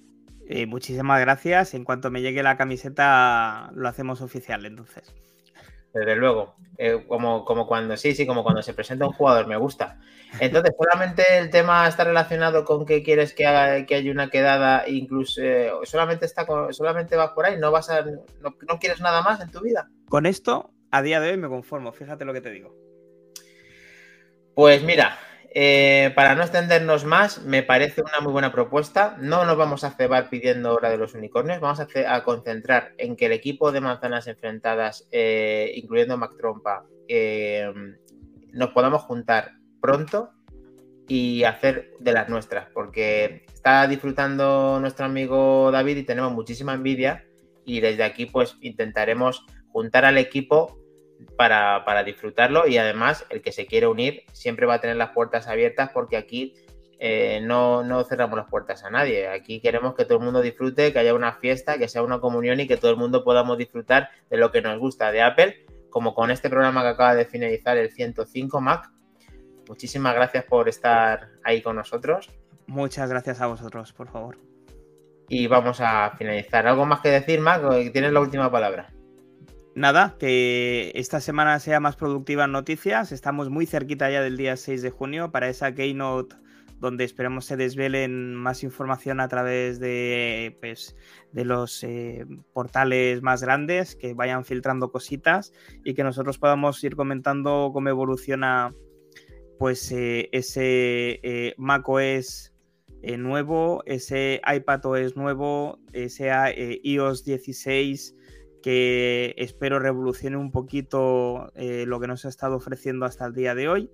Eh, 0.46 0.66
muchísimas 0.66 1.20
gracias. 1.20 1.74
En 1.74 1.84
cuanto 1.84 2.10
me 2.10 2.20
llegue 2.20 2.42
la 2.42 2.56
camiseta, 2.56 3.70
lo 3.74 3.88
hacemos 3.88 4.20
oficial, 4.20 4.66
entonces. 4.66 5.14
Desde 5.94 6.16
luego, 6.16 6.56
eh, 6.76 7.04
como, 7.06 7.44
como 7.44 7.68
cuando 7.68 7.96
sí, 7.96 8.16
sí, 8.16 8.26
como 8.26 8.42
cuando 8.42 8.62
se 8.62 8.74
presenta 8.74 9.06
un 9.06 9.12
jugador, 9.12 9.46
me 9.46 9.56
gusta. 9.56 10.00
Entonces, 10.40 10.74
solamente 10.78 11.22
el 11.38 11.50
tema 11.50 11.86
está 11.86 12.02
relacionado 12.02 12.64
con 12.64 12.84
que 12.84 13.04
quieres 13.04 13.32
que 13.32 13.46
haga 13.46 13.86
que 13.86 13.94
haya 13.94 14.10
una 14.10 14.28
quedada, 14.28 14.88
incluso 14.88 15.40
eh, 15.40 15.70
solamente 15.84 16.26
está 16.26 16.44
solamente 16.72 17.14
vas 17.14 17.30
por 17.30 17.46
ahí, 17.46 17.58
no 17.58 17.70
vas 17.70 17.90
a 17.90 18.02
no, 18.02 18.56
no, 18.68 18.78
quieres 18.80 19.00
nada 19.00 19.22
más 19.22 19.40
en 19.40 19.52
tu 19.52 19.60
vida. 19.60 19.88
Con 20.08 20.26
esto, 20.26 20.72
a 20.90 21.00
día 21.00 21.20
de 21.20 21.30
hoy 21.30 21.36
me 21.36 21.48
conformo, 21.48 21.92
fíjate 21.92 22.24
lo 22.24 22.32
que 22.32 22.40
te 22.40 22.50
digo. 22.50 22.74
Pues 24.56 24.82
mira, 24.82 25.16
eh, 25.56 26.10
para 26.16 26.34
no 26.34 26.42
extendernos 26.42 27.04
más, 27.04 27.42
me 27.42 27.62
parece 27.62 28.02
una 28.02 28.18
muy 28.20 28.32
buena 28.32 28.50
propuesta. 28.50 29.16
No 29.20 29.44
nos 29.44 29.56
vamos 29.56 29.84
a 29.84 29.92
cebar 29.92 30.28
pidiendo 30.28 30.74
hora 30.74 30.90
de 30.90 30.98
los 30.98 31.14
unicornios, 31.14 31.60
vamos 31.60 31.78
a, 31.80 32.24
concentrar 32.24 32.92
en 32.98 33.14
que 33.14 33.26
el 33.26 33.32
equipo 33.32 33.70
de 33.70 33.80
manzanas 33.80 34.26
enfrentadas, 34.26 35.06
eh, 35.12 35.72
incluyendo 35.76 36.18
Mac 36.18 36.36
Trompa, 36.36 36.86
eh, 37.06 37.72
nos 38.50 38.70
podamos 38.70 39.02
juntar 39.02 39.52
pronto 39.80 40.30
y 41.06 41.44
hacer 41.44 41.92
de 42.00 42.12
las 42.12 42.28
nuestras, 42.28 42.68
porque 42.74 43.44
está 43.52 43.86
disfrutando 43.86 44.80
nuestro 44.80 45.06
amigo 45.06 45.70
David 45.70 45.98
y 45.98 46.02
tenemos 46.02 46.32
muchísima 46.32 46.74
envidia 46.74 47.26
y 47.64 47.78
desde 47.78 48.02
aquí 48.02 48.26
pues 48.26 48.56
intentaremos 48.60 49.46
juntar 49.68 50.04
al 50.04 50.18
equipo 50.18 50.80
para, 51.36 52.04
disfrutarlo 52.04 52.66
y 52.66 52.78
además 52.78 53.24
el 53.30 53.42
que 53.42 53.52
se 53.52 53.66
quiere 53.66 53.86
unir 53.86 54.22
siempre 54.32 54.66
va 54.66 54.74
a 54.74 54.80
tener 54.80 54.96
las 54.96 55.10
puertas 55.10 55.48
abiertas 55.48 55.90
porque 55.92 56.16
aquí 56.16 56.54
eh, 56.98 57.40
no, 57.42 57.82
no, 57.82 58.04
cerramos 58.04 58.36
las 58.36 58.48
puertas 58.48 58.84
a 58.84 58.90
nadie. 58.90 59.28
Aquí 59.28 59.60
queremos 59.60 59.94
que 59.94 60.04
todo 60.04 60.18
el 60.18 60.24
mundo 60.24 60.40
disfrute, 60.40 60.92
que 60.92 60.98
haya 60.98 61.14
una 61.14 61.32
fiesta, 61.34 61.76
que 61.76 61.88
sea 61.88 62.02
una 62.02 62.20
comunión 62.20 62.60
y 62.60 62.66
que 62.66 62.76
todo 62.76 62.90
el 62.90 62.96
mundo 62.96 63.24
podamos 63.24 63.58
disfrutar 63.58 64.10
de 64.30 64.36
lo 64.36 64.50
que 64.52 64.62
nos 64.62 64.78
gusta 64.78 65.10
de 65.10 65.22
Apple, 65.22 65.66
como 65.90 66.14
con 66.14 66.30
este 66.30 66.48
programa 66.48 66.82
que 66.82 66.88
acaba 66.88 67.14
de 67.14 67.24
finalizar 67.24 67.76
el 67.76 67.90
105 67.90 68.60
Mac. 68.60 68.90
Muchísimas 69.68 70.14
gracias 70.14 70.44
por 70.44 70.68
estar 70.68 71.30
ahí 71.42 71.62
con 71.62 71.76
nosotros. 71.76 72.30
Muchas 72.66 73.10
gracias 73.10 73.40
a 73.40 73.46
vosotros, 73.46 73.92
por 73.92 74.10
favor. 74.10 74.38
Y 75.28 75.46
vamos 75.46 75.80
a 75.80 76.12
finalizar. 76.16 76.66
¿Algo 76.66 76.86
más 76.86 77.00
que 77.00 77.08
decir, 77.08 77.40
Mac? 77.40 77.62
Tienes 77.92 78.12
la 78.12 78.20
última 78.20 78.50
palabra 78.50 78.93
nada, 79.74 80.16
que 80.18 80.92
esta 80.94 81.20
semana 81.20 81.58
sea 81.60 81.80
más 81.80 81.96
productiva 81.96 82.44
en 82.44 82.52
noticias. 82.52 83.12
Estamos 83.12 83.50
muy 83.50 83.66
cerquita 83.66 84.10
ya 84.10 84.22
del 84.22 84.36
día 84.36 84.56
6 84.56 84.82
de 84.82 84.90
junio 84.90 85.30
para 85.30 85.48
esa 85.48 85.74
keynote 85.74 86.36
donde 86.80 87.04
esperamos 87.04 87.46
se 87.46 87.56
desvelen 87.56 88.34
más 88.34 88.62
información 88.62 89.20
a 89.20 89.28
través 89.28 89.80
de, 89.80 90.56
pues, 90.60 90.96
de 91.32 91.44
los 91.44 91.82
eh, 91.82 92.26
portales 92.52 93.22
más 93.22 93.42
grandes, 93.42 93.96
que 93.96 94.12
vayan 94.12 94.44
filtrando 94.44 94.90
cositas 94.90 95.52
y 95.82 95.94
que 95.94 96.04
nosotros 96.04 96.38
podamos 96.38 96.82
ir 96.84 96.94
comentando 96.94 97.70
cómo 97.72 97.88
evoluciona 97.88 98.74
pues 99.58 99.90
eh, 99.92 100.28
ese 100.32 101.20
eh, 101.22 101.54
macOS 101.56 102.52
nuevo, 103.18 103.82
ese 103.86 104.40
iPadOS 104.46 105.16
nuevo, 105.16 105.78
ese 105.92 106.30
iOS 106.82 107.24
16 107.24 108.14
que 108.64 109.34
espero 109.36 109.78
revolucione 109.78 110.38
un 110.38 110.50
poquito 110.50 111.52
eh, 111.54 111.84
lo 111.86 112.00
que 112.00 112.06
nos 112.06 112.24
ha 112.24 112.30
estado 112.30 112.56
ofreciendo 112.56 113.04
hasta 113.04 113.26
el 113.26 113.34
día 113.34 113.54
de 113.54 113.68
hoy 113.68 113.90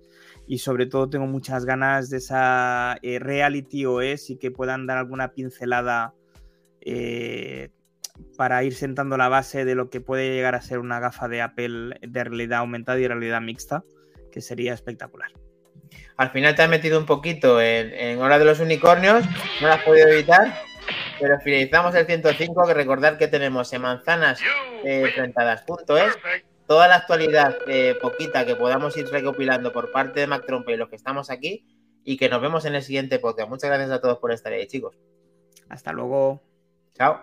y 0.47 0.59
sobre 0.59 0.85
todo 0.85 1.09
tengo 1.09 1.27
muchas 1.27 1.65
ganas 1.65 2.09
de 2.09 2.19
esa 2.19 2.95
eh, 3.01 3.19
Reality 3.19 3.85
OS 3.85 4.29
y 4.29 4.37
que 4.37 4.49
puedan 4.49 4.87
dar 4.87 4.97
alguna 4.97 5.33
pincelada 5.33 6.13
eh, 6.79 7.71
para 8.37 8.63
ir 8.63 8.73
sentando 8.73 9.17
la 9.17 9.27
base 9.27 9.65
de 9.65 9.75
lo 9.75 9.89
que 9.89 9.99
puede 9.99 10.33
llegar 10.33 10.55
a 10.55 10.61
ser 10.61 10.79
una 10.79 11.01
gafa 11.01 11.27
de 11.27 11.41
Apple 11.41 11.97
de 12.01 12.23
realidad 12.23 12.59
aumentada 12.59 12.97
y 12.97 13.09
realidad 13.09 13.41
mixta, 13.41 13.83
que 14.31 14.39
sería 14.39 14.73
espectacular. 14.73 15.33
Al 16.15 16.29
final 16.29 16.55
te 16.55 16.61
has 16.61 16.69
metido 16.69 16.97
un 16.97 17.05
poquito 17.05 17.59
en, 17.59 17.93
en 17.93 18.19
Hora 18.19 18.39
de 18.39 18.45
los 18.45 18.61
Unicornios, 18.61 19.25
no 19.59 19.67
lo 19.67 19.73
has 19.73 19.83
podido 19.83 20.07
evitar. 20.07 20.70
Pero 21.21 21.39
finalizamos 21.39 21.93
el 21.93 22.05
105, 22.07 22.67
que 22.67 22.73
recordar 22.73 23.17
que 23.17 23.27
tenemos 23.27 23.71
en 23.73 23.81
manzanas 23.83 24.41
eh, 24.83 25.13
toda 26.67 26.87
la 26.87 26.95
actualidad 26.95 27.57
eh, 27.67 27.95
poquita 28.01 28.45
que 28.45 28.55
podamos 28.55 28.97
ir 28.97 29.07
recopilando 29.07 29.71
por 29.71 29.91
parte 29.91 30.21
de 30.21 30.27
Mac 30.27 30.45
Trompe 30.47 30.73
y 30.73 30.77
los 30.77 30.89
que 30.89 30.95
estamos 30.95 31.29
aquí, 31.29 31.65
y 32.03 32.17
que 32.17 32.27
nos 32.27 32.41
vemos 32.41 32.65
en 32.65 32.75
el 32.75 32.81
siguiente 32.81 33.19
podcast. 33.19 33.49
Muchas 33.49 33.69
gracias 33.69 33.91
a 33.91 34.01
todos 34.01 34.17
por 34.17 34.31
estar 34.31 34.51
ahí, 34.51 34.65
chicos. 34.67 34.97
Hasta 35.69 35.93
luego. 35.93 36.41
Chao. 36.95 37.21